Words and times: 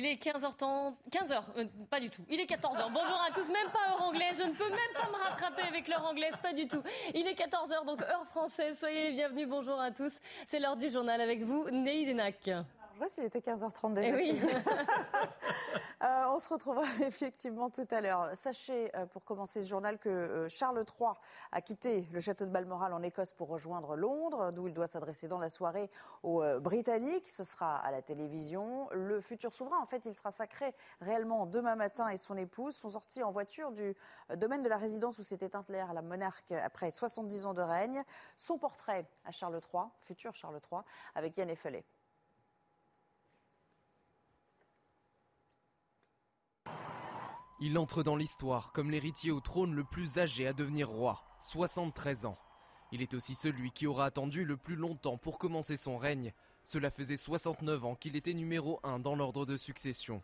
Il 0.00 0.06
est 0.06 0.14
15h30, 0.14 0.94
15h, 1.10 1.42
euh, 1.58 1.64
pas 1.90 2.00
du 2.00 2.08
tout. 2.08 2.22
Il 2.30 2.40
est 2.40 2.50
14h. 2.50 2.90
Bonjour 2.90 3.22
à 3.28 3.30
tous, 3.34 3.46
même 3.48 3.70
pas 3.70 3.90
heure 3.90 4.00
anglaise. 4.00 4.38
Je 4.38 4.44
ne 4.44 4.54
peux 4.54 4.70
même 4.70 4.78
pas 4.94 5.06
me 5.10 5.22
rattraper 5.22 5.60
avec 5.60 5.88
l'heure 5.88 6.06
anglaise, 6.06 6.32
pas 6.42 6.54
du 6.54 6.66
tout. 6.66 6.82
Il 7.14 7.26
est 7.26 7.38
14h, 7.38 7.84
donc 7.84 8.00
heure 8.00 8.24
française. 8.30 8.78
Soyez 8.78 9.10
les 9.10 9.12
bienvenus. 9.12 9.46
Bonjour 9.46 9.78
à 9.78 9.90
tous. 9.90 10.18
C'est 10.46 10.58
l'heure 10.58 10.78
du 10.78 10.88
journal 10.88 11.20
avec 11.20 11.42
vous, 11.42 11.68
Ney 11.68 12.06
S'il 13.08 13.24
était 13.24 13.40
15h30 13.40 13.94
déjà. 13.94 14.08
Eh 14.08 14.14
oui. 14.14 14.40
Euh, 16.02 16.24
on 16.28 16.38
se 16.38 16.48
retrouvera 16.48 16.82
effectivement 17.06 17.68
tout 17.68 17.86
à 17.90 18.00
l'heure. 18.00 18.30
Sachez, 18.32 18.90
euh, 18.96 19.04
pour 19.04 19.22
commencer 19.22 19.60
ce 19.60 19.68
journal, 19.68 19.98
que 19.98 20.08
euh, 20.08 20.48
Charles 20.48 20.82
III 20.98 21.10
a 21.52 21.60
quitté 21.60 22.08
le 22.10 22.20
château 22.20 22.46
de 22.46 22.50
Balmoral 22.50 22.94
en 22.94 23.02
Écosse 23.02 23.34
pour 23.34 23.48
rejoindre 23.48 23.96
Londres, 23.96 24.50
d'où 24.50 24.66
il 24.66 24.72
doit 24.72 24.86
s'adresser 24.86 25.28
dans 25.28 25.38
la 25.38 25.50
soirée 25.50 25.90
aux 26.22 26.42
Britanniques. 26.58 27.28
Ce 27.28 27.44
sera 27.44 27.76
à 27.76 27.90
la 27.90 28.00
télévision. 28.00 28.88
Le 28.92 29.20
futur 29.20 29.52
souverain, 29.52 29.78
en 29.78 29.84
fait, 29.84 30.06
il 30.06 30.14
sera 30.14 30.30
sacré 30.30 30.74
réellement 31.02 31.44
demain 31.44 31.76
matin 31.76 32.08
et 32.08 32.16
son 32.16 32.38
épouse 32.38 32.74
sont 32.74 32.88
sortis 32.88 33.22
en 33.22 33.30
voiture 33.30 33.70
du 33.70 33.94
domaine 34.36 34.62
de 34.62 34.70
la 34.70 34.78
résidence 34.78 35.18
où 35.18 35.22
s'est 35.22 35.38
éteinte 35.42 35.68
l'ère 35.68 35.90
à 35.90 35.94
la 35.94 36.02
monarque 36.02 36.52
après 36.52 36.90
70 36.90 37.44
ans 37.44 37.54
de 37.54 37.62
règne. 37.62 38.02
Son 38.38 38.56
portrait 38.56 39.06
à 39.26 39.32
Charles 39.32 39.60
III, 39.72 39.82
futur 39.98 40.34
Charles 40.34 40.60
III, 40.72 40.80
avec 41.14 41.36
Yann 41.36 41.50
Effelet. 41.50 41.84
Il 47.62 47.76
entre 47.76 48.02
dans 48.02 48.16
l'histoire 48.16 48.72
comme 48.72 48.90
l'héritier 48.90 49.30
au 49.30 49.40
trône 49.40 49.74
le 49.74 49.84
plus 49.84 50.16
âgé 50.16 50.46
à 50.46 50.54
devenir 50.54 50.88
roi, 50.88 51.22
73 51.42 52.24
ans. 52.24 52.38
Il 52.90 53.02
est 53.02 53.12
aussi 53.12 53.34
celui 53.34 53.70
qui 53.70 53.86
aura 53.86 54.06
attendu 54.06 54.46
le 54.46 54.56
plus 54.56 54.76
longtemps 54.76 55.18
pour 55.18 55.38
commencer 55.38 55.76
son 55.76 55.98
règne. 55.98 56.32
Cela 56.64 56.90
faisait 56.90 57.18
69 57.18 57.84
ans 57.84 57.94
qu'il 57.96 58.16
était 58.16 58.32
numéro 58.32 58.80
1 58.82 59.00
dans 59.00 59.14
l'ordre 59.14 59.44
de 59.44 59.58
succession. 59.58 60.22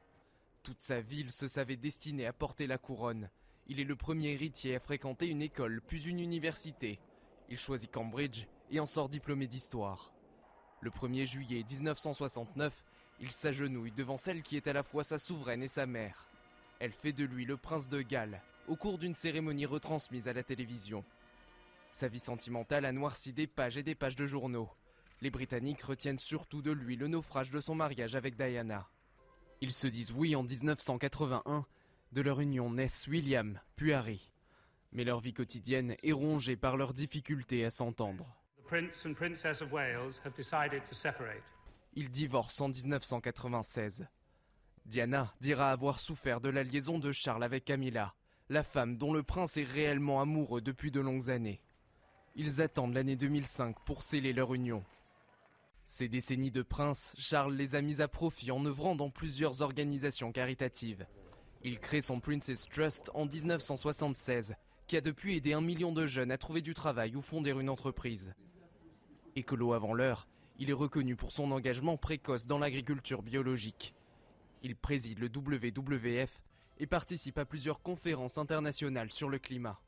Toute 0.63 0.81
sa 0.81 1.03
ville 1.03 1.31
se 1.31 1.47
savait 1.47 1.77
destinée 1.77 2.27
à 2.27 2.33
porter 2.33 2.67
la 2.67 2.79
couronne. 2.79 3.29
Il 3.67 3.81
est 3.81 3.85
le 3.85 3.97
premier 3.97 4.31
héritier 4.31 4.75
à 4.75 4.81
fréquenter 4.81 5.29
une 5.29 5.43
école 5.43 5.83
puis 5.87 6.09
une 6.09 6.21
université. 6.21 6.99
Il 7.51 7.59
choisit 7.59 7.91
Cambridge 7.91 8.47
et 8.71 8.81
en 8.81 8.87
sort 8.87 9.11
diplômé 9.11 9.47
d'histoire. 9.47 10.11
Le 10.81 10.91
1er 10.91 11.27
juillet 11.27 11.65
1969, 11.71 12.83
il 13.21 13.31
s'agenouille 13.31 13.93
devant 13.93 14.17
celle 14.17 14.43
qui 14.43 14.57
est 14.57 14.69
à 14.69 14.73
la 14.73 14.83
fois 14.83 15.05
sa 15.05 15.19
souveraine 15.19 15.63
et 15.63 15.69
sa 15.69 15.85
mère. 15.85 16.27
Elle 16.79 16.93
fait 16.93 17.13
de 17.13 17.25
lui 17.25 17.45
le 17.45 17.57
prince 17.57 17.89
de 17.89 18.03
Galles 18.03 18.43
au 18.69 18.77
cours 18.77 18.99
d'une 18.99 19.15
cérémonie 19.15 19.67
retransmise 19.67 20.29
à 20.29 20.33
la 20.33 20.43
télévision. 20.43 21.05
Sa 21.93 22.09
vie 22.09 22.19
sentimentale 22.19 22.85
a 22.85 22.93
noirci 22.93 23.33
des 23.33 23.47
pages 23.47 23.77
et 23.77 23.83
des 23.83 23.95
pages 23.95 24.17
de 24.17 24.27
journaux. 24.27 24.69
Les 25.23 25.31
Britanniques 25.31 25.83
retiennent 25.83 26.19
surtout 26.19 26.63
de 26.63 26.73
lui 26.73 26.97
le 26.97 27.09
naufrage 27.09 27.51
de 27.51 27.61
son 27.61 27.75
mariage 27.75 28.15
avec 28.15 28.37
Diana. 28.37 28.89
Ils 29.61 29.73
se 29.73 29.87
disent 29.87 30.13
oui 30.13 30.37
en 30.37 30.43
1981, 30.43 31.65
de 32.13 32.21
leur 32.21 32.41
union 32.41 32.71
naissent 32.71 33.07
William, 33.07 33.59
puis 33.77 33.93
Harry. 33.93 34.31
Mais 34.93 35.05
leur 35.05 35.21
vie 35.21 35.33
quotidienne 35.33 35.97
est 36.03 36.13
rongée 36.13 36.57
par 36.57 36.77
leurs 36.77 36.93
difficultés 36.93 37.65
à 37.65 37.71
s'entendre. 37.71 38.27
Ils 41.95 42.11
divorcent 42.11 42.61
en 42.61 42.69
1996. 42.69 44.07
Diana 44.87 45.35
dira 45.41 45.73
avoir 45.73 45.99
souffert 45.99 46.41
de 46.41 46.49
la 46.49 46.63
liaison 46.63 47.01
de 47.01 47.11
Charles 47.11 47.43
avec 47.43 47.65
Camilla, 47.65 48.15
la 48.49 48.63
femme 48.63 48.97
dont 48.97 49.13
le 49.13 49.25
prince 49.25 49.57
est 49.57 49.65
réellement 49.65 50.21
amoureux 50.21 50.61
depuis 50.61 50.93
de 50.93 51.01
longues 51.01 51.29
années. 51.29 51.61
Ils 52.37 52.61
attendent 52.61 52.95
l'année 52.95 53.17
2005 53.17 53.77
pour 53.85 54.05
sceller 54.05 54.33
leur 54.33 54.55
union. 54.55 54.85
Ces 55.87 56.09
décennies 56.09 56.53
de 56.53 56.63
prince, 56.63 57.15
Charles 57.19 57.57
les 57.57 57.75
a 57.75 57.83
mis 57.83 58.01
à 58.01 58.07
profit 58.07 58.53
en 58.53 58.65
œuvrant 58.65 58.95
dans 58.95 59.11
plusieurs 59.11 59.61
organisations 59.61 60.31
caritatives. 60.31 61.07
Il 61.65 61.81
crée 61.81 62.01
son 62.01 62.21
Princess 62.21 62.69
Trust 62.69 63.11
en 63.13 63.27
1976, 63.27 64.55
qui 64.87 64.97
a 64.97 65.01
depuis 65.01 65.37
aidé 65.37 65.53
un 65.53 65.61
million 65.61 65.91
de 65.91 66.07
jeunes 66.07 66.31
à 66.31 66.39
trouver 66.39 66.61
du 66.61 66.75
travail 66.75 67.17
ou 67.17 67.23
fonder 67.23 67.51
une 67.51 67.71
entreprise. 67.71 68.35
Écolo 69.35 69.73
avant 69.73 69.95
l'heure, 69.95 70.29
il 70.61 70.71
est 70.71 70.75
reconnu 70.75 71.17
pour 71.17 71.33
son 71.33 71.51
engagement 71.51 71.97
précoce 71.97 72.47
dans 72.47 72.59
l'agriculture 72.59 73.23
biologique. 73.23 73.96
Il 74.63 74.77
préside 74.77 75.19
le 75.19 75.29
WWF 75.29 76.43
et 76.79 76.87
participe 76.87 77.39
à 77.39 77.45
plusieurs 77.45 77.83
conférences 77.83 78.39
internationales 78.39 79.13
sur 79.13 79.29
le 79.29 79.39
climat. 79.39 79.81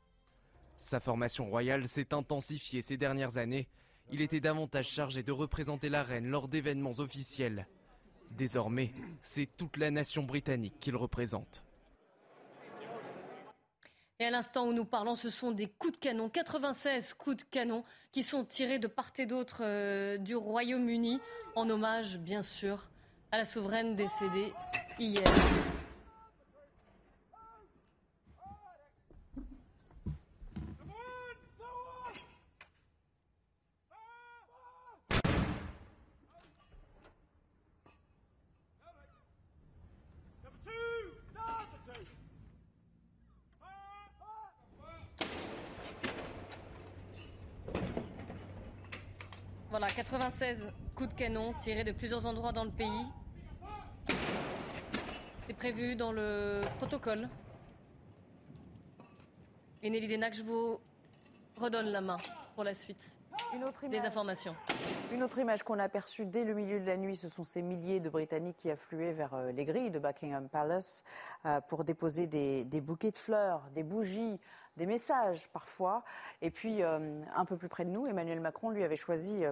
Sa 0.77 0.99
formation 0.99 1.49
royale 1.49 1.87
s'est 1.87 2.13
intensifiée 2.13 2.81
ces 2.81 2.97
dernières 2.97 3.37
années. 3.37 3.67
Il 4.11 4.21
était 4.21 4.39
davantage 4.39 4.87
chargé 4.87 5.23
de 5.23 5.31
représenter 5.31 5.89
la 5.89 6.03
reine 6.03 6.27
lors 6.27 6.47
d'événements 6.47 6.99
officiels. 6.99 7.67
Désormais, 8.31 8.93
c'est 9.21 9.49
toute 9.57 9.77
la 9.77 9.91
nation 9.91 10.23
britannique 10.23 10.79
qu'il 10.79 10.95
représente. 10.95 11.63
Et 14.21 14.25
à 14.25 14.31
l'instant 14.31 14.67
où 14.67 14.73
nous 14.73 14.85
parlons, 14.85 15.15
ce 15.15 15.29
sont 15.29 15.51
des 15.51 15.67
coups 15.67 15.93
de 15.93 15.97
canon, 15.97 16.29
96 16.29 17.13
coups 17.13 17.37
de 17.37 17.43
canon 17.43 17.85
qui 18.11 18.23
sont 18.23 18.43
tirés 18.43 18.79
de 18.79 18.87
part 18.87 19.11
et 19.17 19.25
d'autre 19.25 19.61
euh, 19.61 20.17
du 20.17 20.35
Royaume-Uni, 20.35 21.21
en 21.55 21.69
hommage 21.69 22.17
bien 22.17 22.43
sûr 22.43 22.89
à 23.31 23.37
la 23.37 23.45
souveraine 23.45 23.95
décédée 23.95 24.53
hier. 24.97 25.23
Voilà, 49.69 49.85
96 49.87 50.67
coups 50.95 51.09
de 51.09 51.13
canon 51.13 51.53
tirés 51.61 51.83
de 51.83 51.91
plusieurs 51.91 52.25
endroits 52.25 52.51
dans 52.51 52.65
le 52.65 52.71
pays. 52.71 53.05
Prévu 55.59 55.97
dans 55.97 56.13
le 56.13 56.61
protocole. 56.77 57.27
Et 59.83 59.89
Nelly 59.89 60.07
Denac, 60.07 60.33
je 60.33 60.41
vous 60.41 60.79
redonne 61.57 61.87
la 61.87 61.99
main 61.99 62.15
pour 62.55 62.63
la 62.63 62.73
suite. 62.73 63.03
Une 63.53 63.65
autre 63.65 63.85
Des 63.89 63.99
informations. 63.99 64.55
Une 65.11 65.21
autre 65.21 65.37
image 65.37 65.63
qu'on 65.63 65.77
a 65.77 65.83
aperçue 65.83 66.25
dès 66.25 66.45
le 66.45 66.53
milieu 66.53 66.79
de 66.79 66.85
la 66.85 66.95
nuit, 66.95 67.17
ce 67.17 67.27
sont 67.27 67.43
ces 67.43 67.61
milliers 67.61 67.99
de 67.99 68.09
Britanniques 68.09 68.55
qui 68.55 68.71
affluaient 68.71 69.11
vers 69.11 69.33
euh, 69.33 69.51
les 69.51 69.65
grilles 69.65 69.91
de 69.91 69.99
Buckingham 69.99 70.47
Palace 70.47 71.03
euh, 71.45 71.59
pour 71.67 71.83
déposer 71.83 72.25
des, 72.27 72.63
bouquets 72.79 73.11
de 73.11 73.17
fleurs, 73.17 73.69
des 73.75 73.83
bougies, 73.83 74.39
des 74.77 74.85
messages 74.85 75.49
parfois. 75.49 76.03
Et 76.41 76.51
puis, 76.51 76.83
euh, 76.83 77.21
un 77.35 77.45
peu 77.45 77.57
plus 77.57 77.69
près 77.69 77.85
de 77.85 77.89
nous, 77.89 78.07
Emmanuel 78.07 78.39
Macron, 78.39 78.69
lui, 78.69 78.83
avait 78.83 78.95
choisi 78.95 79.43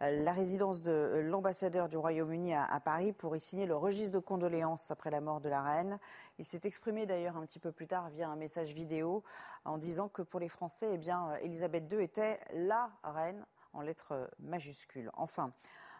la 0.00 0.32
résidence 0.32 0.82
de 0.82 1.22
l'ambassadeur 1.24 1.88
du 1.88 1.96
Royaume-Uni 1.96 2.54
à, 2.54 2.80
Paris 2.80 3.12
pour 3.12 3.36
y 3.36 3.40
signer 3.40 3.64
le 3.64 3.76
registre 3.76 4.12
de 4.12 4.18
condoléances 4.18 4.90
après 4.90 5.10
la 5.10 5.20
mort 5.20 5.40
de 5.40 5.48
la 5.48 5.62
reine. 5.62 5.98
Il 6.38 6.44
s'est 6.44 6.60
exprimé 6.64 7.06
d'ailleurs 7.06 7.36
un 7.36 7.46
petit 7.46 7.60
peu 7.60 7.70
plus 7.70 7.86
tard 7.86 8.10
via 8.10 8.28
un 8.28 8.36
message 8.36 8.72
vidéo 8.72 9.22
en 9.64 9.78
disant 9.78 10.08
que 10.08 10.22
pour 10.22 10.40
les 10.40 10.48
Français, 10.48 10.90
eh 10.94 10.98
bien, 10.98 11.34
Elisabeth 11.36 11.90
II 11.92 12.02
était 12.02 12.40
la 12.52 12.90
reine 13.04 13.46
en 13.72 13.80
lettres 13.82 14.30
majuscules. 14.40 15.10
Enfin, 15.14 15.50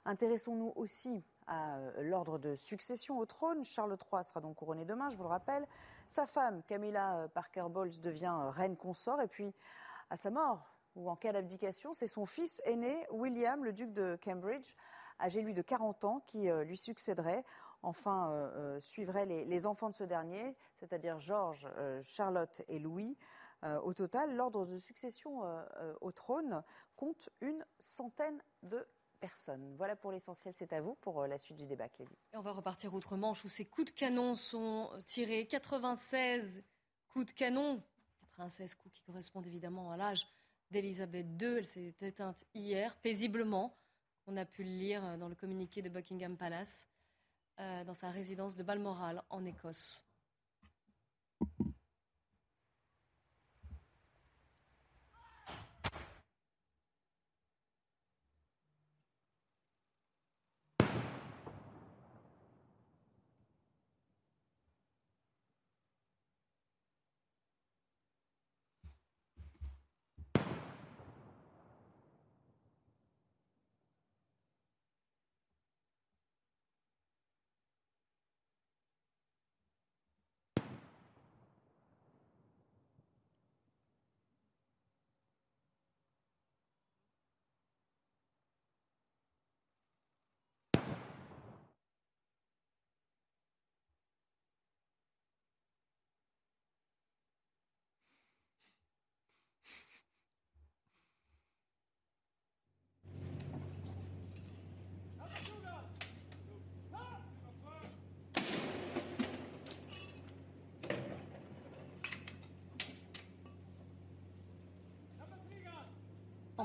intéressons-nous 0.04 0.72
aussi 0.76 1.22
à 1.46 1.76
euh, 1.76 2.02
l'ordre 2.02 2.38
de 2.38 2.54
succession 2.54 3.18
au 3.18 3.26
trône. 3.26 3.64
Charles 3.64 3.96
III 4.12 4.24
sera 4.24 4.40
donc 4.40 4.56
couronné 4.56 4.84
demain, 4.84 5.10
je 5.10 5.16
vous 5.16 5.22
le 5.22 5.28
rappelle. 5.28 5.66
Sa 6.08 6.26
femme, 6.26 6.62
Camilla 6.64 7.18
euh, 7.18 7.28
Parker 7.28 7.66
Bowles, 7.70 8.00
devient 8.00 8.36
euh, 8.40 8.50
reine 8.50 8.76
consort. 8.76 9.20
Et 9.20 9.28
puis, 9.28 9.54
à 10.10 10.16
sa 10.16 10.30
mort, 10.30 10.74
ou 10.94 11.10
en 11.10 11.16
cas 11.16 11.32
d'abdication, 11.32 11.92
c'est 11.92 12.06
son 12.06 12.26
fils 12.26 12.62
aîné, 12.64 13.06
William, 13.10 13.64
le 13.64 13.72
duc 13.72 13.92
de 13.92 14.18
Cambridge, 14.22 14.74
âgé 15.20 15.42
lui 15.42 15.54
de 15.54 15.62
40 15.62 16.04
ans, 16.04 16.20
qui 16.20 16.48
euh, 16.48 16.64
lui 16.64 16.76
succéderait. 16.76 17.44
Enfin, 17.82 18.30
euh, 18.30 18.76
euh, 18.76 18.80
suivraient 18.80 19.26
les, 19.26 19.66
enfants 19.66 19.90
de 19.90 19.94
ce 19.94 20.04
dernier, 20.04 20.56
c'est-à-dire 20.78 21.20
George, 21.20 21.68
Charlotte 22.02 22.62
et 22.68 22.78
Louis. 22.78 23.16
au 23.82 23.94
total, 23.94 24.34
l'ordre 24.36 24.66
de 24.66 24.76
succession 24.76 25.42
au 26.00 26.12
trône 26.12 26.62
compte 26.96 27.30
une 27.40 27.64
centaine 27.78 28.42
de 28.62 28.86
Voilà 29.76 29.96
pour 29.96 30.12
l'essentiel, 30.12 30.54
c'est 30.54 30.72
à 30.72 30.80
vous 30.80 30.94
pour 30.96 31.22
euh, 31.22 31.26
la 31.26 31.38
suite 31.38 31.56
du 31.56 31.66
débat, 31.66 31.88
Clélie. 31.88 32.18
On 32.34 32.40
va 32.40 32.52
repartir 32.52 32.94
outre-Manche 32.94 33.44
où 33.44 33.48
ces 33.48 33.64
coups 33.64 33.92
de 33.92 33.98
canon 33.98 34.34
sont 34.34 34.90
tirés. 35.06 35.46
96 35.46 36.62
coups 37.08 37.26
de 37.26 37.32
canon, 37.32 37.82
96 38.20 38.74
coups 38.74 38.94
qui 38.94 39.02
correspondent 39.02 39.46
évidemment 39.46 39.90
à 39.92 39.96
l'âge 39.96 40.26
d'Elisabeth 40.70 41.26
II. 41.40 41.58
Elle 41.58 41.66
s'est 41.66 41.94
éteinte 42.00 42.44
hier, 42.54 42.96
paisiblement. 42.96 43.76
On 44.26 44.36
a 44.36 44.44
pu 44.44 44.64
le 44.64 44.70
lire 44.70 45.18
dans 45.18 45.28
le 45.28 45.34
communiqué 45.34 45.82
de 45.82 45.88
Buckingham 45.88 46.36
Palace, 46.36 46.86
euh, 47.60 47.84
dans 47.84 47.94
sa 47.94 48.10
résidence 48.10 48.56
de 48.56 48.62
Balmoral 48.62 49.22
en 49.30 49.44
Écosse. 49.44 50.04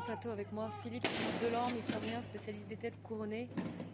Plateau 0.10 0.32
avec 0.32 0.52
moi, 0.52 0.72
Philippe 0.82 1.08
Delorme, 1.40 1.76
historien, 1.78 2.20
spécialiste 2.24 2.68
des 2.68 2.78
têtes 2.78 3.00
couronnées. 3.04 3.48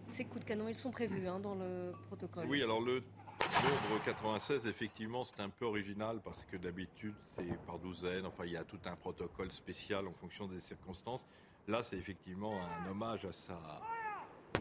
Ces 0.08 0.24
coups 0.24 0.40
de 0.40 0.46
canon, 0.46 0.70
ils 0.70 0.74
sont 0.74 0.90
prévus 0.90 1.28
hein, 1.28 1.42
dans 1.42 1.56
le 1.56 1.92
protocole. 2.08 2.46
Oui, 2.48 2.64
alors 2.64 2.80
le 2.80 3.04
nombre 3.42 4.02
96, 4.06 4.66
effectivement, 4.66 5.26
c'est 5.26 5.42
un 5.42 5.50
peu 5.50 5.66
original 5.66 6.22
parce 6.24 6.46
que 6.46 6.56
d'habitude, 6.56 7.16
c'est 7.36 7.60
par 7.66 7.80
douzaine. 7.80 8.26
Enfin, 8.26 8.46
il 8.46 8.54
y 8.54 8.56
a 8.56 8.64
tout 8.64 8.80
un 8.86 8.96
protocole 8.96 9.52
spécial 9.52 10.08
en 10.08 10.14
fonction 10.14 10.48
des 10.48 10.62
circonstances. 10.62 11.28
Là, 11.68 11.84
c'est 11.84 11.98
effectivement 11.98 12.62
un 12.64 12.90
hommage 12.90 13.26
à, 13.26 13.34
sa, 13.34 13.60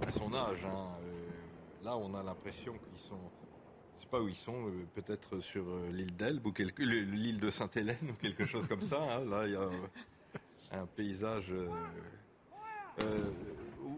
à 0.04 0.10
son 0.10 0.34
âge. 0.34 0.64
Hein. 0.64 0.88
Euh, 1.04 1.84
là, 1.84 1.96
on 1.96 2.16
a 2.16 2.24
l'impression 2.24 2.72
qu'ils 2.72 2.98
sont. 3.08 3.30
Je 3.96 4.02
sais 4.02 4.08
pas 4.08 4.20
où 4.20 4.28
ils 4.28 4.34
sont, 4.34 4.70
euh, 4.70 4.88
peut-être 4.96 5.38
sur 5.38 5.68
euh, 5.68 5.88
l'île 5.92 6.16
d'Elbe 6.16 6.48
ou 6.48 6.50
quelque, 6.50 6.82
l'île 6.82 7.38
de 7.38 7.50
Sainte-Hélène 7.50 8.10
ou 8.10 8.14
quelque 8.14 8.44
chose 8.44 8.66
comme 8.66 8.84
ça. 8.84 9.00
Hein. 9.00 9.24
Là, 9.24 9.46
il 9.46 9.52
y 9.52 9.56
a 9.56 9.70
un 10.72 10.86
paysage. 10.86 11.50
Euh, 11.50 11.68
euh, 13.00 13.30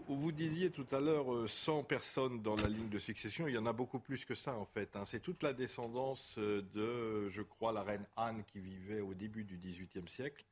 vous 0.09 0.33
disiez 0.33 0.71
tout 0.71 0.87
à 0.93 1.01
l'heure 1.01 1.27
100 1.49 1.79
euh, 1.79 1.83
personnes 1.83 2.43
dans 2.43 2.57
la 2.57 2.69
ligne 2.69 2.89
de 2.89 2.99
succession, 2.99 3.47
il 3.49 3.55
y 3.55 3.59
en 3.59 3.67
a 3.67 3.73
beaucoup 3.73 3.99
plus 3.99 4.25
que 4.25 4.35
ça 4.35 4.55
en 4.55 4.65
fait. 4.65 4.97
Hein. 4.97 5.03
C'est 5.05 5.21
toute 5.21 5.43
la 5.43 5.53
descendance 5.53 6.35
de, 6.39 7.29
je 7.31 7.43
crois, 7.43 7.73
la 7.73 7.83
reine 7.83 8.07
Anne 8.17 8.43
qui 8.47 8.61
vivait 8.61 9.01
au 9.01 9.15
début 9.15 9.45
du 9.45 9.57
XVIIIe 9.59 10.09
siècle. 10.09 10.45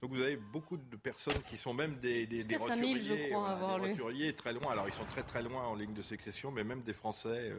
Donc 0.00 0.12
vous 0.12 0.22
avez 0.22 0.36
beaucoup 0.36 0.76
de 0.76 0.96
personnes 0.96 1.42
qui 1.50 1.56
sont 1.56 1.74
même 1.74 1.96
des, 1.96 2.24
des, 2.26 2.44
des 2.44 2.56
roturiers, 2.56 3.00
je 3.00 3.30
crois, 3.30 3.78
des 3.80 3.90
roturiers 3.90 4.32
très 4.32 4.52
loin. 4.52 4.70
Alors 4.70 4.88
ils 4.88 4.94
sont 4.94 5.06
très 5.06 5.24
très 5.24 5.42
loin 5.42 5.64
en 5.64 5.74
ligne 5.74 5.94
de 5.94 6.02
succession, 6.02 6.52
mais 6.52 6.62
même 6.62 6.82
des 6.82 6.92
Français 6.92 7.52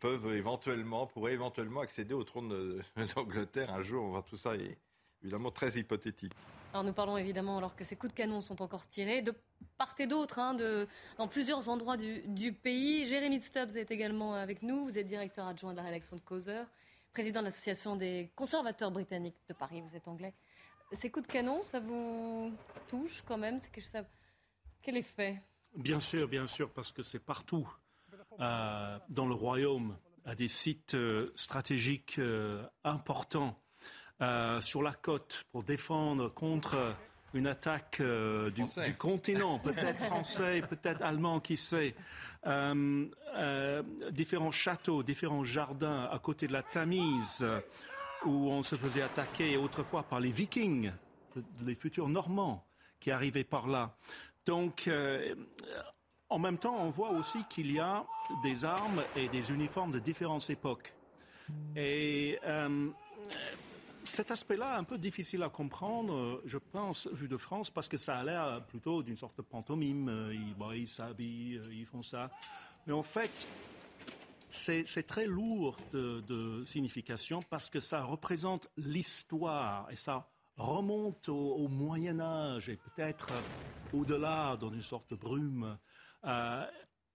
peuvent 0.00 0.34
éventuellement, 0.34 1.06
pourraient 1.06 1.32
éventuellement 1.32 1.80
accéder 1.80 2.14
au 2.14 2.24
trône 2.24 2.82
d'Angleterre 3.14 3.72
un 3.72 3.82
jour. 3.82 4.04
On 4.04 4.10
va 4.10 4.22
tout 4.22 4.36
ça 4.36 4.54
est 4.56 4.76
évidemment 5.22 5.50
très 5.50 5.78
hypothétique. 5.78 6.34
Alors 6.74 6.82
nous 6.82 6.92
parlons 6.92 7.16
évidemment 7.16 7.58
alors 7.58 7.76
que 7.76 7.84
ces 7.84 7.94
coups 7.94 8.12
de 8.12 8.16
canon 8.16 8.40
sont 8.40 8.60
encore 8.60 8.88
tirés 8.88 9.22
de 9.22 9.32
part 9.78 9.94
et 10.00 10.08
d'autre, 10.08 10.40
hein, 10.40 10.56
dans 11.18 11.28
plusieurs 11.28 11.68
endroits 11.68 11.96
du, 11.96 12.52
pays. 12.52 13.06
Jérémy 13.06 13.40
Stubbs 13.40 13.76
est 13.76 13.92
également 13.92 14.34
avec 14.34 14.60
nous. 14.64 14.84
Vous 14.84 14.98
êtes 14.98 15.06
directeur 15.06 15.46
adjoint 15.46 15.70
de 15.70 15.76
la 15.76 15.84
rédaction 15.84 16.16
de 16.16 16.20
Causeur, 16.22 16.66
président 17.12 17.42
de 17.42 17.44
l'association 17.44 17.94
des 17.94 18.32
conservateurs 18.34 18.90
britanniques 18.90 19.38
de 19.48 19.54
Paris. 19.54 19.82
Vous 19.88 19.96
êtes 19.96 20.08
anglais. 20.08 20.34
Ces 20.90 21.10
coups 21.10 21.28
de 21.28 21.32
canon, 21.32 21.62
ça 21.62 21.78
vous 21.78 22.52
touche 22.88 23.22
quand 23.24 23.38
même? 23.38 23.60
C'est 23.60 23.80
ça... 23.80 24.02
Quel 24.82 24.96
effet? 24.96 25.40
Bien 25.76 26.00
sûr, 26.00 26.26
bien 26.26 26.48
sûr, 26.48 26.72
parce 26.72 26.90
que 26.90 27.04
c'est 27.04 27.24
partout 27.24 27.72
euh, 28.40 28.98
dans 29.10 29.28
le 29.28 29.34
royaume, 29.36 29.96
à 30.24 30.34
des 30.34 30.48
sites 30.48 30.96
euh, 30.96 31.30
stratégiques 31.36 32.18
euh, 32.18 32.66
importants 32.82 33.56
euh, 34.22 34.60
sur 34.60 34.80
la 34.80 34.92
côte 34.92 35.44
pour 35.50 35.64
défendre 35.64 36.28
contre 36.28 36.94
une 37.32 37.48
attaque 37.48 37.98
euh, 38.00 38.48
du, 38.50 38.64
continent, 38.96 39.58
peut-être 39.58 39.98
français, 40.04 40.62
peut-être 40.62 41.02
allemand, 41.02 41.40
qui 41.40 41.56
sait. 41.56 41.96
Euh, 42.46 43.82
différents 44.12 44.52
châteaux, 44.52 45.02
différents 45.02 45.42
jardins 45.42 46.08
à 46.12 46.18
côté 46.20 46.46
de 46.46 46.52
la 46.52 46.62
Tamise, 46.62 47.44
où 48.24 48.50
on 48.50 48.62
se 48.62 48.76
faisait 48.76 49.02
attaquer 49.02 49.56
autrefois 49.56 50.04
par 50.04 50.20
les 50.20 50.30
Vikings, 50.30 50.92
les 51.64 51.74
futurs 51.74 52.08
Normands 52.08 52.64
qui 53.00 53.10
arrivaient 53.10 53.42
par 53.42 53.66
là. 53.66 53.96
Donc, 54.46 54.88
en 56.28 56.38
même 56.38 56.58
temps, 56.58 56.76
on 56.78 56.90
voit 56.90 57.10
aussi 57.10 57.38
qu'il 57.50 57.72
y 57.72 57.80
a 57.80 58.06
des 58.44 58.64
armes 58.64 59.02
et 59.16 59.28
des 59.28 59.50
uniformes 59.50 59.90
de 59.90 59.98
différentes 59.98 60.48
époques. 60.50 60.92
Et 61.74 62.38
cet 64.04 64.30
aspect-là, 64.30 64.78
un 64.78 64.84
peu 64.84 64.98
difficile 64.98 65.42
à 65.42 65.48
comprendre, 65.48 66.40
je 66.44 66.58
pense, 66.58 67.08
vu 67.08 67.28
de 67.28 67.36
France, 67.36 67.70
parce 67.70 67.88
que 67.88 67.96
ça 67.96 68.18
a 68.18 68.24
l'air 68.24 68.64
plutôt 68.66 69.02
d'une 69.02 69.16
sorte 69.16 69.36
de 69.36 69.42
pantomime. 69.42 70.30
Ils 70.74 70.86
s'habillent, 70.86 71.60
ils 71.72 71.86
font 71.86 72.02
ça. 72.02 72.30
Mais 72.86 72.92
en 72.92 73.02
fait, 73.02 73.48
c'est 74.54 75.06
très 75.06 75.26
lourd 75.26 75.76
de, 75.92 76.64
signification 76.66 77.40
parce 77.50 77.68
que 77.68 77.80
ça 77.80 78.02
représente 78.02 78.68
l'histoire 78.76 79.90
et 79.90 79.96
ça 79.96 80.28
remonte 80.56 81.28
au, 81.28 81.68
Moyen 81.68 82.20
Âge 82.20 82.68
et 82.68 82.76
peut-être 82.76 83.28
au-delà 83.92 84.56
dans 84.56 84.72
une 84.72 84.82
sorte 84.82 85.10
de 85.10 85.16
brume. 85.16 85.76
Euh, 86.24 86.66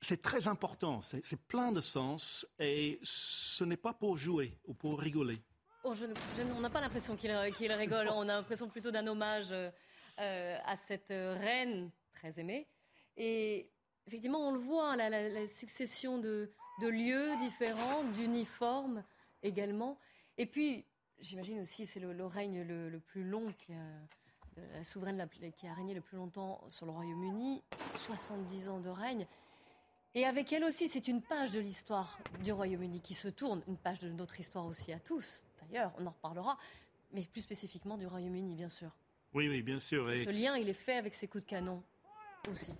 c'est 0.01 0.22
très 0.22 0.48
important, 0.48 1.01
c'est 1.01 1.41
plein 1.48 1.72
de 1.72 1.81
sens 1.81 2.48
et 2.60 3.00
ce 3.03 3.63
n'est 3.63 3.77
pas 3.77 3.93
pour 3.93 4.17
jouer 4.17 4.58
ou 4.65 4.74
pour 4.74 5.00
rigoler. 5.00 5.41
Oh, 5.86 5.93
on 6.55 6.59
n'a 6.59 6.69
pas 6.69 6.81
l'impression 6.81 7.15
qu'il 7.15 7.31
rigole, 7.31 8.09
on 8.09 8.24
a 8.24 8.36
l'impression 8.36 8.67
plutôt 8.67 8.91
d'un 8.91 9.07
hommage 9.07 9.51
euh, 9.51 10.57
à 10.65 10.75
cette 10.75 11.09
reine 11.09 11.89
très 12.13 12.38
aimée. 12.38 12.67
Et 13.15 13.69
effectivement, 14.05 14.50
on 14.50 14.51
le 14.51 14.59
voit, 14.59 14.95
la, 14.98 15.48
succession 15.48 16.17
de, 16.17 16.51
lieux 16.81 17.29
différents, 17.39 18.03
d'uniformes 18.15 19.03
également. 19.41 19.98
Et 20.38 20.45
puis, 20.45 20.86
j'imagine 21.19 21.62
aussi, 21.62 21.86
c'est 21.86 22.00
le, 22.01 22.25
règne 22.25 22.62
le, 22.63 23.00
plus 23.00 23.24
long 23.24 23.53
qui 23.53 23.74
a, 23.74 24.67
la 24.74 24.83
souveraine 24.83 25.27
qui 25.55 25.67
a 25.67 25.74
régné 25.74 25.93
le 25.93 26.01
plus 26.01 26.17
longtemps 26.17 26.62
sur 26.67 26.86
le 26.86 26.91
Royaume-Uni, 26.91 27.63
70 27.95 28.69
ans 28.69 28.79
de 28.79 28.89
règne. 28.89 29.25
Et 30.15 30.25
avec 30.25 30.51
elle 30.51 30.65
aussi, 30.65 30.89
c'est 30.89 31.07
une 31.07 31.21
page 31.21 31.51
de 31.51 31.59
l'histoire 31.59 32.19
du 32.43 32.51
Royaume-Uni 32.51 33.00
qui 33.00 33.13
se 33.13 33.27
tourne, 33.27 33.62
une 33.67 33.77
page 33.77 34.00
de 34.00 34.09
notre 34.09 34.39
histoire 34.39 34.65
aussi 34.65 34.91
à 34.91 35.00
tous, 35.00 35.45
on 35.97 36.05
en 36.05 36.11
reparlera, 36.11 36.57
mais 37.11 37.21
plus 37.31 37.41
spécifiquement 37.41 37.97
du 37.97 38.07
Royaume-Uni, 38.07 38.55
bien 38.55 38.69
sûr. 38.69 38.91
Oui, 39.33 39.47
oui, 39.47 39.61
bien 39.61 39.79
sûr. 39.79 40.09
Et... 40.11 40.23
Ce 40.23 40.29
lien, 40.29 40.57
il 40.57 40.69
est 40.69 40.73
fait 40.73 40.97
avec 40.97 41.13
ces 41.13 41.27
coups 41.27 41.43
de 41.43 41.49
canon 41.49 41.83
aussi. 42.49 42.71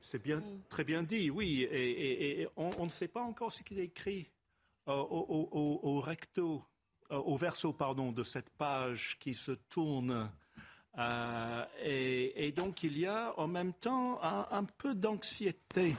c'est 0.00 0.22
bien, 0.22 0.38
mm. 0.38 0.62
très 0.68 0.84
bien 0.84 1.02
dit, 1.02 1.30
oui. 1.30 1.66
Et, 1.70 2.46
on, 2.56 2.84
ne 2.84 2.90
sait 2.90 3.08
pas 3.08 3.22
encore 3.22 3.52
ce 3.52 3.62
qu'il 3.62 3.78
est 3.78 3.84
écrit 3.84 4.28
euh, 4.88 4.92
au, 4.92 6.00
recto, 6.00 6.64
euh, 7.10 7.16
au 7.16 7.36
verso, 7.36 7.72
pardon, 7.72 8.12
de 8.12 8.22
cette 8.22 8.50
page 8.50 9.18
qui 9.18 9.34
se 9.34 9.52
tourne. 9.52 10.30
Euh, 10.98 11.64
et, 11.82 12.52
donc, 12.52 12.82
il 12.82 12.98
y 12.98 13.06
a 13.06 13.38
en 13.38 13.48
même 13.48 13.72
temps 13.72 14.20
un 14.22 14.64
peu 14.64 14.94
d'anxiété 14.94 15.96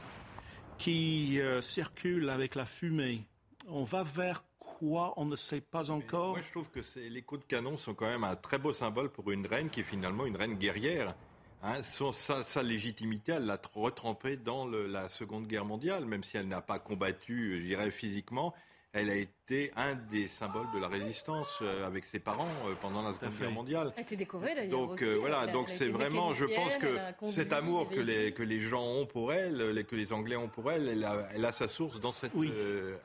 qui 0.77 1.39
circule 1.61 2.29
avec 2.29 2.55
la 2.55 2.65
fumée. 2.65 3.25
On 3.67 3.83
va 3.83 4.03
vers 4.03 4.43
On 4.85 5.25
ne 5.25 5.35
sait 5.35 5.61
pas 5.61 5.91
encore. 5.91 6.31
moi, 6.31 6.41
je 6.45 6.51
trouve 6.51 6.69
que 6.69 6.81
les 6.99 7.21
coups 7.21 7.41
de 7.41 7.45
canon 7.45 7.77
sont 7.77 7.93
quand 7.93 8.07
même 8.07 8.25
un 8.25 8.35
très 8.35 8.57
beau 8.57 8.73
symbole 8.73 9.09
pour 9.09 9.31
une 9.31 9.47
reine 9.47 9.69
qui 9.69 9.79
est 9.79 9.83
finalement 9.83 10.25
une 10.25 10.35
reine 10.35 10.55
guerrière. 10.55 11.15
Hein, 11.61 11.81
sa, 11.81 12.63
légitimité, 12.63 13.31
elle 13.33 13.45
l'a 13.45 13.61
retrempée 13.73 14.35
dans 14.35 14.67
la 14.67 15.07
Seconde 15.07 15.47
Guerre 15.47 15.63
mondiale, 15.63 16.05
même 16.05 16.23
si 16.23 16.35
elle 16.35 16.49
n'a 16.49 16.61
pas 16.61 16.79
combattu, 16.79 17.61
je 17.61 17.65
dirais, 17.65 17.91
physiquement. 17.91 18.53
Elle 18.93 19.09
a 19.09 19.15
été 19.15 19.71
un 19.75 19.95
des 20.11 20.27
symboles 20.27 20.67
de 20.73 20.79
la 20.79 20.87
résistance 20.87 21.59
euh, 21.63 21.87
avec 21.87 22.05
ses 22.05 22.19
parents 22.19 22.47
euh, 22.67 22.75
pendant 22.79 23.01
la 23.01 23.13
Seconde 23.13 23.33
Guerre 23.39 23.51
mondiale. 23.51 23.91
Elle 23.95 23.99
a 23.99 24.01
été 24.01 24.15
décorée 24.15 24.53
d'ailleurs. 24.53 24.87
Donc 24.87 25.01
euh, 25.01 25.17
voilà, 25.19 25.47
donc 25.47 25.69
c'est 25.69 25.89
vraiment, 25.89 26.35
je 26.35 26.45
pense 26.45 26.75
que 26.77 27.31
cet 27.31 27.53
amour 27.53 27.89
que 27.89 27.99
les, 27.99 28.33
que 28.33 28.43
les 28.43 28.59
gens 28.59 28.85
ont 28.85 29.07
pour 29.07 29.33
elle, 29.33 29.83
que 29.85 29.95
les 29.95 30.13
Anglais 30.13 30.35
ont 30.35 30.47
pour 30.47 30.71
elle, 30.71 30.87
elle 30.87 31.03
a, 31.03 31.27
elle 31.33 31.43
a 31.43 31.51
sa 31.51 31.67
source 31.67 31.99
dans 31.99 32.13
cette 32.13 32.33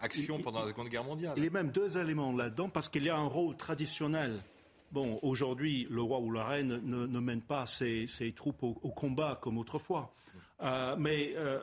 action 0.00 0.40
pendant 0.40 0.60
la 0.60 0.68
Seconde 0.68 0.88
Guerre 0.88 1.04
mondiale. 1.04 1.34
Il 1.38 1.44
y 1.44 1.46
a 1.46 1.50
même 1.50 1.70
deux 1.70 1.96
éléments 1.96 2.32
là-dedans, 2.32 2.68
parce 2.68 2.88
qu'il 2.88 3.04
y 3.04 3.10
a 3.10 3.16
un 3.16 3.26
rôle 3.26 3.56
traditionnel 3.56 4.42
Bon, 4.90 5.18
aujourd'hui, 5.22 5.86
le 5.90 6.00
roi 6.00 6.18
ou 6.18 6.30
la 6.30 6.44
reine 6.44 6.80
ne, 6.82 7.20
mène 7.20 7.42
pas 7.42 7.66
ses, 7.66 8.06
troupes 8.34 8.62
au, 8.62 8.90
combat 8.90 9.38
comme 9.40 9.58
autrefois. 9.58 10.14
Euh, 10.62 10.96
mais 10.98 11.34
euh, 11.36 11.60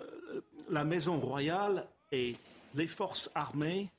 la 0.70 0.86
maison 0.86 1.20
royale 1.20 1.88
et 2.12 2.36
les 2.76 2.88
forces 2.88 3.32
armées 3.34 3.90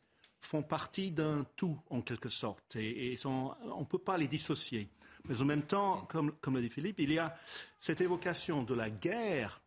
font 0.41 0.63
partie 0.63 1.11
d'un 1.11 1.45
tout, 1.57 1.79
en 1.91 2.03
quelque 2.03 2.29
sorte. 2.29 2.77
Et, 2.77 3.17
on 3.25 3.81
ne 3.81 3.85
peut 3.85 3.99
pas 3.99 4.17
les 4.17 4.29
dissocier. 4.29 4.89
Mais 5.25 5.41
en 5.41 5.45
même 5.45 5.63
temps, 5.63 6.03
comme, 6.09 6.33
comme 6.41 6.55
l'a 6.55 6.61
dit 6.61 6.69
Philippe, 6.69 7.01
il 7.01 7.13
y 7.13 7.19
a 7.19 7.37
cette 7.81 8.01
évocation 8.01 8.63
de 8.63 8.75
la 8.75 8.91
guerre. 8.91 9.61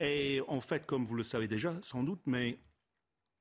Et 0.00 0.40
en 0.48 0.60
fait, 0.60 0.86
comme 0.86 1.06
vous 1.06 1.14
le 1.14 1.22
savez 1.22 1.46
déjà, 1.46 1.74
sans 1.82 2.02
doute, 2.02 2.22
mais 2.26 2.58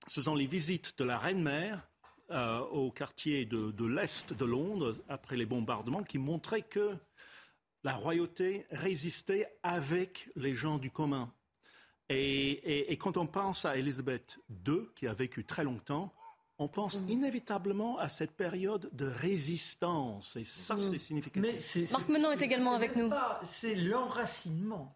ce 0.08 0.22
sont 0.22 0.36
les 0.36 0.48
visites 0.48 0.98
de 0.98 1.04
la 1.04 1.18
reine-mère 1.18 1.88
euh, 2.32 2.60
au 2.60 2.92
quartier 2.92 3.46
de, 3.46 3.86
l'Est 3.86 4.34
de 4.34 4.46
Londres, 4.46 4.96
après 5.10 5.36
les 5.36 5.46
bombardements, 5.46 6.04
qui 6.04 6.18
montraient 6.18 6.62
que 6.62 6.96
la 7.84 7.94
royauté 7.94 8.66
résistait 8.72 9.48
avec 9.64 10.30
les 10.36 10.56
gens 10.56 10.78
du 10.78 10.92
commun. 10.92 11.34
Et, 12.10 12.98
quand 13.00 13.18
on 13.18 13.26
pense 13.26 13.66
à 13.66 13.78
Élisabeth 13.78 14.38
II, 14.68 14.82
qui 14.96 15.08
a 15.08 15.14
vécu 15.14 15.46
très 15.46 15.64
longtemps, 15.64 16.14
on 16.62 16.68
pense 16.68 17.00
mm. 17.00 17.10
inévitablement 17.10 17.98
à 17.98 18.08
cette 18.08 18.32
période 18.32 18.90
de 18.94 19.08
résistance. 19.08 20.36
Et 20.36 20.44
ça, 20.44 20.76
mm. 20.76 20.80
c'est 20.80 20.98
significatif. 21.00 21.92
Marc 21.92 22.08
Menon 22.08 22.32
est 22.32 22.42
également 22.42 22.74
avec 22.74 22.96
nous. 22.96 23.10
C'est 23.44 23.76
l'enracinement. 23.76 24.96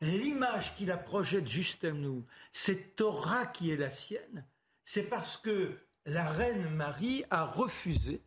L'image 0.00 0.76
qui 0.76 0.84
la 0.84 0.98
projette 0.98 1.48
juste 1.48 1.84
à 1.84 1.92
nous, 1.92 2.24
cette 2.52 3.00
aura 3.00 3.46
qui 3.46 3.72
est 3.72 3.76
la 3.76 3.90
sienne, 3.90 4.44
c'est 4.84 5.02
parce 5.02 5.36
que 5.36 5.76
la 6.06 6.28
reine 6.28 6.68
Marie 6.70 7.24
a 7.30 7.44
refusé 7.44 8.22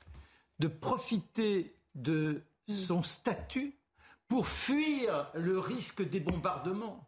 de 0.60 0.68
profiter 0.68 1.76
de 1.96 2.42
son 2.68 3.04
statut 3.04 3.78
pour 4.28 4.48
fuir 4.48 5.32
le 5.34 5.60
risque 5.60 6.02
des 6.02 6.20
bombardements. 6.20 7.08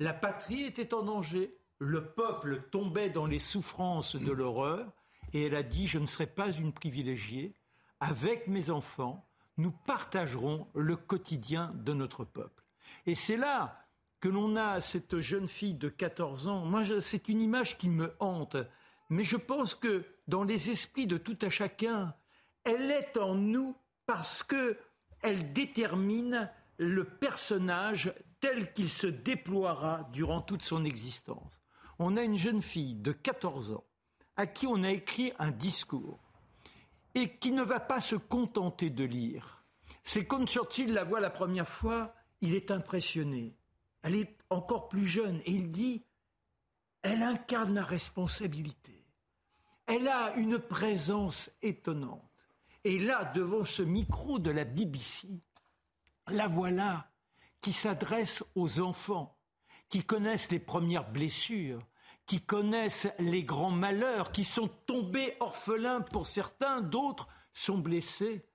La 0.00 0.12
patrie 0.12 0.64
était 0.64 0.94
en 0.94 1.02
danger, 1.02 1.56
le 1.78 2.12
peuple 2.12 2.62
tombait 2.70 3.10
dans 3.10 3.26
les 3.26 3.38
souffrances 3.38 4.16
de 4.16 4.32
l'horreur, 4.32 4.92
et 5.34 5.42
elle 5.44 5.54
a 5.54 5.62
dit, 5.62 5.86
je 5.86 5.98
ne 5.98 6.06
serai 6.06 6.26
pas 6.26 6.50
une 6.50 6.72
privilégiée, 6.72 7.54
avec 8.00 8.48
mes 8.48 8.70
enfants, 8.70 9.28
nous 9.58 9.70
partagerons 9.70 10.68
le 10.74 10.96
quotidien 10.96 11.72
de 11.74 11.92
notre 11.92 12.24
peuple. 12.24 12.64
Et 13.04 13.14
c'est 13.14 13.36
là 13.36 13.86
que 14.20 14.28
l'on 14.28 14.56
a 14.56 14.80
cette 14.80 15.20
jeune 15.20 15.48
fille 15.48 15.74
de 15.74 15.90
14 15.90 16.48
ans. 16.48 16.64
Moi, 16.64 16.82
c'est 17.00 17.28
une 17.28 17.42
image 17.42 17.76
qui 17.76 17.90
me 17.90 18.14
hante 18.20 18.56
mais 19.10 19.24
je 19.24 19.36
pense 19.36 19.74
que 19.74 20.04
dans 20.28 20.44
les 20.44 20.70
esprits 20.70 21.06
de 21.06 21.18
tout 21.18 21.38
à 21.42 21.50
chacun, 21.50 22.14
elle 22.64 22.90
est 22.90 23.16
en 23.16 23.34
nous 23.34 23.76
parce 24.06 24.42
que 24.42 24.78
elle 25.22 25.52
détermine 25.52 26.50
le 26.78 27.04
personnage 27.04 28.12
tel 28.40 28.72
qu'il 28.72 28.88
se 28.88 29.06
déploiera 29.06 30.08
durant 30.12 30.40
toute 30.40 30.62
son 30.62 30.84
existence. 30.84 31.60
On 31.98 32.16
a 32.16 32.22
une 32.22 32.36
jeune 32.36 32.60
fille 32.60 32.94
de 32.94 33.12
14 33.12 33.72
ans 33.72 33.84
à 34.36 34.46
qui 34.46 34.66
on 34.66 34.82
a 34.82 34.90
écrit 34.90 35.32
un 35.38 35.50
discours 35.50 36.18
et 37.14 37.36
qui 37.36 37.52
ne 37.52 37.62
va 37.62 37.80
pas 37.80 38.00
se 38.00 38.16
contenter 38.16 38.90
de 38.90 39.04
lire. 39.04 39.64
C'est 40.02 40.26
comme 40.26 40.46
Churchill 40.46 40.92
la 40.92 41.04
voit 41.04 41.20
la 41.20 41.30
première 41.30 41.68
fois, 41.68 42.14
il 42.40 42.54
est 42.54 42.70
impressionné. 42.70 43.54
Elle 44.02 44.16
est 44.16 44.36
encore 44.50 44.88
plus 44.88 45.06
jeune 45.06 45.40
et 45.46 45.52
il 45.52 45.70
dit, 45.70 46.04
elle 47.02 47.22
incarne 47.22 47.74
la 47.74 47.84
responsabilité. 47.84 49.04
Elle 49.86 50.08
a 50.08 50.34
une 50.36 50.58
présence 50.58 51.50
étonnante. 51.62 52.22
Et 52.84 52.98
là, 52.98 53.24
devant 53.34 53.64
ce 53.64 53.82
micro 53.82 54.38
de 54.38 54.50
la 54.50 54.64
BBC, 54.64 55.28
la 56.28 56.48
voilà 56.48 57.10
qui 57.60 57.72
s'adresse 57.72 58.42
aux 58.54 58.80
enfants, 58.80 59.36
qui 59.88 60.04
connaissent 60.04 60.50
les 60.50 60.58
premières 60.58 61.10
blessures, 61.10 61.86
qui 62.26 62.40
connaissent 62.40 63.08
les 63.18 63.44
grands 63.44 63.70
malheurs, 63.70 64.32
qui 64.32 64.44
sont 64.44 64.68
tombés 64.86 65.36
orphelins 65.40 66.00
pour 66.00 66.26
certains, 66.26 66.80
d'autres 66.80 67.28
sont 67.52 67.78
blessés. 67.78 68.46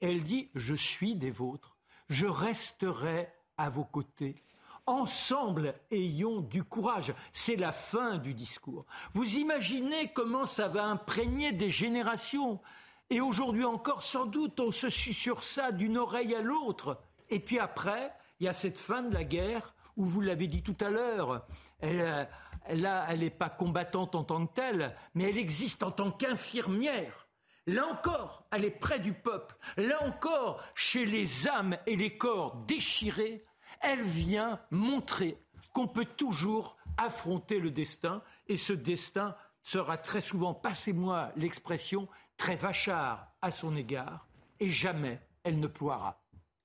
Elle 0.00 0.24
dit, 0.24 0.50
je 0.54 0.74
suis 0.74 1.14
des 1.14 1.30
vôtres, 1.30 1.76
je 2.08 2.26
resterai 2.26 3.32
à 3.56 3.68
vos 3.68 3.84
côtés. 3.84 4.42
Ensemble, 4.86 5.76
ayons 5.92 6.40
du 6.40 6.64
courage. 6.64 7.14
C'est 7.30 7.54
la 7.54 7.70
fin 7.70 8.18
du 8.18 8.34
discours. 8.34 8.84
Vous 9.14 9.36
imaginez 9.36 10.12
comment 10.12 10.44
ça 10.44 10.66
va 10.66 10.84
imprégner 10.86 11.52
des 11.52 11.70
générations. 11.70 12.60
Et 13.08 13.20
aujourd'hui 13.20 13.64
encore, 13.64 14.02
sans 14.02 14.26
doute, 14.26 14.58
on 14.58 14.72
se 14.72 14.90
sur 14.90 15.44
ça 15.44 15.70
d'une 15.70 15.98
oreille 15.98 16.34
à 16.34 16.40
l'autre. 16.40 17.00
Et 17.30 17.38
puis 17.38 17.60
après, 17.60 18.12
il 18.40 18.46
y 18.46 18.48
a 18.48 18.52
cette 18.52 18.78
fin 18.78 19.02
de 19.02 19.14
la 19.14 19.22
guerre 19.22 19.72
où 19.96 20.04
vous 20.04 20.20
l'avez 20.20 20.48
dit 20.48 20.62
tout 20.62 20.76
à 20.80 20.90
l'heure, 20.90 21.46
elle, 21.78 22.28
elle 22.66 23.18
n'est 23.18 23.30
pas 23.30 23.50
combattante 23.50 24.14
en 24.14 24.24
tant 24.24 24.46
que 24.46 24.54
telle, 24.54 24.96
mais 25.14 25.30
elle 25.30 25.38
existe 25.38 25.82
en 25.82 25.90
tant 25.90 26.10
qu'infirmière. 26.10 27.28
Là 27.66 27.86
encore, 27.86 28.44
elle 28.50 28.64
est 28.64 28.70
près 28.70 28.98
du 28.98 29.12
peuple. 29.12 29.56
Là 29.76 30.02
encore, 30.02 30.62
chez 30.74 31.06
les 31.06 31.48
âmes 31.48 31.76
et 31.86 31.96
les 31.96 32.16
corps 32.16 32.56
déchirés, 32.66 33.44
elle 33.80 34.02
vient 34.02 34.60
montrer 34.70 35.38
qu'on 35.72 35.86
peut 35.86 36.04
toujours 36.04 36.76
affronter 36.96 37.58
le 37.58 37.70
destin 37.70 38.22
et 38.48 38.56
ce 38.56 38.72
destin 38.72 39.36
sera 39.62 39.96
très 39.96 40.20
souvent, 40.20 40.54
passez-moi 40.54 41.32
l'expression, 41.36 42.08
très 42.36 42.56
vachard 42.56 43.32
à 43.40 43.50
son 43.50 43.76
égard 43.76 44.26
et 44.58 44.68
jamais 44.68 45.20
elle 45.44 45.60
ne 45.60 45.66
ploiera. 45.66 46.20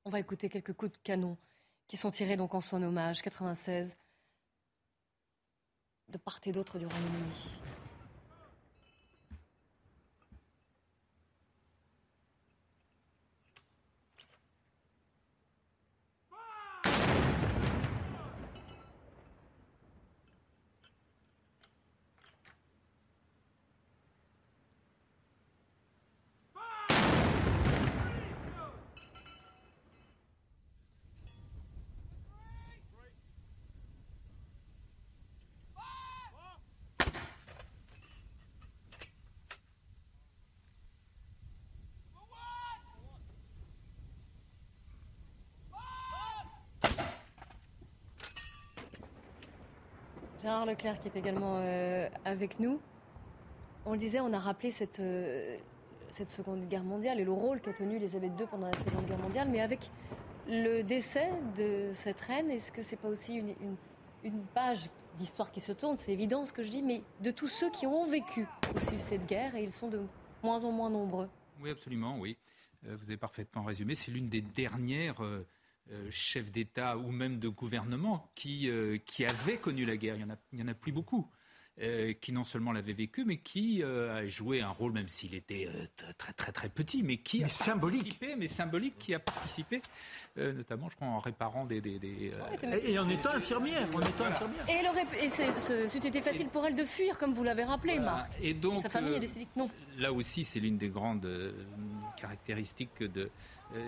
On 0.05 0.09
va 0.09 0.19
écouter 0.19 0.49
quelques 0.49 0.73
coups 0.73 0.93
de 0.93 0.97
canon 1.03 1.37
qui 1.87 1.95
sont 1.95 2.11
tirés 2.11 2.37
donc 2.37 2.55
en 2.55 2.61
son 2.61 2.81
hommage, 2.81 3.21
96, 3.21 3.97
de 6.09 6.17
part 6.17 6.39
et 6.45 6.51
d'autre 6.51 6.79
du 6.79 6.85
Royaume-Uni. 6.85 7.61
Gérard 50.47 50.65
Leclerc 50.65 50.97
qui 51.01 51.09
est 51.09 51.17
également 51.17 51.57
euh, 51.59 52.07
avec 52.23 52.61
nous. 52.61 52.79
On 53.85 53.91
le 53.91 53.97
disait, 53.97 54.21
on 54.21 54.31
a 54.31 54.39
rappelé 54.39 54.71
cette, 54.71 55.01
euh, 55.01 55.57
cette 56.13 56.29
Seconde 56.29 56.69
Guerre 56.69 56.85
mondiale 56.85 57.19
et 57.19 57.25
le 57.25 57.33
rôle 57.33 57.59
qu'a 57.59 57.73
tenu 57.73 57.97
Elisabeth 57.97 58.31
II 58.39 58.45
pendant 58.49 58.67
la 58.67 58.77
Seconde 58.77 59.05
Guerre 59.07 59.17
mondiale, 59.17 59.49
mais 59.51 59.59
avec 59.59 59.91
le 60.47 60.83
décès 60.83 61.29
de 61.57 61.91
cette 61.91 62.21
reine, 62.21 62.49
est-ce 62.49 62.71
que 62.71 62.81
c'est 62.81 62.95
pas 62.95 63.09
aussi 63.09 63.35
une, 63.35 63.55
une, 64.23 64.39
page 64.53 64.89
d'histoire 65.19 65.51
qui 65.51 65.59
se 65.59 65.73
tourne? 65.73 65.97
C'est 65.97 66.13
évident 66.13 66.45
ce 66.45 66.53
que 66.53 66.63
je 66.63 66.71
dis, 66.71 66.81
mais 66.81 67.01
de 67.19 67.31
tous 67.31 67.47
ceux 67.47 67.69
qui 67.69 67.85
ont 67.85 68.05
vécu 68.05 68.47
aussi 68.73 68.99
cette 68.99 69.25
guerre, 69.25 69.53
et 69.53 69.63
ils 69.63 69.73
sont 69.73 69.89
de 69.89 69.99
moins 70.43 70.63
en 70.63 70.71
moins 70.71 70.89
nombreux. 70.89 71.27
Oui, 71.61 71.71
absolument, 71.71 72.17
oui. 72.19 72.37
Euh, 72.87 72.95
vous 72.95 73.09
avez 73.09 73.17
parfaitement 73.17 73.63
résumé. 73.63 73.95
C'est 73.95 74.11
l'une 74.11 74.29
des 74.29 74.39
dernières 74.41 75.21
euh, 75.91 76.07
chefs 76.11 76.51
d'État 76.51 76.97
ou 76.97 77.11
même 77.11 77.39
de 77.39 77.47
gouvernement 77.49 78.31
qui, 78.35 78.69
euh, 78.69 78.97
qui 79.05 79.25
avaient 79.25 79.57
connu 79.57 79.85
la 79.85 79.97
guerre. 79.97 80.15
Il 80.15 80.25
n'y 80.25 80.31
en, 80.31 80.35
a, 80.35 80.63
en 80.63 80.67
a 80.67 80.73
plus 80.73 80.91
beaucoup. 80.91 81.29
euh, 81.79 82.13
qui 82.13 82.31
non 82.31 82.43
seulement 82.43 82.71
l'avait 82.71 82.93
vécu, 82.93 83.23
mais 83.23 83.37
qui 83.37 83.83
euh, 83.83 84.15
a 84.15 84.25
joué 84.25 84.61
un 84.61 84.69
rôle, 84.69 84.93
même 84.93 85.07
s'il 85.09 85.35
était 85.35 85.69
euh, 85.71 85.85
très 86.17 86.33
très 86.33 86.51
très 86.51 86.69
petit, 86.69 87.03
mais 87.03 87.17
qui 87.17 87.43
a 87.43 87.49
symbolique. 87.49 88.01
participé, 88.17 88.35
mais 88.35 88.47
symbolique, 88.47 88.97
qui 88.97 89.13
a 89.13 89.19
participé, 89.19 89.81
notamment, 90.37 90.89
je 90.89 90.95
crois, 90.95 91.07
en 91.07 91.19
réparant 91.19 91.65
des, 91.65 91.79
des, 91.81 91.99
des, 91.99 92.31
et, 92.83 92.97
en 92.97 93.07
étant 93.09 93.29
infirmière, 93.31 93.87
en 93.93 94.01
étant 94.01 94.25
infirmière. 94.25 94.65
Et, 94.67 94.71
elle 94.71 94.87
aurait, 94.87 95.05
et 95.23 95.29
c'était 95.87 96.07
été 96.07 96.21
facile 96.21 96.47
pour 96.47 96.65
elle 96.65 96.75
de 96.75 96.83
fuir, 96.83 97.17
comme 97.19 97.33
vous 97.35 97.43
l'avez 97.43 97.63
rappelé, 97.63 97.99
Marc. 97.99 98.33
Et 98.41 98.53
donc, 98.55 98.81
sa 98.81 98.89
famille 98.89 99.15
a 99.15 99.19
décidé 99.19 99.45
que 99.45 99.59
non. 99.59 99.69
Là 99.97 100.11
aussi, 100.11 100.45
c'est 100.45 100.59
l'une 100.59 100.77
des 100.77 100.89
grandes 100.89 101.27
caractéristiques 102.19 103.03
de 103.03 103.21
euh, 103.21 103.29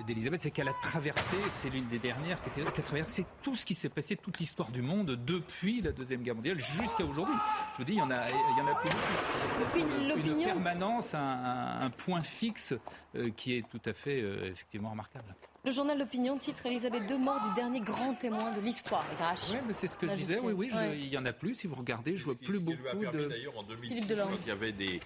d'Elisabeth, 0.05 0.41
c'est 0.41 0.51
qu'elle 0.51 0.67
a 0.67 0.73
traversé, 0.81 1.37
c'est 1.61 1.69
l'une 1.69 1.87
des 1.87 1.99
dernières 1.99 2.37
qui, 2.41 2.61
a 2.61 2.71
traversé 2.81 3.25
tout 3.41 3.55
ce 3.55 3.65
qui 3.65 3.75
s'est 3.75 3.89
passé, 3.89 4.15
toute 4.15 4.39
l'histoire 4.39 4.71
du 4.71 4.81
monde 4.81 5.17
depuis 5.25 5.81
la 5.81 5.91
Deuxième 5.91 6.21
Guerre 6.21 6.35
mondiale 6.35 6.59
jusqu'à 6.59 7.05
aujourd'hui. 7.05 7.35
Je 7.73 7.77
vous 7.77 7.83
dis, 7.85 7.93
il 7.93 7.99
y 7.99 8.01
en 8.01 8.11
a, 8.11 8.29
il 8.29 8.57
y 8.57 8.61
en 8.61 8.67
a 8.67 8.75
plus 8.75 8.89
beaucoup. 8.89 9.79
Une, 9.79 10.43
permanence, 10.43 11.13
un, 11.13 11.89
point 11.97 12.21
fixe 12.21 12.73
euh, 13.15 13.29
qui 13.31 13.55
est 13.55 13.69
tout 13.69 13.81
à 13.85 13.93
fait, 13.93 14.21
euh, 14.21 14.51
effectivement, 14.51 14.89
remarquable. 14.91 15.35
Le 15.65 15.71
journal 15.71 15.97
L'Opinion 15.97 16.37
titre 16.37 16.65
Elisabeth 16.65 17.09
II 17.09 17.17
mort 17.17 17.41
du 17.41 17.53
dernier 17.53 17.81
grand 17.81 18.13
témoin 18.13 18.51
de 18.51 18.61
l'histoire. 18.61 19.05
Oui, 19.51 19.57
mais 19.67 19.73
c'est 19.73 19.87
ce 19.87 19.97
que 19.97 20.07
je 20.07 20.13
disais. 20.13 20.39
Oui, 20.39 20.53
oui, 20.53 20.69
il 20.93 21.09
y 21.09 21.17
en 21.17 21.25
a 21.25 21.33
plus. 21.33 21.55
Si 21.55 21.67
vous 21.67 21.75
regardez, 21.75 22.15
je 22.15 22.23
vois 22.23 22.35
plus 22.35 22.59
beaucoup 22.59 23.05
de. 23.11 23.27
D'ailleurs, 23.27 23.57
en 23.57 23.63
2006, 23.63 24.05
il 24.41 24.47
y 24.47 24.51
avait 24.51 24.71
des, 24.71 25.01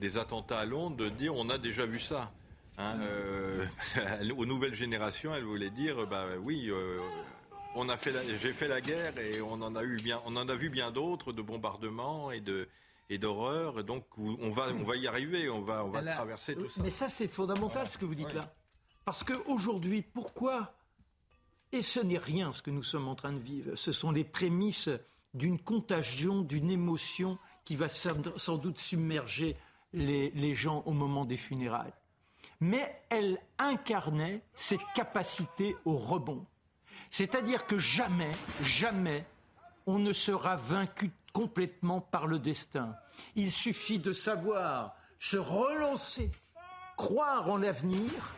des 0.00 0.16
attentats 0.16 0.60
à 0.60 0.64
Londres, 0.64 0.96
de 0.96 1.08
dire 1.10 1.34
on 1.34 1.50
a 1.50 1.58
déjà 1.58 1.84
vu 1.84 2.00
ça. 2.00 2.32
Hein, 2.78 2.96
euh, 3.00 3.66
aux 4.36 4.46
nouvelles 4.46 4.74
générations, 4.74 5.34
elle 5.34 5.42
voulait 5.42 5.70
dire, 5.70 6.06
bah 6.06 6.26
oui, 6.44 6.68
euh, 6.70 7.00
on 7.74 7.88
a 7.88 7.96
fait, 7.96 8.12
j'ai 8.40 8.52
fait 8.52 8.68
la 8.68 8.80
guerre 8.80 9.18
et 9.18 9.40
on 9.40 9.54
en 9.54 9.74
a 9.74 9.82
eu 9.82 9.96
bien, 9.96 10.22
on 10.26 10.36
en 10.36 10.48
a 10.48 10.54
vu 10.54 10.70
bien 10.70 10.92
d'autres 10.92 11.32
de 11.32 11.42
bombardements 11.42 12.30
et 12.30 12.40
de 12.40 12.68
et 13.10 13.18
d'horreurs. 13.18 13.82
Donc 13.82 14.04
on 14.16 14.50
va, 14.50 14.68
on 14.78 14.84
va 14.84 14.96
y 14.96 15.08
arriver, 15.08 15.50
on 15.50 15.62
va, 15.62 15.84
on 15.84 15.90
va 15.90 16.02
traverser 16.02 16.54
tout 16.54 16.68
ça. 16.68 16.80
Mais 16.82 16.90
ça, 16.90 17.08
c'est 17.08 17.26
fondamental 17.26 17.88
ce 17.88 17.98
que 17.98 18.04
vous 18.04 18.14
dites 18.14 18.34
là, 18.34 18.54
parce 19.04 19.24
qu'aujourd'hui, 19.24 20.02
pourquoi 20.02 20.74
Et 21.72 21.82
ce 21.82 21.98
n'est 21.98 22.18
rien 22.18 22.52
ce 22.52 22.62
que 22.62 22.70
nous 22.70 22.84
sommes 22.84 23.08
en 23.08 23.16
train 23.16 23.32
de 23.32 23.40
vivre. 23.40 23.74
Ce 23.74 23.90
sont 23.90 24.12
les 24.12 24.24
prémices 24.24 24.88
d'une 25.34 25.58
contagion, 25.58 26.42
d'une 26.42 26.70
émotion 26.70 27.38
qui 27.64 27.74
va 27.74 27.88
sans 27.88 28.56
doute 28.56 28.78
submerger 28.78 29.56
les, 29.92 30.30
les 30.30 30.54
gens 30.54 30.82
au 30.86 30.92
moment 30.92 31.24
des 31.24 31.36
funérailles 31.36 31.92
mais 32.60 33.00
elle 33.08 33.38
incarnait 33.58 34.42
cette 34.54 34.84
capacité 34.94 35.76
au 35.84 35.96
rebond. 35.96 36.44
C'est-à-dire 37.10 37.66
que 37.66 37.78
jamais, 37.78 38.32
jamais, 38.62 39.24
on 39.86 39.98
ne 39.98 40.12
sera 40.12 40.56
vaincu 40.56 41.10
complètement 41.32 42.00
par 42.00 42.26
le 42.26 42.38
destin. 42.38 42.94
Il 43.36 43.50
suffit 43.50 43.98
de 43.98 44.12
savoir 44.12 44.94
se 45.18 45.36
relancer, 45.36 46.30
croire 46.96 47.48
en 47.48 47.56
l'avenir, 47.56 48.34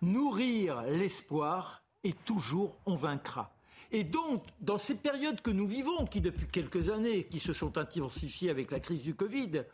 nourrir 0.00 0.82
l'espoir, 0.82 1.82
et 2.04 2.12
toujours 2.12 2.76
on 2.86 2.94
vaincra. 2.94 3.54
Et 3.90 4.04
donc, 4.04 4.42
dans 4.60 4.78
ces 4.78 4.94
périodes 4.94 5.40
que 5.42 5.50
nous 5.50 5.66
vivons, 5.66 6.06
qui 6.06 6.20
depuis 6.20 6.46
quelques 6.46 6.88
années, 6.88 7.24
qui 7.24 7.40
se 7.40 7.52
sont 7.52 7.76
intensifiées 7.78 8.50
avec 8.50 8.70
la 8.70 8.80
crise 8.80 9.02
du 9.02 9.14
Covid, 9.14 9.64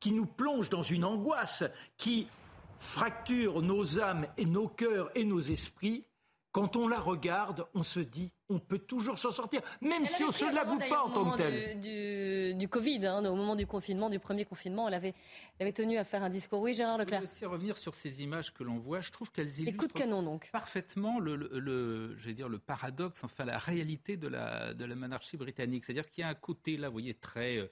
qui 0.00 0.12
nous 0.12 0.26
plongent 0.26 0.70
dans 0.70 0.82
une 0.82 1.04
angoisse, 1.04 1.64
qui 1.96 2.28
fracture 2.78 3.62
nos 3.62 4.00
âmes 4.00 4.26
et 4.36 4.44
nos 4.44 4.68
cœurs 4.68 5.10
et 5.14 5.24
nos 5.24 5.40
esprits, 5.40 6.06
quand 6.54 6.76
on 6.76 6.86
la 6.86 7.00
regarde, 7.00 7.66
on 7.74 7.82
se 7.82 7.98
dit, 7.98 8.30
on 8.48 8.60
peut 8.60 8.78
toujours 8.78 9.18
s'en 9.18 9.32
sortir, 9.32 9.60
même 9.80 10.06
si 10.06 10.22
on 10.22 10.28
ne 10.28 10.32
se 10.32 10.54
l'avoue 10.54 10.78
pas 10.78 11.02
en 11.02 11.10
tant 11.10 11.32
que 11.32 11.36
tel. 11.36 11.80
Du, 11.80 12.54
du, 12.54 12.68
Covid, 12.68 13.04
hein, 13.04 13.24
au 13.24 13.34
moment 13.34 13.56
du 13.56 13.66
confinement, 13.66 14.08
du 14.08 14.20
premier 14.20 14.44
confinement, 14.44 14.86
elle 14.86 14.94
avait, 14.94 15.14
elle 15.58 15.66
avait 15.66 15.72
tenu 15.72 15.98
à 15.98 16.04
faire 16.04 16.22
un 16.22 16.30
discours. 16.30 16.60
Oui, 16.60 16.72
Gérard 16.72 16.98
Leclerc. 16.98 17.22
Je 17.22 17.24
aussi 17.24 17.44
revenir 17.44 17.76
sur 17.76 17.96
ces 17.96 18.22
images 18.22 18.54
que 18.54 18.62
l'on 18.62 18.78
voit. 18.78 19.00
Je 19.00 19.10
trouve 19.10 19.32
qu'elles 19.32 19.50
illustrent 19.58 19.78
coups 19.78 19.94
de 19.94 19.98
canon, 19.98 20.22
donc. 20.22 20.48
parfaitement 20.52 21.18
le, 21.18 21.34
le, 21.34 22.32
dire, 22.32 22.48
le 22.48 22.60
paradoxe, 22.60 23.24
enfin 23.24 23.44
la 23.44 23.58
réalité 23.58 24.16
de 24.16 24.28
la, 24.28 24.74
de 24.74 24.84
la 24.84 24.94
monarchie 24.94 25.36
britannique. 25.36 25.84
C'est-à-dire 25.84 26.08
qu'il 26.08 26.22
y 26.22 26.24
a 26.24 26.28
un 26.28 26.34
côté, 26.34 26.76
là, 26.76 26.86
vous 26.86 26.92
voyez, 26.92 27.14
très 27.14 27.56
euh, 27.56 27.66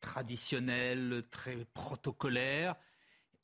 traditionnel, 0.00 1.24
très 1.32 1.66
protocolaire 1.74 2.76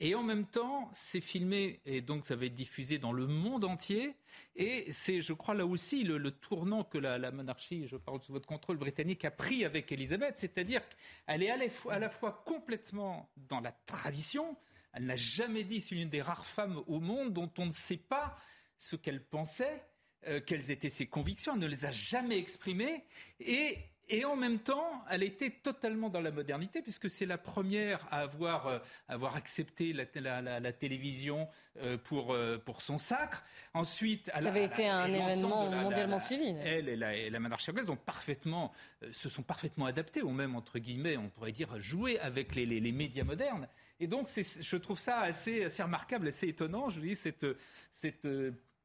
et 0.01 0.13
en 0.13 0.23
même 0.23 0.45
temps, 0.45 0.91
c'est 0.93 1.21
filmé 1.21 1.79
et 1.85 2.01
donc 2.01 2.25
ça 2.25 2.35
va 2.35 2.45
être 2.45 2.53
diffusé 2.53 2.97
dans 2.97 3.13
le 3.13 3.27
monde 3.27 3.63
entier. 3.63 4.13
Et 4.57 4.91
c'est, 4.91 5.21
je 5.21 5.31
crois, 5.31 5.53
là 5.55 5.65
aussi 5.65 6.03
le, 6.03 6.31
tournant 6.31 6.83
que 6.83 6.97
la, 6.97 7.31
monarchie, 7.31 7.87
je 7.87 7.95
parle 7.95 8.21
sous 8.21 8.33
votre 8.33 8.47
contrôle 8.47 8.75
britannique, 8.77 9.23
a 9.23 9.31
pris 9.31 9.63
avec 9.63 9.91
Elisabeth. 9.93 10.35
C'est-à-dire 10.37 10.81
qu'elle 10.89 11.43
est 11.43 11.49
à 11.49 11.55
la, 11.55 11.69
fois, 11.69 11.93
à 11.93 11.99
la 11.99 12.09
fois 12.09 12.43
complètement 12.45 13.31
dans 13.37 13.61
la 13.61 13.71
tradition. 13.71 14.57
Elle 14.91 15.05
n'a 15.05 15.15
jamais 15.15 15.63
dit, 15.63 15.79
c'est 15.79 15.95
l'une 15.95 16.09
des 16.09 16.21
rares 16.21 16.45
femmes 16.45 16.83
au 16.87 16.99
monde 16.99 17.31
dont 17.31 17.51
on 17.57 17.67
ne 17.67 17.71
sait 17.71 17.97
pas 17.97 18.37
ce 18.77 18.97
qu'elle 18.97 19.23
pensait, 19.23 19.81
euh, 20.27 20.41
quelles 20.45 20.71
étaient 20.71 20.89
ses 20.89 21.07
convictions. 21.07 21.53
Elle 21.53 21.61
ne 21.61 21.67
les 21.67 21.85
a 21.85 21.91
jamais 21.91 22.37
exprimées. 22.37 23.05
Et 23.39 23.77
et 24.09 24.25
en 24.25 24.35
même 24.35 24.59
temps, 24.59 25.03
elle 25.09 25.23
était 25.23 25.49
totalement 25.49 26.09
dans 26.09 26.21
la 26.21 26.31
modernité, 26.31 26.81
puisque 26.81 27.09
c'est 27.09 27.25
la 27.25 27.37
première 27.37 28.05
à 28.11 28.21
avoir, 28.21 28.67
euh, 28.67 28.79
avoir 29.07 29.35
accepté 29.35 29.93
la, 29.93 30.05
la, 30.41 30.59
la, 30.59 30.73
télévision 30.73 31.47
euh, 31.81 31.97
pour, 31.97 32.33
euh, 32.33 32.57
pour 32.57 32.81
son 32.81 32.97
sacre. 32.97 33.43
Ensuite, 33.73 34.29
elle, 34.33 34.47
avait 34.47 34.65
été 34.65 34.87
un 34.87 35.11
événement 35.11 35.69
mondialement 35.71 36.19
suivi. 36.19 36.55
Elle 36.63 36.89
et 36.89 36.95
la, 36.95 37.15
et 37.15 37.29
la 37.29 37.39
monarchie 37.39 37.71
anglaise 37.71 37.89
ont 37.89 37.95
parfaitement, 37.95 38.71
se 39.11 39.29
sont 39.29 39.43
parfaitement 39.43 39.85
adaptés, 39.85 40.21
ou 40.21 40.29
même, 40.29 40.55
entre 40.55 40.77
guillemets, 40.77 41.17
on 41.17 41.29
pourrait 41.29 41.51
dire, 41.51 41.79
jouer 41.79 42.19
avec 42.19 42.55
les, 42.55 42.65
les, 42.65 42.79
les 42.79 42.91
médias 42.91 43.23
modernes. 43.23 43.67
Et 43.99 44.07
donc, 44.07 44.27
je 44.27 44.77
trouve 44.77 44.99
ça 44.99 45.21
assez, 45.21 45.63
assez 45.63 45.81
remarquable, 45.81 46.27
assez 46.27 46.47
étonnant. 46.47 46.89
Je 46.89 46.99
dis, 46.99 47.15
cette, 47.15 47.45
cette 47.93 48.27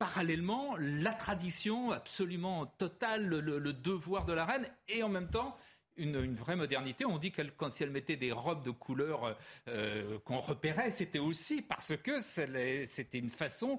parallèlement 0.00 0.76
la 0.78 1.12
tradition 1.12 1.90
absolument 1.90 2.64
totale, 2.64 3.26
le, 3.26 3.72
devoir 3.74 4.24
de 4.24 4.32
la 4.32 4.46
reine, 4.46 4.66
et 4.88 5.02
en 5.02 5.10
même 5.10 5.28
temps 5.28 5.58
une, 5.98 6.34
vraie 6.34 6.56
modernité. 6.56 7.04
On 7.04 7.18
dit 7.18 7.30
qu'elle, 7.30 7.54
quand 7.54 7.70
si 7.70 7.82
elle 7.82 7.90
mettait 7.90 8.16
des 8.16 8.32
robes 8.32 8.64
de 8.64 8.70
couleur 8.70 9.36
euh, 9.68 10.18
qu'on 10.20 10.40
repérait, 10.40 10.90
c'était 10.90 11.18
aussi 11.18 11.60
parce 11.60 11.94
que 11.98 12.18
c'était 12.22 13.18
une 13.18 13.28
façon 13.28 13.78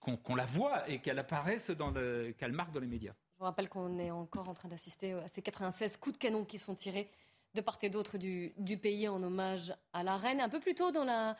qu'on 0.00 0.34
la 0.34 0.44
voit 0.44 0.90
et 0.90 0.98
qu'elle 0.98 1.20
apparaisse 1.20 1.70
dans 1.70 1.92
le, 1.92 2.34
qu'elle 2.36 2.50
marque 2.50 2.72
dans 2.72 2.80
les 2.80 2.88
médias. 2.88 3.14
Je 3.34 3.38
vous 3.38 3.44
rappelle 3.44 3.68
qu'on 3.68 4.00
est 4.00 4.10
encore 4.10 4.48
en 4.48 4.54
train 4.54 4.68
d'assister 4.68 5.12
à 5.12 5.28
ces 5.28 5.40
96 5.40 5.98
coups 5.98 6.14
de 6.14 6.18
canon 6.18 6.44
qui 6.44 6.58
sont 6.58 6.74
tirés 6.74 7.08
de 7.54 7.60
part 7.60 7.78
et 7.82 7.90
d'autre 7.90 8.18
du, 8.18 8.52
pays 8.82 9.06
en 9.06 9.22
hommage 9.22 9.72
à 9.92 10.02
la 10.02 10.16
reine. 10.16 10.40
Un 10.40 10.48
peu 10.48 10.58
plus 10.58 10.74
tôt 10.74 10.90
dans 10.90 11.04
la 11.04 11.36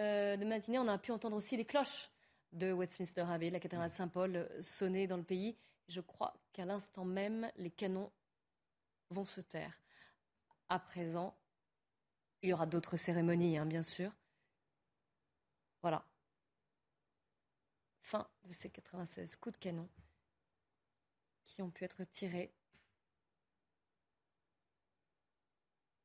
euh, 0.00 0.36
matinée, 0.36 0.78
on 0.78 0.88
a 0.88 0.98
pu 0.98 1.12
entendre 1.12 1.36
aussi 1.36 1.56
les 1.56 1.64
cloches 1.64 2.11
de 2.52 2.72
Westminster 2.72 3.22
Abbey, 3.22 3.50
la 3.50 3.60
cathédrale 3.60 3.90
Saint-Paul, 3.90 4.36
euh, 4.36 4.62
sonnait 4.62 5.06
dans 5.06 5.16
le 5.16 5.22
pays. 5.22 5.56
Je 5.88 6.00
crois 6.00 6.34
qu'à 6.52 6.64
l'instant 6.64 7.04
même, 7.04 7.50
les 7.56 7.70
canons 7.70 8.12
vont 9.10 9.24
se 9.24 9.40
taire. 9.40 9.80
À 10.68 10.78
présent, 10.78 11.36
il 12.42 12.50
y 12.50 12.52
aura 12.52 12.66
d'autres 12.66 12.96
cérémonies, 12.96 13.58
hein, 13.58 13.66
bien 13.66 13.82
sûr. 13.82 14.12
Voilà. 15.80 16.04
Fin 18.00 18.28
de 18.44 18.52
ces 18.52 18.70
96 18.70 19.36
coups 19.36 19.54
de 19.54 19.58
canon 19.58 19.88
qui 21.44 21.62
ont 21.62 21.70
pu 21.70 21.84
être 21.84 22.04
tirés. 22.04 22.52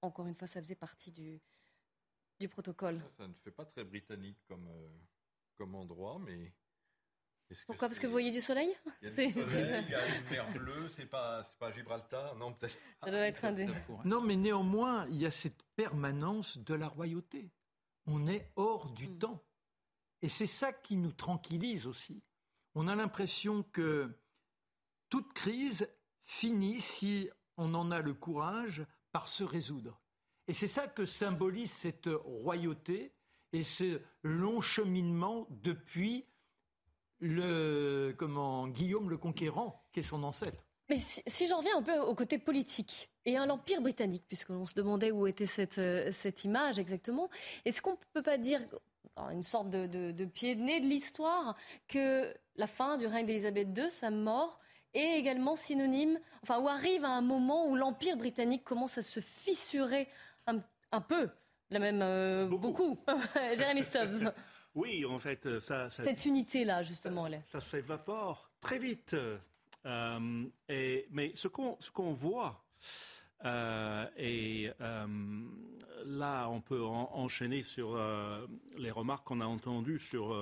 Encore 0.01 0.27
une 0.27 0.35
fois, 0.35 0.47
ça 0.47 0.61
faisait 0.61 0.75
partie 0.75 1.11
du, 1.11 1.41
du 2.39 2.47
protocole. 2.49 3.01
Ça, 3.17 3.27
ne 3.27 3.33
fait 3.33 3.51
pas 3.51 3.65
très 3.65 3.83
britannique 3.83 4.37
comme, 4.47 4.67
euh, 4.67 4.89
comme 5.57 5.75
endroit, 5.75 6.19
mais. 6.19 6.53
Pourquoi? 7.65 7.87
Parce 7.87 7.99
que 7.99 8.07
vous 8.07 8.11
voyez 8.11 8.31
du 8.31 8.41
soleil? 8.41 8.73
Il 9.01 9.07
y 9.07 9.19
a, 9.19 9.23
il 9.81 9.89
y 9.89 9.95
a 9.95 10.17
une 10.17 10.29
mer 10.29 10.51
bleue, 10.51 10.89
c'est 10.89 11.05
pas, 11.05 11.43
pas 11.59 11.71
Gibraltar? 11.71 12.35
Non, 12.35 12.53
peut-être. 12.53 12.77
Ça 13.01 13.09
doit 13.09 13.19
être 13.21 13.45
un 13.45 13.53
des... 13.53 13.67
Non, 14.03 14.21
mais 14.21 14.35
néanmoins, 14.35 15.07
il 15.09 15.17
y 15.17 15.25
a 15.25 15.31
cette 15.31 15.63
permanence 15.75 16.57
de 16.57 16.73
la 16.73 16.89
royauté. 16.89 17.49
On 18.05 18.27
est 18.27 18.51
hors 18.57 18.91
du 18.91 19.07
hmm. 19.07 19.19
temps. 19.19 19.43
Et 20.21 20.29
c'est 20.29 20.47
ça 20.47 20.73
qui 20.73 20.97
nous 20.97 21.13
tranquillise 21.13 21.87
aussi. 21.87 22.21
On 22.75 22.87
a 22.87 22.95
l'impression 22.95 23.63
que 23.63 24.11
toute 25.09 25.31
crise 25.33 25.89
finit, 26.23 26.81
si 26.81 27.29
on 27.55 27.73
en 27.73 27.91
a 27.91 28.01
le 28.01 28.13
courage, 28.13 28.85
par 29.11 29.27
se 29.27 29.43
résoudre. 29.43 30.01
Et 30.47 30.53
c'est 30.53 30.67
ça 30.67 30.87
que 30.87 31.05
symbolise 31.05 31.71
cette 31.71 32.09
royauté 32.09 33.16
et 33.53 33.63
ce 33.63 34.01
long 34.23 34.61
cheminement 34.61 35.47
depuis 35.49 36.25
le, 37.19 38.13
comment, 38.17 38.67
Guillaume 38.67 39.09
le 39.09 39.17
Conquérant, 39.17 39.83
qui 39.93 40.01
est 40.01 40.03
son 40.03 40.23
ancêtre. 40.23 40.63
Mais 40.89 40.97
si, 41.27 41.47
j'en 41.47 41.57
reviens 41.57 41.77
un 41.77 41.81
peu 41.81 41.99
au 41.99 42.15
côté 42.15 42.37
politique 42.37 43.09
et 43.25 43.37
à 43.37 43.45
l'Empire 43.45 43.81
britannique, 43.81 44.23
puisqu'on 44.27 44.65
se 44.65 44.73
demandait 44.73 45.11
où 45.11 45.27
était 45.27 45.45
cette, 45.45 45.79
euh, 45.79 46.11
cette 46.13 46.45
image 46.45 46.79
exactement, 46.79 47.29
est-ce 47.65 47.81
qu'on 47.81 47.91
ne 47.91 47.97
peut 48.13 48.21
pas 48.21 48.37
dire, 48.37 48.61
une 49.31 49.43
sorte 49.43 49.69
de, 49.69 49.85
de 50.11 50.25
pied 50.25 50.55
de 50.55 50.61
nez 50.61 50.79
de 50.79 50.85
l'histoire, 50.85 51.57
que 51.87 52.33
la 52.55 52.67
fin 52.67 52.95
du 52.95 53.05
règne 53.05 53.25
d'Élisabeth 53.25 53.77
II, 53.77 53.89
sa 53.89 54.11
mort, 54.11 54.59
est 54.93 55.19
également 55.19 55.55
synonyme, 55.55 56.19
enfin, 56.43 56.59
où 56.59 56.67
arrive 56.67 57.05
à 57.05 57.09
un 57.09 57.21
moment 57.21 57.67
où 57.67 57.75
l'Empire 57.75 58.17
britannique 58.17 58.63
commence 58.63 58.97
à 58.97 59.01
se 59.01 59.19
fissurer 59.19 60.07
un, 60.45 61.01
peu, 61.01 61.29
la 61.69 61.79
même 61.79 62.01
euh, 62.01 62.47
beaucoup. 62.47 62.97
Jérémy 63.57 63.83
Stubbs. 63.83 64.31
Oui, 64.75 65.03
en 65.05 65.17
fait, 65.17 65.57
ça. 65.57 65.89
Cette 65.89 66.25
unité-là, 66.25 66.83
justement, 66.83 67.25
ça, 67.25 67.41
ça 67.43 67.59
s'évapore 67.59 68.51
très 68.61 68.77
vite. 68.77 69.15
Euh, 69.87 70.45
et, 70.67 71.07
mais 71.11 71.31
ce 71.33 71.47
qu'on 71.47 72.13
voit, 72.13 72.63
euh, 73.45 74.05
et 74.17 74.69
euh, 74.81 75.07
là, 76.05 76.47
on 76.49 76.61
peut 76.61 76.83
enchaîner 76.83 77.61
sur 77.61 77.97
les 78.77 78.91
remarques 78.91 79.25
qu'on 79.25 79.41
a 79.41 79.45
entendues 79.45 79.99
sur 79.99 80.35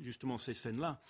justement 0.00 0.38
ces 0.38 0.54
scènes-là. 0.54 1.02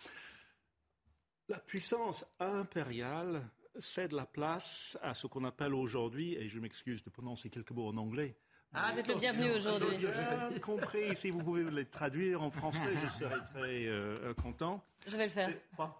La 1.48 1.58
puissance 1.58 2.24
impériale 2.38 3.48
cède 3.78 4.12
la 4.12 4.26
place 4.26 4.98
à 5.02 5.14
ce 5.14 5.26
qu'on 5.26 5.44
appelle 5.44 5.74
aujourd'hui, 5.74 6.34
et 6.34 6.48
je 6.48 6.58
m'excuse 6.60 7.02
de 7.02 7.10
prononcer 7.10 7.50
quelques 7.50 7.70
mots 7.72 7.88
en 7.88 7.96
anglais, 7.96 8.36
ah, 8.74 8.92
vous 8.92 8.98
êtes 8.98 9.08
le 9.08 9.14
bienvenu 9.16 9.50
aujourd'hui. 9.50 9.88
J'ai 10.52 10.60
compris. 10.60 11.16
Si 11.16 11.30
vous 11.30 11.42
pouvez 11.42 11.64
les 11.70 11.86
traduire 11.86 12.42
en 12.42 12.50
français, 12.50 12.94
je 13.04 13.10
serais 13.10 13.40
très 13.54 14.34
content. 14.42 14.84
Je 15.06 15.16
vais 15.16 15.26
le 15.26 15.30
faire. 15.30 15.50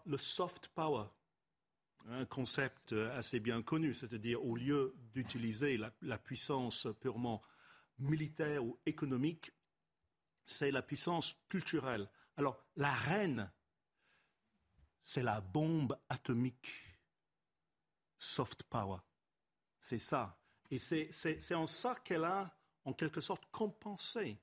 Le 0.07 0.17
soft 0.17 0.69
power 0.69 1.05
un 2.11 2.25
concept 2.25 2.93
assez 2.93 3.41
bien 3.41 3.63
connu, 3.63 3.95
c'est-à-dire 3.95 4.45
au 4.45 4.57
lieu 4.57 4.95
d'utiliser 5.15 5.79
la, 6.01 6.19
puissance 6.19 6.89
purement 7.01 7.43
militaire 7.99 8.65
ou 8.65 8.79
économique, 8.87 9.53
c'est 10.45 10.71
la 10.71 10.83
puissance 10.83 11.37
culturelle. 11.49 12.09
Alors 12.37 12.59
la 12.77 12.93
reine, 12.93 13.51
c'est 15.03 15.23
la 15.23 15.41
bombe 15.41 15.99
atomique, 16.09 16.73
soft 18.19 18.63
power. 18.65 18.99
C'est 19.81 19.99
ça. 19.99 20.39
Et 20.71 20.79
c'est 20.79 21.55
en 21.55 21.67
ça 21.67 21.97
qu'elle 21.97 22.25
a, 22.25 22.51
en 22.85 22.93
quelque 22.93 23.21
sorte, 23.21 23.45
compensé 23.53 24.39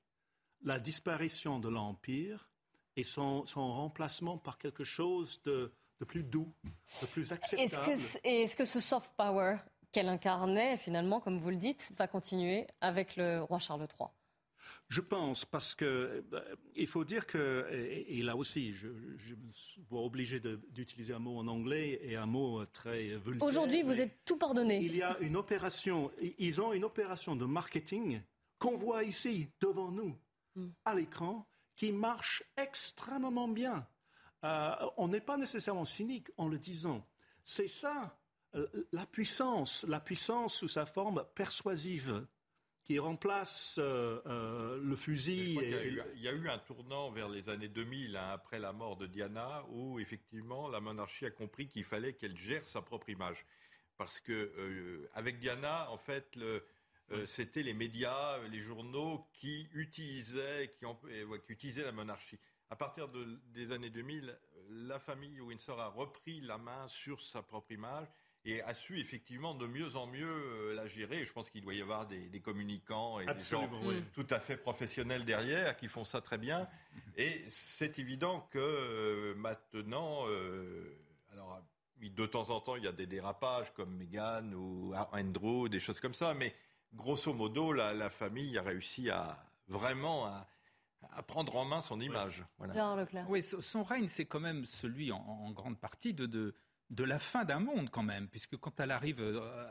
la 0.63 0.79
disparition 0.79 1.59
de 1.59 1.69
l'Empire 1.69 2.49
et 2.95 3.03
son 3.03 3.43
remplacement 3.55 4.37
par 4.37 4.57
quelque 4.57 4.83
chose 4.83 5.41
de, 5.43 5.73
de 5.99 6.05
plus 6.05 6.23
doux, 6.23 6.53
de 7.01 7.07
plus 7.07 7.31
acceptable. 7.31 7.89
Est-ce 8.23 8.55
que, 8.55 8.65
ce 8.65 8.79
soft 8.79 9.11
power 9.17 9.57
qu'elle 9.91 10.09
incarnait, 10.09 10.77
finalement, 10.77 11.19
comme 11.19 11.39
vous 11.39 11.49
le 11.49 11.57
dites, 11.57 11.91
va 11.97 12.07
continuer 12.07 12.67
avec 12.81 13.15
le 13.15 13.41
roi 13.41 13.59
Charles 13.59 13.87
III 13.99 14.09
je 14.87 15.01
pense, 15.01 15.45
parce 15.45 15.75
que 15.75 16.23
euh, 16.33 16.55
il 16.75 16.87
faut 16.87 17.03
dire 17.03 17.27
que, 17.27 17.67
et, 17.71 18.21
là 18.23 18.35
aussi, 18.35 18.73
je, 18.73 18.87
je 19.17 19.35
me 19.35 19.51
vois 19.89 20.01
obligé 20.01 20.39
d'utiliser 20.39 21.13
un 21.13 21.19
mot 21.19 21.37
en 21.37 21.47
anglais 21.47 21.99
et 22.03 22.15
un 22.15 22.25
mot 22.25 22.65
très 22.65 23.17
vulgaire. 23.17 23.47
Aujourd'hui, 23.47 23.83
vous 23.83 23.99
êtes 23.99 24.25
tout 24.25 24.37
pardonné. 24.37 24.79
Il 24.81 24.95
y 24.95 25.01
a 25.01 25.17
une 25.19 25.35
opération, 25.35 26.11
ils 26.37 26.61
ont 26.61 26.73
une 26.73 26.85
opération 26.85 27.35
de 27.35 27.45
marketing 27.45 28.21
qu'on 28.57 28.75
voit 28.75 29.03
ici, 29.03 29.47
devant 29.61 29.91
nous, 29.91 30.17
hmm. 30.55 30.69
à 30.85 30.95
l'écran, 30.95 31.47
qui 31.75 31.91
marche 31.91 32.43
extrêmement 32.57 33.47
bien. 33.47 33.87
Euh, 34.43 34.71
on 34.97 35.07
n'est 35.07 35.21
pas 35.21 35.37
nécessairement 35.37 35.85
cynique 35.85 36.27
en 36.37 36.47
le 36.47 36.57
disant. 36.57 37.05
C'est 37.43 37.67
ça, 37.67 38.17
euh, 38.55 38.67
la 38.91 39.05
puissance, 39.05 39.85
la 39.87 39.99
puissance 39.99 40.55
sous 40.55 40.67
sa 40.67 40.85
forme 40.85 41.25
persuasive 41.35 42.25
qui 42.89 42.97
remplace 42.97 43.75
euh, 43.77 44.79
le 44.81 44.95
fusil. 44.95 45.59
Il, 45.61 46.23
y 46.23 46.27
a 46.27 46.33
eu, 46.33 46.49
un 46.49 46.57
tournant 46.57 47.11
vers 47.11 47.29
les 47.29 47.47
années 47.47 47.67
2000, 47.67 48.17
hein, 48.17 48.29
après 48.31 48.57
la 48.57 48.73
mort 48.73 48.97
de 48.97 49.05
Diana, 49.05 49.63
où 49.69 49.99
effectivement 49.99 50.67
la 50.67 50.79
monarchie 50.79 51.27
a 51.27 51.29
compris 51.29 51.67
qu'il 51.67 51.83
fallait 51.83 52.13
qu'elle 52.13 52.35
gère 52.35 52.67
sa 52.67 52.81
propre 52.81 53.09
image. 53.09 53.45
Parce 53.95 54.19
que 54.19 55.07
avec 55.13 55.37
Diana, 55.37 55.91
en 55.91 55.99
fait, 55.99 56.39
c'était 57.25 57.61
les 57.61 57.75
médias, 57.75 58.39
les 58.47 58.59
journaux 58.59 59.27
qui 59.33 59.67
utilisaient, 59.73 60.73
qui, 60.79 60.85
qui 61.45 61.53
utilisaient 61.53 61.83
la 61.83 61.91
monarchie 61.91 62.39
à 62.71 62.75
partir 62.75 63.07
des 63.53 63.71
années 63.71 63.89
2000, 63.89 64.37
la 64.69 64.99
famille 64.99 65.41
Windsor 65.41 65.79
a 65.79 65.87
repris 65.87 66.39
la 66.41 66.57
main 66.57 66.87
sur 66.87 67.21
sa 67.21 67.41
propre 67.41 67.71
image 67.71 68.07
et 68.45 68.61
a 68.61 68.73
su 68.73 68.99
effectivement 68.99 69.53
de 69.53 69.67
mieux 69.67 69.95
en 69.95 70.07
mieux 70.07 70.27
euh, 70.27 70.73
la 70.75 70.87
gérer. 70.87 71.25
Je 71.25 71.33
pense 71.33 71.49
qu'il 71.49 71.61
doit 71.61 71.73
y 71.73 71.81
avoir 71.81 72.07
des, 72.07 72.39
communicants 72.39 73.19
et 73.19 73.25
des 73.25 73.43
gens 73.43 73.69
tout 74.13 74.27
à 74.29 74.39
fait 74.39 74.57
professionnels 74.57 75.25
derrière 75.25 75.75
qui 75.75 75.87
font 75.87 76.05
ça 76.05 76.21
très 76.21 76.37
bien. 76.37 76.67
Et 77.17 77.43
c'est 77.49 77.99
évident 77.99 78.47
que 78.51 78.59
euh, 78.59 79.35
maintenant, 79.35 80.25
euh, 80.27 80.97
alors 81.31 81.61
de 82.01 82.25
temps 82.25 82.49
en 82.49 82.61
temps, 82.61 82.77
il 82.77 82.85
y 82.85 82.87
a 82.87 82.93
des 82.93 83.07
dérapages 83.07 83.73
comme 83.73 83.97
Meghan 83.97 84.53
ou 84.53 84.93
Andrew, 85.11 85.67
des 85.67 85.81
choses 85.81 85.99
comme 85.99 86.13
ça, 86.13 86.33
mais 86.33 86.55
grosso 86.93 87.33
modo, 87.33 87.73
la, 87.73 88.09
famille 88.09 88.57
a 88.57 88.61
réussi 88.61 89.09
à 89.09 89.37
vraiment 89.67 90.25
à 90.25 90.47
à 91.11 91.23
prendre 91.23 91.55
en 91.55 91.65
main 91.65 91.81
son 91.81 91.99
image. 91.99 92.43
Oui, 93.29 93.41
son 93.41 93.83
règne, 93.83 94.07
c'est 94.07 94.25
quand 94.25 94.39
même 94.39 94.65
celui, 94.65 95.11
en, 95.11 95.51
grande 95.51 95.77
partie, 95.77 96.13
de, 96.13 96.25
de, 96.25 96.53
la 97.03 97.19
fin 97.19 97.45
d'un 97.45 97.59
monde, 97.59 97.89
quand 97.89 98.03
même, 98.03 98.27
puisque 98.27 98.57
quand 98.57 98.79
elle 98.79 98.91
arrive, 98.91 99.21
euh, 99.21 99.67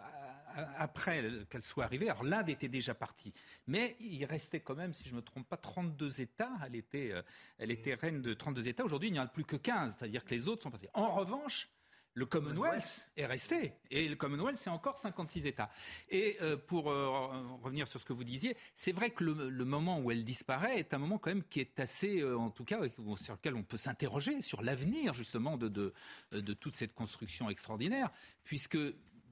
après 0.77 1.23
qu'elle 1.51 1.63
soit 1.63 1.85
arrivée, 1.85 2.09
alors 2.09 2.25
l'Inde 2.25 2.49
était 2.49 2.69
déjà 2.69 2.95
partie, 2.95 3.33
mais 3.67 3.97
il 4.01 4.25
restait 4.25 4.61
quand 4.61 4.75
même, 4.75 4.95
si 4.95 5.05
je 5.05 5.11
ne 5.11 5.17
me 5.17 5.23
trompe 5.23 5.49
pas, 5.49 5.57
32 5.57 6.21
États. 6.21 6.53
Elle 6.65 6.77
était, 6.77 7.13
euh, 7.13 7.23
elle 7.59 7.71
était 7.71 7.95
reine 7.95 8.23
de 8.23 8.35
32 8.35 8.69
États. 8.69 8.85
Aujourd'hui, 8.85 9.09
il 9.09 9.13
n'y 9.13 9.21
en 9.21 9.25
a 9.25 9.29
plus 9.29 9.45
que 9.45 9.57
15, 9.57 9.97
c'est-à-dire 9.99 10.25
que 10.25 10.31
les 10.31 10.49
autres 10.49 10.63
sont 10.63 10.71
partis. 10.71 10.89
En 10.95 11.15
revanche, 11.15 11.69
le 12.19 12.27
Commonwealth 12.27 13.09
est 13.17 13.27
resté. 13.27 13.73
Et 13.91 14.09
le 14.09 14.17
Commonwealth, 14.17 14.59
c'est 14.59 14.71
encore 14.71 14.99
56 14.99 15.47
États. 15.47 15.71
Et 16.11 16.37
euh, 16.43 16.57
pour 16.57 16.91
euh, 16.91 17.07
revenir 17.63 17.87
sur 17.87 18.01
ce 18.01 18.05
que 18.05 18.13
vous 18.13 18.25
disiez, 18.25 18.57
c'est 18.75 18.91
vrai 18.91 19.11
que 19.11 19.23
le, 19.23 19.65
moment 19.65 20.01
où 20.01 20.11
elle 20.11 20.25
disparaît 20.25 20.79
est 20.79 20.93
un 20.95 20.99
moment 20.99 21.19
quand 21.19 21.31
même 21.31 21.45
qui 21.45 21.61
est 21.61 21.79
assez, 21.79 22.21
euh, 22.21 22.37
en 22.37 22.51
tout 22.51 22.65
cas, 22.65 22.81
sur 23.21 23.35
lequel 23.35 23.55
on 23.55 23.63
peut 23.63 23.77
s'interroger 23.77 24.43
sur 24.43 24.63
l'avenir 24.63 25.15
justement 25.15 25.57
de, 25.57 25.69
de, 25.69 25.93
de 26.33 26.53
toute 26.55 26.75
cette 26.75 26.93
construction 26.93 27.49
extraordinaire. 27.51 28.11
Puisque 28.43 28.79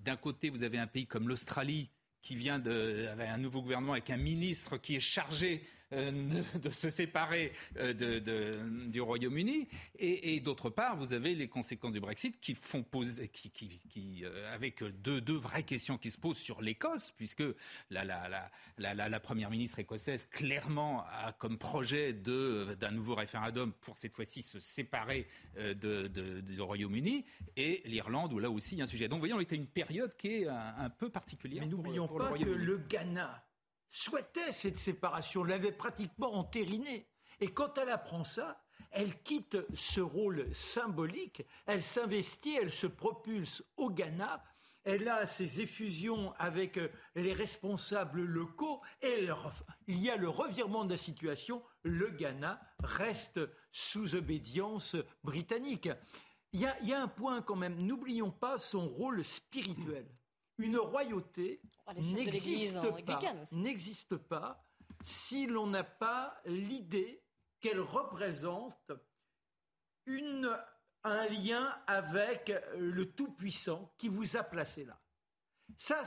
d'un 0.05 0.17
côté, 0.17 0.49
vous 0.51 0.63
avez 0.63 0.79
un 0.79 0.87
pays 0.87 1.07
comme 1.07 1.29
l'Australie 1.29 1.91
qui 2.23 2.37
vient 2.37 2.61
de, 2.61 3.09
avec 3.11 3.29
un 3.29 3.39
nouveau 3.39 3.63
gouvernement 3.63 3.93
avec 3.93 4.11
un 4.11 4.17
ministre 4.17 4.77
qui 4.77 4.95
est 4.95 5.01
chargé 5.01 5.65
euh, 5.93 6.11
de, 6.63 6.71
se 6.71 6.91
séparer 6.91 7.53
euh, 7.77 7.93
de, 7.93 8.89
du 8.89 9.01
Royaume-Uni. 9.01 9.69
Et, 9.99 10.41
d'autre 10.41 10.69
part, 10.69 10.97
vous 10.97 11.13
avez 11.13 11.35
les 11.35 11.49
conséquences 11.49 11.93
du 11.93 12.01
Brexit 12.01 12.41
qui 12.41 12.55
font 12.55 12.83
poser, 12.83 13.29
qui, 13.29 13.51
qui, 13.51 14.25
euh, 14.25 14.53
avec 14.53 14.83
deux, 14.83 15.21
deux, 15.21 15.37
vraies 15.37 15.63
questions 15.63 15.97
qui 15.97 16.11
se 16.11 16.19
posent 16.19 16.39
sur 16.39 16.61
l'Écosse, 16.61 17.13
puisque 17.17 17.45
la, 17.91 18.05
la, 18.05 18.51
la, 18.79 19.09
la, 19.09 19.21
première 19.21 19.51
ministre 19.51 19.79
écossaise 19.79 20.27
clairement 20.31 21.05
a 21.09 21.33
comme 21.33 21.57
projet 21.59 22.13
d'un 22.13 22.91
nouveau 22.91 23.15
référendum 23.15 23.73
pour 23.73 23.97
cette 23.97 24.15
fois-ci 24.15 24.43
se 24.43 24.59
séparer 24.59 25.27
du 25.57 26.61
Royaume-Uni, 26.61 27.25
et 27.57 27.83
l'Irlande 27.85 28.33
où 28.33 28.39
là 28.39 28.51
aussi 28.51 28.75
il 28.75 28.79
y 28.79 28.81
a 28.81 28.85
un 28.85 28.89
sujet. 28.89 29.09
Donc 29.09 29.19
vous 29.19 29.23
voyez, 29.23 29.35
on 29.35 29.41
était 29.41 29.57
une 29.57 29.67
période 29.67 30.17
qui 30.17 30.43
est 30.43 30.49
un, 30.49 30.91
peu 30.91 31.09
particulière. 31.11 31.63
Mais 31.63 31.71
n'oublions 31.71 32.09
pas 32.09 32.33
que 32.33 32.45
le 32.45 32.79
Ghana 32.79 33.46
souhaitait 33.89 34.53
cette 34.53 34.79
séparation, 34.79 35.45
l'avait 35.45 35.73
pratiquement 35.73 36.35
entérinée. 36.35 37.09
Et 37.41 37.49
quand 37.49 37.79
elle 37.79 37.91
apprend 37.91 38.25
ça, 38.25 38.63
elle 38.91 39.21
quitte 39.23 39.59
ce 39.75 40.01
rôle 40.01 40.53
symbolique, 40.55 41.43
elle 41.67 41.83
s'investit, 41.83 42.57
elle 42.61 42.73
se 42.73 42.87
propulse 42.87 43.63
au 43.77 43.91
Ghana, 43.91 44.43
elle 44.85 45.09
a 45.09 45.27
ses 45.27 45.61
effusions 45.61 46.33
avec 46.39 46.79
euh, 46.79 46.89
les 47.17 47.33
responsables 47.33 48.23
locaux 48.23 48.81
et 49.03 49.27
il 49.89 49.99
y 49.99 50.11
a 50.11 50.17
le 50.17 50.29
revirement 50.29 50.85
de 50.85 50.93
la 50.93 50.97
situation, 50.97 51.63
le 51.83 52.09
Ghana 52.11 52.61
reste 52.79 53.41
sous 53.73 54.15
obédience 54.15 54.97
britannique. 55.25 55.89
Il 56.53 56.61
y, 56.61 56.67
a, 56.67 56.79
il 56.81 56.89
y 56.89 56.95
a 56.95 57.03
un 57.03 57.09
point 57.09 57.43
quand 57.43 57.57
même, 57.57 57.85
n'oublions 57.85 58.31
pas 58.31 58.59
son 58.59 58.89
rôle 58.89 59.25
spirituel 59.25 60.07
une 60.59 60.79
royauté 60.79 61.61
n'existe 63.53 64.17
pas, 64.17 64.65
si 65.03 65.47
l'on 65.47 65.67
n'a 65.67 65.85
pas 65.85 66.41
l'idée 66.47 67.23
qu'elle 67.61 67.81
représente 67.81 68.93
un 71.05 71.27
lien 71.27 71.77
avec 71.87 72.53
le 72.77 73.13
Tout-Puissant 73.13 73.93
qui 73.99 74.09
vous 74.09 74.37
a 74.37 74.43
placé 74.43 74.85
là. 74.85 75.01
Ça, 75.77 76.05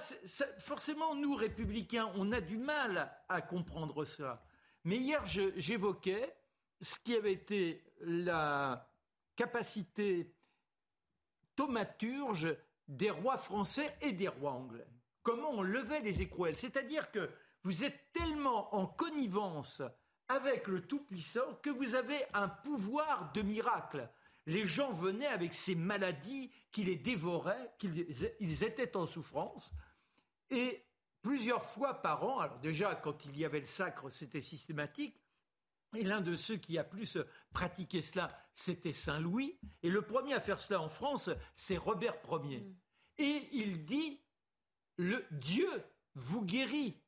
forcément, 0.57 1.15
nous, 1.15 1.35
républicains, 1.35 2.11
on 2.15 2.31
a 2.31 2.39
du 2.41 2.57
mal 2.57 3.11
à 3.27 3.41
comprendre 3.41 4.05
ça. 4.05 4.43
Mais 4.85 4.97
hier, 4.97 5.25
j'évoquais 5.25 6.35
ce 6.81 6.97
qui 6.99 7.15
avait 7.15 7.33
été 7.33 7.83
la 7.99 8.89
capacité 9.35 10.33
thaumaturge 11.55 12.55
des 12.89 13.11
rois 13.11 13.37
français 13.37 13.95
et 14.01 14.11
des 14.11 14.27
rois 14.27 14.51
anglais. 14.51 14.87
Comment 15.23 15.51
on 15.51 15.61
levait 15.61 16.01
les 16.01 16.21
écrouelles 16.21 16.55
C'est-à-dire 16.55 17.11
que 17.11 17.29
vous 17.63 17.83
êtes 17.83 18.11
tellement 18.11 18.73
en 18.75 18.87
connivence 18.87 19.81
avec 20.27 20.67
le 20.67 20.81
Tout-Puissant 20.81 21.55
que 21.61 21.69
vous 21.69 21.95
avez 21.95 22.19
un 22.33 22.49
pouvoir 22.49 23.31
de 23.33 23.41
miracle. 23.41 24.09
les 24.45 24.65
gens 24.65 24.91
venaient 24.91 25.27
avec 25.27 25.53
ces 25.53 25.75
maladies 25.75 26.49
qui 26.71 26.83
les 26.83 26.95
dévoraient, 26.95 27.71
qu'ils 27.77 28.63
étaient 28.63 28.97
en 28.97 29.05
souffrance. 29.05 29.71
Et 30.49 30.83
plusieurs 31.21 31.63
fois 31.63 32.01
par 32.01 32.23
an, 32.23 32.39
alors 32.39 32.57
déjà 32.59 32.95
quand 32.95 33.25
il 33.25 33.37
y 33.37 33.45
avait 33.45 33.59
le 33.59 33.67
sacre, 33.67 34.09
c'était 34.09 34.41
systématique, 34.41 35.15
et 35.95 36.03
l'un 36.03 36.21
de 36.21 36.35
ceux 36.35 36.57
qui 36.57 36.77
a 36.77 36.83
plus 36.83 37.17
pratiqué 37.51 38.01
cela, 38.01 38.29
c'était 38.53 38.91
Saint 38.91 39.19
Louis. 39.19 39.59
Et 39.83 39.89
le 39.89 40.01
premier 40.01 40.33
à 40.33 40.39
faire 40.39 40.61
cela 40.61 40.81
en 40.81 40.89
France, 40.89 41.29
c'est 41.55 41.77
Robert 41.77 42.15
Ier. 42.29 42.59
Mm. 42.59 42.75
Et 43.17 43.49
il 43.51 43.85
dit, 43.85 44.21
le 44.97 45.25
Dieu 45.31 45.69
vous 46.15 46.43
guérit. 46.43 47.01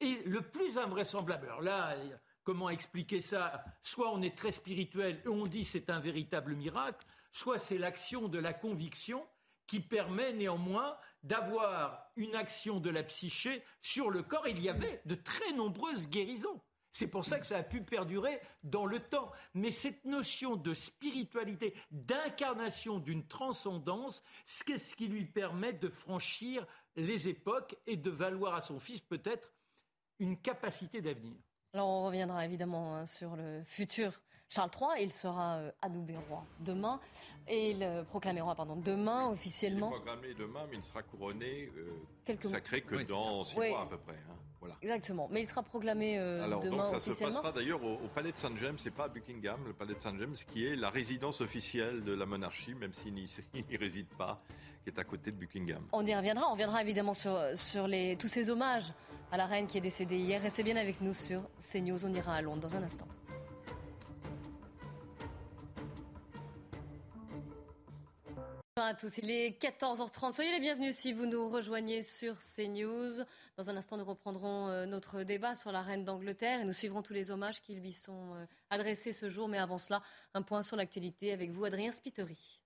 Et 0.00 0.22
le 0.24 0.42
plus 0.42 0.76
invraisemblable, 0.78 1.46
alors 1.46 1.62
là, 1.62 1.96
comment 2.44 2.68
expliquer 2.68 3.20
ça? 3.20 3.64
Soit 3.82 4.12
on 4.12 4.22
est 4.22 4.36
très 4.36 4.50
spirituel 4.50 5.22
et 5.24 5.28
on 5.28 5.46
dit 5.46 5.64
c'est 5.64 5.90
un 5.90 6.00
véritable 6.00 6.54
miracle, 6.54 7.06
soit 7.32 7.58
c'est 7.58 7.78
l'action 7.78 8.28
de 8.28 8.38
la 8.38 8.52
conviction 8.52 9.26
qui 9.66 9.80
permet 9.80 10.32
néanmoins 10.32 10.96
d'avoir 11.22 12.12
une 12.16 12.36
action 12.36 12.78
de 12.78 12.90
la 12.90 13.02
psyché 13.02 13.64
sur 13.82 14.10
le 14.10 14.22
corps. 14.22 14.46
Il 14.46 14.62
y 14.62 14.68
avait 14.68 15.02
de 15.06 15.14
très 15.14 15.52
nombreuses 15.52 16.08
guérisons. 16.08 16.60
C'est 16.96 17.08
pour 17.08 17.26
ça 17.26 17.38
que 17.38 17.44
ça 17.44 17.58
a 17.58 17.62
pu 17.62 17.82
perdurer 17.82 18.40
dans 18.62 18.86
le 18.86 19.00
temps. 19.00 19.30
Mais 19.52 19.70
cette 19.70 20.06
notion 20.06 20.56
de 20.56 20.72
spiritualité, 20.72 21.74
d'incarnation 21.90 23.00
d'une 23.00 23.26
transcendance, 23.26 24.22
c'est 24.46 24.78
ce 24.78 24.96
qui 24.96 25.06
lui 25.06 25.26
permet 25.26 25.74
de 25.74 25.90
franchir 25.90 26.66
les 26.94 27.28
époques 27.28 27.76
et 27.86 27.98
de 27.98 28.08
valoir 28.08 28.54
à 28.54 28.62
son 28.62 28.78
fils 28.78 29.02
peut-être 29.02 29.52
une 30.20 30.40
capacité 30.40 31.02
d'avenir? 31.02 31.36
Alors 31.74 31.88
on 31.88 32.06
reviendra 32.06 32.46
évidemment 32.46 32.96
hein, 32.96 33.04
sur 33.04 33.36
le 33.36 33.62
futur 33.66 34.18
Charles 34.48 34.70
III. 34.80 35.04
Il 35.04 35.12
sera 35.12 35.56
euh, 35.56 35.70
adoubé 35.82 36.14
roi 36.28 36.44
demain 36.60 37.00
et 37.48 37.70
il 37.70 37.82
euh, 37.82 38.04
proclamé 38.04 38.40
roi 38.40 38.54
pardon 38.54 38.76
demain 38.76 39.28
officiellement. 39.28 39.90
Il 39.90 39.96
est 39.96 40.00
proclamé 40.00 40.34
demain, 40.34 40.66
mais 40.70 40.76
il 40.76 40.84
sera 40.84 41.02
couronné 41.02 41.70
euh, 41.76 42.48
sacré 42.48 42.82
que 42.82 43.08
dans 43.08 43.44
six 43.44 43.56
mois 43.56 43.82
à 43.82 43.86
peu 43.86 43.98
près. 43.98 44.14
Hein. 44.14 44.36
Exactement. 44.82 45.28
Mais 45.30 45.42
il 45.42 45.48
sera 45.48 45.62
proclamé 45.62 46.18
euh, 46.18 46.44
Alors, 46.44 46.60
demain 46.60 46.90
donc 46.90 46.94
ça 46.94 47.00
se 47.00 47.10
passera 47.10 47.52
d'ailleurs 47.52 47.82
au, 47.82 48.08
palais 48.14 48.32
de 48.32 48.38
Saint 48.38 48.56
James, 48.58 48.76
c'est 48.82 48.90
pas 48.90 49.04
à 49.04 49.08
Buckingham, 49.08 49.60
le 49.66 49.72
palais 49.72 49.94
de 49.94 50.00
Saint 50.00 50.16
James, 50.18 50.34
qui 50.50 50.66
est 50.66 50.76
la 50.76 50.90
résidence 50.90 51.40
officielle 51.40 52.04
de 52.04 52.12
la 52.12 52.26
monarchie, 52.26 52.74
même 52.74 52.92
s'il 52.92 53.14
n'y 53.14 53.76
réside 53.76 54.08
pas, 54.18 54.38
qui 54.82 54.90
est 54.90 54.98
à 54.98 55.04
côté 55.04 55.30
de 55.30 55.36
Buckingham. 55.36 55.86
On 55.92 56.06
y 56.06 56.14
reviendra. 56.14 56.48
On 56.48 56.52
reviendra 56.52 56.82
évidemment 56.82 57.14
sur, 57.14 57.38
sur 57.54 57.86
les, 57.86 58.16
tous 58.16 58.28
ces 58.28 58.50
hommages 58.50 58.92
à 59.30 59.36
la 59.36 59.46
reine 59.46 59.66
qui 59.66 59.78
est 59.78 59.82
décédée 59.82 60.18
hier. 60.18 60.40
Restez 60.40 60.62
bien 60.62 60.76
avec 60.76 61.00
nous 61.00 61.14
sur 61.14 61.42
CNews. 61.58 62.04
On 62.04 62.12
ira 62.12 62.34
à 62.34 62.42
Londres 62.42 62.68
dans 62.68 62.76
un 62.76 62.82
instant. 62.82 63.06
À 68.86 68.94
tous, 68.94 69.18
il 69.18 69.30
est 69.32 69.60
14h30. 69.60 70.32
Soyez 70.32 70.52
les 70.52 70.60
bienvenus 70.60 70.94
si 70.94 71.12
vous 71.12 71.26
nous 71.26 71.48
rejoignez 71.48 72.04
sur 72.04 72.36
CNews. 72.38 73.24
Dans 73.56 73.68
un 73.68 73.76
instant, 73.76 73.96
nous 73.96 74.04
reprendrons 74.04 74.68
euh, 74.68 74.86
notre 74.86 75.24
débat 75.24 75.56
sur 75.56 75.72
la 75.72 75.82
reine 75.82 76.04
d'Angleterre 76.04 76.60
et 76.60 76.64
nous 76.64 76.72
suivrons 76.72 77.02
tous 77.02 77.12
les 77.12 77.32
hommages 77.32 77.60
qui 77.62 77.74
lui 77.74 77.90
sont 77.90 78.34
euh, 78.34 78.46
adressés 78.70 79.12
ce 79.12 79.28
jour. 79.28 79.48
Mais 79.48 79.58
avant 79.58 79.78
cela, 79.78 80.02
un 80.34 80.42
point 80.42 80.62
sur 80.62 80.76
l'actualité 80.76 81.32
avec 81.32 81.50
vous, 81.50 81.64
Adrien 81.64 81.90
Spiteri. 81.90 82.60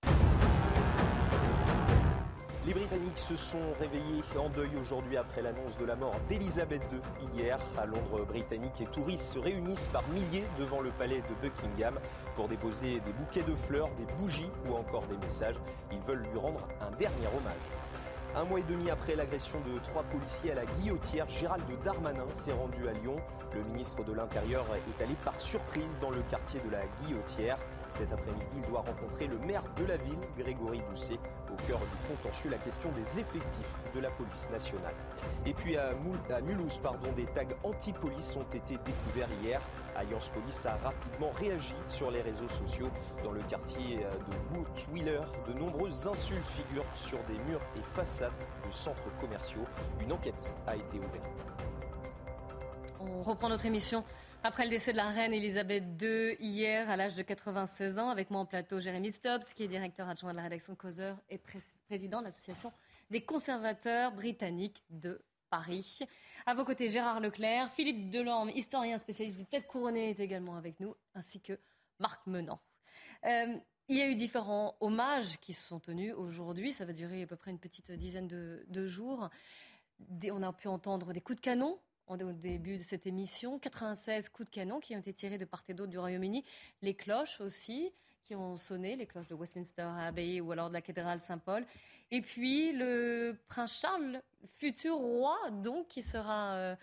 Les 2.67 2.75
Britanniques 2.75 3.17
se 3.17 3.35
sont 3.35 3.73
réveillés 3.79 4.21
en 4.37 4.47
deuil 4.49 4.69
aujourd'hui 4.79 5.17
après 5.17 5.41
l'annonce 5.41 5.79
de 5.79 5.85
la 5.85 5.95
mort 5.95 6.13
d'Elisabeth 6.29 6.83
II 6.91 6.99
hier. 7.33 7.57
À 7.75 7.87
Londres, 7.87 8.23
Britanniques 8.27 8.81
et 8.81 8.85
touristes 8.85 9.33
se 9.33 9.39
réunissent 9.39 9.87
par 9.87 10.07
milliers 10.09 10.43
devant 10.59 10.79
le 10.79 10.91
palais 10.91 11.21
de 11.21 11.33
Buckingham 11.41 11.99
pour 12.35 12.47
déposer 12.47 12.99
des 12.99 13.13
bouquets 13.13 13.41
de 13.41 13.55
fleurs, 13.55 13.89
des 13.97 14.05
bougies 14.13 14.51
ou 14.69 14.75
encore 14.75 15.07
des 15.07 15.17
messages. 15.17 15.55
Ils 15.91 16.01
veulent 16.01 16.27
lui 16.31 16.37
rendre 16.37 16.67
un 16.81 16.91
dernier 16.97 17.25
hommage. 17.35 18.35
Un 18.35 18.43
mois 18.43 18.59
et 18.59 18.63
demi 18.69 18.91
après 18.91 19.15
l'agression 19.15 19.59
de 19.61 19.79
trois 19.79 20.03
policiers 20.03 20.51
à 20.51 20.55
la 20.55 20.65
guillotière, 20.65 21.27
Gérald 21.29 21.65
Darmanin 21.83 22.27
s'est 22.31 22.53
rendu 22.53 22.87
à 22.87 22.93
Lyon. 22.93 23.15
Le 23.55 23.63
ministre 23.63 24.03
de 24.03 24.13
l'Intérieur 24.13 24.65
est 24.75 25.03
allé 25.03 25.15
par 25.25 25.39
surprise 25.39 25.97
dans 25.99 26.11
le 26.11 26.21
quartier 26.29 26.61
de 26.63 26.69
la 26.69 26.83
guillotière. 27.01 27.57
Cet 27.91 28.13
après-midi, 28.13 28.45
il 28.55 28.61
doit 28.69 28.79
rencontrer 28.79 29.27
le 29.27 29.37
maire 29.39 29.63
de 29.75 29.83
la 29.83 29.97
ville, 29.97 30.17
Grégory 30.37 30.81
Doucet. 30.89 31.19
Au 31.51 31.67
cœur 31.67 31.77
du 31.77 32.15
contentieux, 32.15 32.49
la 32.49 32.57
question 32.57 32.89
des 32.93 33.19
effectifs 33.19 33.75
de 33.93 33.99
la 33.99 34.09
police 34.11 34.49
nationale. 34.49 34.93
Et 35.45 35.53
puis 35.53 35.75
à, 35.75 35.91
Mulhouse, 36.41 36.79
pardon, 36.79 37.11
des 37.17 37.25
tags 37.25 37.43
anti-police 37.65 38.37
ont 38.37 38.55
été 38.55 38.77
découverts 38.85 39.27
hier. 39.43 39.59
Alliance 39.97 40.29
Police 40.29 40.65
a 40.65 40.77
rapidement 40.77 41.31
réagi 41.31 41.75
sur 41.89 42.11
les 42.11 42.21
réseaux 42.21 42.47
sociaux. 42.47 42.89
Dans 43.25 43.33
le 43.33 43.41
quartier 43.41 43.97
de 43.97 44.55
Bootwheeler, 44.55 45.23
de 45.45 45.53
nombreuses 45.59 46.07
insultes 46.07 46.47
figurent 46.47 46.85
sur 46.95 47.19
des 47.25 47.37
murs 47.39 47.59
et 47.75 47.83
façades 47.83 48.31
de 48.65 48.71
centres 48.71 49.11
commerciaux. 49.19 49.65
Une 49.99 50.13
enquête 50.13 50.55
a 50.65 50.77
été 50.77 50.97
ouverte. 50.97 51.45
On 53.01 53.21
reprend 53.21 53.49
notre 53.49 53.65
émission 53.65 54.05
après 54.43 54.63
le 54.63 54.71
décès 54.71 54.91
de 54.91 54.97
la 54.97 55.09
reine 55.09 55.33
Elisabeth 55.33 55.83
II 56.01 56.35
hier 56.39 56.89
à 56.89 56.95
l'âge 56.95 57.15
de 57.15 57.21
96 57.21 57.99
ans, 57.99 58.09
avec 58.09 58.31
moi 58.31 58.41
en 58.41 58.45
plateau 58.45 58.79
Jérémy 58.79 59.11
Stubbs, 59.11 59.43
qui 59.55 59.63
est 59.63 59.67
directeur 59.67 60.09
adjoint 60.09 60.31
de 60.31 60.37
la 60.37 60.43
rédaction 60.43 60.75
Causeur 60.75 61.17
et 61.29 61.39
président 61.87 62.19
de 62.19 62.25
l'association 62.25 62.71
des 63.11 63.21
conservateurs 63.21 64.11
britanniques 64.13 64.83
de 64.89 65.21
Paris. 65.49 65.99
À 66.45 66.55
vos 66.55 66.65
côtés, 66.65 66.89
Gérard 66.89 67.19
Leclerc, 67.19 67.71
Philippe 67.73 68.09
Delorme, 68.09 68.49
historien 68.49 68.97
spécialiste 68.97 69.37
des 69.37 69.45
têtes 69.45 69.67
couronnées, 69.67 70.09
est 70.09 70.19
également 70.19 70.55
avec 70.55 70.79
nous, 70.79 70.95
ainsi 71.13 71.39
que 71.39 71.59
Marc 71.99 72.25
Menant. 72.25 72.59
Euh, 73.25 73.55
il 73.89 73.97
y 73.97 74.01
a 74.01 74.07
eu 74.07 74.15
différents 74.15 74.75
hommages 74.79 75.37
qui 75.39 75.53
se 75.53 75.67
sont 75.67 75.79
tenus 75.79 76.15
aujourd'hui. 76.15 76.73
Ça 76.73 76.85
va 76.85 76.93
durer 76.93 77.23
à 77.23 77.27
peu 77.27 77.35
près 77.35 77.51
une 77.51 77.59
petite 77.59 77.91
dizaine 77.91 78.27
de, 78.27 78.65
de 78.69 78.85
jours. 78.87 79.29
On 80.31 80.41
a 80.41 80.53
pu 80.53 80.67
entendre 80.67 81.13
des 81.13 81.21
coups 81.21 81.35
de 81.35 81.41
canon 81.41 81.77
au 82.07 82.31
début 82.33 82.77
de 82.77 82.83
cette 82.83 83.07
émission. 83.07 83.59
96 83.59 84.29
coups 84.29 84.49
de 84.49 84.53
canon 84.53 84.79
qui 84.79 84.95
ont 84.95 84.99
été 84.99 85.13
tirés 85.13 85.37
de 85.37 85.45
part 85.45 85.63
et 85.67 85.73
d'autre 85.73 85.91
du 85.91 85.97
Royaume-Uni. 85.97 86.43
Les 86.81 86.93
cloches 86.93 87.39
aussi 87.41 87.91
qui 88.23 88.35
ont 88.35 88.57
sonné, 88.57 88.95
les 88.95 89.05
cloches 89.05 89.27
de 89.27 89.35
Westminster 89.35 89.87
Abbey 89.97 90.41
ou 90.41 90.51
alors 90.51 90.69
de 90.69 90.73
la 90.73 90.81
cathédrale 90.81 91.19
Saint-Paul. 91.19 91.65
Et 92.11 92.21
puis 92.21 92.73
le 92.73 93.37
prince 93.47 93.79
Charles, 93.79 94.21
futur 94.57 94.95
roi, 94.95 95.37
donc, 95.51 95.87
qui 95.87 96.01
sera 96.01 96.53
euh, 96.53 96.75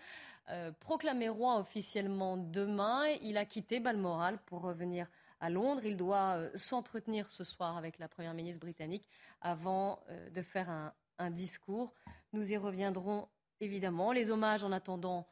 euh, 0.49 0.71
proclamé 0.79 1.29
roi 1.29 1.59
officiellement 1.59 2.37
demain. 2.37 3.03
Il 3.21 3.37
a 3.37 3.45
quitté 3.45 3.79
Balmoral 3.79 4.39
pour 4.45 4.61
revenir 4.61 5.07
à 5.39 5.49
Londres. 5.49 5.85
Il 5.85 5.97
doit 5.97 6.37
euh, 6.37 6.49
s'entretenir 6.55 7.31
ce 7.31 7.43
soir 7.43 7.77
avec 7.77 7.99
la 7.99 8.07
première 8.07 8.33
ministre 8.33 8.59
britannique 8.59 9.07
avant 9.41 10.01
de 10.35 10.41
faire 10.41 10.69
un, 10.69 10.93
un 11.19 11.29
discours. 11.29 11.93
Nous 12.33 12.51
y 12.51 12.57
reviendrons 12.57 13.27
évidemment. 13.59 14.11
Les 14.11 14.29
hommages, 14.29 14.63
en 14.63 14.71
attendant, 14.71 15.27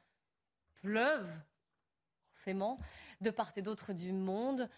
pleuvent, 0.82 1.30
forcément, 2.32 2.80
de 3.22 3.30
part 3.30 3.52
et 3.56 3.62
d'autre 3.62 3.94
du 3.94 4.14
monde. 4.14 4.70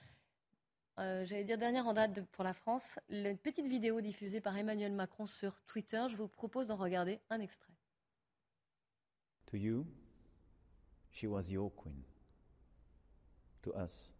Euh, 0.99 1.23
j'allais 1.23 1.45
dire 1.45 1.57
dernière 1.57 1.87
en 1.87 1.93
date 1.93 2.25
pour 2.31 2.43
la 2.43 2.53
France, 2.53 2.99
la 3.07 3.33
petite 3.35 3.67
vidéo 3.67 4.01
diffusée 4.01 4.41
par 4.41 4.57
Emmanuel 4.57 4.91
Macron 4.91 5.25
sur 5.25 5.61
Twitter. 5.63 6.05
Je 6.09 6.17
vous 6.17 6.27
propose 6.27 6.67
d'en 6.67 6.75
regarder 6.75 7.21
un 7.29 7.39
extrait. 7.39 7.73
To 9.45 9.57
you, 9.57 9.85
she 11.11 11.23
was 11.23 11.49
your 11.49 11.73
queen. 11.73 12.03
To 13.61 13.71
us, 13.71 14.11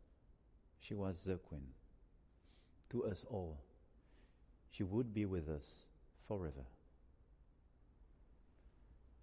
she 0.80 0.94
was 0.94 1.24
the 1.26 1.38
queen. 1.38 1.68
To 2.90 3.04
us 3.06 3.26
all, 3.30 3.58
she 4.72 4.84
would 4.84 5.14
be 5.14 5.26
with 5.26 5.50
us 5.50 5.86
forever. 6.28 6.66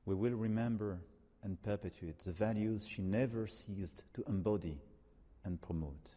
We 0.06 0.14
will 0.14 0.34
remember 0.34 0.98
and 1.42 1.56
perpetuate 1.62 2.18
the 2.24 2.32
values 2.32 2.86
she 2.86 3.02
never 3.02 3.46
ceased 3.46 4.04
to 4.14 4.22
embody 4.28 4.78
and 5.44 5.60
promote 5.60 6.16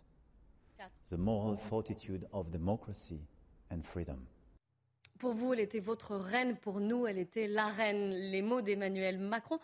the 1.09 1.17
moral 1.17 1.57
fortitude 1.57 2.25
of 2.31 2.51
democracy 2.51 3.19
and 3.69 3.83
freedom. 3.83 4.25
Pour 5.19 5.33
vous, 5.33 5.53
elle 5.53 5.59
était 5.59 5.81
votre 5.81 6.15
reine, 6.15 6.55
pour 6.55 6.79
nous, 6.79 7.05
elle 7.05 7.17
était 7.17 7.47
la 7.47 7.67
reine. 7.67 8.09
Les 8.09 8.41
mots 8.41 8.61
d'Emmanuel 8.61 9.19
Macron. 9.19 9.59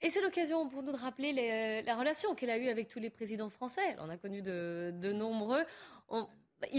Et 0.00 0.10
c'est 0.10 0.20
l'occasion 0.20 0.68
pour 0.68 0.84
nous 0.84 0.92
de 0.92 0.96
rappeler 0.96 1.32
les, 1.32 1.82
la 1.82 1.96
relation 1.96 2.34
qu'elle 2.34 2.50
a 2.50 2.58
eue 2.58 2.68
avec 2.68 2.88
tous 2.88 3.00
les 3.00 3.10
présidents 3.10 3.50
français. 3.50 3.80
Elle 3.90 4.00
en 4.00 4.08
a 4.08 4.16
connu 4.16 4.42
de, 4.42 4.92
de 4.94 5.12
nombreux. 5.12 5.64
On, 6.08 6.28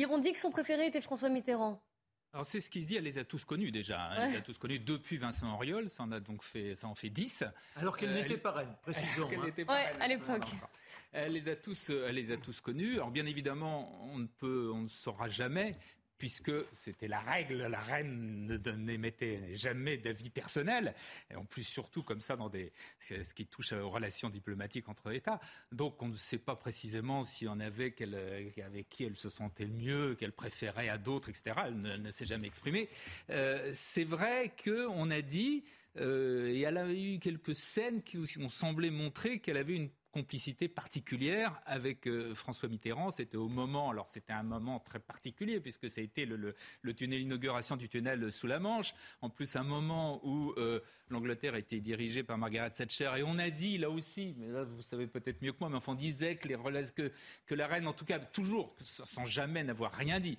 ont 0.10 0.18
dit 0.18 0.32
que 0.32 0.40
son 0.40 0.52
préféré 0.52 0.88
était 0.88 1.02
François 1.02 1.30
Mitterrand. 1.30 1.82
Alors 2.36 2.46
c'est 2.46 2.60
ce 2.60 2.70
qui 2.70 2.82
se 2.82 2.90
dit, 2.90 2.98
elle 2.98 3.06
les 3.06 3.18
a 3.18 3.24
tous 3.24 3.46
connus 3.46 3.72
déjà. 3.72 4.08
Hein. 4.08 4.16
Elle 4.18 4.32
les 4.32 4.38
a 4.40 4.42
tous 4.42 4.58
connus 4.58 4.80
depuis 4.80 5.16
Vincent 5.16 5.54
Auriol, 5.54 5.90
ça 5.90 6.04
en, 6.04 6.12
a 6.12 6.20
donc 6.20 6.44
fait, 6.44 6.76
ça 6.76 6.90
en 6.90 6.94
fait 6.94 7.10
10. 7.10 7.46
Alors 7.78 7.96
qu'elle 7.96 8.10
euh, 8.10 8.22
n'était 8.22 8.38
pas 8.38 8.52
reine, 8.52 8.76
précisément. 8.82 9.30
Hein. 9.70 9.76
à 10.02 10.08
l'époque. 10.10 10.44
Elle 11.14 11.32
les 11.32 11.48
a 11.48 11.56
tous, 11.56 11.92
elle 11.92 12.16
les 12.16 12.32
a 12.32 12.36
tous 12.36 12.60
connus. 12.60 12.96
Alors 12.96 13.10
bien 13.10 13.26
évidemment, 13.26 13.90
on 14.12 14.18
ne 14.18 14.28
peut, 14.28 14.70
on 14.74 14.82
ne 14.82 14.88
saura 14.90 15.30
jamais 15.30 15.78
puisque 16.18 16.52
c'était 16.74 17.08
la 17.08 17.20
règle, 17.20 17.68
la 17.68 17.82
reine 17.82 18.60
n'émettait 18.78 19.56
jamais 19.56 19.98
d'avis 19.98 20.30
personnel, 20.30 20.94
et 21.30 21.36
en 21.36 21.46
plus 21.46 21.64
surtout 21.64 22.04
comme 22.04 22.22
ça 22.22 22.36
dans 22.36 22.52
ce 23.00 23.34
qui 23.34 23.46
touche 23.48 23.74
aux 23.74 23.90
relations 23.90 24.30
diplomatiques 24.30 24.90
entre 24.90 25.12
États. 25.12 25.40
Donc 25.72 26.02
on 26.02 26.08
ne 26.08 26.16
sait 26.16 26.38
pas 26.38 26.56
précisément 26.56 27.24
s'il 27.24 27.48
y 27.48 27.50
en 27.50 27.60
avait 27.60 27.94
avec 28.64 28.90
qui 28.90 29.04
elle 29.04 29.16
se 29.16 29.30
sentait 29.30 29.68
mieux, 29.68 30.16
qu'elle 30.16 30.34
préférait 30.34 30.90
à 30.90 30.98
d'autres, 30.98 31.30
etc. 31.30 31.56
Elle 31.66 32.02
ne, 32.02 32.12
s'est 32.12 32.26
jamais 32.26 32.48
exprimée. 32.48 32.90
Euh, 33.30 33.72
c'est 33.74 34.04
vrai 34.04 34.54
qu'on 34.64 35.12
a 35.12 35.22
dit, 35.22 35.64
euh, 35.98 36.48
et 36.48 36.62
elle 36.62 36.78
a 36.78 36.92
eu 36.92 37.20
quelques 37.20 37.56
scènes 37.56 38.02
qui 38.04 38.18
ont 38.18 38.50
semblé 38.50 38.90
montrer 38.92 39.40
qu'elle 39.40 39.58
avait 39.58 39.76
une 39.76 39.90
complicité 40.16 40.70
particulière 40.70 41.62
avec 41.66 42.08
euh, 42.08 42.34
François 42.34 42.70
Mitterrand. 42.70 43.12
C'était 43.12 43.36
au 43.36 43.50
moment, 43.50 43.90
alors 43.90 44.08
c'était 44.08 44.32
un 44.32 44.44
moment 44.44 44.80
très 44.80 45.00
particulier 45.00 45.60
puisque 45.60 45.90
ça 45.90 46.00
a 46.00 46.06
été 46.06 46.26
le, 46.26 46.56
tunnel, 46.94 47.20
l'inauguration 47.20 47.76
du 47.76 47.90
tunnel 47.90 48.32
sous 48.32 48.48
la 48.48 48.60
Manche. 48.60 48.94
En 49.22 49.30
plus, 49.30 49.58
un 49.58 49.64
moment 49.64 50.26
où 50.26 50.54
euh, 50.56 50.80
l'Angleterre 51.10 51.56
était 51.56 51.82
dirigée 51.82 52.24
par 52.24 52.38
Margaret 52.38 52.70
Thatcher 52.70 53.12
et 53.18 53.24
on 53.24 53.38
a 53.38 53.50
dit 53.50 53.78
là 53.78 53.90
aussi, 53.90 54.36
mais 54.38 54.48
là 54.48 54.64
vous 54.64 54.82
savez 54.84 55.06
peut-être 55.06 55.42
mieux 55.42 55.52
que 55.52 55.58
moi, 55.60 55.68
mais 55.70 55.76
enfin 55.76 55.92
on 55.92 55.96
disait 55.96 56.38
que, 56.38 56.48
les, 56.48 56.56
que, 56.96 57.12
que 57.46 57.54
la 57.54 57.68
reine, 57.68 57.86
en 57.86 57.94
tout 57.94 58.06
cas 58.06 58.20
toujours, 58.20 58.74
sans 58.86 59.26
jamais 59.26 59.66
n'avoir 59.66 59.92
rien 59.92 60.22
dit, 60.22 60.38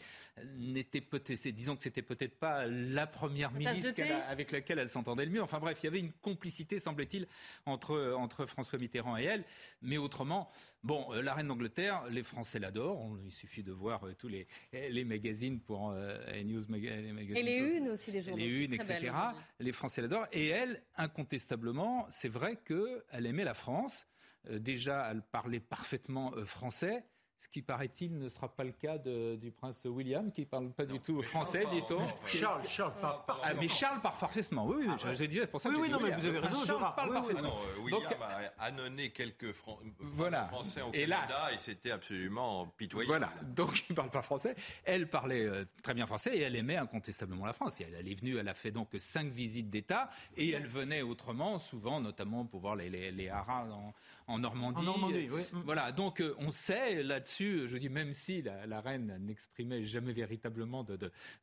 n'était 0.56 1.02
peut-être, 1.02 1.48
disons 1.48 1.76
que 1.76 1.82
c'était 1.82 2.00
peut-être 2.00 2.38
pas 2.38 2.64
la 2.66 3.06
première 3.06 3.52
ministre 3.52 3.92
avec 4.26 4.52
laquelle 4.52 4.78
elle 4.78 4.88
s'entendait 4.88 5.26
le 5.26 5.32
mieux. 5.32 5.42
Enfin 5.42 5.58
bref, 5.58 5.78
il 5.82 5.84
y 5.84 5.88
avait 5.88 6.00
une 6.00 6.12
complicité, 6.12 6.78
semble-t-il, 6.78 7.26
entre, 7.66 8.14
entre 8.16 8.46
François 8.46 8.78
Mitterrand 8.78 9.18
et 9.18 9.24
elle. 9.24 9.44
Mais 9.82 9.96
autrement, 9.98 10.50
bon, 10.82 11.12
euh, 11.12 11.22
la 11.22 11.34
reine 11.34 11.48
d'Angleterre, 11.48 12.04
les 12.10 12.22
Français 12.22 12.58
l'adorent. 12.58 13.18
Il 13.24 13.32
suffit 13.32 13.62
de 13.62 13.72
voir 13.72 14.06
euh, 14.06 14.14
tous 14.14 14.28
les, 14.28 14.46
les 14.72 15.04
magazines 15.04 15.60
pour 15.60 15.90
euh, 15.90 16.18
les 16.32 16.44
news 16.44 16.62
magazines. 16.68 17.36
Et 17.36 17.42
les 17.42 17.58
unes 17.58 17.88
aussi 17.88 18.12
des 18.12 18.20
journaux. 18.20 18.38
Les 18.38 18.48
unes, 18.48 18.74
etc. 18.74 19.12
Les 19.60 19.72
Français 19.72 20.02
l'adorent. 20.02 20.26
Et 20.32 20.48
elle, 20.48 20.82
incontestablement, 20.96 22.06
c'est 22.10 22.28
vrai 22.28 22.58
qu'elle 22.64 23.26
aimait 23.26 23.44
la 23.44 23.54
France. 23.54 24.06
déjà, 24.50 25.08
elle 25.10 25.22
parlait 25.22 25.60
parfaitement 25.60 26.32
français. 26.44 27.04
Ce 27.40 27.48
qui, 27.48 27.62
paraît-il, 27.62 28.18
ne 28.18 28.28
sera 28.28 28.48
pas 28.48 28.64
le 28.64 28.72
cas 28.72 28.98
du 28.98 29.50
prince 29.50 29.84
William, 29.84 30.32
qui 30.32 30.42
ne 30.42 30.46
parle 30.46 30.70
pas 30.70 30.86
du 30.86 31.00
tout 31.00 31.22
français, 31.22 31.64
dit-on. 31.70 32.00
Charles, 32.28 32.66
Charles 32.66 32.94
parle 33.00 33.24
parfaitement. 33.26 33.52
Ah, 33.56 33.60
mais 33.60 33.68
Charles 33.68 34.00
parle 34.00 34.18
parfaitement, 34.18 34.66
oui, 34.66 34.76
oui, 34.80 34.86
ah, 34.88 35.12
j'ai 35.12 35.28
dit, 35.28 35.40
pour 35.50 35.60
ça 35.60 35.68
oui, 35.68 35.76
oui, 35.78 35.90
non, 35.90 35.98
mais 36.00 36.10
vous 36.10 36.26
avez 36.26 36.38
raison, 36.38 36.64
Charles 36.64 36.94
parle 36.96 37.12
parfaitement. 37.12 37.52
Ah 37.52 37.80
William 37.82 38.22
a 38.58 38.64
annonné 38.64 39.10
quelques 39.10 39.54
voilà. 40.00 40.44
Français 40.46 40.82
au 40.82 40.90
Canada 40.90 41.52
et 41.54 41.58
c'était 41.58 41.90
absolument 41.90 42.66
pitoyable. 42.76 43.08
Voilà, 43.08 43.32
donc 43.42 43.84
il 43.88 43.92
ne 43.92 43.96
parle 43.96 44.10
pas 44.10 44.22
français. 44.22 44.54
Elle 44.84 45.08
parlait 45.08 45.44
euh, 45.44 45.64
très 45.82 45.94
bien 45.94 46.06
français 46.06 46.36
et 46.36 46.40
elle 46.40 46.56
aimait 46.56 46.76
incontestablement 46.76 47.46
la 47.46 47.52
France. 47.52 47.80
elle, 47.80 47.94
elle, 47.98 48.08
est 48.08 48.18
venue, 48.18 48.36
elle 48.38 48.48
a 48.48 48.54
fait 48.54 48.70
donc 48.70 48.88
cinq 48.98 49.28
visites 49.28 49.70
d'État 49.70 50.08
et 50.36 50.50
elle 50.50 50.66
venait 50.66 51.02
autrement, 51.02 51.58
souvent, 51.58 52.00
notamment 52.00 52.44
pour 52.44 52.60
voir 52.60 52.76
les, 52.76 52.88
les, 52.88 53.10
les 53.10 53.28
haras 53.28 53.66
en, 53.70 53.94
en 54.26 54.38
Normandie. 54.38 54.80
En 54.80 54.82
Normandie, 54.82 55.28
oui. 55.30 55.42
Voilà, 55.64 55.92
donc 55.92 56.20
euh, 56.20 56.34
on 56.38 56.50
sait 56.50 57.02
là-dessus, 57.02 57.68
je 57.68 57.76
dis 57.76 57.88
même 57.88 58.12
si 58.12 58.42
la, 58.42 58.80
reine 58.80 59.16
n'exprimait 59.20 59.84
jamais 59.84 60.12
véritablement 60.12 60.84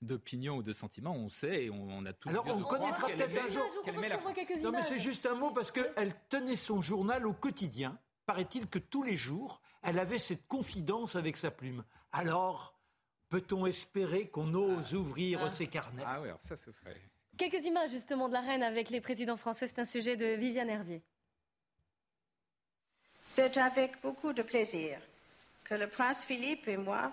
d'opinion 0.01 0.57
ou 0.57 0.63
de 0.63 0.73
sentiment, 0.73 1.15
on 1.15 1.29
sait 1.29 1.65
et 1.65 1.69
on, 1.69 2.05
a 2.05 2.13
tout. 2.13 2.29
Alors 2.29 2.45
on 2.47 2.61
connaîtra 2.63 3.07
peut-être 3.07 3.45
un 3.45 3.49
jour 3.49 3.63
qu'elle 3.85 3.99
met 3.99 4.09
la 4.09 4.17
France. 4.17 4.37
Non 4.61 4.71
mais 4.71 4.81
c'est 4.81 4.99
juste 4.99 5.25
un 5.25 5.35
mot 5.35 5.51
parce 5.51 5.71
qu'elle 5.71 6.13
tenait 6.29 6.55
son 6.55 6.81
journal 6.81 7.25
au 7.25 7.33
quotidien. 7.33 7.97
Paraît-il 8.25 8.67
que 8.67 8.79
tous 8.79 9.03
les 9.03 9.17
jours, 9.17 9.61
elle 9.81 9.99
avait 9.99 10.19
cette 10.19 10.47
confidence 10.47 11.15
avec 11.15 11.35
sa 11.35 11.51
plume. 11.51 11.83
Alors, 12.11 12.79
peut-on 13.29 13.65
espérer 13.65 14.29
qu'on 14.29 14.53
ose 14.53 14.93
ouvrir 14.93 15.41
ah. 15.43 15.49
ses 15.49 15.67
carnets? 15.67 16.03
Ah 16.05 16.21
oui, 16.21 16.29
ça, 16.39 16.55
ce 16.55 16.71
serait. 16.71 16.95
Quelques 17.37 17.65
images 17.65 17.89
justement 17.89 18.27
de 18.27 18.33
la 18.33 18.41
reine 18.41 18.63
avec 18.63 18.89
les 18.89 19.01
présidents 19.01 19.37
français, 19.37 19.67
c'est 19.67 19.79
un 19.79 19.85
sujet 19.85 20.15
de 20.15 20.35
Viviane 20.35 20.69
Hervier. 20.69 21.03
C'est 23.25 23.57
avec 23.57 24.01
beaucoup 24.01 24.33
de 24.33 24.41
plaisir 24.41 24.99
que 25.63 25.75
le 25.75 25.87
prince 25.87 26.25
Philippe 26.25 26.67
et 26.67 26.77
moi 26.77 27.11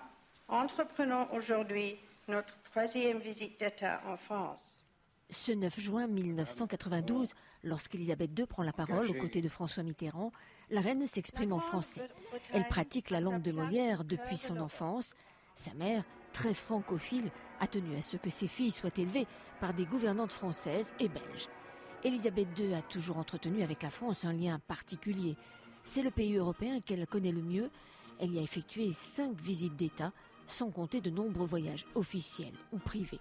entreprenons 0.49 1.27
aujourd'hui 1.33 1.97
notre 2.27 2.61
troisième 2.63 3.19
visite 3.19 3.59
d'État 3.59 4.01
en 4.05 4.17
France. 4.17 4.83
Ce 5.29 5.53
9 5.53 5.79
juin 5.79 6.07
1992, 6.07 7.33
lorsqu'Élisabeth 7.63 8.37
II 8.37 8.45
prend 8.45 8.63
la 8.63 8.73
parole 8.73 9.09
aux 9.09 9.13
côtés 9.13 9.41
de 9.41 9.47
François 9.47 9.83
Mitterrand, 9.83 10.33
la 10.69 10.81
reine 10.81 11.07
s'exprime 11.07 11.53
en 11.53 11.59
français. 11.59 12.09
Elle 12.51 12.67
pratique 12.67 13.09
la 13.09 13.21
langue 13.21 13.41
de 13.41 13.53
Molière 13.53 14.03
depuis 14.03 14.35
son 14.35 14.57
enfance. 14.57 15.13
Sa 15.55 15.73
mère, 15.73 16.03
très 16.33 16.53
francophile, 16.53 17.31
a 17.61 17.67
tenu 17.67 17.95
à 17.95 18.01
ce 18.01 18.17
que 18.17 18.29
ses 18.29 18.47
filles 18.47 18.71
soient 18.71 18.89
élevées 18.97 19.27
par 19.61 19.73
des 19.73 19.85
gouvernantes 19.85 20.33
françaises 20.33 20.93
et 20.99 21.07
belges. 21.07 21.47
Élisabeth 22.03 22.47
II 22.59 22.73
a 22.73 22.81
toujours 22.81 23.17
entretenu 23.17 23.63
avec 23.63 23.83
la 23.83 23.91
France 23.91 24.25
un 24.25 24.33
lien 24.33 24.59
particulier. 24.67 25.37
C'est 25.83 26.03
le 26.03 26.11
pays 26.11 26.35
européen 26.35 26.79
qu'elle 26.79 27.07
connaît 27.07 27.31
le 27.31 27.41
mieux. 27.41 27.69
Elle 28.19 28.33
y 28.33 28.39
a 28.39 28.43
effectué 28.43 28.91
cinq 28.91 29.39
visites 29.39 29.75
d'État, 29.75 30.11
sans 30.47 30.69
compter 30.69 31.01
de 31.01 31.09
nombreux 31.09 31.45
voyages 31.45 31.85
officiels 31.95 32.53
ou 32.71 32.77
privés. 32.77 33.19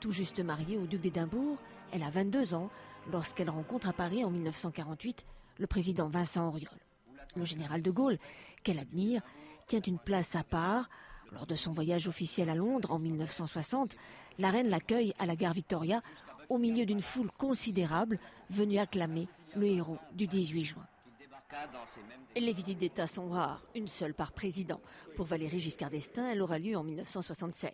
Tout 0.00 0.12
juste 0.12 0.40
mariée 0.40 0.78
au 0.78 0.86
duc 0.86 1.00
d'Édimbourg, 1.00 1.58
elle 1.92 2.02
a 2.02 2.10
22 2.10 2.54
ans 2.54 2.70
lorsqu'elle 3.10 3.50
rencontre 3.50 3.88
à 3.88 3.92
Paris 3.92 4.24
en 4.24 4.30
1948 4.30 5.24
le 5.58 5.66
président 5.66 6.08
Vincent 6.08 6.48
Auriol. 6.48 6.78
Le 7.34 7.44
général 7.44 7.82
de 7.82 7.90
Gaulle, 7.90 8.18
qu'elle 8.62 8.78
admire, 8.78 9.22
tient 9.66 9.80
une 9.80 9.98
place 9.98 10.34
à 10.34 10.44
part. 10.44 10.88
Lors 11.32 11.46
de 11.46 11.56
son 11.56 11.72
voyage 11.72 12.08
officiel 12.08 12.48
à 12.48 12.54
Londres 12.54 12.92
en 12.92 12.98
1960, 12.98 13.96
la 14.38 14.50
reine 14.50 14.68
l'accueille 14.68 15.12
à 15.18 15.26
la 15.26 15.36
gare 15.36 15.54
Victoria 15.54 16.02
au 16.48 16.58
milieu 16.58 16.86
d'une 16.86 17.02
foule 17.02 17.30
considérable 17.32 18.18
venue 18.50 18.78
acclamer 18.78 19.28
le 19.56 19.66
héros 19.66 19.98
du 20.14 20.26
18 20.26 20.64
juin. 20.64 20.86
Les 22.34 22.52
visites 22.52 22.78
d'État 22.78 23.06
sont 23.06 23.28
rares, 23.28 23.62
une 23.74 23.88
seule 23.88 24.14
par 24.14 24.32
président. 24.32 24.80
Pour 25.14 25.26
Valérie 25.26 25.60
Giscard 25.60 25.90
d'Estaing, 25.90 26.28
elle 26.30 26.42
aura 26.42 26.58
lieu 26.58 26.76
en 26.76 26.82
1976. 26.82 27.70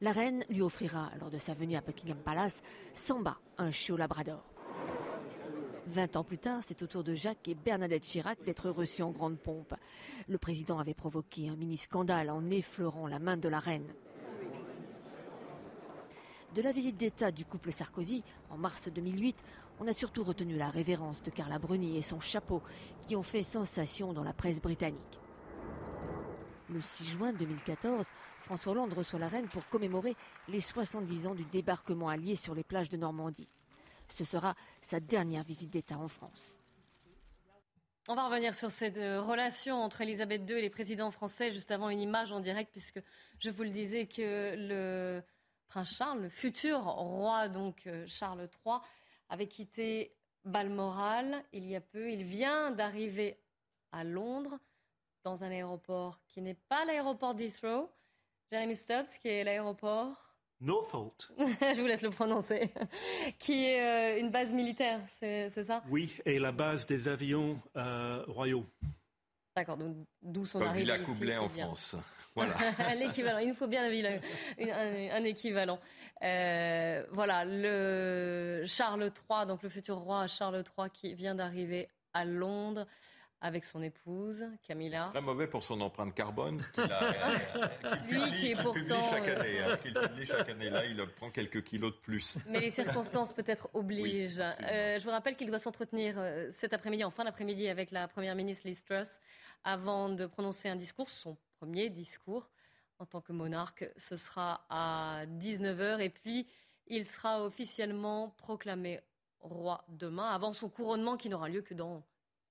La 0.00 0.12
reine 0.12 0.44
lui 0.48 0.62
offrira, 0.62 1.10
lors 1.18 1.30
de 1.30 1.38
sa 1.38 1.54
venue 1.54 1.76
à 1.76 1.80
Buckingham 1.80 2.18
Palace, 2.18 2.62
Samba, 2.94 3.38
un 3.58 3.70
chiot 3.70 3.96
labrador. 3.96 4.44
Vingt 5.86 6.16
ans 6.16 6.24
plus 6.24 6.38
tard, 6.38 6.60
c'est 6.62 6.82
au 6.82 6.86
tour 6.86 7.02
de 7.02 7.14
Jacques 7.14 7.48
et 7.48 7.54
Bernadette 7.54 8.02
Chirac 8.04 8.42
d'être 8.44 8.70
reçus 8.70 9.02
en 9.02 9.10
grande 9.10 9.38
pompe. 9.38 9.74
Le 10.28 10.38
président 10.38 10.78
avait 10.78 10.94
provoqué 10.94 11.48
un 11.48 11.56
mini-scandale 11.56 12.30
en 12.30 12.48
effleurant 12.50 13.06
la 13.06 13.18
main 13.18 13.36
de 13.36 13.48
la 13.48 13.58
reine. 13.58 13.92
De 16.54 16.62
la 16.62 16.72
visite 16.72 16.96
d'État 16.96 17.30
du 17.30 17.44
couple 17.44 17.72
Sarkozy 17.72 18.22
en 18.50 18.56
mars 18.56 18.88
2008, 18.88 19.36
on 19.80 19.86
a 19.86 19.92
surtout 19.92 20.24
retenu 20.24 20.56
la 20.56 20.70
révérence 20.70 21.22
de 21.22 21.30
Carla 21.30 21.58
Bruni 21.58 21.96
et 21.96 22.02
son 22.02 22.20
chapeau 22.20 22.62
qui 23.02 23.16
ont 23.16 23.22
fait 23.22 23.42
sensation 23.42 24.12
dans 24.12 24.24
la 24.24 24.32
presse 24.32 24.60
britannique. 24.60 25.18
Le 26.70 26.80
6 26.80 27.04
juin 27.04 27.32
2014, 27.32 28.06
François 28.40 28.72
Hollande 28.72 28.92
reçoit 28.92 29.18
la 29.18 29.28
reine 29.28 29.48
pour 29.48 29.66
commémorer 29.68 30.16
les 30.48 30.60
70 30.60 31.26
ans 31.26 31.34
du 31.34 31.44
débarquement 31.44 32.08
allié 32.08 32.34
sur 32.34 32.54
les 32.54 32.64
plages 32.64 32.88
de 32.88 32.96
Normandie. 32.96 33.48
Ce 34.08 34.24
sera 34.24 34.54
sa 34.80 35.00
dernière 35.00 35.44
visite 35.44 35.70
d'État 35.70 35.98
en 35.98 36.08
France. 36.08 36.58
On 38.10 38.14
va 38.14 38.26
revenir 38.26 38.54
sur 38.54 38.70
cette 38.70 38.96
euh, 38.96 39.20
relation 39.20 39.82
entre 39.82 40.00
Elisabeth 40.00 40.48
II 40.48 40.56
et 40.56 40.62
les 40.62 40.70
présidents 40.70 41.10
français 41.10 41.50
juste 41.50 41.70
avant 41.70 41.90
une 41.90 42.00
image 42.00 42.32
en 42.32 42.40
direct 42.40 42.72
puisque 42.72 43.02
je 43.38 43.50
vous 43.50 43.64
le 43.64 43.70
disais 43.70 44.06
que 44.06 44.54
le 44.56 45.22
prince 45.68 45.94
Charles, 45.94 46.22
le 46.22 46.30
futur 46.30 46.84
roi 46.84 47.48
donc 47.48 47.86
euh, 47.86 48.06
Charles 48.06 48.48
III, 48.64 48.78
avait 49.28 49.48
quitté 49.48 50.14
Balmoral 50.44 51.44
il 51.52 51.66
y 51.66 51.76
a 51.76 51.80
peu. 51.80 52.10
Il 52.10 52.24
vient 52.24 52.70
d'arriver 52.70 53.38
à 53.92 54.04
Londres 54.04 54.58
dans 55.24 55.44
un 55.44 55.50
aéroport 55.50 56.20
qui 56.26 56.40
n'est 56.40 56.54
pas 56.68 56.84
l'aéroport 56.84 57.34
d'Heathrow. 57.34 57.90
Jeremy 58.50 58.76
Stubbs, 58.76 59.18
qui 59.20 59.28
est 59.28 59.44
l'aéroport. 59.44 60.34
Norfolk. 60.60 61.28
Je 61.38 61.80
vous 61.80 61.86
laisse 61.86 62.02
le 62.02 62.10
prononcer. 62.10 62.72
qui 63.38 63.64
est 63.64 64.16
euh, 64.16 64.20
une 64.20 64.30
base 64.30 64.52
militaire, 64.52 65.00
c'est 65.20 65.50
ça? 65.50 65.82
Oui, 65.88 66.16
et 66.24 66.38
la 66.38 66.50
base 66.50 66.86
des 66.86 67.08
avions 67.08 67.60
euh, 67.76 68.24
royaux. 68.26 68.64
D'accord, 69.54 69.78
d'où 70.22 70.44
son 70.44 70.62
arrivée 70.62 70.92
ici. 71.02 71.36
en 71.36 71.48
France. 71.48 71.96
L'équivalent. 72.96 73.38
Il 73.42 73.48
nous 73.48 73.54
faut 73.54 73.66
bien 73.66 73.84
un, 73.84 75.24
équivalent. 75.24 75.78
Euh, 76.22 77.04
voilà, 77.12 77.44
le 77.44 78.64
Charles 78.66 79.02
III, 79.02 79.46
donc 79.46 79.62
le 79.62 79.68
futur 79.68 79.98
roi 79.98 80.26
Charles 80.26 80.64
III 80.78 80.90
qui 80.90 81.14
vient 81.14 81.34
d'arriver 81.34 81.88
à 82.12 82.24
Londres 82.24 82.86
avec 83.40 83.64
son 83.64 83.82
épouse 83.82 84.44
Camilla. 84.66 85.10
Très 85.12 85.20
mauvais 85.20 85.46
pour 85.46 85.62
son 85.62 85.80
empreinte 85.80 86.14
carbone 86.14 86.62
qu'il 86.74 86.84
Lui 88.08 88.30
qui 88.32 88.50
est 88.50 88.54
pourtant 88.54 88.72
publie 88.72 88.94
chaque 89.10 89.28
année. 89.28 89.60
Hein, 89.60 89.76
publie 89.76 90.26
chaque 90.26 90.48
année. 90.48 90.70
Là, 90.70 90.84
il 90.86 91.06
prend 91.16 91.30
quelques 91.30 91.62
kilos 91.62 91.92
de 91.92 91.98
plus. 91.98 92.36
Mais 92.48 92.60
les 92.60 92.70
circonstances 92.70 93.32
peut-être 93.32 93.68
obligent. 93.74 94.40
Euh, 94.40 94.98
je 94.98 95.04
vous 95.04 95.10
rappelle 95.10 95.36
qu'il 95.36 95.48
doit 95.48 95.58
s'entretenir 95.58 96.14
euh, 96.18 96.50
cet 96.52 96.72
après-midi, 96.72 97.04
en 97.04 97.10
fin 97.10 97.24
d'après-midi, 97.24 97.68
avec 97.68 97.90
la 97.90 98.08
première 98.08 98.34
ministre 98.34 98.66
Liz 98.66 98.82
Truss, 98.84 99.20
avant 99.64 100.08
de 100.08 100.26
prononcer 100.26 100.68
un 100.68 100.76
discours, 100.76 101.08
son 101.08 101.36
premier 101.58 101.90
discours 101.90 102.48
en 102.98 103.06
tant 103.06 103.20
que 103.20 103.32
monarque. 103.32 103.90
Ce 103.96 104.16
sera 104.16 104.64
à 104.70 105.26
19h 105.26 106.00
et 106.00 106.10
puis 106.10 106.46
il 106.86 107.06
sera 107.06 107.44
officiellement 107.44 108.30
proclamé 108.30 109.00
roi 109.40 109.84
demain, 109.88 110.28
avant 110.30 110.52
son 110.52 110.68
couronnement 110.68 111.16
qui 111.16 111.28
n'aura 111.28 111.48
lieu 111.48 111.62
que 111.62 111.74
dans 111.74 112.04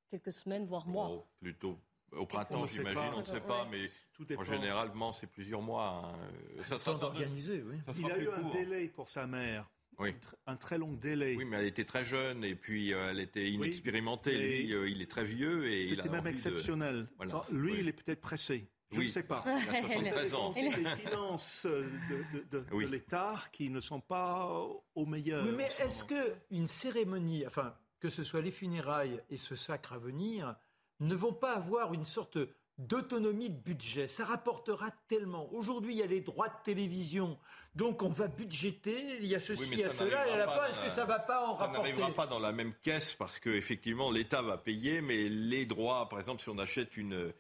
quelques 0.10 0.32
semaines, 0.32 0.66
voire 0.66 0.88
mois. 0.88 1.10
Oh, 1.10 1.28
plutôt 1.40 1.78
au 2.14 2.26
printemps, 2.26 2.66
j'imagine, 2.68 3.14
on 3.16 3.22
ne 3.22 3.26
sait 3.26 3.42
pas, 3.42 3.68
mais 3.70 3.90
en 4.38 4.44
généralement, 4.44 5.12
c'est 5.12 5.28
plusieurs 5.28 5.62
mois. 5.62 6.14
Hein. 6.16 6.64
Ça 6.64 6.80
sera 6.80 6.94
organisé, 7.04 7.64
oui. 7.64 7.76
Il 8.00 8.12
a 8.12 8.18
eu 8.18 8.30
un 8.30 8.50
délai 8.54 8.88
pour 8.88 9.10
sa 9.10 9.28
mère. 9.28 9.70
Oui. 10.00 10.14
Un 10.46 10.56
très 10.56 10.78
long 10.78 10.94
délai. 10.94 11.36
Oui, 11.36 11.46
mais 11.46 11.58
elle 11.58 11.66
était 11.66 11.84
très 11.84 12.06
jeune 12.06 12.44
et 12.44 12.56
puis 12.56 12.94
euh, 12.94 13.10
elle 13.10 13.20
était 13.20 13.50
inexpérimentée. 13.50 14.38
Lui, 14.38 14.74
euh, 14.74 14.88
il 14.88 15.02
est 15.02 15.10
très 15.10 15.24
vieux 15.24 15.66
et 15.66 15.88
C'était 15.88 16.10
même 16.10 16.28
exceptionnel. 16.28 17.08
lui, 17.50 17.80
il 17.80 17.88
est 17.88 17.94
peut-être 17.94 18.22
pressé. 18.22 18.70
Je 18.92 19.02
ne 19.02 19.08
sais 19.08 19.24
pas. 19.24 19.44
Il 19.46 19.76
a 19.76 19.82
73 19.82 20.34
ans. 20.34 20.54
Il 20.56 20.84
des 20.84 20.90
finances 20.96 21.66
de, 21.66 22.60
de 22.60 22.86
l'État 22.86 23.36
qui 23.52 23.70
ne 23.70 23.80
sont 23.80 24.02
pas 24.02 24.50
au 24.96 25.06
meilleur. 25.06 25.46
Oui, 25.46 25.54
mais 25.56 25.70
est-ce 25.80 26.04
qu'une 26.04 26.68
cérémonie, 26.68 27.46
enfin, 27.46 27.76
que 28.00 28.10
ce 28.10 28.24
soit 28.24 28.42
les 28.42 28.52
funérailles 28.52 29.22
et 29.30 29.38
ce 29.38 29.56
sacre 29.56 29.94
à 29.94 29.98
venir, 29.98 30.56
ne 31.00 31.16
vont 31.16 31.34
pas 31.34 31.54
avoir 31.54 31.94
une 31.94 32.06
sorte 32.06 32.38
d'autonomie 32.78 33.50
de 33.50 33.60
budget? 33.60 34.08
Ça 34.08 34.24
rapportera 34.24 34.92
tellement. 35.08 35.52
Aujourd'hui, 35.54 35.96
il 35.96 35.98
y 35.98 36.04
a 36.04 36.08
les 36.08 36.22
droits 36.22 36.48
de 36.48 36.64
télévision. 36.64 37.38
Donc, 37.76 38.04
on 38.04 38.10
va 38.10 38.28
budgéter, 38.28 39.18
il 39.20 39.26
y 39.26 39.36
a 39.36 39.40
ceci, 39.40 39.70
il 39.72 39.80
y 39.80 39.84
a 39.84 39.90
cela, 39.90 40.28
et 40.28 40.32
à 40.32 40.38
la 40.38 40.48
fin, 40.48 40.66
est-ce 40.68 40.86
que 40.86 40.92
ça 40.92 41.04
ne 41.04 41.08
va 41.08 41.20
pas 41.20 41.42
en 41.46 41.54
rapporter 41.54 41.76
Ça 41.76 41.78
n'arrivera 41.80 42.14
pas 42.14 42.28
dans 42.28 42.40
la 42.40 42.52
même 42.52 42.74
caisse 42.82 43.16
parce 43.16 43.38
qu'effectivement, 43.38 44.12
l'État 44.12 44.42
va 44.42 44.58
payer, 44.58 45.02
mais 45.02 45.28
les 45.28 45.66
droits, 45.66 46.08
par 46.08 46.20
exemple, 46.20 46.42
si 46.42 46.50
on 46.50 46.58
achète 46.58 46.96
une 46.96 47.34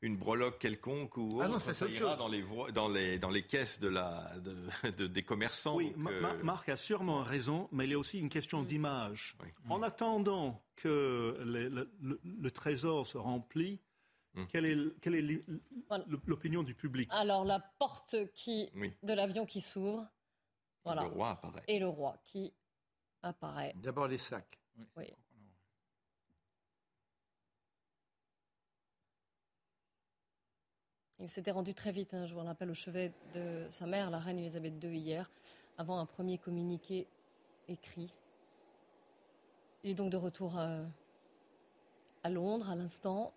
une 0.00 0.16
breloque 0.16 0.58
quelconque 0.58 1.16
ou 1.16 1.40
ah 1.42 1.58
ça, 1.58 1.86
ira 1.88 2.16
dans 2.16 2.28
les, 2.28 2.44
dans, 2.72 2.88
les, 2.88 3.18
dans 3.18 3.30
les 3.30 3.42
caisses 3.42 3.80
de 3.80 3.88
la, 3.88 4.32
de, 4.38 5.06
des 5.06 5.22
commerçants. 5.22 5.76
Oui, 5.76 5.94
Marc 6.42 6.68
a 6.68 6.76
sûrement 6.76 7.22
raison, 7.22 7.68
mais 7.72 7.84
il 7.84 7.90
y 7.90 7.94
a 7.94 7.98
aussi 7.98 8.18
une 8.18 8.28
question 8.28 8.62
d'image. 8.62 9.36
En 9.68 9.82
attendant 9.82 10.62
que 10.76 11.36
le, 11.40 12.50
trésor 12.50 13.06
se 13.06 13.18
remplit, 13.18 13.80
hum. 14.36 14.46
quelle 14.46 14.66
est, 14.66 15.00
quelle 15.00 15.14
est 15.16 15.44
l'opinion 16.26 16.62
du 16.62 16.74
public? 16.74 17.08
Alors, 17.12 17.44
la 17.44 17.60
porte 17.60 18.16
qui, 18.34 18.70
de 19.02 19.12
l'avion 19.12 19.46
qui 19.46 19.60
s'ouvre. 19.60 20.06
Voilà. 20.84 21.02
Le 21.02 21.08
roi 21.08 21.30
apparaît. 21.30 21.62
Et 21.66 21.78
le 21.78 21.88
roi 21.88 22.16
qui 22.24 22.54
apparaît. 23.22 23.74
D'abord 23.76 24.08
les 24.08 24.16
sacs. 24.16 24.58
Oui. 24.96 25.06
Il 31.20 31.28
s'était 31.28 31.50
rendu 31.50 31.74
très 31.74 31.90
vite, 31.90 32.14
hein, 32.14 32.26
je 32.26 32.34
vous 32.34 32.40
rappelle, 32.40 32.70
au 32.70 32.74
chevet 32.74 33.12
de 33.34 33.66
sa 33.70 33.86
mère, 33.86 34.08
la 34.10 34.20
reine 34.20 34.38
Elisabeth 34.38 34.74
II, 34.82 34.96
hier, 34.96 35.30
avant 35.76 35.98
un 35.98 36.06
premier 36.06 36.38
communiqué 36.38 37.08
écrit. 37.66 38.12
Il 39.82 39.90
est 39.90 39.94
donc 39.94 40.10
de 40.10 40.16
retour 40.16 40.56
à, 40.56 40.78
à 42.22 42.30
Londres 42.30 42.70
à 42.70 42.76
l'instant. 42.76 43.32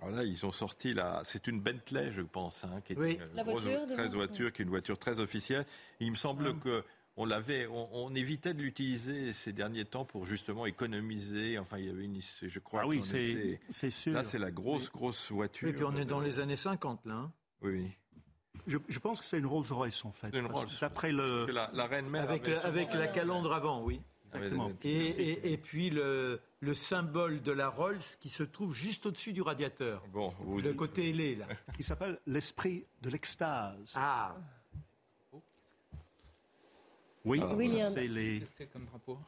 Alors 0.00 0.14
là, 0.14 0.24
ils 0.24 0.46
ont 0.46 0.52
sorti 0.52 0.94
là, 0.94 1.20
c'est 1.24 1.46
une 1.46 1.60
Bentley, 1.60 2.12
je 2.12 2.22
pense, 2.22 2.64
hein, 2.64 2.80
qui 2.84 2.94
est 2.94 2.96
une 2.96 3.34
la 3.34 3.42
voiture, 3.42 3.86
très 3.86 4.08
voiture, 4.08 4.52
qui 4.52 4.62
est 4.62 4.64
une 4.64 4.70
voiture 4.70 4.98
très 4.98 5.18
officielle. 5.18 5.66
il 5.98 6.12
me 6.12 6.16
semble 6.16 6.54
ah. 6.56 6.64
que 6.64 6.84
on 7.16 7.24
l'avait, 7.24 7.66
on, 7.66 8.14
évitait 8.14 8.54
de 8.54 8.62
l'utiliser 8.62 9.32
ces 9.32 9.52
derniers 9.52 9.84
temps 9.84 10.04
pour 10.04 10.26
justement 10.26 10.66
économiser. 10.66 11.58
Enfin, 11.58 11.78
il 11.78 11.86
y 11.86 11.90
avait 11.90 12.04
une, 12.04 12.20
je 12.20 12.58
crois. 12.60 12.82
Ah 12.84 12.86
oui, 12.86 13.02
c'est 13.02 13.90
sûr. 13.90 14.12
Là, 14.12 14.24
c'est 14.24 14.38
la 14.38 14.50
grosse, 14.50 14.90
grosse 14.90 15.30
voiture. 15.30 15.68
Et 15.68 15.72
puis 15.72 15.84
on 15.84 15.96
est 15.96 16.04
dans 16.04 16.20
les 16.20 16.38
années 16.38 16.56
50 16.56 17.06
là. 17.06 17.14
Hein. 17.14 17.32
oui. 17.62 17.90
Je, 18.66 18.98
pense 18.98 19.20
que 19.20 19.24
c'est 19.24 19.38
une 19.38 19.46
Rolls-Royce 19.46 20.04
en 20.04 20.12
fait. 20.12 20.28
Une 20.36 20.46
Rolls. 20.46 20.68
D'après 20.80 21.12
le. 21.12 21.46
La, 21.46 21.86
reine 21.86 22.08
mère. 22.08 22.22
Avec, 22.22 22.46
avec 22.46 22.92
la 22.92 23.08
calandre 23.08 23.52
avant, 23.52 23.82
oui. 23.82 24.00
Exactement. 24.34 24.70
Et, 24.84 25.52
et, 25.52 25.56
puis 25.56 25.90
le, 25.90 26.40
le, 26.60 26.74
symbole 26.74 27.42
de 27.42 27.52
la 27.52 27.68
Rolls 27.68 27.98
qui 28.20 28.28
se 28.28 28.42
trouve 28.42 28.74
juste 28.74 29.06
au-dessus 29.06 29.32
du 29.32 29.42
radiateur. 29.42 30.04
Bon, 30.12 30.32
vous 30.40 30.60
le 30.60 30.72
côté 30.72 31.10
ailé 31.10 31.34
là. 31.34 31.46
Qui 31.74 31.82
s'appelle 31.82 32.20
l'esprit 32.26 32.86
de 33.02 33.10
l'extase. 33.10 33.94
Ah. 33.96 34.36
Oui, 37.24 37.40
ça 37.40 37.90
c'est 37.90 38.08
les. 38.08 38.42
comme 38.72 38.84
drapeau 38.84 39.18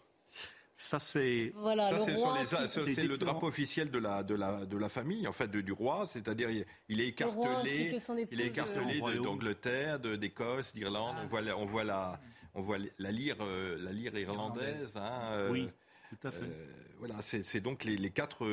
ça 0.82 0.98
c'est 0.98 1.52
voilà, 1.54 1.92
le 1.92 3.16
drapeau 3.16 3.46
officiel 3.46 3.90
de 3.90 3.98
la 3.98 4.24
de 4.24 4.34
la 4.34 4.66
de 4.66 4.76
la 4.76 4.88
famille 4.88 5.28
en 5.28 5.32
fait 5.32 5.48
du 5.48 5.72
roi, 5.72 6.08
c'est-à-dire 6.12 6.50
il 6.88 7.00
est 7.00 7.08
écartelé, 7.08 7.96
il 8.32 8.40
est 8.40 8.46
écartelé 8.46 9.00
d'Angleterre, 9.18 10.00
d'Écosse, 10.00 10.72
d'Irlande. 10.74 11.16
On 11.22 11.26
voit 11.26 11.40
la, 11.40 11.56
on 11.56 11.66
voit 11.66 11.84
la 11.84 12.20
on 12.54 12.60
voit 12.60 12.78
la 12.98 13.12
lyre 13.12 13.36
euh, 13.40 13.78
la 13.80 13.92
lyre 13.92 14.18
irlandaise. 14.18 14.96
Hein, 14.96 15.20
euh, 15.32 15.50
oui, 15.52 15.68
tout 16.10 16.26
à 16.26 16.32
fait. 16.32 16.42
Euh, 16.42 16.66
voilà, 16.98 17.14
c'est 17.22 17.60
donc 17.60 17.84
les, 17.84 17.96
les 17.96 18.10
quatre 18.10 18.44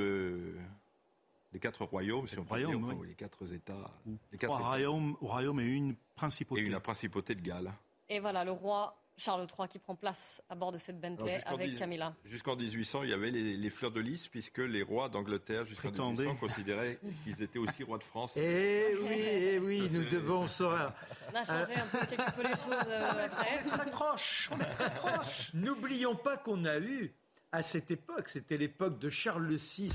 les 1.51 1.59
quatre 1.59 1.83
royaumes, 1.83 2.27
si 2.27 2.37
on 2.37 2.45
peut 2.45 2.57
dire, 2.57 2.69
les 3.07 3.15
quatre 3.15 3.51
États. 3.53 3.91
Les 4.31 4.37
quatre 4.37 4.53
royaumes, 4.55 5.17
royaume 5.19 5.59
et 5.61 5.65
une 5.65 5.95
principauté. 6.15 6.61
Et 6.61 6.65
une 6.65 6.79
principauté 6.79 7.33
de 7.33 7.41
Galles. 7.41 7.73
Et 8.07 8.19
voilà, 8.19 8.43
le 8.43 8.51
roi 8.51 8.95
Charles 9.19 9.45
III 9.57 9.67
qui 9.67 9.79
prend 9.79 9.95
place 9.95 10.41
à 10.49 10.55
bord 10.55 10.71
de 10.71 10.77
cette 10.77 10.99
Bentley 10.99 11.41
avec 11.45 11.77
Camilla. 11.77 12.15
Jusqu'en 12.25 12.55
1800, 12.55 13.03
il 13.03 13.09
y 13.09 13.13
avait 13.13 13.31
les, 13.31 13.69
fleurs 13.69 13.91
de 13.91 13.99
lys, 13.99 14.27
puisque 14.29 14.59
les 14.59 14.81
rois 14.81 15.09
d'Angleterre, 15.09 15.65
jusqu'en 15.65 15.91
1800, 15.91 16.37
considéraient 16.37 16.99
qu'ils 17.23 17.43
étaient 17.43 17.59
aussi 17.59 17.83
rois 17.83 17.97
de 17.97 18.03
France. 18.03 18.37
Eh 18.37 18.95
oui, 19.01 19.09
eh 19.11 19.59
oui, 19.59 19.89
nous 19.91 20.05
devons 20.05 20.47
savoir. 20.47 20.93
On 21.31 21.35
a 21.35 21.45
changé 21.45 21.73
un 21.75 21.85
peu, 21.87 22.05
quelque 22.05 22.35
peu 22.35 22.43
les 22.43 22.49
choses 22.49 22.87
euh, 22.87 23.25
après. 23.25 23.59
On 23.65 23.87
est 23.87 23.91
proche, 23.91 24.49
on 24.53 24.59
est 24.59 24.69
très 24.71 24.93
proche. 24.95 25.51
N'oublions 25.53 26.15
pas 26.15 26.37
qu'on 26.37 26.63
a 26.63 26.79
eu, 26.79 27.13
à 27.51 27.61
cette 27.61 27.91
époque, 27.91 28.29
c'était 28.29 28.57
l'époque 28.57 28.99
de 28.99 29.09
Charles 29.09 29.53
VI, 29.53 29.91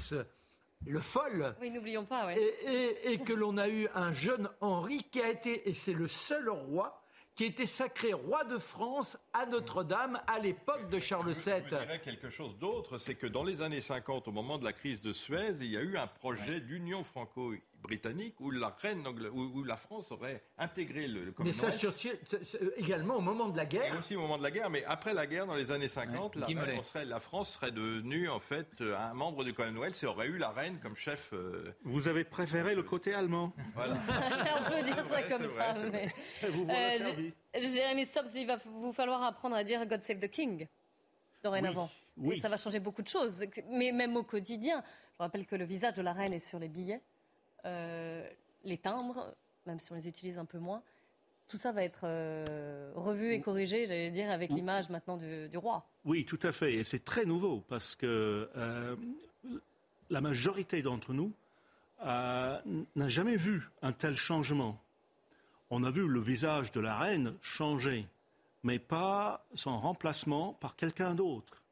le 0.87 1.01
folle. 1.01 1.57
Oui, 1.63 1.71
n'oublions 1.71 2.05
pas, 2.05 2.27
oui. 2.27 2.35
et 3.05 3.19
que 3.19 3.33
l'on 3.33 3.57
a 3.57 3.69
eu 3.69 3.89
un 3.95 4.13
jeune 4.13 4.51
Henri 4.61 5.03
qui 5.11 5.23
a 5.23 5.31
été, 5.31 5.67
et 5.67 5.73
c'est 5.73 5.95
le 5.95 6.09
seul 6.09 6.51
roi 6.51 7.04
qui 7.35 7.45
était 7.45 7.67
sacré 7.67 8.13
roi 8.13 8.45
de 8.45 8.59
France 8.59 9.19
à 9.33 9.47
Notre-Dame 9.47 10.21
à 10.27 10.39
l'époque 10.39 10.89
de 10.89 11.01
Charles 11.01 11.33
VII. 11.33 11.63
Je, 11.65 11.69
dirais 11.69 12.01
quelque 12.01 12.31
chose 12.31 12.57
d'autre, 12.59 12.99
c'est 12.99 13.17
que 13.17 13.27
dans 13.27 13.43
les 13.43 13.61
années 13.61 13.81
50, 13.81 14.29
au 14.29 14.33
moment 14.33 14.59
de 14.59 14.65
la 14.65 14.73
crise 14.73 15.01
de 15.03 15.13
Suez, 15.13 15.55
il 15.61 15.71
y 15.71 15.77
a 15.77 15.83
eu 15.83 15.97
un 15.97 16.07
projet 16.07 16.61
d'union 16.61 17.03
franco 17.03 17.53
britannique 17.85 18.41
où 18.41 18.51
la 18.51 18.75
reine 18.81 19.07
où, 19.33 19.63
la 19.63 19.77
France 19.77 20.11
aurait 20.11 20.43
intégré 20.59 21.07
le, 21.07 21.25
le 21.25 21.35
Mais 21.41 21.53
ça, 21.53 21.69
également 22.77 23.17
au 23.17 23.21
moment 23.21 23.49
de 23.49 23.57
la 23.57 23.67
guerre. 23.67 23.97
aussi 23.99 24.17
au 24.17 24.21
moment 24.21 24.39
de 24.39 24.43
la 24.43 24.51
guerre, 24.51 24.71
mais 24.71 24.85
après 24.87 25.15
la 25.15 25.27
guerre, 25.27 25.47
dans 25.47 25.55
les 25.55 25.71
années 25.71 25.89
50, 25.89 26.37
la, 26.37 26.47
serait, 26.83 27.05
la, 27.05 27.21
France 27.21 27.53
serait 27.53 27.71
devenue 27.71 28.29
en 28.29 28.41
fait 28.41 28.67
un 28.81 29.15
membre 29.15 29.45
du 29.45 29.53
Commonwealth 29.53 30.03
et 30.03 30.07
aurait 30.07 30.29
eu 30.29 30.39
la 30.39 30.51
reine 30.51 30.79
comme 30.83 30.97
chef. 30.97 31.31
Euh, 31.33 31.75
vous 31.85 32.09
avez 32.09 32.25
préféré 32.25 32.75
le 32.75 32.83
côté 32.83 33.15
allemand. 33.15 33.53
Voilà. 33.75 33.95
On 34.67 34.71
peut 34.71 34.83
dire 34.83 35.05
ça 35.05 35.23
comme 35.23 35.47
ça. 35.47 35.75
mais... 35.93 36.09
Vous 36.49 36.67
euh, 36.69 37.31
Jérémy 37.61 38.07
Stubbs, 38.07 38.35
il 38.35 38.47
va 38.47 38.57
vous 38.65 38.93
falloir 38.93 39.23
apprendre 39.23 39.57
à 39.57 39.63
dire 39.63 39.87
God 39.87 40.03
Save 40.03 40.21
the 40.21 40.31
King 40.31 40.67
dorénavant. 41.43 41.91
Oui. 42.17 42.37
Et 42.37 42.41
ça 42.41 42.49
va 42.49 42.57
changer 42.57 42.81
beaucoup 42.81 43.03
de 43.03 43.09
choses, 43.09 43.45
mais 43.71 43.93
même 43.93 44.17
au 44.17 44.23
quotidien. 44.23 44.83
Je 45.13 45.19
rappelle 45.19 45.47
que 45.47 45.57
le 45.57 45.65
visage 45.65 45.95
de 45.95 46.03
la 46.03 46.13
reine 46.13 46.33
est 46.33 46.39
sur 46.39 46.59
les 46.59 46.69
billets. 46.69 47.01
Euh, 47.67 48.27
les 48.65 48.79
timbres, 48.79 49.35
même 49.67 49.81
si 49.81 49.93
on 49.93 49.95
les 49.95 50.09
utilise 50.09 50.39
un 50.39 50.45
peu 50.45 50.59
moins, 50.59 50.83
tout 51.49 51.59
ça 51.59 51.73
va 51.73 51.85
être 51.85 52.03
euh, 52.05 52.91
revu 52.95 53.33
et 53.33 53.41
corrigé, 53.41 53.87
j'allais 53.87 54.11
dire, 54.11 54.31
avec 54.31 54.51
l'image 54.51 54.89
maintenant 54.89 55.17
du, 55.17 55.57
roi. 55.57 55.87
Oui, 56.05 56.25
tout 56.25 56.39
à 56.43 56.53
fait. 56.53 56.75
Et 56.75 56.85
c'est 56.85 57.05
très 57.05 57.25
nouveau 57.25 57.63
parce 57.69 57.95
que 57.95 58.49
euh, 58.57 58.97
la 60.11 60.21
majorité 60.21 60.83
d'entre 60.83 61.13
nous 61.13 61.33
n'a 62.03 63.09
jamais 63.09 63.37
vu 63.37 63.69
un 63.83 63.93
tel 63.93 64.17
changement. 64.17 64.81
On 65.71 65.85
a 65.85 65.91
vu 65.91 66.07
le 66.07 66.21
visage 66.21 66.73
de 66.73 66.81
la 66.81 66.99
reine 66.99 67.35
changer, 67.41 68.07
mais 68.63 68.79
pas 68.79 69.47
son 69.55 69.79
remplacement 69.79 70.55
par 70.55 70.77
quelqu'un 70.77 71.15
d'autre. 71.15 71.64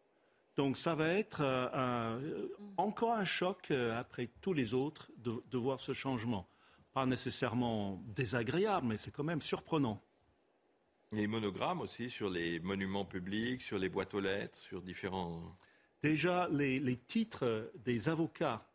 Donc 0.57 0.77
ça 0.77 0.95
va 0.95 1.09
être 1.09 1.41
euh, 1.43 2.49
encore 2.77 3.13
un 3.13 3.25
choc 3.25 3.71
euh, 3.71 3.99
après 3.99 4.29
tous 4.41 4.53
les 4.53 4.75
autres 4.75 5.11
de, 5.17 5.59
voir 5.59 5.81
ce 5.81 5.93
changement. 5.93 6.47
Pas 6.93 7.07
nécessairement 7.07 8.03
désagréable, 8.15 8.87
mais 8.89 8.97
c'est 8.99 9.11
quand 9.11 9.25
même 9.25 9.41
surprenant. 9.41 10.03
Les 11.13 11.27
monogrammes 11.27 11.81
aussi 11.81 12.11
sur 12.11 12.29
les 12.29 12.61
monuments 12.61 13.05
publics, 13.05 13.63
sur 13.63 13.79
les 13.79 13.89
boîtes 13.89 14.15
aux 14.15 14.21
lettres, 14.21 14.59
sur 14.59 14.83
différents. 14.83 15.57
Déjà, 16.03 16.49
les, 16.51 16.97
titres 17.07 17.71
des 17.85 18.09
avocats 18.09 18.67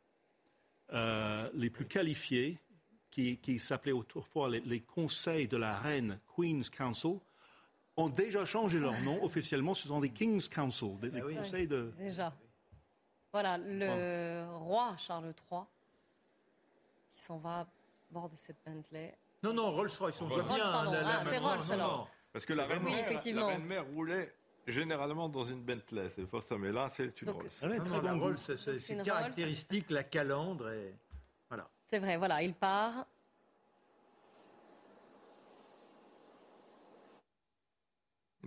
euh, 0.93 1.49
les 1.53 1.69
plus 1.69 1.85
qualifiés, 1.85 2.57
qui, 3.11 3.57
s'appelaient 3.57 3.93
autrefois 3.93 4.47
les, 4.49 4.81
conseils 4.81 5.47
de 5.47 5.57
la 5.57 5.79
reine, 5.79 6.19
Queen's 6.35 6.69
Council, 6.69 7.17
ont 7.97 8.09
déjà 8.09 8.45
changé 8.45 8.79
leur 8.79 8.99
nom 9.01 9.21
officiellement. 9.23 9.73
Ce 9.73 9.87
sont 9.87 9.99
des 9.99 10.09
King's 10.09 10.47
Council, 10.47 10.97
des, 10.99 11.11
ah 11.15 11.21
conseils 11.35 11.67
de. 11.67 11.91
Déjà. 11.97 12.33
Voilà, 13.33 13.57
le 13.57 14.45
roi 14.59 14.95
Charles 14.97 15.33
III 15.51 15.61
qui 17.15 17.23
s'en 17.23 17.37
va 17.37 17.61
à 17.61 17.67
bord 18.11 18.29
de 18.29 18.35
cette 18.35 18.57
Bentley. 18.65 19.15
Non, 19.43 19.53
non, 19.53 19.71
Rolls-Royce, 19.71 20.21
on 20.21 20.27
voit 20.27 20.43
Rolls, 20.43 20.55
bien. 20.55 20.57
la- 20.57 21.19
Ah, 21.19 21.23
c'est 21.29 21.37
Rolls, 21.37 21.59
non, 21.67 21.73
alors. 21.73 22.09
Parce 22.31 22.45
que 22.45 22.53
la 22.53 22.65
reine, 22.65 22.81
Oui, 22.85 22.91
mère, 22.91 23.05
effectivement. 23.07 23.41
la 23.41 23.47
reine 23.47 23.65
mère 23.65 23.85
roulait 23.85 24.33
généralement 24.67 25.29
dans 25.29 25.45
une 25.45 25.61
Bentley, 25.61 26.09
c'est 26.09 26.25
pour 26.25 26.41
ça. 26.43 26.57
Mais 26.57 26.71
là, 26.71 26.89
c'est 26.89 27.21
une 27.21 27.27
Donc- 27.27 27.41
Rolls. 27.41 27.77
Non, 27.77 27.83
non, 27.85 28.01
la 28.01 28.13
Rolls, 28.13 28.37
c'est 28.37 29.03
caractéristique, 29.03 29.89
la 29.89 30.03
calandre. 30.03 30.69
Et... 30.69 30.95
Voilà. 31.49 31.67
C'est 31.89 31.99
vrai, 31.99 32.17
voilà, 32.17 32.41
il 32.43 32.53
part. 32.53 33.05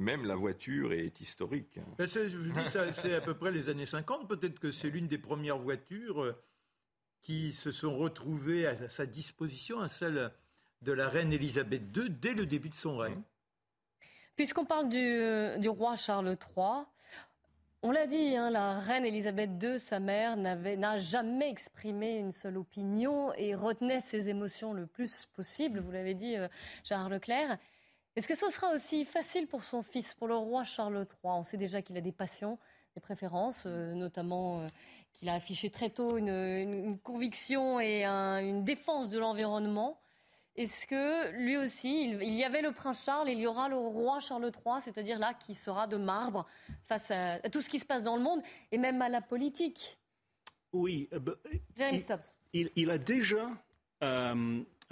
Même 0.01 0.25
la 0.27 0.35
voiture 0.35 0.93
est 0.95 1.21
historique. 1.21 1.79
Ben, 1.99 2.09
c'est- 2.09 2.29
je 2.31 2.39
vous 2.39 2.51
dis, 2.53 2.65
ça, 2.71 2.91
c'est 2.93 3.15
à 3.15 3.21
peu 3.21 3.35
près 3.35 3.53
les 3.53 3.69
années 3.69 3.85
50. 3.87 4.27
Peut-être 4.29 4.59
que 4.59 4.71
c'est 4.71 4.89
l'une 4.89 5.09
des 5.09 5.19
premières 5.19 5.59
voitures 5.59 6.23
euh, 6.23 6.43
qui 7.21 7.53
se 7.53 7.71
sont 7.71 7.97
retrouvées 7.99 8.67
à 8.67 8.89
sa 8.89 9.05
disposition, 9.05 9.81
à 9.81 9.89
celle 9.89 10.33
de 10.81 10.93
la 10.93 11.09
reine 11.11 11.33
Elisabeth 11.35 11.83
II, 11.95 12.09
dès 12.09 12.33
le 12.33 12.47
début 12.47 12.71
de 12.71 12.75
son 12.75 12.97
règne. 12.97 13.21
Puisqu'on 14.37 14.65
parle 14.65 14.89
du, 14.89 15.61
du 15.61 15.69
roi 15.69 15.97
Charles 15.97 16.31
III, 16.57 16.87
on 17.83 17.91
l'a 17.91 18.07
dit, 18.07 18.37
hein, 18.37 18.51
la 18.51 18.81
reine 18.81 19.05
Elisabeth 19.05 19.51
II, 19.63 19.79
sa 19.79 20.01
mère, 20.01 20.39
n'avait- 20.39 20.77
n'a 20.79 20.97
jamais 20.97 21.51
exprimé 21.51 22.17
une 22.17 22.33
seule 22.33 22.57
opinion 22.57 23.35
et 23.35 23.55
retenait 23.55 24.01
ses 24.01 24.29
émotions 24.31 24.73
le 24.73 24.87
plus 24.87 25.27
possible. 25.27 25.81
Vous 25.81 25.91
l'avez 25.91 26.15
dit, 26.15 26.37
euh, 26.37 26.49
Gérard 26.85 27.11
Leclerc. 27.11 27.59
Est-ce 28.17 28.27
que 28.29 28.35
ce 28.35 28.49
sera 28.51 28.73
aussi 28.75 29.05
facile 29.05 29.47
pour 29.47 29.63
son 29.63 29.83
fils, 29.83 30.15
pour 30.15 30.27
le 30.29 30.35
roi 30.35 30.65
Charles 30.65 30.97
III 30.97 31.07
On 31.25 31.45
sait 31.45 31.57
déjà 31.57 31.81
qu'il 31.81 31.97
a 31.97 32.01
des 32.01 32.13
passions, 32.13 32.59
des 32.95 33.01
préférences, 33.01 33.63
euh, 33.67 33.95
notamment 33.95 34.63
euh, 34.63 34.69
qu'il 35.13 35.29
a 35.29 35.35
affiché 35.35 35.71
très 35.71 35.91
tôt 35.91 36.17
une, 36.19 36.29
une- 36.29 36.75
une 36.85 36.99
conviction 36.99 37.79
et 37.81 38.05
un- 38.05 38.39
une 38.39 38.65
défense 38.65 39.11
de 39.11 39.19
l'environnement. 39.19 40.01
Est-ce 40.57 40.89
que 40.89 41.31
lui 41.37 41.57
aussi, 41.57 42.11
il, 42.11 42.23
il 42.23 42.35
y 42.35 42.43
avait 42.43 42.63
le 42.63 42.73
prince 42.73 43.05
Charles, 43.05 43.31
il 43.31 43.39
y 43.39 43.47
aura 43.47 43.69
le 43.69 43.77
roi 43.77 44.19
Charles 44.19 44.45
III, 44.53 44.83
c'est-à-dire 44.83 45.21
là 45.21 45.33
qui 45.33 45.55
sera 45.55 45.87
de 45.87 45.97
marbre 45.97 46.47
face 46.89 47.13
à, 47.13 47.35
à 47.35 47.49
tout 47.49 47.63
ce 47.63 47.69
qui 47.69 47.79
se 47.79 47.87
passe 47.87 48.03
dans 48.03 48.17
le 48.17 48.23
monde 48.23 48.43
et 48.73 48.79
même 48.79 49.01
à 49.01 49.09
la 49.09 49.21
politique? 49.21 49.99
Oui, 50.73 51.09
euh, 51.13 51.21
James 51.77 51.95
il- 51.95 52.01
Stubbs. 52.01 52.33
Il, 52.53 52.71
il 52.75 52.91
a 52.91 52.99
déjà 52.99 53.49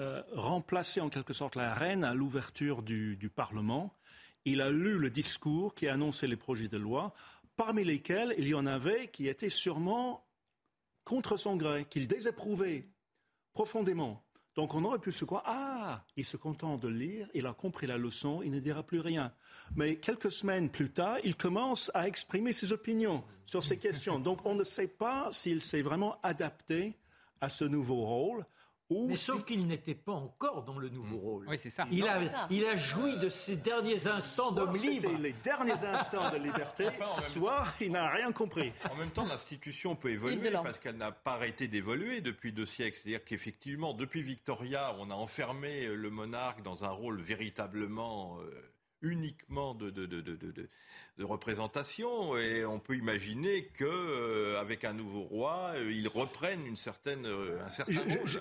euh, 0.01 0.23
remplacé 0.33 1.01
en 1.01 1.09
quelque 1.09 1.33
sorte 1.33 1.57
la 1.57 1.75
reine 1.75 2.05
à 2.05 2.15
l'ouverture 2.15 2.83
du, 2.83 3.17
du 3.17 3.29
Parlement. 3.29 3.93
Il 4.45 4.61
a 4.61 4.71
lu 4.71 4.99
le 4.99 5.11
discours 5.11 5.75
qui 5.75 5.89
annonçait 5.89 6.29
les 6.29 6.37
projets 6.37 6.69
de 6.69 6.77
loi, 6.77 7.13
parmi 7.57 7.85
lesquels 7.85 8.35
il 8.39 8.47
y 8.49 8.55
en 8.55 8.67
avait 8.67 9.09
qui 9.09 9.29
étaient 9.29 9.49
sûrement 9.49 10.25
contre 11.05 11.37
son 11.37 11.57
gré, 11.57 11.85
qu'il 11.87 12.07
désapprouvait 12.07 12.89
profondément. 13.53 14.23
Donc 14.55 14.75
on 14.75 14.85
aurait 14.85 14.99
pu 14.99 15.13
se 15.13 15.25
croire, 15.25 15.45
ah, 15.47 16.05
il 16.17 16.25
se 16.25 16.37
contente 16.37 16.81
de 16.81 16.89
lire, 16.89 17.29
il 17.33 17.47
a 17.47 17.53
compris 17.53 17.87
la 17.87 17.97
leçon, 17.97 18.43
il 18.43 18.51
ne 18.51 18.61
dira 18.61 18.83
plus 18.83 19.01
rien. 19.01 19.33
Mais 19.77 19.97
quelques 19.97 20.33
semaines 20.33 20.69
plus 20.69 20.91
tard, 20.91 21.19
il 21.25 21.37
commence 21.37 21.91
à 21.95 22.07
exprimer 22.09 22.53
ses 22.53 22.73
opinions 22.73 23.25
sur 23.47 23.63
ces 23.63 23.79
questions. 23.79 24.19
Donc 24.19 24.45
on 24.45 24.55
ne 24.55 24.65
sait 24.65 24.89
pas 24.89 25.29
s'il 25.33 25.61
s'est 25.61 25.83
vraiment 25.83 26.19
adapté 26.23 26.97
à 27.41 27.49
ce 27.49 27.65
nouveau 27.65 28.05
rôle. 28.05 28.45
Ou 28.91 29.07
Mais 29.09 29.17
sauf 29.17 29.45
qu'il 29.45 29.67
n'était 29.67 29.95
pas 29.95 30.13
encore 30.13 30.65
dans 30.65 30.79
le 30.79 30.89
nouveau 30.89 31.19
rôle. 31.19 31.47
Oui, 31.49 31.59
c'est 31.59 31.69
ça. 31.69 31.87
Il 31.93 32.09
a, 32.09 32.25
ça. 32.25 32.47
il 32.51 32.65
a 32.65 32.75
joui 32.75 33.17
de 33.19 33.29
ses 33.29 33.57
derniers 33.57 34.07
instants 34.07 34.51
d'homme 34.51 34.75
libre. 34.75 35.09
c'était 35.11 35.23
les 35.23 35.35
derniers 35.45 35.73
instants 35.85 36.31
de 36.31 36.39
liberté, 36.39 36.87
soit 37.05 37.67
il 37.81 37.93
n'a 37.93 38.09
rien 38.09 38.33
compris. 38.33 38.73
En 38.91 38.97
même 38.97 39.11
temps, 39.11 39.27
l'institution 39.27 39.95
peut 39.95 40.11
évoluer 40.11 40.51
parce 40.51 40.79
qu'elle 40.79 40.97
n'a 40.97 41.13
pas 41.13 41.35
arrêté 41.35 41.69
d'évoluer 41.69 42.23
depuis 42.23 42.53
deux 42.53 42.67
siècles. 42.67 42.97
C'est-à-dire 42.97 43.25
qu'effectivement, 43.25 43.93
depuis 43.93 44.23
Victoria, 44.23 44.95
on 44.99 45.11
a 45.11 45.15
enfermé 45.15 45.89
le 45.89 46.11
monarque 46.11 46.63
dans 46.63 46.85
un 46.85 46.91
rôle 46.91 47.21
véritablement 47.21 48.39
euh, 48.41 48.51
uniquement 49.03 49.75
de, 49.75 49.91
de, 49.91 50.07
de, 50.07 50.21
de, 50.21 50.37
de- 50.37 50.53
de- 50.53 50.69
de 51.19 51.25
représentation. 51.25 52.37
Et 52.37 52.65
on 52.65 52.79
peut 52.79 52.97
imaginer 52.97 53.65
que 53.67 53.85
euh, 53.85 54.61
avec 54.61 54.85
un 54.85 54.93
nouveau 54.93 55.23
roi, 55.23 55.73
euh, 55.75 55.91
il 55.93 56.07
reprenne 56.09 56.65
une 56.67 56.77
certaine, 56.77 57.27
euh, 57.27 57.65
un 57.65 57.69
certain 57.71 57.93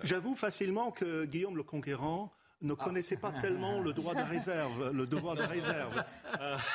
J'avoue 0.03 0.35
facilement 0.35 0.91
que 0.91 1.25
Guillaume 1.25 1.57
le 1.57 1.63
Conquérant 1.63 2.31
ne 2.63 2.73
connaissait 2.73 3.17
pas 3.17 3.31
tellement 3.33 3.79
le 3.81 3.93
droit 3.93 4.15
de 4.15 4.21
réserve, 4.21 4.89
le 4.91 5.05
devoir 5.05 5.35
de 5.35 5.43
réserve. 5.43 6.03
Euh, 6.39 6.57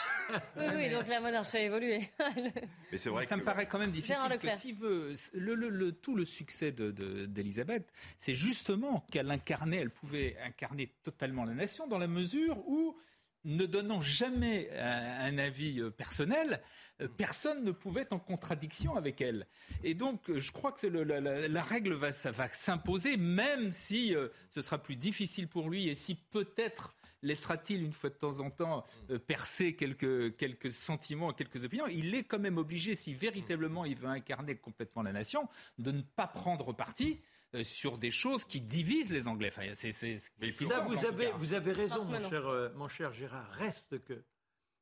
Oui, 0.57 0.65
oui, 0.75 0.89
donc 0.89 1.09
la 1.09 1.21
monarchie 1.21 1.57
a 1.59 1.63
évolué. 1.63 2.09
Mais 2.93 2.97
c'est 2.97 3.11
vrai 3.11 3.27
ça 3.27 3.35
que 3.35 3.41
me 3.41 3.45
paraît 3.45 3.67
quand 3.67 3.79
même 3.79 3.91
difficile 3.91 4.17
parce 4.17 4.39
que 4.39 4.49
s'il 4.51 4.77
veut 4.77 5.13
le, 5.35 5.55
le- 5.55 5.69
le- 5.69 5.93
tout 5.93 6.15
le 6.17 6.25
succès 6.25 6.73
de- 6.73 6.91
de- 6.93 7.27
d'Elisabeth, 7.27 7.85
c'est 8.19 8.33
justement 8.33 9.05
qu'elle 9.11 9.31
incarnait, 9.31 9.79
elle 9.79 9.91
pouvait 9.91 10.37
incarner 10.47 10.91
totalement 11.03 11.45
la 11.45 11.53
nation 11.53 11.87
dans 11.87 11.99
la 11.99 12.07
mesure 12.07 12.57
où 12.67 12.97
ne 13.45 13.67
donnant 13.67 14.01
jamais 14.01 14.71
un, 14.79 15.35
un 15.35 15.39
avis 15.39 15.81
euh, 15.81 15.91
personnel, 15.91 16.61
euh, 17.01 17.09
personne 17.09 17.65
ne 17.65 17.73
pouvait 17.73 18.03
être 18.03 18.13
en 18.13 18.19
contradiction 18.19 18.97
avec 18.97 19.21
elle. 19.21 19.47
Et 19.85 19.95
donc, 19.95 20.31
euh, 20.31 20.39
je 20.39 20.53
crois 20.53 20.73
que 20.73 20.87
la, 20.87 21.63
règle 21.63 21.95
va, 21.95 22.13
s'imposer, 22.13 23.17
même 23.17 23.71
si 23.71 24.15
euh, 24.15 24.29
ce 24.51 24.63
sera 24.63 24.79
plus 24.79 24.97
difficile 24.97 25.49
pour 25.49 25.69
lui 25.69 25.89
et 25.89 25.95
si 25.95 26.15
peut-être 26.15 26.95
laissera-t-il 27.23 27.83
une 27.83 27.93
fois 27.93 28.11
de 28.11 28.15
temps 28.15 28.41
en 28.41 28.51
temps 28.51 28.85
euh, 29.11 29.19
percer 29.19 29.75
quelques, 29.75 30.37
quelques 30.37 30.73
sentiments, 30.73 31.33
quelques 31.33 31.65
opinions, 31.65 31.87
il 31.87 32.15
est 32.15 32.25
quand 32.25 32.39
même 32.39 32.59
obligé, 32.59 32.95
si 32.95 33.15
véritablement 33.15 33.85
il 33.85 33.97
veut 33.97 34.09
incarner 34.09 34.57
complètement 34.57 35.03
la 35.03 35.13
nation, 35.13 35.49
de 35.79 35.93
ne 35.93 36.03
pas 36.03 36.27
prendre 36.27 36.73
parti 36.73 37.21
euh, 37.21 37.27
sur 37.63 37.99
des 37.99 38.11
choses 38.11 38.45
qui 38.45 38.61
divisent 38.61 39.11
les 39.13 39.29
Anglais. 39.29 39.49
Enfin, 39.49 39.75
c'est, 39.75 39.93
Ça, 39.93 40.81
vous 40.81 41.05
avez, 41.05 41.31
vous 41.33 41.53
avez 41.53 41.73
raison, 41.73 42.05
mon 42.05 42.29
cher, 42.29 42.47
euh, 42.47 42.71
mon 42.75 42.89
cher 42.89 43.13
Gérard. 43.13 43.51
Reste 43.53 44.03
que 44.05 44.25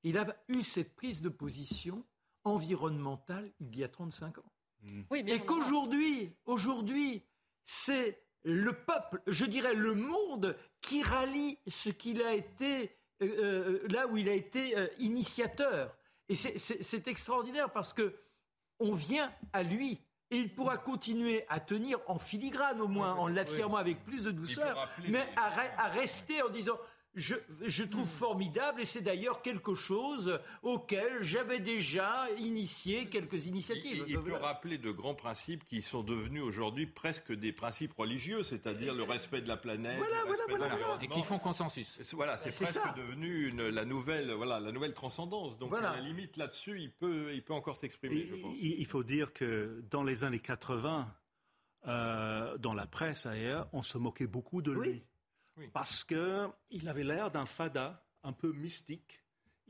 il 0.04 0.16
a 0.16 0.26
eu 0.48 0.62
cette 0.62 0.94
prise 0.94 1.20
de 1.20 1.28
position 1.28 2.04
environnementale 2.44 3.50
il 3.60 3.76
y 3.76 3.84
a 3.84 3.88
35 3.88 4.38
ans. 4.38 4.52
Oui, 5.10 5.22
bien 5.22 5.34
Et 5.34 5.40
qu'aujourd'hui, 5.44 6.32
aujourd'hui, 6.46 7.22
c'est 7.64 8.22
le 8.44 8.72
peuple, 8.72 9.20
je 9.26 9.44
dirais 9.44 9.74
le 9.74 9.94
monde, 9.94 10.56
qui 10.80 11.02
rallie 11.02 11.58
ce 11.66 11.90
qu'il 11.90 12.22
a 12.22 12.32
été, 12.32 12.96
euh, 13.22 13.26
euh, 13.82 13.88
là 13.90 14.06
où 14.06 14.16
il 14.16 14.28
a 14.28 14.32
été 14.32 14.78
euh, 14.78 14.86
initiateur. 14.98 15.94
Et 16.30 16.36
c'est- 16.36 16.56
c'est 16.56 16.82
c'est 16.82 17.08
extraordinaire 17.08 17.70
parce 17.72 17.92
que 17.92 18.14
on 18.78 18.92
vient 18.94 19.30
à 19.52 19.62
lui. 19.62 20.00
Et 20.32 20.36
il 20.36 20.54
pourra 20.54 20.78
continuer 20.78 21.44
à 21.48 21.58
tenir 21.58 21.98
en 22.06 22.18
filigrane 22.18 22.80
au 22.80 22.86
moins, 22.86 23.14
en 23.14 23.26
l'affirmant 23.26 23.78
avec 23.78 24.04
plus 24.04 24.22
de 24.22 24.30
douceur, 24.30 24.88
mais 25.08 25.26
à, 25.36 25.84
à 25.84 25.88
rester 25.88 26.40
en 26.42 26.48
disant 26.48 26.76
je, 27.16 27.34
je 27.66 27.82
trouve 27.82 28.06
formidable 28.08 28.80
et 28.80 28.84
c'est 28.84 29.00
d'ailleurs 29.00 29.42
quelque 29.42 29.74
chose 29.74 30.38
auquel 30.62 31.22
j'avais 31.22 31.58
déjà 31.58 32.28
initié 32.38 33.06
quelques 33.06 33.46
initiatives. 33.46 34.04
Il, 34.06 34.12
il 34.14 34.20
peut 34.20 34.34
rappeler 34.36 34.78
de 34.78 34.92
grands 34.92 35.16
principes 35.16 35.66
qui 35.66 35.82
sont 35.82 36.02
devenus 36.04 36.42
aujourd'hui 36.42 36.86
presque 36.86 37.32
des 37.32 37.52
principes 37.52 37.94
religieux, 37.94 38.44
c'est-à-dire 38.44 38.94
le 38.94 39.02
respect 39.02 39.40
de 39.42 39.48
la 39.48 39.56
planète, 39.56 39.98
Voilà, 39.98 40.20
le 40.20 40.26
voilà, 40.26 40.44
respect 40.44 40.52
de 40.52 40.58
voilà, 40.58 40.76
voilà. 40.76 41.02
et 41.02 41.08
qui 41.08 41.22
font 41.22 41.38
consensus. 41.40 41.98
C'est- 42.00 42.14
Voilà, 42.14 42.38
c'est 42.38 42.54
presque 42.54 42.74
ça. 42.80 42.94
devenu 42.96 43.48
une- 43.48 43.68
la 43.70 43.84
nouvelle, 43.84 44.30
voilà, 44.32 44.60
la 44.60 44.70
nouvelle 44.70 44.94
transcendance. 44.94 45.58
Donc 45.58 45.70
Voilà. 45.70 45.90
à 45.90 45.96
la 45.96 46.02
limite 46.02 46.36
là-dessus, 46.36 46.80
il 46.80 46.92
peut, 46.92 47.34
il 47.34 47.42
peut 47.42 47.54
encore 47.54 47.76
s'exprimer, 47.76 48.26
je 48.30 48.36
pense. 48.36 48.54
il, 48.60 48.78
il 48.78 48.86
faut 48.86 49.02
dire 49.02 49.32
que 49.32 49.82
dans 49.90 50.04
les 50.04 50.22
années 50.22 50.38
80, 50.38 51.12
euh, 51.88 52.56
dans 52.58 52.74
la 52.74 52.86
presse 52.86 53.26
ailleurs, 53.26 53.68
on 53.72 53.82
se 53.82 53.98
moquait 53.98 54.26
beaucoup 54.26 54.62
de 54.62 54.70
lui. 54.72 54.88
Oui. 54.90 55.02
Parce 55.72 56.04
qu'il 56.04 56.88
avait 56.88 57.04
l'air 57.04 57.30
d'un 57.30 57.46
fada 57.46 58.02
un 58.22 58.32
peu 58.32 58.52
mystique. 58.52 59.22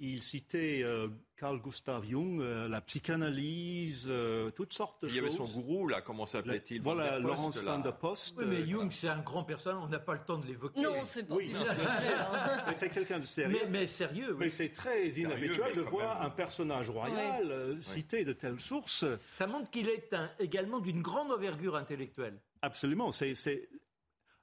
Il 0.02 0.22
citait 0.22 0.80
euh, 0.82 1.08
Carl 1.36 1.60
Gustav 1.60 2.06
Jung, 2.08 2.40
euh, 2.40 2.68
la 2.68 2.80
psychanalyse, 2.80 4.06
euh, 4.08 4.50
toutes 4.50 4.72
sortes 4.72 5.02
de 5.02 5.08
Il 5.08 5.14
y 5.14 5.18
avait 5.18 5.28
choses. 5.28 5.52
son 5.52 5.60
gourou 5.60 5.88
là, 5.88 6.00
comment 6.00 6.24
s'appelait-il 6.24 6.80
Voilà, 6.80 7.18
Laurence 7.18 7.58
van 7.62 7.78
der 7.80 7.94
Post. 7.98 8.34
Oui, 8.38 8.46
mais 8.48 8.66
Jung, 8.66 8.90
c'est 8.90 9.08
un 9.08 9.20
grand 9.20 9.44
personnage, 9.44 9.82
on 9.84 9.88
n'a 9.88 9.98
pas 9.98 10.14
le 10.14 10.20
temps 10.24 10.38
de 10.38 10.46
l'évoquer. 10.46 10.80
Non, 10.80 10.94
c'est 11.04 11.24
pas 11.28 11.34
Oui, 11.34 11.52
c'est 11.54 12.86
mais 12.86 12.90
quelqu'un 12.90 13.18
de 13.18 13.24
sérieux. 13.26 13.58
mais, 13.64 13.68
mais 13.80 13.86
sérieux, 13.86 14.34
Mais 14.38 14.46
oui. 14.46 14.50
c'est 14.50 14.70
très 14.70 15.08
inhabituel 15.10 15.66
mais 15.68 15.76
de 15.76 15.80
voir 15.82 16.18
même. 16.20 16.26
un 16.28 16.30
personnage 16.30 16.88
royal 16.88 17.50
euh, 17.50 17.78
cité 17.78 18.24
de 18.24 18.32
telles 18.32 18.58
sources. 18.60 19.04
Ça 19.18 19.46
montre 19.46 19.70
qu'il 19.70 19.88
est 19.90 20.14
un- 20.14 20.30
également 20.38 20.80
d'une 20.80 21.02
grande 21.02 21.30
envergure 21.30 21.76
intellectuelle. 21.76 22.40
Absolument. 22.62 23.12
C'est, 23.12 23.34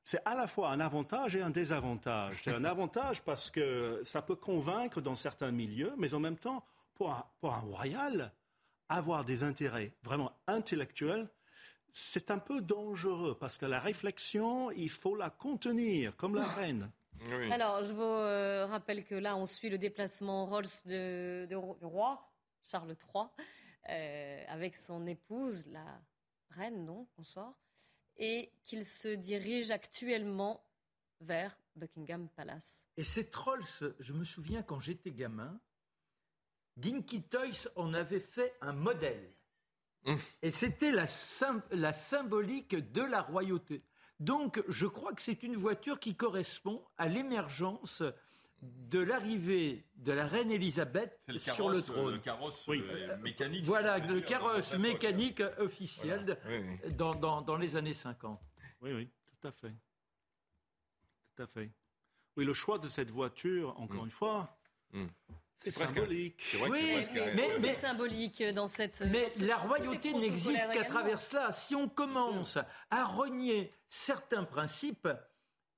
c'est, 0.08 0.22
à 0.24 0.36
la 0.36 0.48
fois 0.48 0.70
un 0.70 0.80
avantage 0.80 1.36
et 1.36 1.42
un 1.42 1.50
désavantage. 1.50 2.42
C'est 2.42 2.54
un 2.54 2.64
avantage 2.76 3.22
parce 3.24 3.52
que 3.52 4.00
ça 4.06 4.22
peut 4.22 4.38
convaincre 4.38 5.02
dans 5.02 5.16
certains 5.16 5.52
milieux, 5.52 5.94
mais 5.98 6.14
en 6.14 6.22
même 6.22 6.38
temps, 6.38 6.64
pour 6.96 7.12
un, 7.12 7.26
pour 7.42 7.54
un 7.54 7.60
royal, 7.60 8.32
avoir 8.88 9.26
des 9.26 9.44
intérêts 9.44 9.92
vraiment 10.04 10.32
intellectuels, 10.48 11.28
c'est 11.92 12.32
un 12.32 12.38
peu 12.40 12.62
dangereux 12.62 13.38
parce 13.38 13.58
que 13.58 13.66
la 13.66 13.82
réflexion, 13.82 14.72
il 14.72 14.90
faut 14.90 15.14
la 15.14 15.30
contenir, 15.30 16.16
comme 16.16 16.36
la 16.36 16.48
reine. 16.62 16.90
Oui. 17.30 17.52
Alors, 17.52 17.84
je 17.84 17.92
vous 17.92 18.02
euh, 18.02 18.66
rappelle 18.66 19.04
que 19.04 19.16
là, 19.16 19.36
on 19.36 19.46
suit 19.46 19.70
le 19.70 19.78
déplacement 19.78 20.46
Rolls 20.46 20.68
de, 20.86 21.48
de- 21.50 21.80
du 21.80 21.86
roi, 21.86 22.32
Charles 22.64 22.96
III. 23.14 23.26
euh, 23.90 24.44
avec 24.48 24.78
son 24.78 25.06
épouse, 25.06 25.68
la 25.68 26.00
reine, 26.52 26.86
donc, 26.86 27.10
sort, 27.24 27.58
et 28.18 28.52
qu'il 28.64 28.86
se 28.86 29.10
dirige 29.10 29.72
actuellement 29.72 30.64
vers 31.22 31.58
Buckingham 31.76 32.30
Palace. 32.30 32.86
Et 32.98 33.04
ces 33.04 33.30
trolls, 33.30 33.64
je 34.00 34.14
me 34.14 34.24
souviens 34.24 34.64
quand 34.64 34.80
j'étais 34.80 35.12
gamin, 35.12 35.60
Dinky 36.76 37.24
Toys 37.24 37.70
en 37.76 37.94
avait 37.94 38.20
fait 38.20 38.56
un 38.62 38.74
modèle. 38.74 39.34
Hum. 40.06 40.18
Et 40.42 40.52
c'était 40.52 40.92
la, 40.92 41.06
la 41.72 41.94
symbolique 41.94 42.76
de 42.76 43.02
la 43.02 43.22
royauté. 43.22 43.84
Donc, 44.20 44.64
je 44.68 44.88
crois 44.88 45.14
que 45.14 45.22
c'est 45.22 45.44
une 45.44 45.56
voiture 45.56 46.00
qui 46.00 46.16
correspond 46.16 46.84
à 46.98 47.08
l'émergence 47.08 48.04
de 48.62 49.00
l'arrivée 49.00 49.86
de 49.98 50.12
la 50.12 50.26
reine 50.26 50.52
Elisabeth 50.52 51.20
sur 51.38 51.70
le 51.70 51.82
trône. 51.82 52.14
Le 52.14 52.20
carrosse 52.20 52.64
euh, 52.70 53.18
mécanique. 53.18 53.66
Voilà, 53.66 54.00
le 54.00 54.22
carrosse 54.22 54.74
mécanique 54.76 55.42
officiel 55.58 56.38
Dans, 56.98 57.58
les 57.58 57.76
années 57.76 57.94
50. 57.94 58.40
Oui, 58.82 58.94
oui, 58.94 59.10
tout 59.26 59.48
à 59.48 59.52
fait. 59.52 59.74
Tout 61.36 61.44
à 61.44 61.48
fait. 61.48 61.72
Oui, 62.36 62.46
le 62.46 62.54
choix 62.54 62.78
de 62.78 62.88
cette 62.88 63.12
voiture, 63.12 63.80
encore 63.80 64.04
mm. 64.04 64.06
une 64.06 64.12
fois, 64.12 64.58
mm. 64.94 65.06
c'est 65.56 65.72
symbolique. 65.72 66.56
oui, 66.70 67.06
mais, 67.60 67.76
symbolique 67.76 68.44
dans 68.54 68.68
cette. 68.68 69.02
Mais 69.02 69.28
la 69.42 69.58
royauté 69.58 70.14
n'existe 70.14 70.72
qu'à 70.72 70.86
travers 70.86 71.22
cela. 71.22 71.52
Si 71.52 71.76
on 71.76 71.90
commence 71.90 72.58
à 72.90 73.06
renier 73.06 73.72
certains 73.90 74.44
principes, 74.44 75.10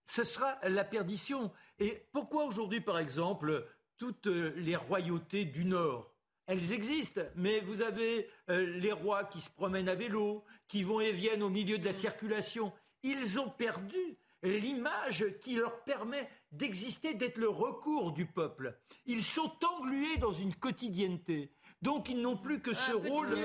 ce 0.10 0.24
sera 0.24 0.58
la 0.64 0.84
perdition. 0.84 1.52
Et 1.78 2.08
pourquoi 2.12 2.46
aujourd'hui, 2.46 2.82
par 2.82 2.98
exemple, 2.98 3.68
toutes 3.98 4.26
les 4.26 4.76
royautés 4.76 5.46
du 5.46 5.66
Nord? 5.66 6.12
Elles 6.48 6.74
existent, 6.74 7.22
mais 7.36 7.60
vous 7.60 7.84
avez 7.84 8.28
euh, 8.50 8.66
les 8.80 8.92
rois 8.92 9.24
qui 9.26 9.40
se 9.40 9.52
promènent 9.52 9.88
à 9.88 9.94
vélo, 9.94 10.44
qui 10.68 10.82
vont 10.82 11.00
et 11.00 11.12
viennent 11.12 11.44
au 11.44 11.50
milieu 11.50 11.78
de 11.78 11.86
la 11.86 11.94
circulation. 11.94 12.74
Ils 13.04 13.40
ont 13.40 13.52
perdu 13.52 14.18
l'image 14.42 15.26
qui 15.42 15.56
leur 15.56 15.84
permet 15.84 16.28
d'exister, 16.52 17.14
d'être 17.14 17.38
le 17.38 17.50
recours 17.50 18.12
du 18.12 18.26
peuple. 18.26 18.80
Ils 19.06 19.24
sont 19.24 19.52
englués 19.64 20.18
dans 20.18 20.32
une 20.32 20.56
quotidienneté. 20.56 21.52
Donc 21.82 22.10
ils 22.10 22.22
n'ont 22.22 22.36
plus 22.36 22.60
que 22.60 22.74
ce 22.74 22.92
rôle. 22.92 23.34
Oui, 23.34 23.42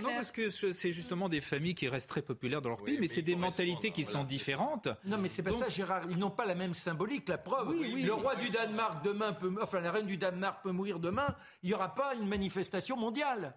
non, 0.00 0.14
parce 0.14 0.30
que 0.30 0.50
c'est 0.50 0.92
justement 0.92 1.28
des 1.28 1.40
familles 1.40 1.74
qui 1.74 1.88
restent 1.88 2.08
très 2.08 2.22
populaires 2.22 2.62
dans 2.62 2.68
leur 2.68 2.82
pays, 2.82 2.98
mais, 3.00 3.08
c'est 3.08 3.22
des 3.22 3.36
mentalités 3.36 3.90
qui 3.90 4.04
sont 4.04 4.24
différentes. 4.24 4.88
Non, 5.04 5.18
mais 5.18 5.28
c'est 5.28 5.42
pas 5.42 5.52
ça, 5.52 5.68
Gérard. 5.68 6.02
Ils 6.10 6.18
n'ont 6.18 6.30
pas 6.30 6.46
la 6.46 6.54
même 6.54 6.74
symbolique. 6.74 7.28
La 7.28 7.38
preuve, 7.38 7.74
le 7.74 8.12
roi 8.12 8.36
du 8.36 8.50
Danemark 8.50 9.04
demain 9.04 9.32
peut, 9.32 9.52
enfin 9.60 9.80
la 9.80 9.90
reine 9.90 10.06
du 10.06 10.16
Danemark 10.16 10.62
peut 10.62 10.72
mourir 10.72 11.00
demain. 11.00 11.34
Il 11.62 11.68
n'y 11.68 11.74
aura 11.74 11.94
pas 11.94 12.14
une 12.14 12.28
manifestation 12.28 12.96
mondiale. 12.96 13.54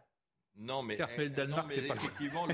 Non, 0.59 0.83
mais, 0.83 0.97
effectivement, 1.71 2.45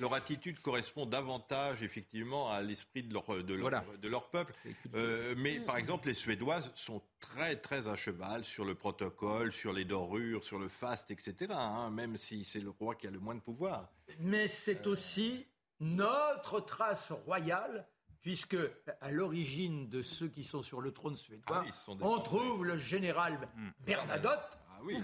leur 0.00 0.14
attitude, 0.14 0.60
correspond 0.60 1.06
davantage 1.06 1.82
effectivement 1.82 2.50
à 2.50 2.60
l'esprit 2.60 3.04
de 3.04 3.14
leur, 3.14 3.24
de, 3.44 4.08
leur, 4.08 4.28
peuple. 4.30 4.52
Euh, 4.94 5.34
mais 5.38 5.60
par 5.60 5.76
exemple, 5.76 6.08
les 6.08 6.14
Suédoises 6.14 6.72
sont 6.74 7.00
très 7.20 7.54
très 7.54 7.86
à 7.86 7.94
cheval 7.94 8.44
sur 8.44 8.64
le 8.64 8.74
protocole, 8.74 9.52
sur 9.52 9.72
les 9.72 9.84
dorures, 9.84 10.42
sur 10.42 10.58
le 10.58 10.68
faste, 10.68 11.12
etc. 11.12 11.52
Hein, 11.52 11.90
même 11.90 12.16
si 12.16 12.44
c'est 12.44 12.60
le 12.60 12.70
roi 12.70 12.96
qui 12.96 13.06
a 13.06 13.10
le 13.10 13.20
moins 13.20 13.36
de 13.36 13.40
pouvoir. 13.40 13.88
Mais 14.18 14.48
c'est 14.48 14.88
aussi 14.88 15.46
notre 15.78 16.60
trace 16.60 17.12
royale 17.12 17.86
puisque 18.20 18.56
à 19.00 19.12
l'origine 19.12 19.88
de 19.88 20.02
ceux 20.02 20.28
qui 20.28 20.42
sont 20.42 20.62
sur 20.62 20.80
le 20.80 20.92
trône 20.92 21.16
suédois, 21.16 21.64
ah 21.64 21.92
on 22.00 22.18
trouve 22.20 22.64
le 22.64 22.76
général 22.76 23.48
hmm. 23.56 23.68
Bernadotte, 23.86 24.58
ah 24.78 24.84
oui. 24.84 24.96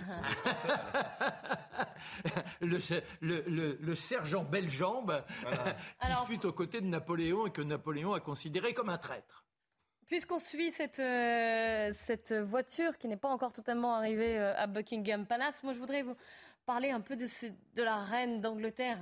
le, 3.21 3.95
sergent 3.95 4.45
Bellembe, 4.45 5.25
qui 6.01 6.27
fut 6.27 6.47
aux 6.47 6.53
côtés 6.53 6.81
de 6.81 6.87
Napoléon 6.87 7.47
et 7.47 7.51
que 7.51 7.63
Napoléon 7.63 8.15
a 8.15 8.21
considéré 8.21 8.73
comme 8.73 8.89
un 8.89 8.99
traître. 8.99 9.45
Puisqu'on 10.07 10.39
suit 10.39 10.71
cette, 10.73 11.01
euh, 11.01 11.91
cette 11.93 12.33
voiture 12.35 12.99
qui 12.99 13.09
n'est 13.09 13.17
pas 13.17 13.31
encore 13.31 13.53
totalement 13.53 13.95
arrivée 13.95 14.39
euh, 14.39 14.55
à 14.57 14.67
Buckingham 14.67 15.27
Palace, 15.27 15.63
moi 15.63 15.73
je 15.73 15.79
voudrais 15.79 16.03
vous 16.03 16.17
parler 16.67 16.91
un 16.91 17.01
peu 17.01 17.17
de, 17.17 17.27
de 17.75 17.83
la 17.83 18.05
reine 18.05 18.41
d'Angleterre. 18.41 18.99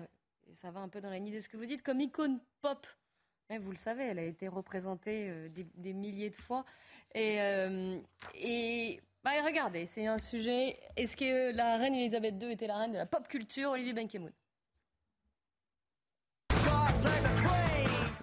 Et 0.50 0.54
ça 0.54 0.70
va 0.70 0.80
un 0.80 0.88
peu 0.88 1.00
dans 1.00 1.10
la 1.10 1.18
ligne 1.18 1.34
de 1.34 1.40
ce 1.40 1.48
que 1.48 1.56
vous 1.56 1.66
dites, 1.66 1.82
comme 1.82 2.00
icône 2.00 2.40
pop. 2.60 2.86
vous 3.50 3.70
le 3.70 3.76
savez, 3.76 4.04
elle 4.04 4.20
a 4.20 4.24
été 4.24 4.48
représentée 4.48 5.28
euh, 5.28 5.48
des, 5.48 5.92
milliers 5.92 6.30
de 6.30 6.36
fois. 6.36 6.64
Et, 7.14 7.36
et 8.36 9.02
bah, 9.24 9.30
regardez, 9.44 9.86
c'est 9.86 10.06
un 10.06 10.18
sujet. 10.18 10.78
Est-ce 10.96 11.16
que 11.16 11.54
la 11.54 11.76
reine 11.76 11.94
Elisabeth 11.94 12.42
II 12.42 12.52
était 12.52 12.66
la 12.66 12.78
reine 12.78 12.92
de 12.92 12.98
la 12.98 13.06
pop 13.06 13.28
culture 13.28 13.70
Olivier 13.70 13.92
Benkemoun? 13.92 14.32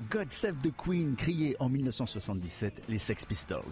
God 0.10 0.32
Save 0.32 0.58
the 0.62 0.76
Queen, 0.76 1.16
crié 1.16 1.56
en 1.60 1.70
1977 1.70 2.84
les 2.90 3.00
Sex 3.00 3.26
Pistols. 3.26 3.64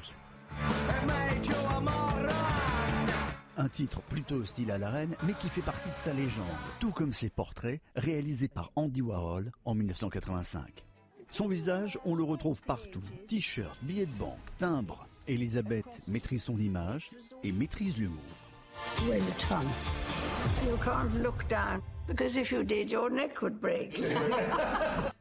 Un 3.57 3.69
titre 3.69 4.01
plutôt 4.03 4.35
hostile 4.35 4.71
à 4.71 4.77
la 4.77 4.89
reine, 4.89 5.15
mais 5.23 5.33
qui 5.33 5.49
fait 5.49 5.61
partie 5.61 5.89
de 5.89 5.95
sa 5.95 6.13
légende, 6.13 6.45
tout 6.79 6.91
comme 6.91 7.11
ses 7.11 7.29
portraits 7.29 7.81
réalisés 7.95 8.47
par 8.47 8.71
Andy 8.75 9.01
Warhol 9.01 9.51
en 9.65 9.73
1985. 9.73 10.86
Son 11.29 11.47
visage, 11.47 11.99
on 12.05 12.15
le 12.15 12.23
retrouve 12.23 12.61
partout. 12.61 13.03
T-shirt, 13.27 13.77
billets 13.83 14.05
de 14.05 14.13
banque, 14.13 14.39
timbre. 14.57 15.05
Elisabeth 15.27 16.01
maîtrise 16.07 16.43
son 16.43 16.57
image 16.57 17.11
et 17.43 17.51
maîtrise 17.51 17.97
l'humour. 17.97 18.21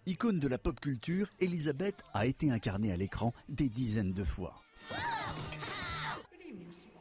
Icône 0.07 0.39
de 0.39 0.49
la 0.49 0.59
pop 0.59 0.79
culture, 0.79 1.29
Elisabeth 1.41 1.97
a 2.15 2.27
été 2.27 2.51
incarnée 2.51 2.93
à 2.93 2.97
l'écran 2.97 3.33
des 3.49 3.69
dizaines 3.69 4.13
de 4.13 4.25
fois. 4.25 4.63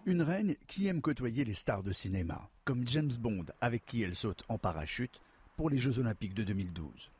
Une 0.07 0.21
reine 0.21 0.55
qui 0.67 0.87
aime 0.87 1.01
côtoyer 1.01 1.45
les 1.45 1.53
stars 1.53 1.83
de 1.83 1.91
cinéma, 1.91 2.49
comme 2.63 2.87
James 2.87 3.13
Bond 3.19 3.45
avec 3.61 3.85
qui 3.85 4.01
elle 4.03 4.15
saute 4.15 4.43
en 4.49 4.57
parachute 4.57 5.19
pour 5.57 5.69
les 5.69 5.77
Jeux 5.77 5.99
Olympiques 5.99 6.33
de 6.33 6.43
2012. 6.43 7.11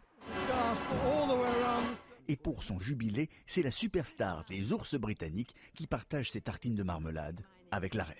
Et 2.28 2.36
pour 2.36 2.63
son 2.63 2.80
jubilé, 2.80 3.30
c'est 3.45 3.61
la 3.61 3.71
superstar 3.71 4.45
des 4.49 4.71
ours 4.71 4.95
britanniques 4.95 5.55
qui 5.76 5.88
partage 5.88 6.32
ses 6.32 6.41
tartines 6.41 6.76
de 6.76 6.84
marmelade 6.84 7.41
avec 7.71 7.93
la 7.93 8.03
reine. 8.03 8.17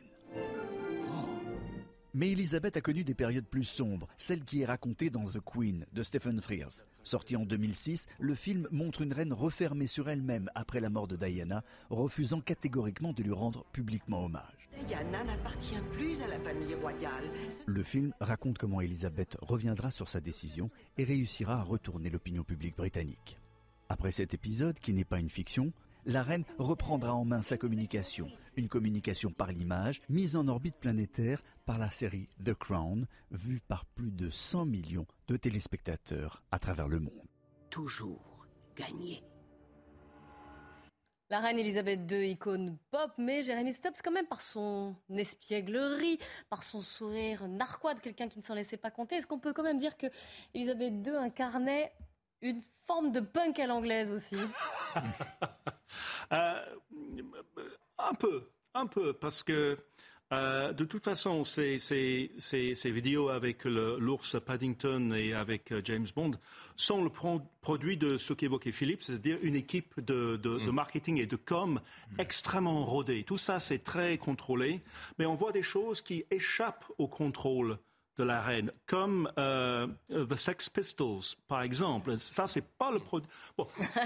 Mais 2.18 2.32
Elisabeth 2.32 2.78
a 2.78 2.82
connu 2.82 3.04
des 3.04 3.14
périodes 3.14 3.46
plus 3.46 3.66
sombres, 3.66 4.08
celle 4.18 4.46
qui 4.46 4.62
est 4.62 4.66
racontée 4.66 5.10
dans 5.10 5.26
The 5.26 5.42
Queen 5.44 5.86
de 5.92 6.02
Stephen 6.02 6.40
Frears. 6.40 6.86
Sorti 7.04 7.36
en 7.36 7.44
2006, 7.44 8.06
le 8.20 8.36
film 8.36 8.70
montre 8.72 9.02
une 9.02 9.12
reine 9.12 9.34
refermée 9.34 9.86
sur 9.86 10.08
elle-même 10.08 10.50
après 10.56 10.80
la 10.80 10.90
mort 10.90 11.10
de 11.10 11.18
Diana, 11.18 11.62
refusant 11.90 12.40
catégoriquement 12.40 13.12
de 13.12 13.22
lui 13.22 13.34
rendre 13.34 13.66
publiquement 13.74 14.24
hommage. 14.24 14.70
Diana 14.88 15.26
n'appartient 15.26 15.76
plus 15.92 16.22
à 16.22 16.28
la 16.28 16.40
famille 16.40 16.76
royale. 16.76 17.26
Le 17.66 17.84
film 17.84 18.14
raconte 18.22 18.60
comment 18.60 18.80
Elisabeth 18.80 19.38
reviendra 19.42 19.92
sur 19.92 20.08
sa 20.08 20.22
décision 20.22 20.70
et 20.98 21.04
réussira 21.04 21.60
à 21.60 21.64
retourner 21.64 22.10
l'opinion 22.10 22.44
publique 22.46 22.78
britannique. 22.78 23.38
Après 23.88 24.12
cet 24.12 24.34
épisode, 24.34 24.80
qui 24.80 24.94
n'est 24.94 25.06
pas 25.06 25.20
une 25.20 25.30
fiction, 25.30 25.72
la 26.06 26.24
reine 26.24 26.44
reprendra 26.58 27.14
en 27.14 27.24
main 27.24 27.42
sa 27.42 27.58
communication, 27.58 28.32
une 28.56 28.68
communication 28.68 29.32
par 29.32 29.52
l'image, 29.52 30.02
mise 30.10 30.36
en 30.36 30.48
orbite 30.48 30.78
planétaire 30.78 31.44
par 31.66 31.78
la 31.78 31.92
série 31.92 32.30
The 32.44 32.54
Crown, 32.54 33.08
vue 33.32 33.62
par 33.68 33.86
plus 33.86 34.12
de 34.12 34.30
100 34.30 34.66
millions 34.66 35.08
de 35.28 35.38
téléspectateurs 35.38 36.42
à 36.52 36.60
travers 36.60 36.88
le 36.88 37.00
monde. 37.00 37.28
Toujours 37.70 38.48
gagné. 38.76 39.24
La 41.32 41.40
reine 41.40 41.58
Elisabeth 41.58 42.12
II, 42.12 42.30
icône 42.30 42.78
pop, 42.92 43.12
mais 43.18 43.42
Jérémy 43.42 43.74
Stubbs, 43.74 44.00
quand 44.04 44.12
même, 44.12 44.28
par 44.28 44.42
son 44.42 44.96
espièglerie, 45.10 46.20
par 46.52 46.64
son 46.64 46.82
sourire 46.82 47.48
narquois 47.48 47.96
de 47.96 48.00
quelqu'un 48.00 48.28
qui 48.28 48.38
ne 48.38 48.44
s'en 48.44 48.54
laissait 48.54 48.78
pas 48.78 48.92
compter, 48.92 49.16
est-ce 49.16 49.26
qu'on 49.26 49.40
peut 49.40 49.54
quand 49.54 49.64
même 49.64 49.80
dire 49.80 49.98
que 49.98 50.06
Elisabeth 50.54 50.94
II 51.06 51.16
incarnait 51.16 51.92
une 52.46 52.62
forme 52.88 53.12
de 53.12 53.20
punk 53.20 53.60
à 53.60 53.68
l'anglaise 53.68 54.12
aussi 54.12 54.38
euh, 56.32 56.60
Un 57.98 58.14
peu, 58.14 58.50
un 58.74 58.88
peu, 58.88 59.14
parce 59.14 59.44
que 59.44 59.78
euh, 60.34 60.74
de 60.74 60.86
toute 60.86 61.04
façon, 61.04 61.44
ces, 61.44 61.78
ces, 61.78 62.92
vidéos 62.92 63.30
avec 63.30 63.64
l'ours 63.66 64.38
Paddington 64.44 65.14
et 65.14 65.34
avec 65.34 65.72
euh, 65.72 65.82
James 65.84 66.08
Bond 66.16 66.32
sont 66.76 67.04
le 67.04 67.12
produit 67.62 67.96
de 67.96 68.18
ce 68.18 68.34
qu'évoquait 68.34 68.72
Philippe, 68.72 69.04
c'est-à-dire 69.04 69.38
une 69.44 69.56
équipe 69.56 70.00
de, 70.00 70.40
mm. 70.44 70.72
marketing 70.72 71.20
et 71.20 71.28
de 71.28 71.36
com 71.36 71.80
extrêmement 72.18 72.86
rodée. 72.86 73.24
Tout 73.24 73.38
ça, 73.38 73.60
c'est 73.60 73.84
très 73.84 74.18
contrôlé, 74.18 74.82
mais 75.20 75.28
on 75.28 75.36
voit 75.36 75.52
des 75.52 75.64
choses 75.64 76.02
qui 76.02 76.26
échappent 76.32 76.92
au 76.98 77.08
contrôle 77.08 77.78
de 78.18 78.24
la 78.24 78.42
reine, 78.42 78.72
comme 78.86 79.32
euh, 79.38 79.88
The 80.10 80.36
Sex 80.36 80.70
Pistols, 80.70 81.36
par 81.48 81.62
exemple. 81.62 82.18
Ça, 82.18 82.48
c'est 82.48 82.66
pas 82.78 82.92
le 82.92 83.00
produit. 83.00 83.30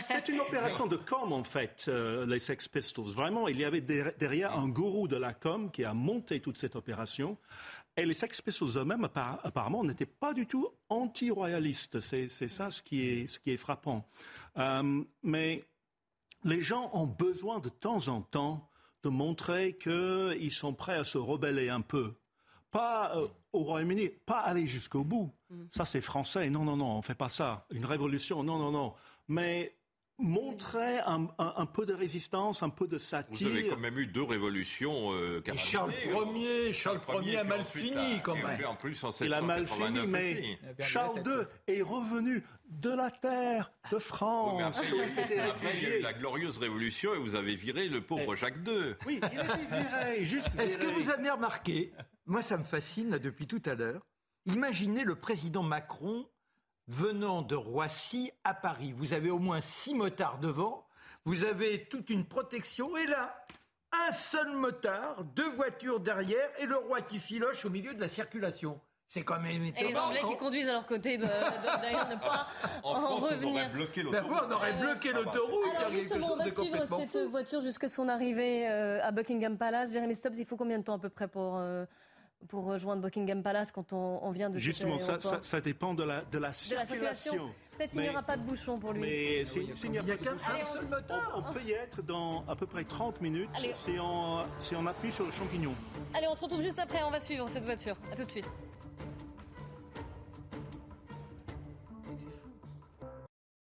C'est 0.01 0.29
une 0.29 0.39
opération 0.39 0.87
de 0.87 0.97
com, 0.97 1.31
en 1.31 1.43
fait, 1.43 1.85
euh, 1.87 2.25
les 2.25 2.39
Sex 2.39 2.67
Pistols. 2.67 3.11
Vraiment, 3.13 3.47
il 3.47 3.57
y 3.59 3.65
avait 3.65 3.81
derrière 3.81 4.57
un 4.57 4.67
gourou 4.67 5.07
de 5.07 5.15
la 5.15 5.33
com 5.33 5.69
qui 5.71 5.83
a 5.83 5.93
monté 5.93 6.39
toute 6.39 6.57
cette 6.57 6.75
opération. 6.75 7.37
Et 7.95 8.05
les 8.05 8.13
Sex 8.13 8.41
Pistols 8.41 8.77
eux-mêmes, 8.77 9.07
apparemment, 9.13 9.83
n'étaient 9.83 10.05
pas 10.05 10.33
du 10.33 10.47
tout 10.47 10.69
anti-royalistes. 10.89 11.99
C'est 11.99 12.27
ça 12.27 12.71
ce 12.71 12.81
qui 12.81 13.07
est, 13.07 13.27
ce 13.27 13.39
qui 13.39 13.51
est 13.51 13.57
frappant. 13.57 14.07
Euh, 14.57 15.03
mais 15.21 15.65
les 16.43 16.61
gens 16.61 16.89
ont 16.93 17.05
besoin 17.05 17.59
de 17.59 17.69
temps 17.69 18.07
en 18.07 18.21
temps 18.21 18.69
de 19.03 19.09
montrer 19.09 19.77
qu'ils 19.77 20.51
sont 20.51 20.73
prêts 20.73 20.95
à 20.95 21.03
se 21.03 21.17
rebeller 21.17 21.69
un 21.69 21.81
peu. 21.81 22.13
Pas 22.71 23.15
euh, 23.15 23.27
au 23.53 23.63
Royaume-Uni, 23.63 24.09
pas 24.25 24.39
aller 24.39 24.67
jusqu'au 24.67 25.03
bout. 25.03 25.31
Mm. 25.49 25.63
Ça, 25.71 25.85
c'est 25.85 26.01
français. 26.01 26.49
Non, 26.49 26.63
non, 26.63 26.77
non, 26.77 26.93
on 26.93 26.97
ne 26.97 27.01
fait 27.01 27.15
pas 27.15 27.29
ça. 27.29 27.65
Une 27.71 27.85
révolution, 27.85 28.43
non, 28.43 28.59
non, 28.59 28.71
non. 28.71 28.93
Mais 29.27 29.75
montrer 30.19 30.99
un, 31.05 31.65
peu 31.65 31.85
de 31.85 31.93
résistance, 31.93 32.61
un 32.61 32.69
peu 32.69 32.87
de 32.87 32.97
satire. 32.97 33.49
Vous 33.49 33.55
avez 33.55 33.69
quand 33.69 33.79
même 33.79 33.97
eu 33.97 34.07
deux 34.07 34.23
révolutions. 34.23 35.13
Euh, 35.13 35.41
Charles 35.55 35.93
Ier, 36.35 36.73
Charles 36.73 36.99
Ier 37.23 37.37
a 37.37 37.43
mal 37.43 37.63
fini 37.63 38.19
quand 38.21 38.35
même. 38.35 38.59
En 38.67 38.75
plus, 38.75 39.03
en 39.03 39.11
Il 39.21 39.33
a 39.33 39.41
mal 39.41 39.65
fini, 39.65 40.05
mais 40.07 40.59
Charles 40.79 41.23
II 41.25 41.73
est 41.73 41.81
revenu 41.81 42.43
de 42.69 42.89
la 42.89 43.09
terre 43.09 43.71
de 43.91 43.97
France. 43.97 44.61
après, 44.61 45.71
il 45.75 45.83
y 45.83 45.85
a 45.85 45.97
eu 45.97 46.01
la 46.01 46.13
glorieuse 46.13 46.57
révolution 46.57 47.13
et 47.15 47.19
vous 47.19 47.35
avez 47.35 47.55
viré 47.55 47.87
le 47.87 48.01
pauvre 48.01 48.35
Jacques 48.35 48.57
II. 48.67 48.95
Oui, 49.05 49.19
il 49.31 49.39
a 49.39 49.43
été 49.43 49.65
viré, 49.65 50.25
juste 50.25 50.49
Est-ce 50.59 50.77
que 50.77 50.87
vous 50.87 51.09
avez 51.09 51.29
remarqué, 51.29 51.91
moi 52.25 52.41
ça 52.41 52.57
me 52.57 52.63
fascine 52.63 53.17
depuis 53.17 53.47
tout 53.47 53.61
à 53.65 53.73
l'heure, 53.73 54.05
imaginez 54.45 55.03
le 55.03 55.15
président 55.15 55.63
Macron 55.63 56.27
venant 56.89 57.43
de 57.43 57.55
Roissy 57.55 58.31
à 58.43 58.53
Paris. 58.53 58.93
Vous 58.95 59.13
avez 59.13 59.29
au 59.29 59.39
moins 59.39 59.61
six 59.61 59.93
motards 59.93 60.39
devant, 60.39 60.87
vous 61.23 61.45
avez 61.45 61.85
toute 61.85 62.09
une 62.09 62.25
protection, 62.25 62.97
et 62.97 63.05
là, 63.05 63.45
un 63.91 64.11
seul 64.11 64.51
motard, 64.55 65.23
deux 65.23 65.49
voitures 65.49 65.99
derrière, 65.99 66.49
et 66.57 66.65
le 66.65 66.75
roi 66.75 67.01
qui 67.01 67.19
filoche 67.19 67.63
au 67.65 67.69
milieu 67.69 67.93
de 67.93 68.01
la 68.01 68.07
circulation. 68.07 68.79
C'est 69.07 69.23
quand 69.23 69.39
même 69.39 69.63
étonnant. 69.63 69.87
Et 69.87 69.91
les 69.91 69.97
Anglais 69.97 70.21
qui 70.27 70.37
conduisent 70.37 70.67
à 70.67 70.73
leur 70.73 70.85
côté, 70.85 71.17
d'ailleurs, 71.17 72.09
ne 72.09 72.15
pas 72.15 72.47
en, 72.83 72.91
en 72.91 73.15
revenir. 73.15 73.47
On 73.47 73.51
aurait 73.53 73.69
bloqué 73.69 74.03
l'autoroute. 74.03 74.37
on 74.47 74.51
aurait 74.51 74.73
bloqué 74.73 75.13
l'autoroute. 75.13 75.75
Alors 75.75 75.89
justement, 75.89 76.33
on 76.33 76.35
va 76.35 76.51
suivre 76.51 77.07
cette 77.07 77.27
voiture 77.27 77.59
jusqu'à 77.59 77.87
son 77.87 78.07
arrivée 78.07 78.69
euh, 78.69 79.03
à 79.03 79.11
Buckingham 79.11 79.57
Palace. 79.57 79.93
Jérémy 79.93 80.13
Stubbs, 80.13 80.35
il 80.37 80.45
faut 80.45 80.57
combien 80.57 80.77
de 80.77 80.83
temps 80.83 80.95
à 80.95 80.99
peu 80.99 81.09
près 81.09 81.27
pour... 81.27 81.59
Pour 82.47 82.63
rejoindre 82.65 83.01
Buckingham 83.01 83.43
Palace 83.43 83.71
quand 83.71 83.93
on, 83.93 84.31
vient 84.31 84.49
de 84.49 84.57
Justement, 84.57 84.97
ça, 84.97 85.19
ça, 85.19 85.39
ça, 85.41 85.61
dépend 85.61 85.93
de 85.93 86.03
la, 86.03 86.21
de 86.21 86.37
la 86.39 86.51
circulation. 86.51 87.51
Peut-être 87.77 87.91
qu'il 87.91 88.01
n'y 88.01 88.09
aura 88.09 88.23
pas 88.23 88.37
de 88.37 88.41
bouchon 88.41 88.79
pour 88.79 88.93
lui. 88.93 89.01
Mais 89.01 89.45
s'il 89.45 89.91
n'y 89.91 89.97
a, 89.97 90.03
pas 90.03 90.15
de 90.15 90.29
bouchon, 90.31 90.53
on, 91.35 91.53
peut 91.53 91.61
y 91.61 91.71
être 91.71 92.01
dans 92.01 92.45
à 92.47 92.55
peu 92.55 92.65
près 92.65 92.85
30 92.85 93.21
minutes 93.21 93.49
si 93.73 93.91
on, 94.01 94.45
si 94.59 94.75
on 94.75 94.85
appuie 94.87 95.11
sur 95.11 95.25
le 95.25 95.31
champignon. 95.31 95.73
Allez, 96.13 96.27
on 96.27 96.33
se 96.33 96.41
retrouve 96.41 96.61
juste 96.61 96.79
après, 96.79 97.03
on 97.03 97.11
va 97.11 97.19
suivre 97.19 97.47
cette 97.49 97.65
voiture. 97.65 97.95
A 98.11 98.15
tout 98.15 98.25
de 98.25 98.31
suite. 98.31 98.49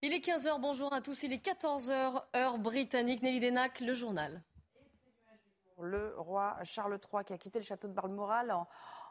Il 0.01 0.13
est 0.13 0.23
15h, 0.23 0.61
bonjour 0.61 0.93
à 0.93 1.01
tous. 1.01 1.23
Il 1.23 1.33
est 1.33 1.43
14h, 1.43 2.21
heure 2.35 2.57
britannique. 2.59 3.23
Nelly 3.23 3.39
Denac, 3.39 3.79
le 3.79 3.95
journal 3.95 4.43
le 5.81 6.13
roi 6.17 6.55
Charles 6.63 6.99
III 7.13 7.23
qui 7.23 7.33
a 7.33 7.37
quitté 7.37 7.59
le 7.59 7.65
château 7.65 7.87
de 7.87 7.93
Balmoral 7.93 8.55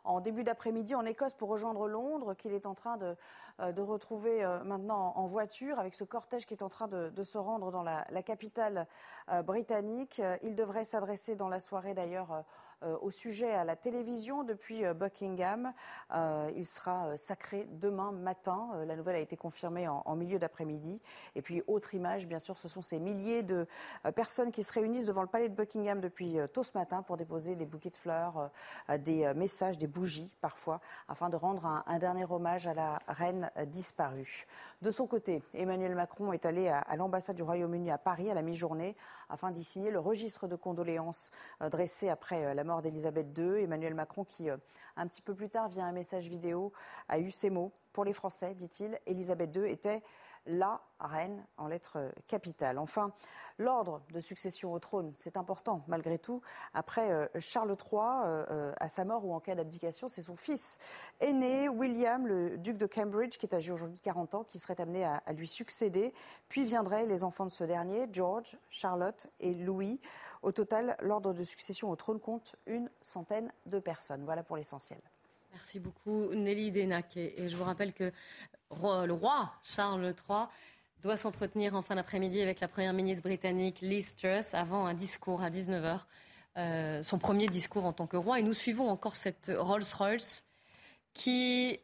en, 0.04 0.20
début 0.20 0.44
d'après-midi 0.44 0.94
en 0.94 1.04
Écosse 1.04 1.34
pour 1.34 1.48
rejoindre 1.48 1.88
Londres, 1.88 2.34
qu'il 2.34 2.52
est 2.52 2.66
en 2.66 2.74
train 2.74 2.96
de, 2.96 3.16
euh, 3.60 3.72
retrouver 3.78 4.44
euh, 4.44 4.62
maintenant 4.64 5.12
en 5.16 5.26
voiture 5.26 5.78
avec 5.78 5.94
ce 5.94 6.04
cortège 6.04 6.46
qui 6.46 6.54
est 6.54 6.62
en 6.62 6.68
train 6.68 6.88
de, 6.88 7.22
se 7.22 7.38
rendre 7.38 7.70
dans 7.70 7.82
la, 7.82 8.04
capitale 8.22 8.86
euh, 9.30 9.42
britannique. 9.42 10.20
Il 10.42 10.54
devrait 10.54 10.84
s'adresser 10.84 11.36
dans 11.36 11.48
la 11.48 11.60
soirée 11.60 11.94
d'ailleurs 11.94 12.44
au 12.82 13.10
sujet 13.10 13.52
à 13.52 13.64
la 13.64 13.76
télévision 13.76 14.44
depuis 14.44 14.84
euh, 14.84 14.94
Buckingham. 14.94 15.72
Euh, 16.14 16.50
il 16.56 16.64
sera 16.64 17.16
sacré 17.16 17.66
demain 17.72 18.12
matin. 18.12 18.70
la 18.86 18.96
nouvelle 18.96 19.16
a 19.16 19.20
été 19.20 19.36
confirmée 19.36 19.86
en, 19.88 20.16
milieu 20.16 20.38
d'après-midi. 20.38 21.00
Et 21.34 21.42
puis, 21.42 21.62
autre 21.66 21.94
image, 21.94 22.26
bien 22.26 22.38
sûr, 22.38 22.56
ce 22.56 22.68
sont 22.68 22.82
ces 22.82 22.98
milliers 22.98 23.42
de 23.42 23.66
personnes 24.14 24.52
qui 24.52 24.62
se 24.62 24.72
réunissent 24.72 25.06
devant 25.06 25.22
le 25.22 25.28
palais 25.28 25.48
de 25.48 25.54
Buckingham 25.54 26.00
depuis 26.00 26.36
tôt 26.52 26.62
ce 26.62 26.76
matin 26.76 27.02
pour 27.02 27.16
déposer 27.16 27.56
des 27.56 27.66
bouquets 27.66 27.90
de 27.90 27.96
fleurs, 27.96 28.50
des 29.00 29.32
messages, 29.34 29.76
des 29.76 29.86
bougies 29.86 30.30
parfois, 30.40 30.80
afin 31.08 31.28
de 31.28 31.36
rendre 31.36 31.66
un, 31.66 31.98
dernier 31.98 32.24
hommage 32.30 32.66
à 32.66 32.74
la 32.74 33.00
reine 33.08 33.50
disparue. 33.66 34.46
De 34.82 34.90
son 34.90 35.06
côté, 35.06 35.42
Emmanuel 35.52 35.94
Macron 35.94 36.32
est 36.32 36.46
allé 36.46 36.68
à, 36.68 36.78
à 36.78 36.96
l'ambassade 36.96 37.36
du 37.36 37.42
Royaume-Uni 37.42 37.90
à 37.90 37.98
Paris 37.98 38.30
à 38.30 38.34
la 38.34 38.42
mi-journée 38.42 38.96
afin 39.28 39.50
d'y 39.50 39.64
signer 39.64 39.90
le 39.90 39.98
registre 39.98 40.46
de 40.46 40.56
condoléances 40.56 41.30
dressé 41.60 42.08
après 42.08 42.54
la 42.54 42.63
mort 42.64 42.82
d'Elisabeth 42.82 43.38
II. 43.38 43.62
Emmanuel 43.62 43.94
Macron, 43.94 44.24
qui 44.24 44.50
euh, 44.50 44.56
un 44.96 45.06
petit 45.06 45.22
peu 45.22 45.34
plus 45.34 45.50
tard, 45.50 45.68
via 45.68 45.84
un 45.84 45.92
message 45.92 46.28
vidéo, 46.28 46.72
a 47.08 47.18
eu 47.18 47.30
ces 47.30 47.50
mots. 47.50 47.72
Pour 47.92 48.04
les 48.04 48.12
Français, 48.12 48.54
dit-il, 48.54 48.98
Elisabeth 49.06 49.54
II 49.56 49.70
était 49.70 50.02
la 50.46 50.80
reine 51.00 51.44
en 51.56 51.66
lettres 51.66 52.12
capitales. 52.26 52.78
Enfin, 52.78 53.12
l'ordre 53.58 54.02
de 54.12 54.20
succession 54.20 54.72
au 54.72 54.78
trône, 54.78 55.12
c'est 55.16 55.36
important 55.36 55.84
malgré 55.88 56.18
tout. 56.18 56.40
Après 56.72 57.12
euh, 57.12 57.26
Charles 57.38 57.70
III, 57.70 58.00
euh, 58.00 58.44
euh, 58.50 58.72
à 58.78 58.88
sa 58.88 59.04
mort 59.04 59.24
ou 59.24 59.34
en 59.34 59.40
cas 59.40 59.54
d'abdication, 59.54 60.08
c'est 60.08 60.22
son 60.22 60.36
fils 60.36 60.78
aîné, 61.20 61.68
William, 61.68 62.26
le 62.26 62.58
duc 62.58 62.76
de 62.76 62.86
Cambridge, 62.86 63.36
qui 63.38 63.46
est 63.46 63.54
âgé 63.54 63.72
aujourd'hui 63.72 63.98
de 63.98 64.02
40 64.02 64.34
ans, 64.34 64.44
qui 64.44 64.58
serait 64.58 64.80
amené 64.80 65.04
à, 65.04 65.20
lui 65.32 65.48
succéder. 65.48 66.12
Puis 66.48 66.64
viendraient 66.64 67.06
les 67.06 67.24
enfants 67.24 67.46
de 67.46 67.50
ce 67.50 67.64
dernier, 67.64 68.06
George, 68.12 68.56
Charlotte 68.70 69.28
et 69.40 69.54
Louis. 69.54 70.00
Au 70.42 70.52
total, 70.52 70.96
l'ordre 71.00 71.32
de 71.32 71.44
succession 71.44 71.90
au 71.90 71.96
trône 71.96 72.20
compte 72.20 72.56
une 72.66 72.90
centaine 73.00 73.52
de 73.66 73.78
personnes. 73.78 74.24
Voilà 74.24 74.42
pour 74.42 74.56
l'essentiel. 74.56 75.00
Merci 75.52 75.78
beaucoup 75.78 76.34
Nelly 76.34 76.72
Denac. 76.72 77.16
Et 77.16 77.48
je 77.48 77.56
vous 77.56 77.62
rappelle 77.62 77.92
que 77.92 78.12
le 79.06 79.12
roi 79.12 79.52
Charles 79.62 80.14
III 80.28 80.46
doit 81.02 81.16
s'entretenir 81.16 81.74
en 81.74 81.82
fin 81.82 81.96
d'après-midi 81.96 82.40
avec 82.40 82.60
la 82.60 82.68
première 82.68 82.92
ministre 82.94 83.22
britannique 83.22 83.80
Liz 83.82 84.14
Truss 84.16 84.54
avant 84.54 84.86
un 84.86 84.94
discours 84.94 85.42
à 85.42 85.50
19h, 85.50 86.00
euh, 86.56 87.02
son 87.02 87.18
premier 87.18 87.46
discours 87.48 87.84
en 87.84 87.92
tant 87.92 88.06
que 88.06 88.16
roi. 88.16 88.40
Et 88.40 88.42
nous 88.42 88.54
suivons 88.54 88.88
encore 88.88 89.16
cette 89.16 89.52
Rolls-Royce 89.54 90.44
qui 91.12 91.78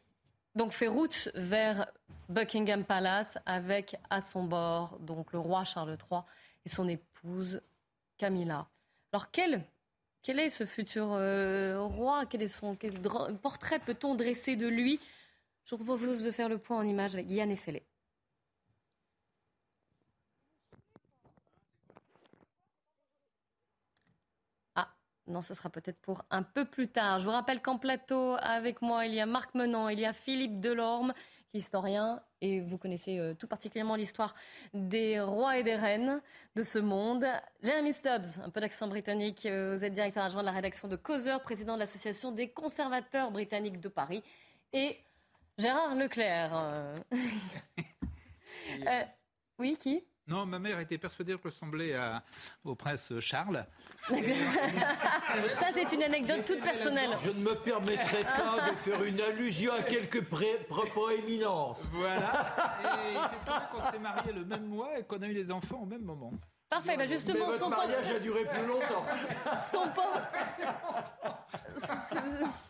donc 0.54 0.72
fait 0.72 0.88
route 0.88 1.30
vers 1.34 1.86
Buckingham 2.30 2.84
Palace 2.84 3.36
avec 3.44 3.96
à 4.08 4.22
son 4.22 4.44
bord 4.44 4.98
donc 5.00 5.32
le 5.32 5.38
roi 5.38 5.64
Charles 5.64 5.98
III 6.10 6.20
et 6.64 6.68
son 6.68 6.88
épouse 6.88 7.60
Camilla. 8.16 8.68
Alors 9.12 9.30
quel, 9.30 9.64
quel 10.22 10.38
est 10.38 10.50
ce 10.50 10.64
futur 10.64 11.08
euh, 11.12 11.80
roi? 11.82 12.24
Quel 12.26 12.42
est 12.42 12.48
son 12.48 12.76
portrait 13.42 13.80
peut-on 13.80 14.14
dresser 14.14 14.56
de 14.56 14.66
lui 14.66 14.98
je 15.70 15.76
vous 15.76 15.84
propose 15.84 16.24
de 16.24 16.30
faire 16.32 16.48
le 16.48 16.58
point 16.58 16.78
en 16.78 16.82
image 16.86 17.14
avec 17.14 17.30
Yann 17.30 17.48
Effelé. 17.50 17.84
Ah, 24.74 24.88
non, 25.28 25.42
ce 25.42 25.54
sera 25.54 25.70
peut-être 25.70 26.00
pour 26.00 26.24
un 26.30 26.42
peu 26.42 26.64
plus 26.64 26.88
tard. 26.88 27.20
Je 27.20 27.24
vous 27.24 27.30
rappelle 27.30 27.62
qu'en 27.62 27.78
plateau, 27.78 28.36
avec 28.40 28.82
moi, 28.82 29.06
il 29.06 29.14
y 29.14 29.20
a 29.20 29.26
Marc 29.26 29.54
Menant, 29.54 29.88
il 29.88 30.00
y 30.00 30.04
a 30.04 30.12
Philippe 30.12 30.60
Delorme, 30.60 31.14
historien, 31.54 32.20
et 32.40 32.60
vous 32.60 32.76
connaissez 32.76 33.18
euh, 33.18 33.34
tout 33.34 33.46
particulièrement 33.46 33.94
l'histoire 33.94 34.34
des 34.74 35.20
rois 35.20 35.56
et 35.58 35.62
des 35.62 35.76
reines 35.76 36.20
de 36.56 36.64
ce 36.64 36.80
monde. 36.80 37.24
Jeremy 37.62 37.92
Stubbs, 37.92 38.40
un 38.44 38.50
peu 38.50 38.60
d'accent 38.60 38.88
britannique, 38.88 39.46
euh, 39.46 39.76
vous 39.76 39.84
êtes 39.84 39.92
directeur 39.92 40.24
adjoint 40.24 40.40
de 40.40 40.46
la 40.46 40.52
rédaction 40.52 40.88
de 40.88 40.96
Causeur, 40.96 41.42
président 41.42 41.74
de 41.74 41.78
l'Association 41.78 42.32
des 42.32 42.48
conservateurs 42.48 43.30
britanniques 43.30 43.78
de 43.78 43.88
Paris. 43.88 44.24
Et 44.72 44.98
Gérard 45.60 45.94
Leclerc. 45.94 46.50
Euh. 46.54 46.98
Euh, 48.86 49.02
oui, 49.58 49.76
qui? 49.76 50.04
Non, 50.28 50.46
ma 50.46 50.60
mère 50.60 50.78
était 50.78 50.96
persuadée 50.96 51.32
que 51.32 51.38
je 51.38 51.48
ressemblais 51.48 51.92
au 52.62 52.76
prince 52.76 53.12
Charles. 53.18 53.66
Ça, 54.08 55.66
c'est 55.74 55.92
une 55.92 56.04
anecdote 56.04 56.44
toute 56.46 56.62
personnelle. 56.62 57.10
Je 57.24 57.30
ne 57.30 57.40
me 57.40 57.56
permettrai 57.56 58.22
pas 58.22 58.70
de 58.70 58.76
faire 58.76 59.02
une 59.02 59.20
allusion 59.20 59.72
à 59.72 59.82
quelques 59.82 60.24
propos 60.24 61.10
éminence. 61.10 61.90
Voilà. 61.92 62.54
Et 63.12 63.16
c'est 63.16 63.68
qu'on 63.70 63.90
s'est 63.90 63.98
mariés 63.98 64.32
le 64.32 64.44
même 64.44 64.66
mois 64.66 65.00
et 65.00 65.02
qu'on 65.02 65.20
a 65.20 65.26
eu 65.26 65.34
les 65.34 65.50
enfants 65.50 65.80
au 65.82 65.86
même 65.86 66.02
moment. 66.02 66.32
Parfait, 66.68 66.96
bah 66.96 67.06
justement, 67.06 67.48
Mais 67.50 67.58
son 67.58 67.68
mariage 67.68 68.10
a 68.12 68.20
duré 68.20 68.44
plus 68.44 68.66
longtemps. 68.66 69.04
Son 69.58 69.90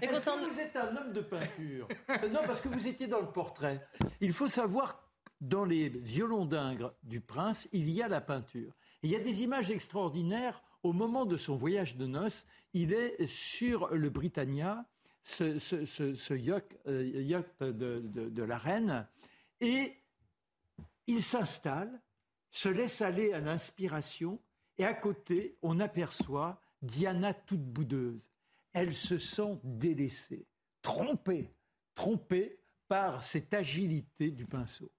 Est-ce 0.00 0.24
que 0.24 0.52
vous 0.52 0.60
êtes 0.60 0.76
un 0.76 0.96
homme 0.96 1.12
de 1.12 1.20
peinture 1.20 1.88
Non, 2.32 2.40
parce 2.46 2.60
que 2.60 2.68
vous 2.68 2.86
étiez 2.86 3.06
dans 3.06 3.20
le 3.20 3.30
portrait. 3.30 3.86
Il 4.20 4.32
faut 4.32 4.48
savoir, 4.48 5.10
dans 5.40 5.64
les 5.64 5.88
violons 5.88 6.46
d'Ingres 6.46 6.94
du 7.02 7.20
prince, 7.20 7.68
il 7.72 7.90
y 7.90 8.02
a 8.02 8.08
la 8.08 8.20
peinture. 8.20 8.72
il 9.02 9.10
y 9.10 9.16
a 9.16 9.20
des 9.20 9.42
images 9.42 9.70
extraordinaires. 9.70 10.62
Au 10.84 10.92
moment 10.92 11.26
de 11.26 11.36
son 11.36 11.56
voyage 11.56 11.96
de 11.96 12.06
noces, 12.06 12.46
il 12.72 12.92
est 12.92 13.26
sur 13.26 13.88
le 13.88 14.10
Britannia, 14.10 14.86
ce, 15.22 15.58
ce, 15.58 16.34
yacht, 16.34 16.64
de, 17.60 18.42
la 18.42 18.58
reine 18.58 19.06
et 19.60 19.96
il 21.06 21.22
s'installe, 21.22 22.00
se 22.50 22.68
laisse 22.68 23.02
aller 23.02 23.32
à 23.32 23.40
l'inspiration 23.40 24.40
et 24.78 24.84
à 24.84 24.94
côté, 24.94 25.58
on 25.62 25.80
aperçoit 25.80 26.60
Diana 26.82 27.34
toute 27.34 27.64
boudeuse. 27.64 28.30
Elle 28.78 28.94
se 28.94 29.18
sent 29.18 29.58
délaissée, 29.64 30.46
trompée, 30.82 31.52
trompée 31.94 32.60
par 32.86 33.24
cette 33.24 33.52
agilité 33.52 34.30
du 34.30 34.46
pinceau. 34.46 34.90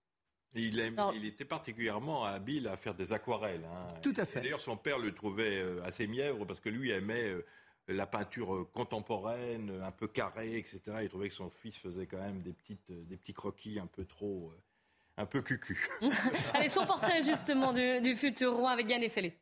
Il, 0.54 0.78
il, 1.16 1.26
était 1.26 1.46
particulièrement 1.46 2.26
habile 2.26 2.68
à 2.68 2.76
faire 2.76 2.96
des 2.96 3.14
aquarelles. 3.14 3.64
Hein. 3.66 3.88
Tout 4.02 4.14
à 4.18 4.26
fait. 4.26 4.42
D'ailleurs, 4.42 4.60
son 4.60 4.78
père 4.78 4.98
le 4.98 5.14
trouvait 5.14 5.60
euh, 5.60 5.84
assez 5.84 6.08
mièvre 6.08 6.44
parce 6.46 6.60
que 6.60 6.70
lui 6.70 6.90
aimait 6.90 7.30
euh, 7.30 7.46
la 7.88 8.08
peinture 8.08 8.56
euh, 8.56 8.70
contemporaine, 8.74 9.80
un 9.84 9.92
peu 9.92 10.08
carrée, 10.08 10.58
etc. 10.58 10.82
Il 11.04 11.10
trouvait 11.10 11.30
que 11.30 11.36
son 11.36 11.52
fils 11.52 11.78
faisait 11.78 12.08
quand 12.08 12.18
même 12.18 12.42
des, 12.42 12.54
petites, 12.54 12.92
des 12.92 13.16
petits 13.16 13.34
croquis 13.34 13.80
un 13.80 13.86
peu 13.86 14.06
trop, 14.06 14.52
un 15.18 15.26
peu 15.26 15.42
cucu. 15.42 15.88
Allez, 16.54 16.70
son 16.70 16.86
portrait 16.86 17.22
justement 17.22 17.72
du, 17.72 18.16
futur 18.16 18.54
roi 18.54 18.72
avec 18.72 18.90
Yann 18.90 19.04
Effelé. 19.04 19.38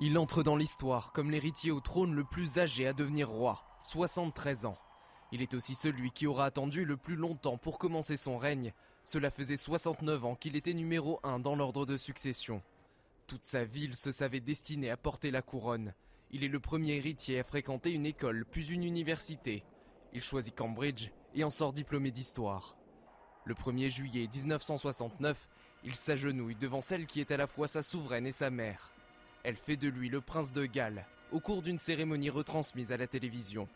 Il 0.00 0.18
entre 0.18 0.42
dans 0.42 0.56
l'histoire 0.56 1.12
comme 1.12 1.30
l'héritier 1.30 1.70
au 1.70 1.80
trône 1.80 2.14
le 2.14 2.24
plus 2.24 2.58
âgé 2.58 2.86
à 2.88 2.92
devenir 2.92 3.28
roi, 3.28 3.64
73 3.82 4.66
ans. 4.66 4.76
Il 5.30 5.40
est 5.40 5.54
aussi 5.54 5.76
celui 5.76 6.10
qui 6.10 6.26
aura 6.26 6.46
attendu 6.46 6.84
le 6.84 6.96
plus 6.96 7.14
longtemps 7.14 7.58
pour 7.58 7.78
commencer 7.78 8.16
son 8.16 8.36
règne. 8.36 8.72
Cela 9.04 9.30
faisait 9.30 9.56
69 9.56 10.24
ans 10.24 10.34
qu'il 10.34 10.56
était 10.56 10.74
numéro 10.74 11.20
1 11.22 11.38
dans 11.38 11.54
l'ordre 11.54 11.86
de 11.86 11.96
succession. 11.96 12.60
Toute 13.28 13.46
sa 13.46 13.64
ville 13.64 13.94
se 13.94 14.10
savait 14.10 14.40
destinée 14.40 14.90
à 14.90 14.96
porter 14.96 15.30
la 15.30 15.42
couronne. 15.42 15.94
Il 16.32 16.42
est 16.42 16.48
le 16.48 16.60
premier 16.60 16.96
héritier 16.96 17.38
à 17.38 17.44
fréquenter 17.44 17.92
une 17.92 18.06
école, 18.06 18.44
puis 18.50 18.66
une 18.72 18.82
université. 18.82 19.64
Il 20.12 20.22
choisit 20.22 20.54
Cambridge 20.54 21.10
et 21.34 21.44
en 21.44 21.50
sort 21.50 21.72
diplômé 21.72 22.10
d'histoire. 22.10 22.76
Le 23.44 23.54
1er 23.54 23.90
juillet 23.90 24.28
1969, 24.32 25.48
il 25.84 25.94
s'agenouille 25.94 26.56
devant 26.56 26.80
celle 26.80 27.06
qui 27.06 27.20
est 27.20 27.30
à 27.30 27.36
la 27.36 27.46
fois 27.46 27.68
sa 27.68 27.82
souveraine 27.82 28.26
et 28.26 28.32
sa 28.32 28.50
mère. 28.50 28.93
Elle 29.44 29.56
fait 29.56 29.76
de 29.76 29.88
lui 29.88 30.08
le 30.08 30.22
prince 30.22 30.52
de 30.52 30.64
Galles 30.64 31.06
au 31.30 31.40
cours 31.40 31.62
d'une 31.62 31.78
cérémonie 31.78 32.30
retransmise 32.30 32.92
à 32.92 32.96
la 32.96 33.06
télévision. 33.06 33.68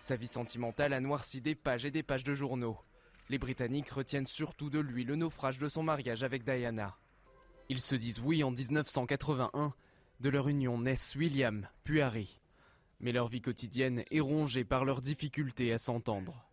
Sa 0.00 0.16
vie 0.16 0.26
sentimentale 0.26 0.92
a 0.92 1.00
noirci 1.00 1.40
des 1.40 1.54
pages 1.54 1.84
et 1.84 1.90
des 1.90 2.02
pages 2.02 2.24
de 2.24 2.34
journaux. 2.34 2.78
Les 3.28 3.38
Britanniques 3.38 3.90
retiennent 3.90 4.26
surtout 4.26 4.70
de 4.70 4.78
lui 4.78 5.04
le 5.04 5.16
naufrage 5.16 5.58
de 5.58 5.68
son 5.68 5.82
mariage 5.82 6.22
avec 6.22 6.44
Diana. 6.44 6.96
Ils 7.68 7.80
se 7.80 7.96
disent 7.96 8.20
oui 8.20 8.42
en 8.42 8.50
1981. 8.50 9.74
De 10.20 10.28
leur 10.30 10.48
union 10.48 10.78
naissent 10.78 11.14
William, 11.16 11.68
puis 11.84 12.00
Harry. 12.00 12.40
Mais 13.00 13.12
leur 13.12 13.28
vie 13.28 13.42
quotidienne 13.42 14.04
est 14.10 14.20
rongée 14.20 14.64
par 14.64 14.84
leurs 14.84 15.02
difficultés 15.02 15.72
à 15.72 15.78
s'entendre. 15.78 16.44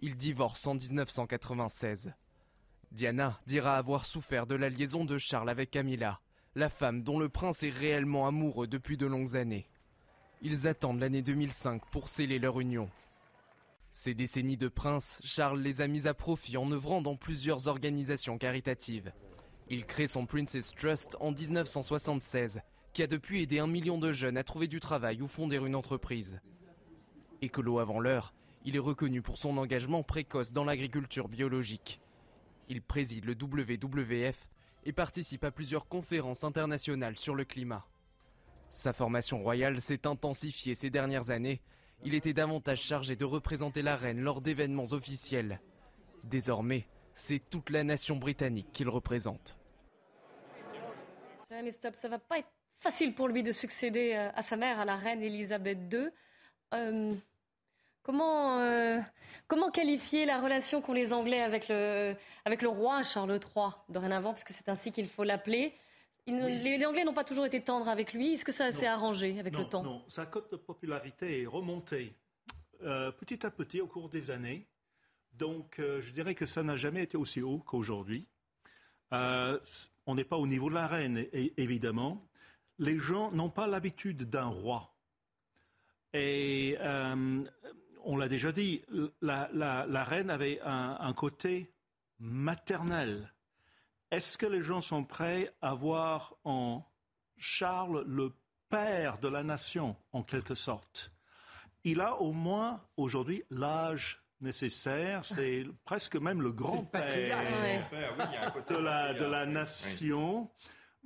Ils 0.00 0.16
divorcent 0.16 0.70
en 0.70 0.74
1996. 0.74 2.12
Diana 2.92 3.40
dira 3.46 3.76
avoir 3.76 4.06
souffert 4.06 4.46
de 4.46 4.54
la 4.54 4.68
liaison 4.68 5.04
de 5.04 5.18
Charles 5.18 5.50
avec 5.50 5.70
Camilla, 5.70 6.20
la 6.54 6.68
femme 6.68 7.02
dont 7.02 7.18
le 7.18 7.28
prince 7.28 7.62
est 7.62 7.70
réellement 7.70 8.26
amoureux 8.26 8.66
depuis 8.66 8.96
de 8.96 9.06
longues 9.06 9.36
années. 9.36 9.68
Ils 10.42 10.66
attendent 10.66 11.00
l'année 11.00 11.22
2005 11.22 11.82
pour 11.90 12.08
sceller 12.08 12.38
leur 12.38 12.60
union. 12.60 12.88
Ces 13.90 14.14
décennies 14.14 14.56
de 14.56 14.68
princes, 14.68 15.20
Charles 15.24 15.60
les 15.60 15.80
a 15.80 15.88
mis 15.88 16.06
à 16.06 16.14
profit 16.14 16.56
en 16.56 16.70
œuvrant 16.70 17.00
dans 17.00 17.16
plusieurs 17.16 17.66
organisations 17.68 18.38
caritatives. 18.38 19.12
Il 19.68 19.86
crée 19.86 20.06
son 20.06 20.26
Princess 20.26 20.72
Trust 20.74 21.16
en 21.18 21.32
1976, 21.32 22.60
qui 22.92 23.02
a 23.02 23.06
depuis 23.06 23.42
aidé 23.42 23.58
un 23.58 23.66
million 23.66 23.98
de 23.98 24.12
jeunes 24.12 24.36
à 24.36 24.44
trouver 24.44 24.68
du 24.68 24.80
travail 24.80 25.22
ou 25.22 25.26
fonder 25.26 25.56
une 25.56 25.74
entreprise. 25.74 26.40
Écolo 27.42 27.78
avant 27.78 28.00
l'heure, 28.00 28.32
il 28.64 28.76
est 28.76 28.80
reconnu 28.80 29.22
pour 29.22 29.38
son 29.38 29.58
engagement 29.58 30.02
précoce 30.02 30.52
dans 30.52 30.64
l'agriculture 30.64 31.28
biologique. 31.28 32.00
Il 32.68 32.82
préside 32.82 33.24
le 33.24 33.34
WWF 33.34 34.48
et 34.84 34.92
participe 34.92 35.44
à 35.44 35.50
plusieurs 35.50 35.88
conférences 35.88 36.44
internationales 36.44 37.16
sur 37.16 37.34
le 37.34 37.44
climat. 37.44 37.84
Sa 38.70 38.92
formation 38.92 39.42
royale 39.42 39.80
s'est 39.80 40.06
intensifiée 40.06 40.74
ces 40.74 40.90
dernières 40.90 41.30
années. 41.30 41.60
Il 42.04 42.14
était 42.14 42.32
davantage 42.32 42.82
chargé 42.82 43.16
de 43.16 43.24
représenter 43.24 43.82
la 43.82 43.96
reine 43.96 44.20
lors 44.20 44.40
d'événements 44.40 44.92
officiels. 44.92 45.60
Désormais, 46.24 46.86
c'est 47.14 47.40
toute 47.50 47.70
la 47.70 47.84
nation 47.84 48.16
britannique 48.16 48.70
qu'il 48.72 48.88
représente. 48.88 49.56
Mais 51.50 51.72
stop, 51.72 51.94
va 52.08 52.18
pas 52.18 52.38
être 52.38 52.50
facile 52.80 53.14
pour 53.14 53.28
lui 53.28 53.42
de 53.42 53.52
succéder 53.52 54.12
euh, 54.14 54.30
à 54.34 54.42
sa 54.42 54.56
mère, 54.56 54.78
à 54.78 54.84
la 54.84 54.96
reine 54.96 55.22
Elisabeth 55.22 55.78
II. 55.92 56.10
Comment, 58.06 58.60
euh, 58.60 59.00
comment 59.48 59.72
qualifier 59.72 60.26
la 60.26 60.40
relation 60.40 60.80
qu'ont 60.80 60.92
les 60.92 61.12
Anglais 61.12 61.42
avec 61.42 61.66
le, 61.66 62.14
avec 62.44 62.62
le 62.62 62.68
roi 62.68 63.02
Charles 63.02 63.32
III, 63.32 63.70
dorénavant, 63.88 64.32
puisque 64.32 64.50
c'est 64.50 64.68
ainsi 64.68 64.92
qu'il 64.92 65.08
faut 65.08 65.24
l'appeler? 65.24 65.74
Les, 66.28 66.86
Anglais 66.86 67.02
n'ont 67.02 67.12
pas 67.12 67.24
toujours 67.24 67.46
été 67.46 67.60
tendres 67.60 67.88
avec 67.88 68.12
lui. 68.12 68.34
Est-ce 68.34 68.44
que 68.44 68.52
ça 68.52 68.70
s'est 68.70 68.86
arrangé 68.86 69.40
avec 69.40 69.56
le 69.56 69.64
temps? 69.64 69.82
Non, 69.82 70.04
sa 70.06 70.24
cote 70.24 70.52
de 70.52 70.56
popularité 70.56 71.42
est 71.42 71.46
remontée 71.46 72.14
euh, 72.84 73.10
petit 73.10 73.44
à 73.44 73.50
petit 73.50 73.80
au 73.80 73.88
cours 73.88 74.08
des 74.08 74.30
années. 74.30 74.68
Donc, 75.32 75.80
euh, 75.80 76.00
je 76.00 76.12
dirais 76.12 76.36
que 76.36 76.46
ça 76.46 76.62
n'a 76.62 76.76
jamais 76.76 77.02
été 77.02 77.16
aussi 77.16 77.42
haut 77.42 77.58
qu'aujourd'hui. 77.58 78.24
on 79.10 80.14
n'est 80.14 80.24
pas 80.24 80.36
au 80.36 80.46
niveau 80.46 80.70
de 80.70 80.76
la 80.76 80.86
reine, 80.86 81.26
évidemment. 81.32 82.24
Les 82.78 83.00
gens 83.00 83.32
n'ont 83.32 83.50
pas 83.50 83.66
l'habitude 83.66 84.30
d'un 84.30 84.46
roi. 84.46 84.92
Et 86.14 86.78
on 88.06 88.16
l'a 88.16 88.28
déjà 88.28 88.52
dit, 88.52 88.82
la, 89.20 90.04
reine 90.04 90.30
avait 90.30 90.60
un, 90.62 91.12
côté 91.12 91.72
maternel. 92.20 93.32
Est-ce 94.10 94.38
que 94.38 94.46
les 94.46 94.62
gens 94.62 94.80
sont 94.80 95.04
prêts 95.04 95.52
à 95.60 95.74
voir 95.74 96.36
en 96.44 96.84
Charles 97.36 98.04
le 98.06 98.32
père 98.68 99.18
de 99.18 99.28
la 99.28 99.42
nation, 99.42 99.96
en 100.12 100.22
quelque 100.22 100.54
sorte? 100.54 101.12
Il 101.82 102.00
a 102.00 102.16
au 102.20 102.32
moins 102.32 102.80
aujourd'hui 102.96 103.42
l'âge 103.50 104.22
nécessaire, 104.40 105.24
c'est 105.24 105.66
presque 105.84 106.16
même 106.16 106.42
le 106.42 106.52
grand-père 106.52 107.38
de, 108.68 109.24
la, 109.24 109.46
nation. 109.46 110.48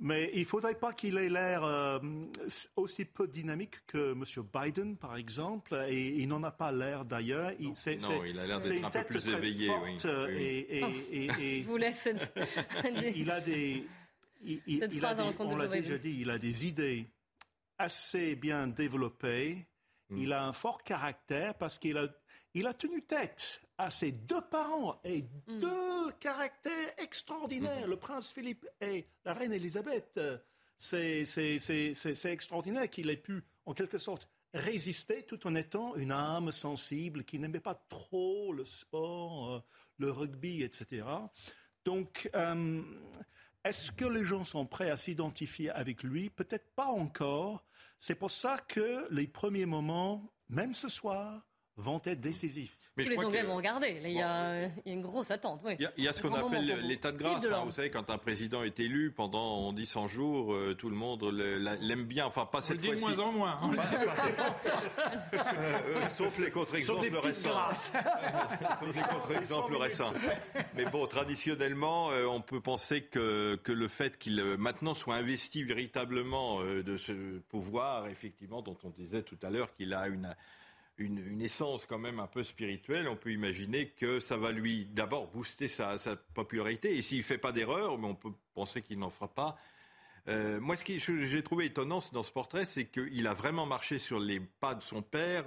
Mais 0.03 0.31
il 0.33 0.39
ne 0.39 0.45
faudrait 0.45 0.73
pas 0.73 0.93
qu'il 0.93 1.15
ait 1.17 1.29
l'air 1.29 1.63
euh, 1.63 1.99
aussi 2.75 3.05
peu 3.05 3.27
dynamique 3.27 3.85
que 3.85 4.13
M. 4.13 4.23
Biden, 4.51 4.97
par 4.97 5.15
exemple, 5.15 5.85
et 5.87 6.07
il 6.17 6.27
n'en 6.27 6.41
a 6.41 6.49
pas 6.49 6.71
l'air 6.71 7.05
d'ailleurs. 7.05 7.51
Non, 7.59 7.73
il 8.25 8.39
a 8.39 8.47
l'air 8.47 8.59
d'être 8.59 8.83
un 8.83 8.89
peu 8.89 9.03
plus 9.03 9.27
éveillé. 9.27 9.71
Oui. 9.83 9.97
Et, 10.39 11.27
et, 11.39 11.61
Vous 11.61 11.77
laissez. 11.77 12.15
il 13.15 13.29
a 13.29 13.41
des. 13.41 13.85
Il, 14.43 14.89
on 15.37 15.55
l'a 15.55 15.67
déjà 15.67 15.99
dit, 15.99 16.17
il 16.19 16.31
a 16.31 16.39
des 16.39 16.65
idées 16.65 17.05
assez 17.77 18.35
bien 18.35 18.65
développées. 18.65 19.67
Mm. 20.09 20.17
Il 20.17 20.33
a 20.33 20.45
un 20.45 20.53
fort 20.53 20.83
caractère 20.83 21.53
parce 21.53 21.77
qu'il 21.77 21.99
a, 21.99 22.07
il 22.55 22.65
a 22.65 22.73
tenu 22.73 23.03
tête 23.03 23.61
à 23.81 23.89
ses 23.89 24.11
deux 24.11 24.41
parents 24.41 24.99
et 25.03 25.23
mm. 25.47 25.59
deux 25.59 26.11
caractères 26.19 26.93
extraordinaires, 26.99 27.87
mm-hmm. 27.87 27.89
le 27.89 27.97
prince 27.97 28.31
Philippe 28.31 28.67
et 28.79 29.07
la 29.25 29.33
reine 29.33 29.53
Elisabeth. 29.53 30.19
C'est 30.77 32.25
extraordinaire 32.25 32.89
qu'il 32.89 33.09
ait 33.09 33.17
pu, 33.17 33.43
en 33.65 33.73
quelque 33.73 33.97
sorte, 33.97 34.29
résister 34.53 35.23
tout 35.23 35.47
en 35.47 35.55
étant 35.55 35.95
une 35.95 36.11
âme 36.11 36.51
sensible 36.51 37.23
qui 37.23 37.39
n'aimait 37.39 37.59
pas 37.59 37.75
trop 37.89 38.53
le 38.53 38.65
sport, 38.65 39.51
euh, 39.51 39.59
le 39.97 40.11
rugby, 40.11 40.61
etc. 40.61 41.03
Donc, 41.85 42.29
euh, 42.35 42.83
est-ce 43.63 43.91
que 43.91 44.05
les 44.05 44.23
gens 44.23 44.43
sont 44.43 44.65
prêts 44.67 44.91
à 44.91 44.97
s'identifier 44.97 45.71
avec 45.71 46.03
lui? 46.03 46.29
Peut-être 46.29 46.69
pas 46.75 46.87
encore. 46.87 47.65
C'est 47.97 48.15
pour 48.15 48.29
ça 48.29 48.59
que 48.59 49.07
les 49.11 49.27
premiers 49.27 49.65
moments, 49.65 50.31
même 50.49 50.73
ce 50.73 50.89
soir, 50.89 51.47
vont 51.77 52.01
être 52.05 52.19
décisifs. 52.19 52.77
Mais 52.97 53.05
Tous 53.05 53.11
les 53.11 53.19
Anglais 53.19 53.43
vont 53.43 53.55
regarder. 53.55 54.01
il, 54.03 54.11
y 54.11 54.21
a, 54.21 54.69
une 54.85 55.01
grosse 55.01 55.31
attente. 55.31 55.61
Il, 55.79 56.03
y 56.03 56.09
a, 56.09 56.13
ce 56.13 56.21
qu'on 56.21 56.33
appelle 56.33 56.65
l'état 56.83 57.13
de 57.13 57.17
grâce. 57.17 57.45
Hein. 57.45 57.63
vous 57.63 57.71
savez, 57.71 57.89
quand 57.89 58.09
un 58.09 58.17
président 58.17 58.63
est 58.63 58.81
élu 58.81 59.11
pendant, 59.11 59.59
on 59.59 59.71
dit 59.71 59.85
100 59.85 60.09
jours, 60.09 60.53
euh, 60.53 60.75
tout 60.77 60.89
le 60.89 60.95
monde 60.97 61.23
l'aime 61.81 62.03
bien. 62.03 62.25
Enfin, 62.25 62.45
pas 62.45 62.61
cette 62.61 62.83
fois-ci. 62.83 63.01
de 63.01 63.07
moins 63.07 63.19
en 63.19 63.31
moins. 63.31 63.59
Euh, 65.33 66.07
sauf 66.09 66.37
les 66.37 66.51
contre-exemples 66.51 67.15
récents. 67.17 67.51
sauf 68.79 68.95
les 68.95 69.01
contre-exemples 69.01 69.75
récents. 69.77 70.13
Mais 70.75 70.83
bon, 70.85 71.07
traditionnellement, 71.07 72.11
euh, 72.11 72.25
on 72.25 72.41
peut 72.41 72.59
penser 72.59 73.03
que, 73.03 73.55
que 73.63 73.71
le 73.71 73.87
fait 73.87 74.17
qu'il 74.17 74.43
maintenant 74.57 74.93
soit 74.93 75.15
investi 75.15 75.63
véritablement 75.63 76.61
de 76.61 76.97
ce 76.97 77.39
pouvoir, 77.49 78.07
effectivement, 78.07 78.61
dont 78.61 78.77
on 78.83 78.89
disait 78.89 79.21
tout 79.23 79.37
à 79.43 79.49
l'heure 79.49 79.73
qu'il 79.73 79.93
a 79.93 80.07
une 80.07 80.35
une, 81.01 81.41
essence 81.41 81.85
quand 81.85 81.99
même 81.99 82.19
un 82.19 82.27
peu 82.27 82.43
spirituelle, 82.43 83.07
on 83.07 83.15
peut 83.15 83.31
imaginer 83.31 83.89
que 83.89 84.19
ça 84.19 84.37
va 84.37 84.51
lui 84.51 84.85
d'abord 84.85 85.27
booster 85.27 85.67
sa, 85.67 85.97
popularité. 86.33 86.97
Et 86.97 87.01
s'il 87.01 87.19
ne 87.19 87.23
fait 87.23 87.37
pas 87.37 87.51
d'erreur, 87.51 87.97
mais 87.97 88.07
on 88.07 88.15
peut 88.15 88.31
penser 88.53 88.81
qu'il 88.81 88.99
n'en 88.99 89.09
fera 89.09 89.27
pas, 89.27 89.57
Euh, 90.27 90.59
moi, 90.59 90.75
ce 90.77 90.83
que 90.83 91.25
j'ai 91.25 91.43
trouvé 91.43 91.65
étonnant 91.65 91.99
dans 92.13 92.23
ce 92.23 92.31
portrait, 92.31 92.65
c'est 92.65 92.85
qu'il 92.85 93.25
a 93.27 93.33
vraiment 93.33 93.65
marché 93.65 93.97
sur 93.97 94.19
les 94.19 94.39
pas 94.39 94.75
de 94.75 94.83
son 94.83 95.01
père 95.01 95.45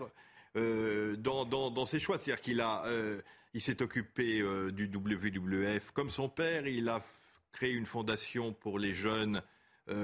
euh, 0.56 1.16
dans, 1.16 1.86
ses 1.86 2.00
choix. 2.00 2.18
C'est-à-dire 2.18 2.42
qu'il 2.42 2.60
euh, 2.60 3.20
s'est 3.54 3.82
occupé 3.82 4.42
du 4.72 4.90
WWF 4.92 5.92
comme 5.92 6.10
son 6.10 6.28
père. 6.28 6.66
Il 6.66 6.88
a 6.88 7.04
créé 7.52 7.72
une 7.72 7.86
fondation 7.86 8.52
pour 8.52 8.78
les 8.78 8.94
jeunes 8.94 9.42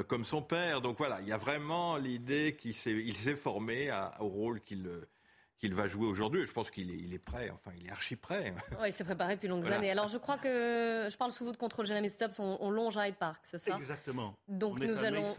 comme 0.09 0.24
son 0.24 0.42
père. 0.42 0.82
Donc 0.82 0.98
voilà, 0.98 1.20
il 1.22 1.28
y 1.28 1.32
a 1.32 1.38
vraiment 1.38 1.96
l'idée 1.96 2.57
qu'il 2.57 2.74
s'est 2.74 3.36
formé 3.36 3.90
au 4.20 4.28
rôle 4.28 4.61
qu'il 4.61 4.88
qu'il 5.61 5.74
va 5.74 5.86
jouer 5.86 6.06
aujourd'hui. 6.06 6.46
Je 6.46 6.52
pense 6.52 6.70
qu'il 6.70 6.90
est, 6.90 6.96
il 6.96 7.12
est 7.14 7.18
prêt, 7.18 7.50
enfin 7.50 7.70
il 7.78 7.86
est 7.86 7.90
archi 7.90 8.16
prêt. 8.16 8.54
Oui, 8.80 8.88
il 8.88 8.92
s'est 8.92 9.04
préparé 9.04 9.36
depuis 9.36 9.48
longues 9.48 9.70
années. 9.70 9.90
Alors 9.90 10.08
je 10.08 10.18
crois 10.18 10.38
que, 10.38 11.06
je 11.11 11.16
parle 11.16 11.32
sous 11.32 11.44
votre 11.44 11.58
contrôle, 11.58 11.86
Jérémy 11.86 12.08
Stubbs, 12.08 12.40
on, 12.40 12.70
longe 12.70 12.96
Hyde 12.96 13.16
Park, 13.16 13.40
c'est 13.42 13.58
ça? 13.58 13.76
Exactement. 13.76 14.34
Donc 14.48 14.78
on 14.80 14.84
nous 14.84 15.04
est 15.04 15.06
allons... 15.06 15.36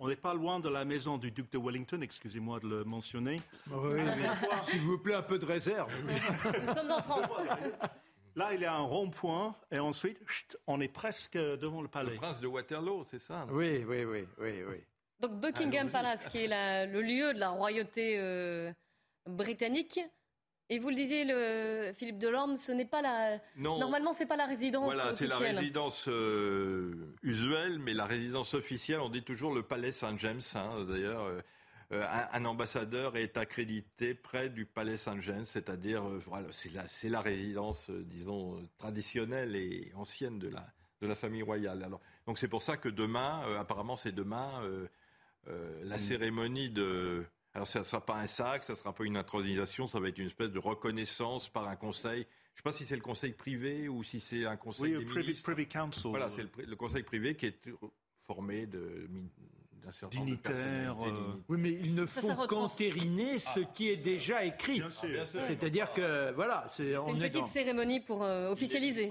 On 0.00 0.08
n'est 0.08 0.16
pas 0.16 0.34
loin 0.34 0.58
de 0.58 0.68
la 0.68 0.84
maison 0.84 1.18
du 1.18 1.30
duc 1.30 1.52
de 1.52 1.58
Wellington, 1.58 2.00
excusez-moi 2.02 2.58
de 2.58 2.66
le 2.66 2.84
mentionner. 2.84 3.36
Oui, 3.70 4.00
s'il 4.62 4.80
vous 4.80 4.98
plaît, 4.98 5.14
un 5.14 5.22
peu 5.22 5.38
de 5.38 5.44
réserve. 5.44 5.92
nous 6.60 6.74
sommes 6.74 6.90
en 6.90 7.00
France. 7.00 7.26
Là, 8.34 8.54
il 8.54 8.60
y 8.60 8.64
a 8.64 8.74
un 8.74 8.80
rond-point 8.80 9.54
et 9.70 9.78
ensuite, 9.78 10.58
on 10.66 10.80
est 10.80 10.88
presque 10.88 11.38
devant 11.38 11.80
le 11.80 11.86
palais. 11.86 12.12
Le 12.12 12.16
prince 12.16 12.40
de 12.40 12.48
Waterloo, 12.48 13.04
c'est 13.08 13.20
ça? 13.20 13.46
Oui, 13.50 13.84
oui, 13.86 14.04
oui, 14.04 14.26
oui, 14.38 14.62
oui. 14.68 14.80
Donc 15.20 15.40
Buckingham 15.40 15.88
Palace, 15.90 16.26
qui 16.26 16.38
est 16.38 16.86
le 16.86 17.00
lieu 17.00 17.32
de 17.34 17.38
la 17.38 17.50
royauté 17.50 18.16
euh, 18.18 18.72
britannique. 19.28 20.00
Et 20.70 20.78
vous 20.78 20.90
le 20.90 20.96
disiez, 20.96 21.24
le 21.24 21.92
Philippe 21.94 22.18
Delorme, 22.18 22.56
ce 22.56 22.72
n'est 22.72 22.84
pas 22.84 23.00
la. 23.00 23.38
Non. 23.56 23.78
Normalement, 23.78 24.12
c'est 24.12 24.26
pas 24.26 24.36
la 24.36 24.44
résidence. 24.44 24.92
Voilà, 24.92 25.16
c'est 25.16 25.26
la 25.26 25.38
résidence 25.38 26.06
euh, 26.08 27.14
usuelle, 27.22 27.78
mais 27.78 27.94
la 27.94 28.04
résidence 28.04 28.52
officielle, 28.52 29.00
on 29.00 29.08
dit 29.08 29.22
toujours 29.22 29.54
le 29.54 29.62
Palais 29.62 29.92
Saint-James. 29.92 30.42
Hein, 30.54 30.84
d'ailleurs, 30.86 31.22
euh, 31.22 31.40
euh, 31.92 32.06
un, 32.32 32.44
ambassadeur 32.44 33.16
est 33.16 33.38
accrédité 33.38 34.12
près 34.14 34.50
du 34.50 34.66
Palais 34.66 34.98
Saint-James, 34.98 35.46
c'est-à-dire, 35.46 36.02
voilà, 36.26 36.48
c'est 36.50 36.70
la, 36.70 36.84
la 37.04 37.20
résidence, 37.22 37.88
disons, 37.88 38.62
traditionnelle 38.76 39.56
et 39.56 39.90
ancienne 39.94 40.38
de 40.38 40.48
la 40.48 40.66
de 41.00 41.06
la 41.06 41.14
famille 41.14 41.42
royale. 41.42 41.82
Alors, 41.84 42.00
donc 42.26 42.38
c'est 42.38 42.48
pour 42.48 42.62
ça 42.62 42.76
que 42.76 42.88
demain, 42.88 43.40
apparemment, 43.58 43.96
c'est 43.96 44.12
demain 44.12 44.60
la 45.46 45.96
mm. 45.96 46.00
cérémonie 46.00 46.68
de 46.68 47.24
alors, 47.58 47.66
ça 47.66 47.80
ne 47.80 47.84
sera 47.84 48.00
pas 48.00 48.14
un 48.14 48.28
sac, 48.28 48.62
ça 48.62 48.74
ne 48.74 48.78
sera 48.78 48.92
pas 48.92 49.04
une 49.04 49.16
intronisation, 49.16 49.88
ça 49.88 49.98
va 49.98 50.06
être 50.06 50.18
une 50.18 50.28
espèce 50.28 50.52
de 50.52 50.60
reconnaissance 50.60 51.48
par 51.48 51.66
un 51.66 51.74
conseil. 51.74 52.20
Je 52.20 52.20
ne 52.20 52.56
sais 52.56 52.62
pas 52.62 52.72
si 52.72 52.84
c'est 52.84 52.94
le 52.94 53.02
conseil 53.02 53.32
privé 53.32 53.88
ou 53.88 54.04
si 54.04 54.20
c'est 54.20 54.46
un 54.46 54.56
conseil 54.56 54.96
oui, 54.96 55.04
des 55.04 55.10
privy, 55.10 55.42
Privy 55.42 55.66
Council. 55.66 56.10
Voilà, 56.10 56.28
c'est 56.28 56.42
le, 56.42 56.64
le, 56.64 56.76
conseil 56.76 57.02
privé 57.02 57.34
qui 57.34 57.46
est 57.46 57.68
formé 58.28 58.66
de 58.66 59.08
dignitaires. 60.10 60.96
Euh, 61.02 61.34
oui, 61.48 61.58
mais 61.58 61.70
ils 61.70 61.94
ne 61.94 62.06
font 62.06 62.34
qu'entériner 62.46 63.38
ce 63.38 63.60
qui 63.60 63.88
est 63.90 63.96
déjà 63.96 64.44
écrit. 64.44 64.82
C'est-à-dire 65.46 65.92
que 65.92 66.32
voilà, 66.32 66.66
c'est 66.70 66.94
une 66.94 67.18
petite 67.18 67.48
cérémonie 67.48 68.00
pour 68.00 68.22
euh, 68.22 68.50
officialiser. 68.50 69.10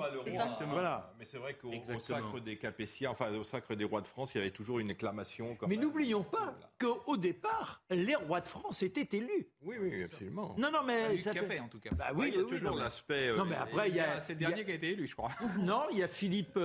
Voilà. 0.70 1.14
Mais 1.20 1.26
c'est 1.26 1.38
vrai 1.38 1.56
qu'au 1.56 1.72
sacre 2.00 2.40
des 2.40 2.58
Capétiens, 2.58 3.12
enfin 3.12 3.34
au 3.36 3.44
sacre 3.44 3.76
des 3.76 3.86
rois 3.86 4.02
de 4.02 4.08
France, 4.08 4.32
il 4.34 4.40
y 4.40 4.42
avait 4.42 4.52
toujours 4.52 4.80
une 4.80 4.92
acclamation. 4.92 5.58
mais 5.68 5.78
n'oublions 5.78 6.24
pas 6.24 6.56
qu'au 6.80 7.18
départ, 7.18 7.82
les 7.90 8.16
rois 8.16 8.42
de 8.42 8.48
France 8.48 8.84
étaient 8.84 9.18
élus. 9.18 9.50
Oui, 9.62 9.76
oui, 9.80 10.04
absolument. 10.04 10.56
Non, 10.58 10.72
non, 10.72 10.84
mais 10.86 11.18
ça 11.18 11.34
fait... 11.34 11.60
en 11.60 11.68
tout 11.68 11.80
cas. 11.80 11.92
Bah, 11.94 12.12
oui, 12.16 12.32
il 12.34 12.40
y 12.40 12.44
a 12.44 12.46
toujours 12.46 12.76
l'aspect. 12.76 13.36
non, 13.36 13.46
mais 13.46 13.56
euh, 13.56 13.64
après, 13.64 13.90
il 13.90 13.96
y 13.96 14.00
a. 14.00 14.20
C'est 14.20 14.34
le 14.34 14.40
dernier 14.40 14.66
qui 14.66 14.72
a 14.72 14.76
été 14.76 14.92
élu, 14.92 15.08
je 15.08 15.16
crois. 15.16 15.30
non, 15.60 15.84
il 15.92 16.00
y 16.00 16.04
a 16.04 16.08
Philippe 16.08 16.60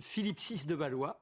Philippe 0.00 0.40
VI 0.40 0.66
de 0.66 0.74
Valois 0.74 1.20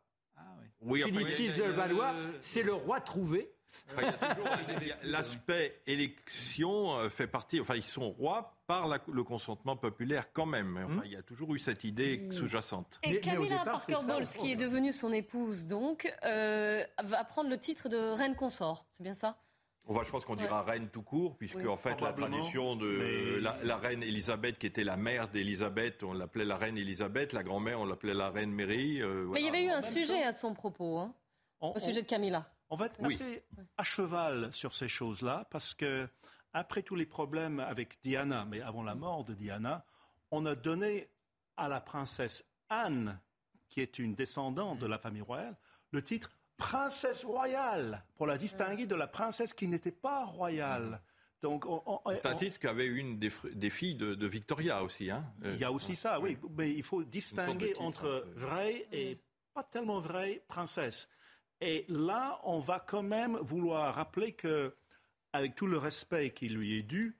oui, 0.86 1.02
Philippe 1.02 1.28
VI 1.28 1.48
de 1.48 1.70
Valois, 1.70 2.14
c'est 2.40 2.62
le 2.62 2.74
roi 2.74 3.00
trouvé. 3.00 3.50
L'aspect 5.04 5.80
élection 5.86 6.98
euh, 6.98 7.08
fait 7.08 7.26
partie, 7.26 7.60
enfin 7.60 7.74
ils 7.76 7.84
sont 7.84 8.10
rois 8.10 8.56
par 8.66 8.88
le 9.06 9.22
consentement 9.22 9.76
populaire 9.76 10.32
quand 10.32 10.46
même. 10.46 10.78
Enfin, 10.84 11.02
hmm. 11.02 11.02
Il 11.04 11.12
y 11.12 11.16
a 11.16 11.22
toujours 11.22 11.54
eu 11.54 11.58
cette 11.58 11.84
idée 11.84 12.18
hmm. 12.18 12.32
sous-jacente. 12.32 12.98
Et 13.02 13.20
Camilla 13.20 13.64
Parker 13.64 13.98
Bowles, 14.06 14.26
qui 14.26 14.52
est 14.52 14.56
devenue 14.56 14.92
son 14.92 15.12
épouse 15.12 15.66
donc, 15.66 16.12
euh, 16.24 16.82
va 17.04 17.24
prendre 17.24 17.50
le 17.50 17.58
titre 17.58 17.88
de 17.88 17.96
reine 17.96 18.34
consort, 18.34 18.86
c'est 18.90 19.02
bien 19.02 19.14
ça? 19.14 19.38
Va, 19.94 20.02
je 20.02 20.10
pense 20.10 20.24
qu'on 20.24 20.36
dira 20.36 20.62
reine 20.62 20.88
tout 20.88 21.02
court, 21.02 21.36
puisque 21.36 21.64
en 21.66 21.76
fait 21.76 22.00
la 22.00 22.12
tradition 22.12 22.76
de 22.76 23.38
la, 23.40 23.76
reine 23.76 24.02
Elisabeth, 24.02 24.58
qui 24.58 24.66
était 24.66 24.84
la 24.84 24.96
mère 24.96 25.28
d'Elisabeth, 25.28 26.02
on 26.02 26.12
l'appelait 26.12 26.44
la 26.44 26.56
reine 26.56 26.76
Elisabeth, 26.76 27.32
la 27.32 27.42
grand-mère, 27.42 27.80
on 27.80 27.86
l'appelait 27.86 28.14
la 28.14 28.30
reine 28.30 28.52
Mary. 28.52 29.00
Euh, 29.00 29.26
Mais 29.32 29.40
il 29.40 29.46
y 29.46 29.48
avait 29.48 29.64
eu 29.64 29.70
un 29.70 29.82
sujet 29.82 30.22
à 30.22 30.32
son 30.32 30.54
propos, 30.54 30.98
hein, 30.98 31.14
au 31.60 31.78
sujet 31.78 32.02
de 32.02 32.06
Camilla. 32.06 32.50
On 32.68 32.76
va 32.76 32.86
être 32.86 33.04
assez 33.04 33.44
à 33.76 33.84
cheval 33.84 34.52
sur 34.52 34.74
ces 34.74 34.88
choses-là, 34.88 35.46
parce 35.50 35.74
que 35.74 36.08
après 36.52 36.82
tous 36.82 36.96
les 36.96 37.06
problèmes 37.06 37.60
avec 37.60 37.98
Diana, 38.02 38.44
mais 38.44 38.60
avant 38.60 38.82
la 38.82 38.94
mort 38.94 39.24
de 39.24 39.34
Diana, 39.34 39.84
on 40.30 40.46
a 40.46 40.54
donné 40.54 41.08
à 41.56 41.68
la 41.68 41.80
princesse 41.80 42.44
Anne, 42.68 43.20
qui 43.68 43.80
est 43.80 43.98
une 43.98 44.14
descendante 44.14 44.78
de 44.78 44.86
la 44.86 44.98
famille 44.98 45.22
royale, 45.22 45.56
le 45.92 46.02
titre 46.02 46.35
princesse 46.56 47.24
royale, 47.24 48.04
pour 48.16 48.26
la 48.26 48.38
distinguer 48.38 48.86
de 48.86 48.94
la 48.94 49.06
princesse 49.06 49.52
qui 49.52 49.68
n'était 49.68 49.92
pas 49.92 50.24
royale. 50.24 51.00
Donc, 51.42 51.64
c'est 52.08 52.26
un 52.26 52.34
titre 52.34 52.58
qu'avait 52.58 52.86
une 52.86 53.18
des, 53.18 53.70
filles 53.70 53.94
de, 53.94 54.26
Victoria 54.26 54.82
aussi. 54.82 55.10
Hein 55.10 55.24
il 55.44 55.58
y 55.58 55.64
a 55.64 55.70
aussi 55.70 55.94
ça, 55.94 56.18
oui. 56.18 56.36
Mais 56.56 56.72
il 56.72 56.82
faut 56.82 57.04
distinguer 57.04 57.74
entre 57.78 58.24
hein. 58.26 58.30
vraie 58.34 58.88
et 58.90 59.18
pas 59.54 59.62
tellement 59.62 60.00
vraie 60.00 60.42
princesse. 60.48 61.08
Et 61.60 61.84
là, 61.88 62.40
on 62.44 62.58
va 62.58 62.80
quand 62.80 63.02
même 63.02 63.36
vouloir 63.36 63.94
rappeler 63.94 64.32
que, 64.32 64.74
avec 65.32 65.54
tout 65.54 65.66
le 65.66 65.78
respect 65.78 66.32
qui 66.32 66.48
lui 66.48 66.78
est 66.78 66.82
dû, 66.82 67.16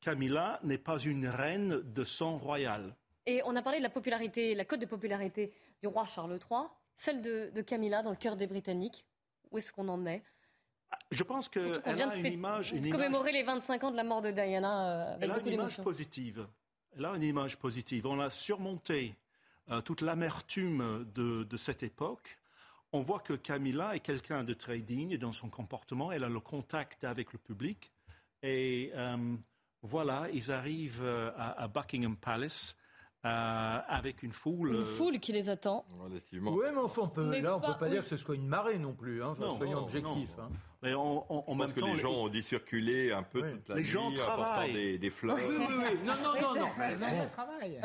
Camilla 0.00 0.60
n'est 0.62 0.78
pas 0.78 0.98
une 0.98 1.26
reine 1.26 1.80
de 1.82 2.04
sang 2.04 2.36
royal. 2.36 2.94
Et 3.26 3.40
on 3.46 3.56
a 3.56 3.62
parlé 3.62 3.78
de 3.78 3.82
la 3.82 3.90
popularité, 3.90 4.54
la 4.54 4.64
cote 4.64 4.80
de 4.80 4.86
popularité 4.86 5.52
du 5.80 5.88
roi 5.88 6.04
Charles 6.06 6.38
III. 6.50 6.68
Celle 6.96 7.20
de, 7.20 7.60
Camilla 7.62 8.02
dans 8.02 8.10
le 8.10 8.16
cœur 8.16 8.36
des 8.36 8.46
Britanniques, 8.46 9.04
où 9.50 9.58
est-ce 9.58 9.72
qu'on 9.72 9.88
en 9.88 10.06
est? 10.06 10.22
Je 11.10 11.22
pense 11.24 11.48
qu'elle 11.48 11.82
a 11.84 12.16
une 12.16 12.26
image, 12.26 12.72
une 12.72 12.88
commémorer 12.90 13.32
les 13.32 13.42
25 13.42 13.84
ans 13.84 13.90
de 13.90 13.96
la 13.96 14.04
mort 14.04 14.22
de 14.22 14.30
Diana 14.30 14.88
euh, 14.88 15.14
avec 15.14 15.24
elle 15.24 15.30
a 15.32 15.40
une 15.40 15.52
image 15.52 15.82
positive. 15.82 16.46
Elle 16.96 17.04
a 17.04 17.10
une 17.16 17.22
image 17.22 17.58
positive. 17.58 18.06
On 18.06 18.20
a 18.20 18.30
surmonté 18.30 19.16
euh, 19.70 19.80
toute 19.80 20.02
l'amertume 20.02 21.04
de, 21.14 21.56
cette 21.56 21.82
époque. 21.82 22.38
On 22.92 23.00
voit 23.00 23.18
que 23.18 23.32
Camilla 23.32 23.96
est 23.96 24.00
quelqu'un 24.00 24.44
de 24.44 24.54
très 24.54 24.78
digne 24.78 25.18
dans 25.18 25.32
son 25.32 25.48
comportement. 25.48 26.12
Elle 26.12 26.22
a 26.22 26.28
le 26.28 26.38
contact 26.38 27.02
avec 27.02 27.32
le 27.32 27.40
public. 27.40 27.90
Et 28.44 28.92
euh, 28.94 29.34
voilà, 29.82 30.28
ils 30.32 30.52
arrivent 30.52 31.04
à 31.36 31.66
Buckingham 31.66 32.16
Palace 32.16 32.76
euh, 33.24 33.78
avec 33.88 34.22
une 34.22 34.32
foule. 34.32 34.74
Une 34.74 34.80
euh, 34.80 34.84
foule 34.84 35.18
qui 35.18 35.32
les 35.32 35.48
attend. 35.48 35.86
Oui, 36.32 36.64
mais 36.72 36.80
enfin, 36.80 37.02
on 37.04 37.08
peut, 37.08 37.40
là, 37.40 37.56
on 37.56 37.60
ne 37.60 37.66
peut 37.66 37.78
pas 37.78 37.88
dire 37.88 38.02
que 38.02 38.08
ce 38.08 38.16
soit 38.16 38.34
une 38.34 38.46
marée 38.46 38.78
non 38.78 38.92
plus. 38.92 39.22
Hein, 39.22 39.34
soyons 39.56 39.78
objectifs. 39.78 40.38
Hein. 40.38 40.50
Mais 40.82 40.94
on, 40.94 41.50
on, 41.50 41.54
même 41.54 41.72
que 41.72 41.80
les, 41.80 41.96
gens 41.96 42.12
ont 42.12 42.28
dit 42.28 42.42
circuler 42.42 43.12
un 43.12 43.22
peu 43.22 43.40
toute 43.40 43.68
la 43.70 43.76
les 43.76 43.84
gens 43.84 44.12
travaillent. 44.12 44.72
Des, 44.74 44.98
des, 44.98 45.08
fleurs. 45.08 45.38
Oui, 45.38 45.56
oui, 45.58 45.66
oui. 45.68 45.98
Non, 46.04 46.12
non, 46.22 46.34
non, 46.40 46.54
non. 46.60 46.70
Les 46.78 46.98
gens 46.98 47.28
travaillent. 47.32 47.80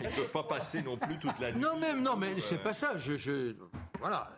Ils 0.00 0.06
ne 0.06 0.16
peuvent 0.16 0.32
pas 0.32 0.42
passer 0.42 0.82
non 0.82 0.96
plus 0.96 1.16
toute 1.18 1.38
la 1.38 1.52
nuit. 1.52 1.60
Non, 1.60 1.78
même, 1.78 2.02
non, 2.02 2.16
mais 2.16 2.40
c'est 2.40 2.58
pas 2.58 2.72
ça. 2.72 2.98
Je, 2.98 3.14
je... 3.14 3.54
Voilà. 4.00 4.28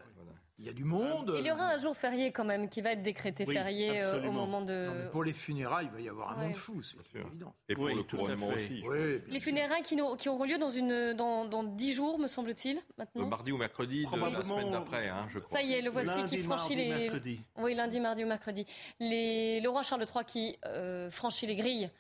Il 0.60 0.66
y 0.66 0.68
a 0.68 0.74
du 0.74 0.84
monde. 0.84 1.34
Il 1.38 1.46
y 1.46 1.50
aura 1.50 1.68
un 1.68 1.78
jour 1.78 1.96
férié 1.96 2.32
quand 2.32 2.44
même 2.44 2.68
qui 2.68 2.82
va 2.82 2.92
être 2.92 3.02
décrété 3.02 3.46
férié 3.46 4.02
euh, 4.02 4.28
au 4.28 4.30
moment 4.30 4.60
de. 4.60 5.08
pour 5.10 5.24
les 5.24 5.32
funérailles, 5.32 5.86
il 5.86 5.92
va 5.92 6.00
y 6.02 6.08
avoir 6.08 6.38
un 6.38 6.44
monde 6.44 6.54
fou, 6.54 6.82
c'est 6.82 7.18
évident. 7.18 7.54
Et 7.66 7.74
pour 7.74 7.88
le 7.88 8.02
couronnement 8.02 8.48
aussi. 8.48 8.82
les 9.26 9.40
funérailles 9.40 9.82
qui, 9.82 9.98
qui, 10.18 10.28
auront 10.28 10.44
lieu 10.44 10.58
dans, 10.58 10.68
une, 10.68 11.14
dans, 11.14 11.46
dans 11.46 11.64
10 11.64 11.94
jours, 11.94 12.18
me 12.18 12.28
semble-t-il, 12.28 12.78
maintenant. 12.98 13.22
Le 13.22 13.28
mardi 13.28 13.52
ou 13.52 13.56
mercredi 13.56 14.04
de 14.04 14.16
la 14.16 14.42
semaine 14.42 14.70
d'après, 14.70 15.08
hein, 15.08 15.26
je 15.30 15.38
crois. 15.38 15.58
Ça 15.58 15.62
y 15.64 15.72
est, 15.72 15.80
le 15.80 15.90
voici 15.90 16.24
qui 16.24 16.38
franchit 16.38 16.74
les. 16.74 16.88
Mercredi. 16.88 17.40
Oui, 17.56 17.74
lundi, 17.74 17.98
mardi 17.98 18.24
ou 18.24 18.28
mercredi. 18.28 18.66
Les... 18.98 19.60
Le 19.60 19.68
roi 19.70 19.82
Charles 19.82 20.04
III 20.14 20.24
qui 20.26 20.58
euh, 20.66 21.10
franchit 21.10 21.46
les 21.46 21.56
grilles 21.56 21.90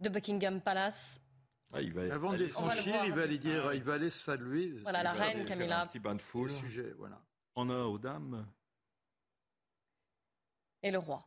de 0.00 0.08
Buckingham 0.08 0.60
Palace. 0.60 1.20
Ah, 1.72 1.82
il 1.82 1.92
va 1.92 2.12
Avant 2.12 2.32
de 2.32 2.38
les 2.38 2.48
franchir, 2.48 2.96
il 3.04 3.12
va 3.12 3.22
aller 3.22 3.38
dire, 3.38 3.72
il 3.74 3.82
va 3.82 3.94
aller 3.94 4.10
saluer. 4.10 4.72
Voilà, 4.82 5.04
la 5.04 5.12
reine 5.12 5.44
Camilla. 5.44 5.82
Un 5.82 5.86
petit 5.86 6.00
bain 6.00 6.16
de 6.16 6.22
foule. 6.22 6.50
Sujet, 6.50 6.94
voilà. 6.98 7.20
Honneur 7.58 7.90
aux 7.90 7.98
dames. 7.98 8.46
Et 10.80 10.92
le 10.92 10.98
roi. 10.98 11.26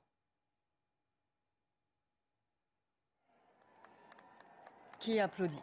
Qui 4.98 5.20
applaudit? 5.20 5.62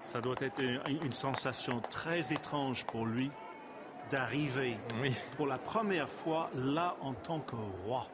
Ça 0.00 0.20
doit 0.20 0.34
être 0.40 0.60
une, 0.60 1.12
sensation 1.12 1.80
très 1.82 2.32
étrange 2.32 2.84
pour 2.84 3.06
lui 3.06 3.30
d'arriver 4.10 4.76
pour 5.36 5.46
la 5.46 5.58
première 5.58 6.10
fois 6.10 6.50
là 6.56 6.96
en 7.00 7.14
tant 7.14 7.38
que 7.38 7.54
roi. 7.54 8.08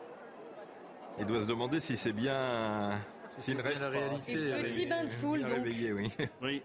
Il 1.18 1.24
doit 1.24 1.40
se 1.40 1.46
demander 1.46 1.80
si 1.80 1.96
c'est 1.96 2.12
bien, 2.12 3.00
si 3.40 3.54
la 3.54 3.88
réalité. 3.88 4.34
petit 4.62 4.84
bain 4.84 5.04
de 5.04 5.08
foule 5.08 5.40
donc. 5.40 5.64
oui. 5.64 6.12
oui. 6.42 6.62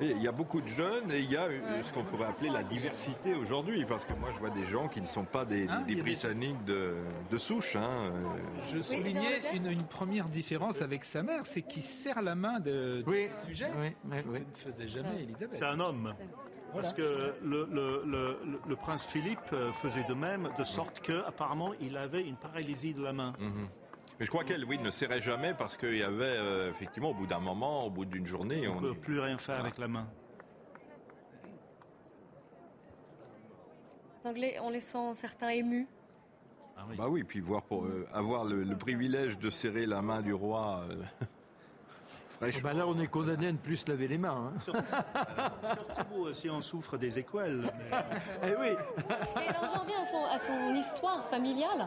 Il 0.00 0.22
y 0.22 0.28
a 0.28 0.32
beaucoup 0.32 0.60
de 0.60 0.68
jeunes 0.68 1.10
et 1.12 1.20
il 1.20 1.30
y 1.30 1.36
a 1.36 1.42
euh, 1.42 1.82
ce 1.82 1.92
qu'on 1.92 2.04
pourrait 2.04 2.26
appeler 2.26 2.48
la 2.50 2.62
diversité 2.62 3.34
aujourd'hui, 3.34 3.84
parce 3.84 4.04
que 4.04 4.12
moi 4.14 4.30
je 4.34 4.38
vois 4.38 4.50
des 4.50 4.64
gens 4.66 4.88
qui 4.88 5.00
ne 5.00 5.06
sont 5.06 5.24
pas 5.24 5.44
des, 5.44 5.68
Hein, 5.68 5.82
des 5.86 5.94
des- 5.96 6.02
Britanniques 6.02 6.64
de, 6.64 6.94
de 7.30 7.38
souche. 7.38 7.76
hein, 7.76 8.10
euh. 8.12 8.24
Je 8.72 8.80
soulignais 8.80 9.42
une, 9.54 9.66
une 9.70 9.84
première 9.84 10.28
différence 10.28 10.80
avec 10.80 11.04
sa 11.04 11.22
mère, 11.22 11.44
c'est 11.44 11.62
qu'il 11.62 11.82
serre 11.82 12.22
la 12.22 12.34
main 12.34 12.60
de, 12.60 13.02
de 13.02 13.04
Oui, 13.06 13.28
ce 13.42 13.46
sujet. 13.48 13.70
oui, 13.78 13.88
oui, 14.10 14.16
Ce 14.22 14.28
que 14.28 14.38
ne 14.38 14.72
faisait 14.72 14.88
jamais 14.88 15.22
Elisabeth. 15.22 15.58
C'est 15.58 15.64
un 15.66 15.80
homme. 15.80 16.14
Parce 16.72 16.92
que 16.92 17.34
le, 17.42 17.68
le- 17.72 18.02
le- 18.06 18.38
le 18.68 18.76
prince 18.76 19.04
Philippe 19.04 19.40
euh, 19.52 19.72
faisait 19.82 20.04
de 20.08 20.14
même, 20.14 20.48
de 20.56 20.62
sorte 20.64 21.00
que 21.00 21.24
apparemment 21.26 21.72
il 21.80 21.96
avait 21.96 22.22
une 22.22 22.36
paralysie 22.36 22.94
de 22.94 23.02
la 23.02 23.12
main. 23.12 23.32
Mhm. 23.40 23.68
Mais 24.20 24.26
je 24.26 24.30
crois 24.30 24.44
qu'elle, 24.44 24.64
oui, 24.66 24.78
ne 24.78 24.90
serrait 24.90 25.22
jamais 25.22 25.54
parce 25.54 25.78
qu'il 25.78 25.96
y 25.96 26.02
avait 26.02 26.24
euh, 26.36 26.68
effectivement 26.70 27.08
au 27.10 27.14
bout 27.14 27.26
d'un 27.26 27.40
moment, 27.40 27.86
au 27.86 27.90
bout 27.90 28.04
d'une 28.04 28.26
journée, 28.26 28.68
On 28.68 28.72
on 28.76 28.80
ne 28.82 28.92
peut 28.92 29.00
plus 29.00 29.18
rien 29.18 29.38
faire 29.38 29.60
avec 29.60 29.78
la 29.78 29.88
main. 29.88 30.06
Les 34.22 34.30
Anglais, 34.30 34.58
on 34.62 34.70
les 34.70 34.80
sent 34.80 35.14
certains 35.14 35.48
émus. 35.48 35.88
Bah 36.96 37.06
oui, 37.08 37.24
puis 37.24 37.40
voir 37.40 37.62
pour 37.62 37.84
euh, 37.84 38.06
avoir 38.12 38.44
le, 38.44 38.62
le 38.62 38.76
privilège 38.76 39.38
de 39.38 39.50
serrer 39.50 39.86
la 39.86 40.00
main 40.02 40.22
du 40.22 40.32
roi. 40.32 40.82
euh, 40.90 41.02
fraîchement. 42.38 42.60
bah 42.62 42.72
là, 42.74 42.86
on 42.86 42.98
est 43.00 43.06
condamné 43.06 43.48
à 43.48 43.52
ne 43.52 43.58
plus 43.58 43.76
se 43.76 43.90
laver 43.90 44.08
les 44.08 44.16
mains. 44.18 44.52
hein. 44.54 44.60
Surtout 45.94 46.26
euh, 46.26 46.32
si 46.32 46.48
on 46.50 46.60
souffre 46.62 46.96
des 46.96 47.18
équelles. 47.18 47.62
mais- 47.90 47.98
Eh 48.50 48.56
oui. 48.56 48.68
Et 49.44 49.48
alors 49.48 49.66
j'en 49.74 49.84
viens 49.84 50.00
à 50.02 50.06
son, 50.06 50.24
à 50.24 50.38
son 50.38 50.74
histoire 50.74 51.26
familiale. 51.28 51.86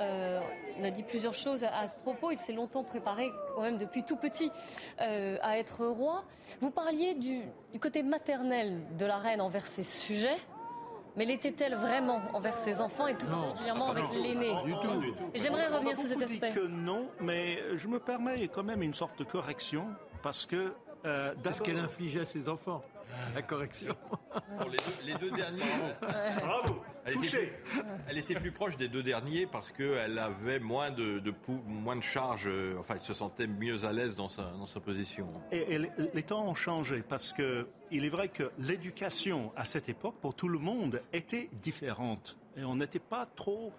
Euh, 0.00 0.40
on 0.80 0.84
a 0.84 0.90
dit 0.90 1.02
plusieurs 1.02 1.34
choses 1.34 1.64
à, 1.64 1.86
ce 1.88 1.96
propos. 1.96 2.30
Il 2.30 2.38
s'est 2.38 2.52
longtemps 2.52 2.84
préparé, 2.84 3.30
quand 3.54 3.62
même 3.62 3.78
depuis 3.78 4.04
tout 4.04 4.16
petit, 4.16 4.50
euh, 5.00 5.36
à 5.42 5.58
être 5.58 5.84
roi. 5.86 6.24
Vous 6.60 6.70
parliez 6.70 7.14
du, 7.14 7.40
du 7.72 7.78
côté 7.78 8.02
maternel 8.02 8.80
de 8.98 9.06
la 9.06 9.18
reine 9.18 9.40
envers 9.40 9.66
ses 9.66 9.82
sujets. 9.82 10.36
Mais 11.14 11.26
l'était-elle 11.26 11.74
vraiment 11.74 12.22
envers 12.32 12.56
ses 12.56 12.80
enfants 12.80 13.06
et 13.06 13.14
tout 13.14 13.26
particulièrement 13.26 13.90
avec 13.90 14.04
l'aîné 14.14 14.54
J'aimerais 15.34 15.68
revenir 15.68 15.96
sur 15.96 16.08
cet 16.08 16.18
beaucoup 16.18 16.30
dit 16.30 16.34
aspect. 16.42 16.52
que 16.58 16.66
non, 16.66 17.06
mais 17.20 17.58
je 17.74 17.86
me 17.86 17.98
permets 17.98 18.48
quand 18.48 18.62
même 18.62 18.82
une 18.82 18.94
sorte 18.94 19.18
de 19.18 19.24
correction 19.24 19.88
parce 20.22 20.46
que 20.46 20.72
euh, 21.04 21.34
d'abord- 21.42 21.62
qu'elle 21.62 21.78
infligeait 21.78 22.20
à 22.20 22.24
ses 22.24 22.48
enfants. 22.48 22.82
La 23.34 23.42
correction. 23.42 23.94
Pour 24.58 24.70
les, 24.70 24.78
deux, 24.78 24.84
les 25.04 25.14
deux 25.14 25.30
derniers. 25.36 25.62
Bravo, 26.00 26.82
Elle 27.04 27.12
était, 27.12 27.20
touché. 27.20 27.38
plus, 27.64 27.82
elle 28.08 28.18
était 28.18 28.34
plus 28.36 28.52
proche 28.52 28.76
des 28.78 28.88
deux 28.88 29.02
derniers 29.02 29.44
parce 29.46 29.70
qu'elle 29.70 30.18
avait 30.18 30.60
moins 30.60 30.90
de, 30.90 31.18
de 31.18 31.30
pou- 31.30 31.60
moins 31.66 31.96
de 31.96 32.02
charges. 32.02 32.46
euh, 32.46 32.76
Enfin, 32.78 32.94
elle 32.96 33.02
se 33.02 33.12
sentait 33.12 33.46
mieux 33.46 33.84
à 33.84 33.92
l'aise 33.92 34.16
dans 34.16 34.30
sa, 34.30 34.44
dans 34.52 34.66
sa 34.66 34.80
position. 34.80 35.28
Et, 35.50 35.74
et 35.74 35.78
les, 35.78 35.90
les 36.14 36.22
temps 36.22 36.46
ont 36.46 36.54
changé 36.54 37.02
parce 37.06 37.34
que 37.34 37.66
il 37.90 38.06
est 38.06 38.08
vrai 38.08 38.28
que 38.28 38.50
l'éducation 38.58 39.52
à 39.56 39.66
cette 39.66 39.90
époque 39.90 40.14
pour 40.22 40.34
tout 40.34 40.48
le 40.48 40.58
monde 40.58 41.02
était 41.12 41.50
différente 41.62 42.38
et 42.56 42.64
on 42.64 42.76
n'était 42.76 42.98
pas 42.98 43.26
trop 43.36 43.72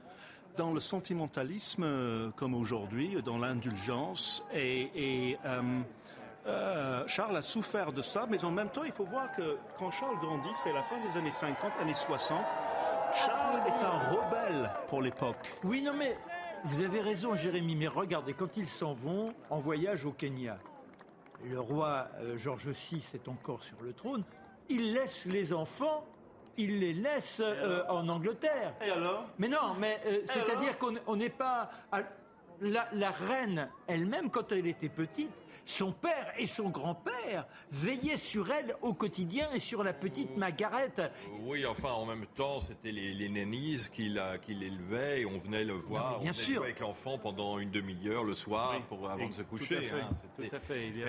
dans 0.58 0.72
le 0.72 0.80
sentimentalisme 0.80 1.84
euh, 1.84 2.30
comme 2.36 2.54
aujourd'hui, 2.54 3.18
dans 3.26 3.40
l'indulgence 3.40 4.44
et, 4.54 4.90
et, 5.32 5.38
euh, 5.46 5.80
euh, 6.46 7.04
Charles 7.08 7.38
a 7.38 7.42
souffert 7.42 7.92
de 7.94 8.02
ça, 8.02 8.26
mais 8.30 8.44
en 8.44 8.52
même 8.52 8.70
temps, 8.70 8.84
il 8.84 8.92
faut 8.92 9.06
voir 9.06 9.32
que 9.36 9.58
quand 9.78 9.90
Charles 9.92 10.18
grandit, 10.20 10.50
c'est 10.64 10.74
la 10.74 10.84
fin 10.84 10.96
des 11.00 11.18
années 11.18 11.32
50, 11.32 11.72
années 11.82 11.94
60. 11.94 12.40
Charles 13.14 13.62
est 13.68 13.84
un 13.84 14.10
rebelle 14.16 14.72
pour 14.88 15.02
l'époque. 15.02 15.38
Oui, 15.64 15.82
non, 15.82 15.94
mais 15.94 16.18
vous 16.66 16.82
avez 16.82 17.00
raison, 17.02 17.36
Jérémy. 17.36 17.76
Mais 17.76 17.88
regardez, 17.88 18.34
quand 18.34 18.58
ils 18.58 18.68
s'en 18.70 18.94
vont 18.94 19.34
en 19.50 19.60
voyage 19.60 20.06
au 20.06 20.12
Kenya, 20.12 20.58
le 21.46 21.60
roi 21.60 22.08
euh, 22.22 22.38
George 22.38 22.68
VI 22.70 23.06
est 23.14 23.28
encore 23.28 23.64
sur 23.64 23.78
le 23.82 23.94
trône. 23.94 24.24
Il 24.70 24.94
laisse 24.94 25.26
les 25.26 25.54
enfants. 25.54 26.06
Il 26.56 26.80
les 26.80 26.94
laisse 26.94 27.42
euh, 27.44 27.84
en 27.90 28.08
Angleterre. 28.10 28.74
Et 28.86 28.92
alors? 28.92 29.26
Mais 29.40 29.48
non, 29.48 29.74
mais 29.80 30.00
euh, 30.06 30.20
c'est-à-dire 30.26 30.78
qu'on 30.78 30.94
on 31.08 31.16
n'est 31.16 31.30
pas. 31.30 31.70
à- 31.92 32.02
la, 32.64 32.88
la 32.94 33.12
reine 33.12 33.70
elle-même, 33.88 34.30
quand 34.32 34.52
elle 34.52 34.66
était 34.68 34.90
petite, 34.90 35.30
son 35.66 35.94
père 35.94 36.34
et 36.38 36.46
son 36.46 36.68
grand-père 36.70 37.46
veillaient 37.72 38.18
sur 38.18 38.52
elle 38.52 38.76
au 38.82 38.94
quotidien 38.94 39.48
et 39.54 39.60
sur 39.60 39.82
la 39.82 39.94
petite 39.94 40.36
Margaret. 40.36 40.92
Oui, 41.46 41.66
enfin, 41.66 41.92
en 41.92 42.06
même 42.06 42.26
temps, 42.36 42.60
c'était 42.60 42.92
les, 42.92 43.14
les 43.14 43.30
qui 43.94 44.10
la- 44.10 44.38
qui 44.40 44.56
l'élevaient 44.56 45.22
et 45.22 45.26
on 45.26 45.40
venait 45.40 45.64
le 45.64 45.72
voir. 45.74 46.20
bien 46.20 46.32
on 46.32 46.34
sûr. 46.34 46.56
jouer 46.56 46.66
avec 46.66 46.80
l'enfant 46.82 47.18
pendant 47.18 47.60
une 47.60 47.72
demi-heure 47.72 48.26
le 48.26 48.34
soir 48.34 48.74
Oui, 48.76 48.84
pour, 48.90 49.10
avant 49.10 49.30
de 49.30 49.34
se 49.34 49.42
tout 49.42 49.46
coucher. 49.56 49.78
à 49.78 49.82
fait, 49.82 50.02
hein. 50.02 50.10
Tout 50.38 50.56
à 50.56 50.60
fait. 50.60 50.88
Il 50.88 51.00
y 51.00 51.04
a- 51.04 51.08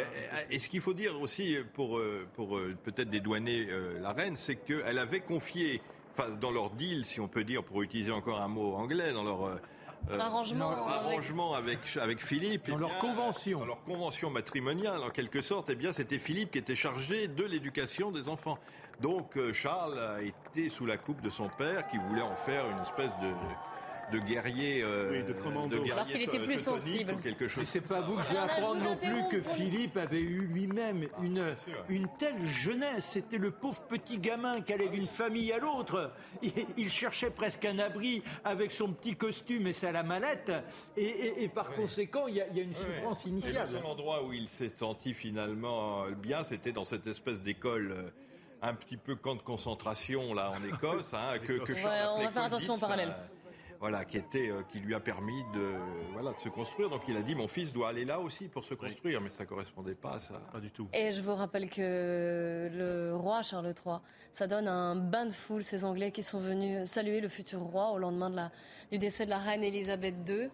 Et, 0.50 0.55
et 0.55 0.59
ce 0.61 0.68
qu'il 0.68 0.80
faut 0.80 0.94
dire 0.94 1.20
aussi 1.20 1.57
pour, 1.72 1.98
euh, 1.98 2.24
pour 2.34 2.57
euh, 2.57 2.76
peut-être 2.84 3.11
dédouaner 3.11 3.66
euh, 3.70 3.98
la 4.00 4.12
reine, 4.12 4.36
c'est 4.36 4.55
qu'elle 4.57 4.98
avait 4.98 5.20
confié, 5.20 5.82
enfin, 6.16 6.30
dans 6.30 6.52
leur 6.52 6.70
deal, 6.70 7.05
si 7.05 7.18
on 7.18 7.26
peut 7.26 7.42
dire, 7.42 7.64
pour 7.64 7.82
utiliser 7.82 8.12
encore 8.12 8.40
un 8.40 8.48
mot 8.48 8.74
anglais, 8.74 9.12
dans 9.12 9.24
leur 9.24 9.59
euh, 10.11 10.14
euh, 10.16 10.20
Arrangement 10.20 10.70
dans 10.70 10.76
leur 10.76 10.88
avec- 10.88 11.12
arrangement 11.12 11.55
avec 11.55 11.78
avec 12.00 12.20
Philippe, 12.24 12.68
Dans 12.68 12.76
eh 12.76 12.80
leur 12.80 12.88
bien, 12.90 12.98
convention. 12.98 13.59
dans 13.61 13.66
leur 13.66 13.82
convention 13.84 14.30
matrimoniale, 14.30 15.02
en 15.02 15.11
quelque 15.11 15.40
sorte, 15.42 15.68
eh 15.70 15.74
bien, 15.74 15.92
c'était 15.92 16.18
Philippe 16.18 16.50
qui 16.52 16.59
était 16.59 16.76
chargé 16.76 17.28
de 17.28 17.44
l'éducation 17.44 18.11
des 18.11 18.28
enfants. 18.28 18.59
Donc 19.00 19.36
euh, 19.36 19.52
Charles 19.52 19.98
a 19.98 20.22
été 20.22 20.68
sous 20.68 20.86
la 20.86 20.96
coupe 20.96 21.20
de 21.20 21.30
son 21.30 21.48
père, 21.48 21.86
qui 21.88 21.98
voulait 21.98 22.22
en 22.22 22.34
faire 22.36 22.64
une 22.70 22.80
espèce 22.82 23.11
de 23.22 23.32
de 24.12 24.18
guerrier, 24.18 24.82
euh, 24.82 25.11
Oui, 25.12 25.22
de 25.24 25.32
commando. 25.32 25.76
guerrier 25.76 25.92
Alors 25.92 26.07
qu'il 26.07 26.22
était 26.22 26.38
plus 26.38 26.59
sensible. 26.61 27.16
quelque 27.22 27.44
Et 27.44 27.48
chose. 27.48 27.64
c'est 27.66 27.80
pas 27.80 28.00
vous 28.00 28.16
que 28.16 28.22
je 28.24 28.28
vais 28.32 28.36
Alors 28.36 28.46
là, 28.48 28.55
je 28.57 28.61
apprendre 28.62 28.82
non 28.84 28.96
plus 28.96 29.28
que 29.30 29.40
Philippe 29.42 29.96
avait 29.96 30.20
eu 30.20 30.42
lui-même 30.46 31.09
une, 31.22 31.34
bien 31.34 31.55
sûr. 31.64 31.84
une 31.88 32.09
telle 32.18 32.40
jeunesse. 32.46 33.07
C'était 33.12 33.38
le 33.38 33.50
pauvre 33.50 33.82
petit 33.82 34.18
gamin 34.18 34.61
qui 34.61 34.72
allait 34.72 34.88
d'une 34.88 35.07
famille 35.07 35.52
à 35.52 35.59
l'autre. 35.59 36.12
Il, 36.42 36.52
il 36.76 36.90
cherchait 36.90 37.30
presque 37.30 37.64
un 37.64 37.78
abri 37.78 38.22
avec 38.44 38.72
son 38.72 38.92
petit 38.92 39.16
costume 39.16 39.66
et 39.66 39.72
sa 39.72 39.92
la 39.92 40.02
mallette. 40.02 40.52
Et, 40.96 41.05
et- 41.05 41.42
et 41.44 41.48
par 41.48 41.72
conséquent, 41.74 42.26
il 42.28 42.36
y, 42.36 42.40
a, 42.40 42.46
il 42.48 42.57
y 42.57 42.61
a 42.61 42.62
une 42.64 42.74
souffrance 42.74 43.26
Et 43.26 43.30
initiale. 43.30 43.66
le 43.70 43.76
seul 43.78 43.84
endroit 43.86 44.24
où 44.24 44.32
il 44.32 44.48
s'est 44.48 44.72
senti 44.74 45.14
finalement 45.14 46.05
euh, 46.05 46.11
bien, 46.12 46.44
c'était 46.44 46.72
dans 46.72 46.84
cette 46.84 47.07
espèce 47.07 47.40
d'école 47.42 47.92
euh, 47.96 48.11
un 48.62 48.74
petit 48.74 48.96
peu 48.96 49.14
camp 49.16 49.34
de 49.34 49.42
concentration 49.42 50.32
là 50.34 50.50
en 50.52 50.64
Écosse, 50.74 51.12
hein, 51.12 51.38
que, 51.38 51.55
que 51.59 51.72
Ouais, 51.72 51.80
Charles 51.82 52.11
on 52.16 52.22
va 52.22 52.30
faire 52.30 52.42
attention 52.44 52.74
au 52.74 52.78
Colbis, 52.78 52.80
parallèle. 52.96 53.14
Voilà, 53.81 54.05
qui 54.05 54.16
était, 54.16 54.51
euh, 54.51 54.62
qui 54.62 54.79
lui 54.81 54.95
a 54.95 55.01
permis 55.01 55.43
de, 55.55 55.75
voilà, 56.12 56.33
de 56.33 56.39
se 56.39 56.49
construire. 56.49 56.91
Donc 56.91 57.03
il 57.09 57.16
a 57.16 57.22
dit, 57.22 57.35
mon 57.35 57.49
fils 57.49 57.72
doit 57.72 57.89
aller 57.89 58.05
là 58.05 58.20
aussi 58.20 58.49
pour 58.49 58.64
se 58.64 58.75
construire, 58.75 59.20
mais 59.20 59.31
ça 59.31 59.45
correspondait 59.47 59.95
pas 59.95 60.12
à 60.14 60.20
ça. 60.20 60.41
Pas 60.53 60.61
du 60.61 60.70
tout. 60.70 60.89
Et 60.93 61.11
je 61.12 61.22
vous 61.22 61.35
rappelle 61.35 61.68
que 61.68 62.70
le 62.72 63.14
roi 63.14 63.43
Charles 63.43 63.66
III, 63.85 63.97
ça 64.33 64.47
donne 64.47 64.68
un 64.68 64.97
bain 64.97 65.27
de 65.27 65.33
foule, 65.33 65.62
ces 65.62 65.85
Anglais 65.85 66.11
qui 66.12 66.22
sont 66.22 66.41
venus 66.41 66.85
saluer 66.89 67.20
le 67.20 67.29
futur 67.29 67.61
roi 67.61 67.91
au 67.91 67.99
lendemain 67.99 68.31
de 68.31 68.37
la, 68.37 68.51
du 68.91 68.99
décès 68.99 69.25
de 69.25 69.31
la 69.31 69.39
reine 69.39 69.62
Elisabeth 69.64 70.14
II. 70.29 70.49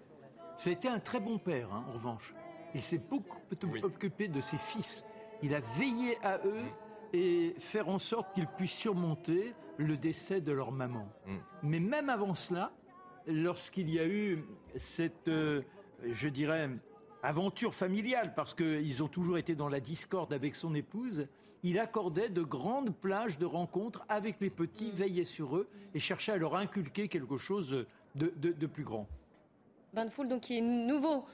C'était 0.57 0.89
un 0.89 0.99
très 0.99 1.21
bon 1.21 1.39
père, 1.39 1.73
hein, 1.73 1.85
en 1.89 1.93
revanche. 1.93 2.35
Il 2.75 2.81
s'est 2.81 2.99
beaucoup 2.99 3.39
Oui. 3.65 3.81
occupé 3.83 4.29
de 4.29 4.41
ses 4.41 4.57
fils. 4.59 5.05
Il 5.43 5.55
a 5.55 5.61
veillé 5.79 6.19
à 6.23 6.39
eux 6.45 6.63
et 7.13 7.55
faire 7.59 7.89
en 7.89 7.99
sorte 7.99 8.35
qu'ils 8.35 8.47
puissent 8.47 8.71
surmonter 8.71 9.55
le 9.79 9.97
décès 9.97 10.41
de 10.41 10.53
leur 10.53 10.71
maman. 10.71 11.09
Mm. 11.27 11.37
Mais 11.63 11.81
même 11.81 12.11
avant 12.11 12.35
cela, 12.35 12.71
lorsqu'il 13.31 13.91
y 13.93 13.99
a 13.99 14.07
eu 14.07 14.45
cette, 14.77 15.29
euh, 15.29 15.63
je 16.11 16.29
dirais, 16.29 16.69
aventure 17.23 17.75
familiale, 17.75 18.33
parce 18.35 18.55
qu'ils 18.55 19.03
ont 19.03 19.09
toujours 19.09 19.39
été 19.39 19.55
dans 19.55 19.69
la 19.69 19.81
discorde 19.81 20.33
avec 20.33 20.55
son 20.55 20.75
épouse, 20.75 21.27
il 21.63 21.79
accordait 21.79 22.31
de 22.31 22.43
grandes 22.43 22.95
plages 22.95 23.39
de 23.39 23.45
rencontres 23.47 24.05
avec 24.09 24.37
les 24.41 24.49
petits, 24.51 24.91
veillait 24.93 25.25
sur 25.27 25.57
eux 25.57 25.69
et 25.95 25.99
cherchait 25.99 26.33
à 26.33 26.37
leur 26.37 26.57
inculquer 26.57 27.09
quelque 27.09 27.37
chose 27.37 27.85
de, 28.17 28.33
de- 28.37 28.53
de 28.53 28.67
plus 28.67 28.85
grand. 28.85 29.07
Bain 29.93 30.07
de 30.07 30.11
foule 30.11 30.29
donc 30.29 30.41
qui 30.43 30.57
est 30.59 30.63
nouveau 30.63 31.25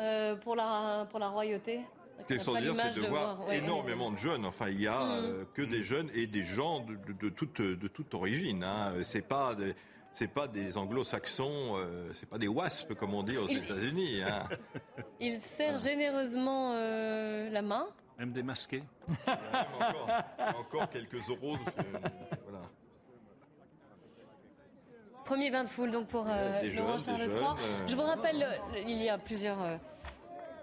euh, 0.00 0.34
pour, 0.36 0.56
la, 0.56 1.06
pour 1.10 1.20
la 1.20 1.28
royauté. 1.28 1.80
Ce 2.28 2.34
n'a 2.34 2.44
pas 2.44 2.60
dire, 2.60 2.74
c'est 2.76 3.00
de 3.00 3.06
voir 3.06 3.46
ouais, 3.46 3.58
énormément 3.58 4.10
de 4.10 4.16
jeunes. 4.18 4.44
Enfin, 4.44 4.68
il 4.68 4.80
y 4.82 4.86
a 4.88 4.98
Mm. 5.04 5.10
euh, 5.24 5.44
que 5.54 5.62
des 5.62 5.82
jeunes 5.82 6.10
et 6.14 6.26
des 6.26 6.42
gens 6.42 6.80
de, 6.80 6.96
de, 6.96 7.12
de 7.18 7.28
toute, 7.30 7.62
de 7.62 7.88
toute 7.88 8.12
origine. 8.12 8.62
Hein. 8.64 8.94
C'est 9.02 9.26
pas 9.26 9.54
des- 9.54 9.74
c'est 10.12 10.28
pas 10.28 10.48
des 10.48 10.76
anglo-saxons, 10.76 11.76
euh, 11.78 12.10
c'est 12.12 12.28
pas 12.28 12.38
des 12.38 12.48
wasps 12.48 12.94
comme 12.94 13.14
on 13.14 13.22
dit 13.22 13.36
aux 13.38 13.46
États-Unis. 13.46 14.22
Hein. 14.22 14.44
Il 15.20 15.40
serre 15.40 15.78
généreusement 15.78 16.72
euh, 16.74 17.48
la 17.50 17.62
main. 17.62 17.86
Même 18.18 18.32
démasqué. 18.32 18.82
Même 19.26 19.38
encore, 19.80 20.08
encore 20.58 20.90
quelques 20.90 21.28
euros. 21.28 21.56
euh, 21.56 21.82
voilà. 22.44 22.60
Premier 25.24 25.50
bain 25.50 25.62
de 25.62 25.68
foule 25.68 25.90
donc 25.90 26.08
pour 26.08 26.26
euh, 26.28 26.60
Des 26.60 26.70
le 26.70 26.82
roi 26.82 26.98
jeunes, 26.98 27.16
Charles 27.18 27.30
jeunes, 27.30 27.32
III. 27.32 27.40
euh, 27.50 27.86
Je 27.86 27.94
vous 27.96 28.02
rappelle, 28.02 28.46
il 28.86 29.00
y 29.02 29.08
a 29.08 29.16
plusieurs 29.16 29.62
euh, 29.62 29.76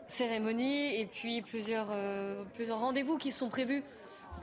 cérémonies 0.07 0.99
et 0.99 1.05
puis 1.05 1.41
plusieurs, 1.41 1.87
euh, 1.91 2.43
plusieurs 2.55 2.79
rendez-vous 2.79 3.17
qui 3.17 3.31
sont 3.31 3.49
prévus 3.49 3.83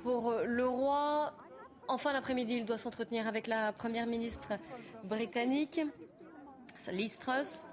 pour 0.03 0.31
euh, 0.31 0.45
le 0.45 0.67
roi. 0.67 1.35
En 1.89 1.98
fin 1.98 2.12
d'après-midi, 2.12 2.55
il 2.59 2.65
doit 2.65 2.78
s'entretenir 2.78 3.27
avec 3.27 3.47
la 3.47 3.73
première 3.73 4.06
ministre 4.06 4.52
britannique, 5.05 5.81
Liz 6.90 7.19
Truss. 7.19 7.69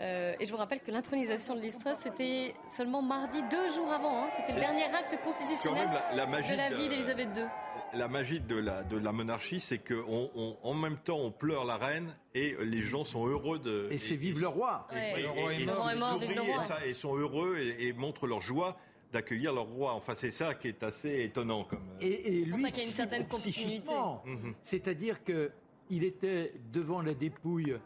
Euh, 0.00 0.34
et 0.40 0.44
je 0.46 0.50
vous 0.50 0.56
rappelle 0.58 0.80
que 0.80 0.90
l'intronisation 0.90 1.54
de 1.54 1.60
Listrus, 1.60 1.96
c'était 2.02 2.52
seulement 2.66 3.00
mardi, 3.00 3.40
deux 3.48 3.72
jours 3.74 3.92
avant. 3.92 4.24
hein. 4.24 4.28
C'était 4.36 4.52
le 4.54 4.58
dernier 4.60 4.84
acte 4.86 5.16
constitutionnel 5.22 5.84
Quand 5.86 5.92
même, 5.92 6.02
la- 6.10 6.16
la 6.16 6.26
magie 6.26 6.50
de 6.52 6.56
la 6.56 6.68
vie 6.70 6.88
d'Elisabeth 6.88 7.28
II. 7.36 7.44
La 7.92 8.08
magie 8.08 8.40
de 8.40 8.56
la, 8.56 8.82
de 8.82 8.98
la 8.98 9.12
monarchie, 9.12 9.60
c'est 9.60 9.78
qu'en 9.78 10.28
on, 10.34 10.56
en 10.64 10.74
même 10.74 10.96
temps, 10.96 11.18
on 11.18 11.30
pleure 11.30 11.64
la 11.64 11.76
reine 11.76 12.12
et 12.34 12.56
les 12.60 12.80
gens 12.80 13.04
sont 13.04 13.24
heureux 13.28 13.60
de. 13.60 13.86
Et 13.92 13.98
c'est 13.98 14.16
vive 14.16 14.40
le 14.40 14.48
roi. 14.48 14.88
Et, 14.90 14.94
Ouais. 14.96 15.12
et- 15.20 15.22
Le 15.22 15.28
roi 15.28 15.52
est 15.52 15.58
et- 15.58 15.62
et 15.62 15.66
mort. 15.66 15.74
Le 15.76 15.80
roi 15.80 15.92
est 15.92 15.96
mort, 15.98 16.18
vive 16.18 16.28
le 16.30 16.34
sourient 16.34 16.52
roi. 16.54 16.64
et 16.64 16.66
ça- 16.66 16.86
et 16.86 16.94
sont 16.94 17.16
heureux 17.16 17.56
et, 17.58 17.86
et 17.86 17.92
montrent 17.92 18.26
leur 18.26 18.40
joie 18.40 18.76
d'accueillir 19.14 19.52
leur 19.54 19.64
roi. 19.66 19.94
Enfin, 19.94 20.12
c'est 20.16 20.32
ça 20.32 20.54
qui 20.54 20.68
est 20.68 20.82
assez 20.82 21.24
étonnant. 21.24 21.64
Comme... 21.64 21.80
Et, 22.00 22.06
et 22.40 22.44
C'est 22.44 22.50
pour 22.50 22.58
lui, 22.58 22.64
ça 22.64 22.70
qu'il 22.70 22.80
y 22.80 22.84
a 22.84 22.88
une 22.88 22.92
certaine 22.94 23.26
psychiquement, 23.26 24.22
Mhm. 24.26 24.54
C'est-à-dire 24.64 25.24
que 25.24 25.50
il 25.90 26.02
était 26.04 26.52
devant 26.72 27.00
la 27.02 27.14
dépouille 27.14 27.76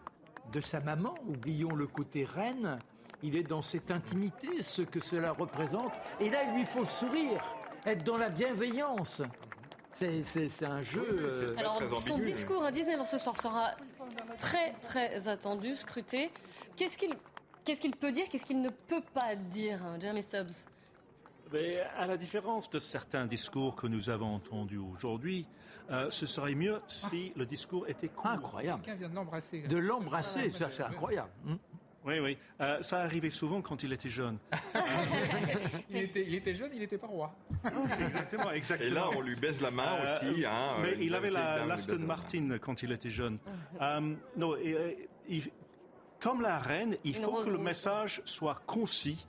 de 0.52 0.60
sa 0.60 0.80
maman, 0.80 1.14
oublions 1.26 1.74
le 1.74 1.86
côté 1.86 2.24
reine, 2.24 2.78
il 3.22 3.36
est 3.36 3.42
dans 3.42 3.60
cette 3.62 3.90
intimité, 3.90 4.62
ce 4.62 4.82
que 4.82 5.00
cela 5.00 5.32
représente, 5.32 5.92
et 6.20 6.30
là 6.30 6.38
il 6.48 6.58
lui 6.58 6.64
faut 6.64 6.84
sourire, 6.84 7.42
être 7.84 8.04
dans 8.04 8.16
la 8.16 8.28
bienveillance. 8.30 9.20
C'est- 9.94 10.22
C'est 10.24 10.48
c'est 10.48 10.64
un 10.64 10.80
jeu... 10.80 11.04
euh, 11.10 11.54
Alors, 11.58 11.82
son 12.00 12.18
discours 12.18 12.62
à 12.64 12.70
19h 12.70 13.04
ce 13.06 13.18
soir 13.18 13.36
sera 13.36 13.72
très, 14.38 14.72
très 14.74 15.26
attendu, 15.28 15.74
scruté. 15.74 16.30
Qu'est-ce 16.76 16.96
qu'il 16.96 17.14
qu'est-ce 17.64 17.80
qu'il 17.80 17.96
peut 17.96 18.12
dire, 18.12 18.26
qu'est-ce 18.30 18.46
qu'il 18.46 18.62
ne 18.62 18.70
peut 18.70 19.02
pas 19.12 19.34
dire, 19.34 19.84
hein, 19.84 19.98
Jeremy 20.00 20.22
Stubbs? 20.22 20.64
Mais 21.52 21.80
à 21.96 22.06
la 22.06 22.16
différence 22.16 22.68
de 22.70 22.78
certains 22.78 23.26
discours 23.26 23.74
que 23.76 23.86
nous 23.86 24.10
avons 24.10 24.34
entendus 24.34 24.78
aujourd'hui, 24.78 25.46
euh, 25.90 26.10
ce 26.10 26.26
serait 26.26 26.54
mieux 26.54 26.80
si 26.88 27.32
le 27.36 27.46
discours 27.46 27.88
était 27.88 28.08
court. 28.08 28.26
Incroyable. 28.26 28.82
Quelqu'un 28.82 28.98
vient 28.98 29.08
de 29.08 29.14
l'embrasser. 29.14 29.62
De 29.62 29.76
l'embrasser, 29.78 30.50
ça 30.52 30.70
c'est 30.70 30.82
incroyable. 30.82 31.30
Hmm. 31.44 31.56
Oui, 32.04 32.20
oui. 32.20 32.38
Euh, 32.60 32.80
ça 32.80 33.00
arrivait 33.00 33.28
souvent 33.30 33.60
quand 33.60 33.82
il 33.82 33.92
était 33.92 34.08
jeune. 34.08 34.38
il, 35.90 35.96
était, 35.96 36.24
il 36.26 36.34
était 36.36 36.54
jeune, 36.54 36.70
il 36.72 36.78
n'était 36.78 36.96
pas 36.96 37.06
roi. 37.06 37.34
exactement, 38.00 38.50
exactement. 38.52 38.88
Et 38.90 38.94
là, 38.94 39.10
on 39.16 39.20
lui 39.20 39.34
baise 39.34 39.60
la 39.60 39.70
main 39.70 39.96
Euh, 40.00 40.16
aussi. 40.30 40.44
hein, 40.46 40.76
mais 40.80 40.96
il 41.00 41.14
avait 41.14 41.30
la- 41.30 41.66
l'Aston 41.66 41.92
la 41.94 41.98
main. 41.98 42.06
Martin 42.06 42.58
quand 42.60 42.82
il 42.82 42.92
était 42.92 43.10
jeune. 43.10 43.38
Euh, 43.82 44.14
non, 44.36 44.56
et, 44.56 45.08
comme 46.20 46.40
la 46.40 46.58
reine, 46.58 46.96
il 47.04 47.16
Une 47.16 47.22
faut 47.24 47.42
que 47.44 47.50
le 47.50 47.58
message 47.58 48.22
soit 48.24 48.60
concis. 48.66 49.26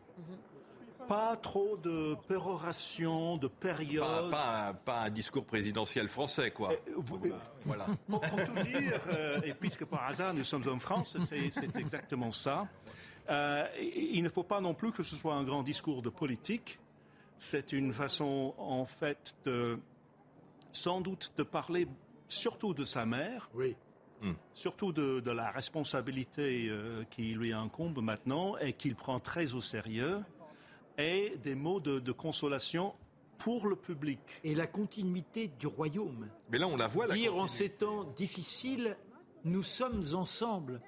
Pas 1.10 1.36
trop 1.38 1.76
de 1.76 2.15
péroration, 2.27 3.38
de 3.38 3.48
période. 3.48 4.30
pas 4.30 4.68
un, 4.68 4.73
pas 4.76 5.02
un 5.02 5.10
discours 5.10 5.44
présidentiel 5.44 6.07
français, 6.07 6.52
quoi. 6.52 6.72
voilà. 7.65 7.88
Pour, 8.07 8.22
pour 8.22 8.45
tout 8.45 8.61
dire, 8.64 9.02
euh, 9.11 9.41
et 9.44 9.56
puisque 9.56 9.86
par 9.86 10.06
hasard 10.06 10.36
nous 10.36 10.44
sommes 10.44 10.69
en 10.69 10.77
France, 10.77 11.18
c'est 11.19 11.76
exactement 11.77 12.30
ça. 12.30 12.68
Euh, 13.27 13.65
il 13.81 14.22
ne 14.22 14.30
faut 14.30 14.44
pas 14.44 14.61
non 14.61 14.76
plus 14.76 14.91
que 14.91 15.02
ce 15.02 15.15
soit 15.15 15.34
un 15.34 15.44
grand 15.44 15.64
discours 15.64 16.03
de 16.03 16.10
politique. 16.10 16.77
C'est 17.40 17.73
une 17.73 17.91
façon, 17.91 18.53
en 18.60 18.86
fait, 18.86 19.34
de, 19.45 19.80
sans 20.72 21.02
doute 21.02 21.31
de 21.38 21.41
parler 21.44 21.88
surtout 22.27 22.76
de 22.76 22.84
sa 22.84 23.07
mère. 23.07 23.49
Oui. 23.56 23.76
Surtout 24.53 24.91
de, 24.91 25.22
de 25.22 25.31
la 25.31 25.49
responsabilité 25.49 26.68
euh, 26.69 27.03
qui 27.10 27.34
lui 27.34 27.52
incombe 27.52 27.99
maintenant 27.99 28.57
et 28.57 28.73
qu'il 28.73 28.94
prend 28.94 29.19
très 29.19 29.56
au 29.56 29.61
sérieux. 29.61 30.22
Et 30.99 31.38
des 31.41 31.55
mots 31.55 31.80
de, 31.80 31.99
de 31.99 32.11
consolation 32.11 32.93
pour 33.38 33.67
le 33.67 33.76
public. 33.76 34.19
Et 34.43 34.53
la 34.53 34.67
continuité 34.67 35.47
du 35.47 35.65
royaume. 35.65 36.27
Mais 36.51 36.59
là, 36.59 36.67
on 36.67 36.76
la 36.76 36.88
voit, 36.88 37.07
la 37.07 37.15
Dire 37.15 37.38
en 37.38 37.47
ces 37.47 37.69
temps 37.69 38.03
difficiles, 38.15 38.95
nous 39.45 39.63
sommes 39.63 40.03
ensemble. 40.13 40.81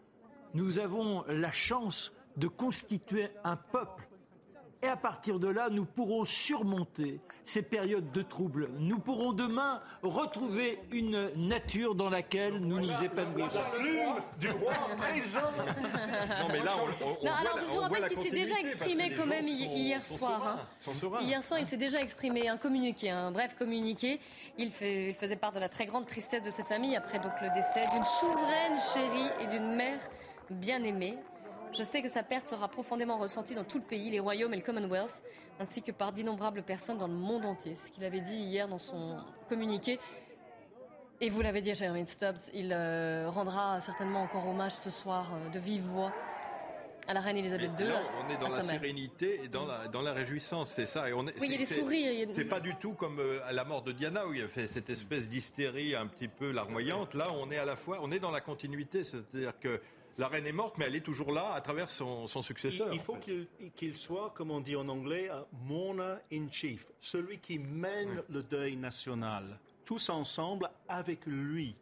Nous 0.53 0.79
avons 0.79 1.23
la 1.27 1.51
chance 1.51 2.13
de 2.37 2.47
constituer 2.47 3.29
un 3.43 3.55
peuple. 3.55 4.07
Et 4.83 4.87
à 4.87 4.95
partir 4.97 5.39
de 5.39 5.47
là, 5.47 5.69
nous 5.69 5.85
pourrons 5.85 6.25
surmonter 6.25 7.19
ces 7.43 7.61
périodes 7.61 8.11
de 8.11 8.23
troubles. 8.23 8.69
Nous 8.79 8.97
pourrons 8.97 9.31
demain 9.31 9.79
retrouver 10.01 10.79
une 10.91 11.29
nature 11.35 11.93
dans 11.93 12.09
laquelle 12.09 12.57
nous 12.57 12.79
nous 12.79 13.03
épanouirons. 13.03 13.49
du 14.39 14.49
roi 14.49 14.73
présent. 14.97 15.39
Non, 15.57 16.47
mais 16.51 16.63
là, 16.63 16.71
on, 16.77 17.05
on- 17.05 17.09
on 17.09 17.13
Non, 17.13 17.19
voit 17.21 17.31
alors 17.31 17.55
la- 17.57 17.61
je 17.61 17.67
vous 17.67 17.77
rappelle 17.79 18.01
la 18.01 18.09
qu'il 18.09 18.21
s'est 18.21 18.29
déjà 18.31 18.55
exprimé 18.59 19.11
quand 19.15 19.27
même 19.27 19.47
hier 19.47 20.03
sont 20.03 20.17
soir. 20.17 20.67
sereins, 20.83 21.07
hein. 21.15 21.19
Hier 21.21 21.43
soir, 21.43 21.59
il 21.59 21.65
s'est 21.67 21.77
déjà 21.77 22.01
exprimé, 22.01 22.47
un 22.49 22.57
communiqué, 22.57 23.11
un 23.11 23.31
bref 23.31 23.55
communiqué. 23.59 24.19
Il, 24.57 24.71
fait- 24.71 25.09
il 25.09 25.15
faisait 25.15 25.35
part 25.35 25.51
de 25.51 25.59
la 25.59 25.69
très 25.69 25.85
grande 25.85 26.07
tristesse 26.07 26.43
de 26.43 26.49
sa 26.51 26.63
famille 26.63 26.95
après 26.95 27.19
donc 27.19 27.33
le 27.41 27.49
décès 27.53 27.85
d'une 27.93 28.03
souveraine 28.03 28.79
chérie 28.93 29.29
et 29.41 29.47
d'une 29.47 29.75
mère 29.75 29.99
bien 30.49 30.83
aimée. 30.83 31.17
Je 31.73 31.83
sais 31.83 32.01
que 32.01 32.09
sa 32.09 32.21
perte 32.23 32.49
sera 32.49 32.67
profondément 32.67 33.17
ressentie 33.17 33.55
dans 33.55 33.63
tout 33.63 33.77
le 33.77 33.83
pays, 33.83 34.09
les 34.09 34.19
royaumes 34.19 34.53
et 34.53 34.57
le 34.57 34.61
Commonwealth, 34.63 35.23
ainsi 35.59 35.81
que 35.81 35.91
par 35.91 36.11
d'innombrables 36.11 36.63
personnes 36.63 36.97
dans 36.97 37.07
le 37.07 37.13
monde 37.13 37.45
entier. 37.45 37.75
Ce 37.75 37.91
qu'il 37.91 38.03
avait 38.03 38.19
dit 38.21 38.35
hier 38.35 38.67
dans 38.67 38.77
son 38.77 39.17
communiqué. 39.47 39.99
Et 41.21 41.29
vous 41.29 41.41
l'avez 41.41 41.61
dit, 41.61 41.73
Jeremy 41.73 42.05
Stubbs, 42.07 42.49
il 42.53 42.73
euh, 42.73 43.29
rendra 43.29 43.79
certainement 43.79 44.23
encore 44.23 44.47
hommage 44.47 44.73
ce 44.73 44.89
soir 44.89 45.31
euh, 45.33 45.49
de 45.49 45.59
vive 45.59 45.83
voix 45.83 46.11
à 47.07 47.13
la 47.13 47.21
reine 47.21 47.37
Elisabeth 47.37 47.71
II. 47.79 47.87
à- 47.87 48.01
on 48.25 48.29
est 48.29 48.37
dans 48.37 48.49
la 48.55 48.63
sérénité 48.63 49.41
et 49.43 49.47
dans 49.47 49.65
la, 49.65 49.87
dans 49.87 50.01
la 50.01 50.13
réjouissance, 50.13 50.71
c'est 50.75 50.87
ça. 50.87 51.09
Et 51.09 51.13
on 51.13 51.27
est- 51.27 51.39
Oui, 51.39 51.47
il 51.47 51.51
y 51.51 51.55
a 51.55 51.57
des 51.59 51.65
sourires, 51.65 52.27
C'est 52.31 52.45
pas 52.45 52.59
du 52.59 52.75
tout 52.75 52.93
comme 52.93 53.19
euh, 53.19 53.39
à 53.47 53.53
la 53.53 53.63
mort 53.63 53.81
de 53.83 53.91
Diana 53.91 54.25
où 54.27 54.33
il 54.33 54.39
y 54.39 54.43
a 54.43 54.47
fait 54.47 54.67
cette 54.67 54.89
espèce 54.89 55.29
d'hystérie 55.29 55.95
un 55.95 56.07
petit 56.07 56.27
peu 56.27 56.51
larmoyante. 56.51 57.13
Là, 57.13 57.27
on 57.39 57.49
est 57.51 57.57
à 57.57 57.65
la 57.65 57.75
fois, 57.75 57.99
on 58.01 58.11
est 58.11 58.19
dans 58.19 58.31
la 58.31 58.41
continuité, 58.41 59.03
c'est-à-dire 59.03 59.53
que 59.59 59.79
la 60.21 60.27
reine 60.29 60.45
est 60.47 60.51
morte, 60.51 60.77
mais 60.77 60.85
elle 60.85 60.95
est 60.95 61.01
toujours 61.01 61.31
là 61.33 61.51
à 61.53 61.61
travers 61.61 61.89
son, 61.89 62.27
son 62.27 62.41
successeur. 62.41 62.87
Il, 62.93 62.95
il 62.95 63.01
faut 63.01 63.17
qu'il 63.75 63.95
soit, 63.95 64.29
comme 64.35 64.51
on 64.51 64.61
dit 64.61 64.75
en 64.75 64.87
anglais, 64.87 65.29
un 65.29 65.45
mourner 65.65 66.15
in 66.31 66.47
chief, 66.51 66.85
celui 66.99 67.39
qui 67.39 67.59
mène 67.59 68.21
le 68.29 68.43
deuil 68.43 68.75
national, 68.77 69.59
tous 69.83 70.09
ensemble 70.09 70.69
avec 70.87 71.25
lui. 71.25 71.75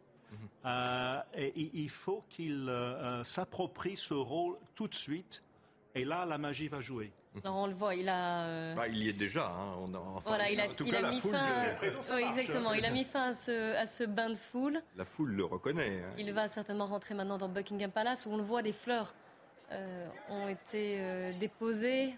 Euh, 0.64 1.20
et 1.34 1.52
il- 1.56 1.70
il 1.74 1.90
faut 1.90 2.24
qu'il 2.28 2.66
euh, 2.68 2.72
euh, 3.20 3.24
s'approprie 3.24 3.96
ce 3.96 4.14
rôle 4.14 4.56
tout 4.74 4.86
de 4.88 4.94
suite, 4.94 5.42
et 5.94 6.04
là, 6.04 6.24
la 6.24 6.38
magie 6.38 6.68
va 6.68 6.80
jouer. 6.80 7.12
Alors 7.44 7.56
on 7.56 7.66
le 7.66 7.74
voit, 7.74 7.94
il 7.94 8.08
a. 8.08 8.42
euh, 8.44 8.74
Bah, 8.74 8.88
il 8.88 9.02
y 9.04 9.08
est 9.08 9.12
déjà. 9.12 9.46
hein, 9.46 9.74
on 9.80 9.94
a- 9.94 9.98
enfin, 9.98 10.22
voilà, 10.30 10.50
il 10.50 10.60
a, 10.60 10.68
en 10.68 10.74
tout 10.74 10.84
il 10.84 10.92
cas, 10.92 10.98
a 10.98 11.02
la 11.02 11.10
mis 11.10 11.20
foule, 11.20 11.30
fin. 11.32 12.16
Oui, 12.16 12.22
exactement. 12.30 12.72
Il 12.74 12.84
a 12.84 12.90
mis 12.90 13.04
fin 13.04 13.30
à 13.30 13.34
ce, 13.34 13.74
à 13.76 13.86
ce 13.86 14.04
bain 14.04 14.30
de 14.30 14.34
foule. 14.34 14.82
La 14.96 15.04
foule 15.04 15.30
le 15.32 15.44
reconnaît. 15.44 16.02
hein. 16.04 16.12
Il 16.18 16.32
va 16.32 16.48
certainement 16.48 16.86
rentrer 16.86 17.14
maintenant 17.14 17.38
dans 17.38 17.48
Buckingham 17.48 17.90
Palace 17.90 18.26
où 18.26 18.30
on 18.30 18.36
le 18.36 18.42
voit, 18.42 18.62
des 18.62 18.72
fleurs 18.72 19.14
euh, 19.72 20.06
ont 20.28 20.48
été 20.48 20.96
euh, 20.98 21.32
déposées 21.38 22.14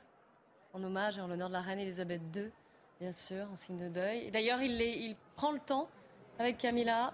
en 0.72 0.82
hommage 0.82 1.18
et 1.18 1.20
en 1.20 1.26
l'honneur 1.26 1.48
de 1.48 1.52
la 1.52 1.60
reine 1.60 1.78
Elisabeth 1.80 2.22
II, 2.34 2.50
bien 2.98 3.12
sûr, 3.12 3.46
en 3.52 3.56
signe 3.56 3.76
de 3.78 3.88
deuil. 3.88 4.30
D'ailleurs, 4.30 4.62
il, 4.62 4.78
les- 4.78 4.96
il 4.96 5.16
prend 5.36 5.52
le 5.52 5.60
temps, 5.60 5.88
avec 6.38 6.56
Camilla, 6.56 7.12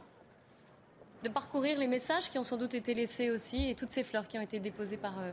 de 1.24 1.28
parcourir 1.28 1.76
les 1.78 1.88
messages 1.88 2.30
qui 2.30 2.38
ont 2.38 2.44
sans 2.44 2.56
doute 2.56 2.74
été 2.74 2.94
laissés 2.94 3.32
aussi 3.32 3.68
et 3.70 3.74
toutes 3.74 3.90
ces 3.90 4.04
fleurs 4.04 4.28
qui 4.28 4.38
ont 4.38 4.42
été 4.42 4.60
déposées 4.60 4.96
par, 4.96 5.18
euh, 5.18 5.32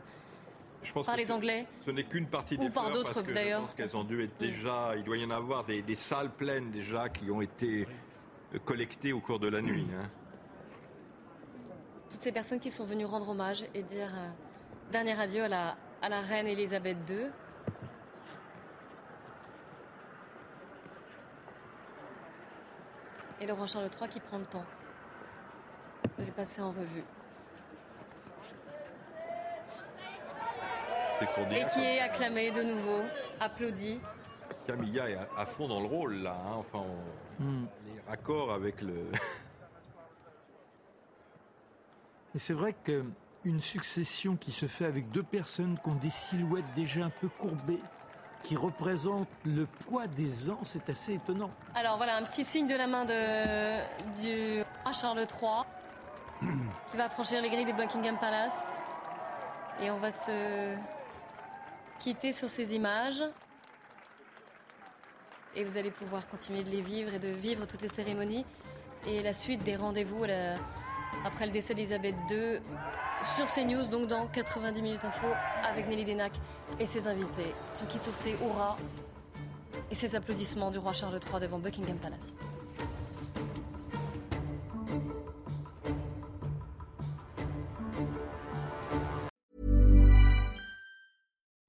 Je 0.86 0.92
pense 0.92 1.04
par 1.06 1.16
que 1.16 1.20
les 1.20 1.32
Anglais. 1.32 1.66
Ce 1.84 1.90
n'est 1.90 2.04
qu'une 2.04 2.28
partie 2.28 2.54
Ou 2.54 2.58
des 2.58 2.70
par 2.70 2.84
fleurs 2.90 3.02
d'autres, 3.02 3.22
d'ailleurs. 3.22 3.60
Je 3.62 3.66
pense 3.66 3.74
qu'elles 3.74 3.96
ont 3.96 4.04
dû 4.04 4.22
être 4.22 4.36
déjà. 4.38 4.94
Il 4.96 5.02
doit 5.04 5.16
y 5.16 5.24
en 5.24 5.30
avoir 5.30 5.64
des, 5.64 5.82
des 5.82 5.94
salles 5.96 6.30
pleines 6.30 6.70
déjà 6.70 7.08
qui 7.08 7.28
ont 7.30 7.40
été 7.40 7.86
collectées 8.64 9.12
au 9.12 9.20
cours 9.20 9.40
de 9.40 9.48
la 9.48 9.60
nuit. 9.60 9.86
hein. 10.00 10.08
toutes 12.08 12.20
ces 12.22 12.30
personnes 12.32 12.60
qui 12.60 12.70
sont 12.70 12.84
venues 12.86 13.04
rendre 13.04 13.28
hommage 13.28 13.64
et 13.74 13.82
dire 13.82 14.08
euh, 14.14 14.28
dernier 14.92 15.18
adieu 15.20 15.42
à 15.42 15.48
la, 15.48 15.76
à 16.00 16.08
la 16.08 16.20
reine 16.20 16.46
Elisabeth 16.46 16.96
II. 17.10 17.26
Et 23.40 23.46
le 23.46 23.52
roi 23.52 23.66
Charles 23.66 23.90
III 24.00 24.08
qui 24.08 24.20
prend 24.20 24.38
le 24.38 24.46
temps 24.46 24.64
de 26.18 26.24
les 26.24 26.30
passer 26.30 26.60
en 26.62 26.70
revue. 26.70 27.04
Et 31.52 31.64
qui 31.72 31.80
est 31.80 32.00
acclamé 32.00 32.50
de 32.50 32.62
nouveau, 32.62 33.02
applaudi. 33.40 34.00
Camilla 34.66 35.08
est 35.10 35.16
à, 35.36 35.46
fond 35.46 35.68
dans 35.68 35.80
le 35.80 35.86
rôle 35.86 36.16
là. 36.22 36.36
hein. 36.46 36.56
Enfin, 36.58 36.78
on- 36.80 37.42
Hmm. 37.42 37.66
les 37.86 38.00
raccords 38.08 38.50
avec 38.52 38.80
le. 38.80 38.94
Et 42.34 42.38
c'est 42.38 42.54
vrai 42.54 42.72
qu'une 42.84 43.60
succession 43.60 44.36
qui 44.36 44.52
se 44.52 44.66
fait 44.66 44.84
avec 44.86 45.10
deux 45.10 45.22
personnes 45.22 45.78
qui 45.82 45.90
ont 45.90 45.94
des 45.96 46.10
silhouettes 46.10 46.64
déjà 46.74 47.04
un 47.04 47.10
peu 47.10 47.28
courbées, 47.28 47.80
qui 48.42 48.56
représentent 48.56 49.28
le 49.44 49.66
poids 49.66 50.06
des 50.06 50.50
ans, 50.50 50.60
c'est 50.64 50.88
assez 50.90 51.14
étonnant. 51.14 51.50
Alors 51.74 51.96
voilà, 51.96 52.16
un 52.16 52.22
petit 52.24 52.44
signe 52.44 52.66
de 52.66 52.74
la 52.74 52.86
main 52.86 53.04
de, 53.04 53.80
du 54.22 54.62
roi 54.82 54.92
Charles 54.92 55.18
III 55.30 55.64
qui 56.90 56.96
va 56.96 57.08
franchir 57.08 57.40
les 57.42 57.48
grilles 57.50 57.64
de 57.66 57.72
Buckingham 57.72 58.16
Palace. 58.18 58.80
Et 59.80 59.90
on 59.90 59.98
va 59.98 60.10
se 60.10 60.74
quitter 61.98 62.32
sur 62.32 62.48
ces 62.48 62.74
images. 62.74 63.22
Et 65.54 65.64
vous 65.64 65.76
allez 65.78 65.90
pouvoir 65.90 66.26
continuer 66.28 66.62
de 66.62 66.70
les 66.70 66.82
vivre 66.82 67.14
et 67.14 67.18
de 67.18 67.28
vivre 67.28 67.66
toutes 67.66 67.82
les 67.82 67.88
cérémonies 67.88 68.44
et 69.06 69.22
la 69.22 69.32
suite 69.32 69.62
des 69.62 69.76
rendez-vous 69.76 70.24
après 71.24 71.46
le 71.46 71.52
décès 71.52 71.74
d'Elisabeth 71.74 72.14
II 72.30 72.60
sur 73.22 73.46
CNews, 73.46 73.86
donc 73.86 74.08
dans 74.08 74.26
90 74.26 74.82
minutes 74.82 75.04
info 75.04 75.26
avec 75.62 75.88
Nelly 75.88 76.04
Denac 76.04 76.32
et 76.78 76.86
ses 76.86 77.06
invités. 77.06 77.54
Ce 77.72 77.84
qui 77.84 77.98
sur 77.98 78.14
ses 78.14 78.32
hurrahs 78.32 78.76
et 79.90 79.94
ses 79.94 80.14
applaudissements 80.14 80.70
du 80.70 80.78
roi 80.78 80.92
Charles 80.92 81.20
III 81.30 81.40
devant 81.40 81.58
Buckingham 81.58 81.96
Palace. 81.96 82.36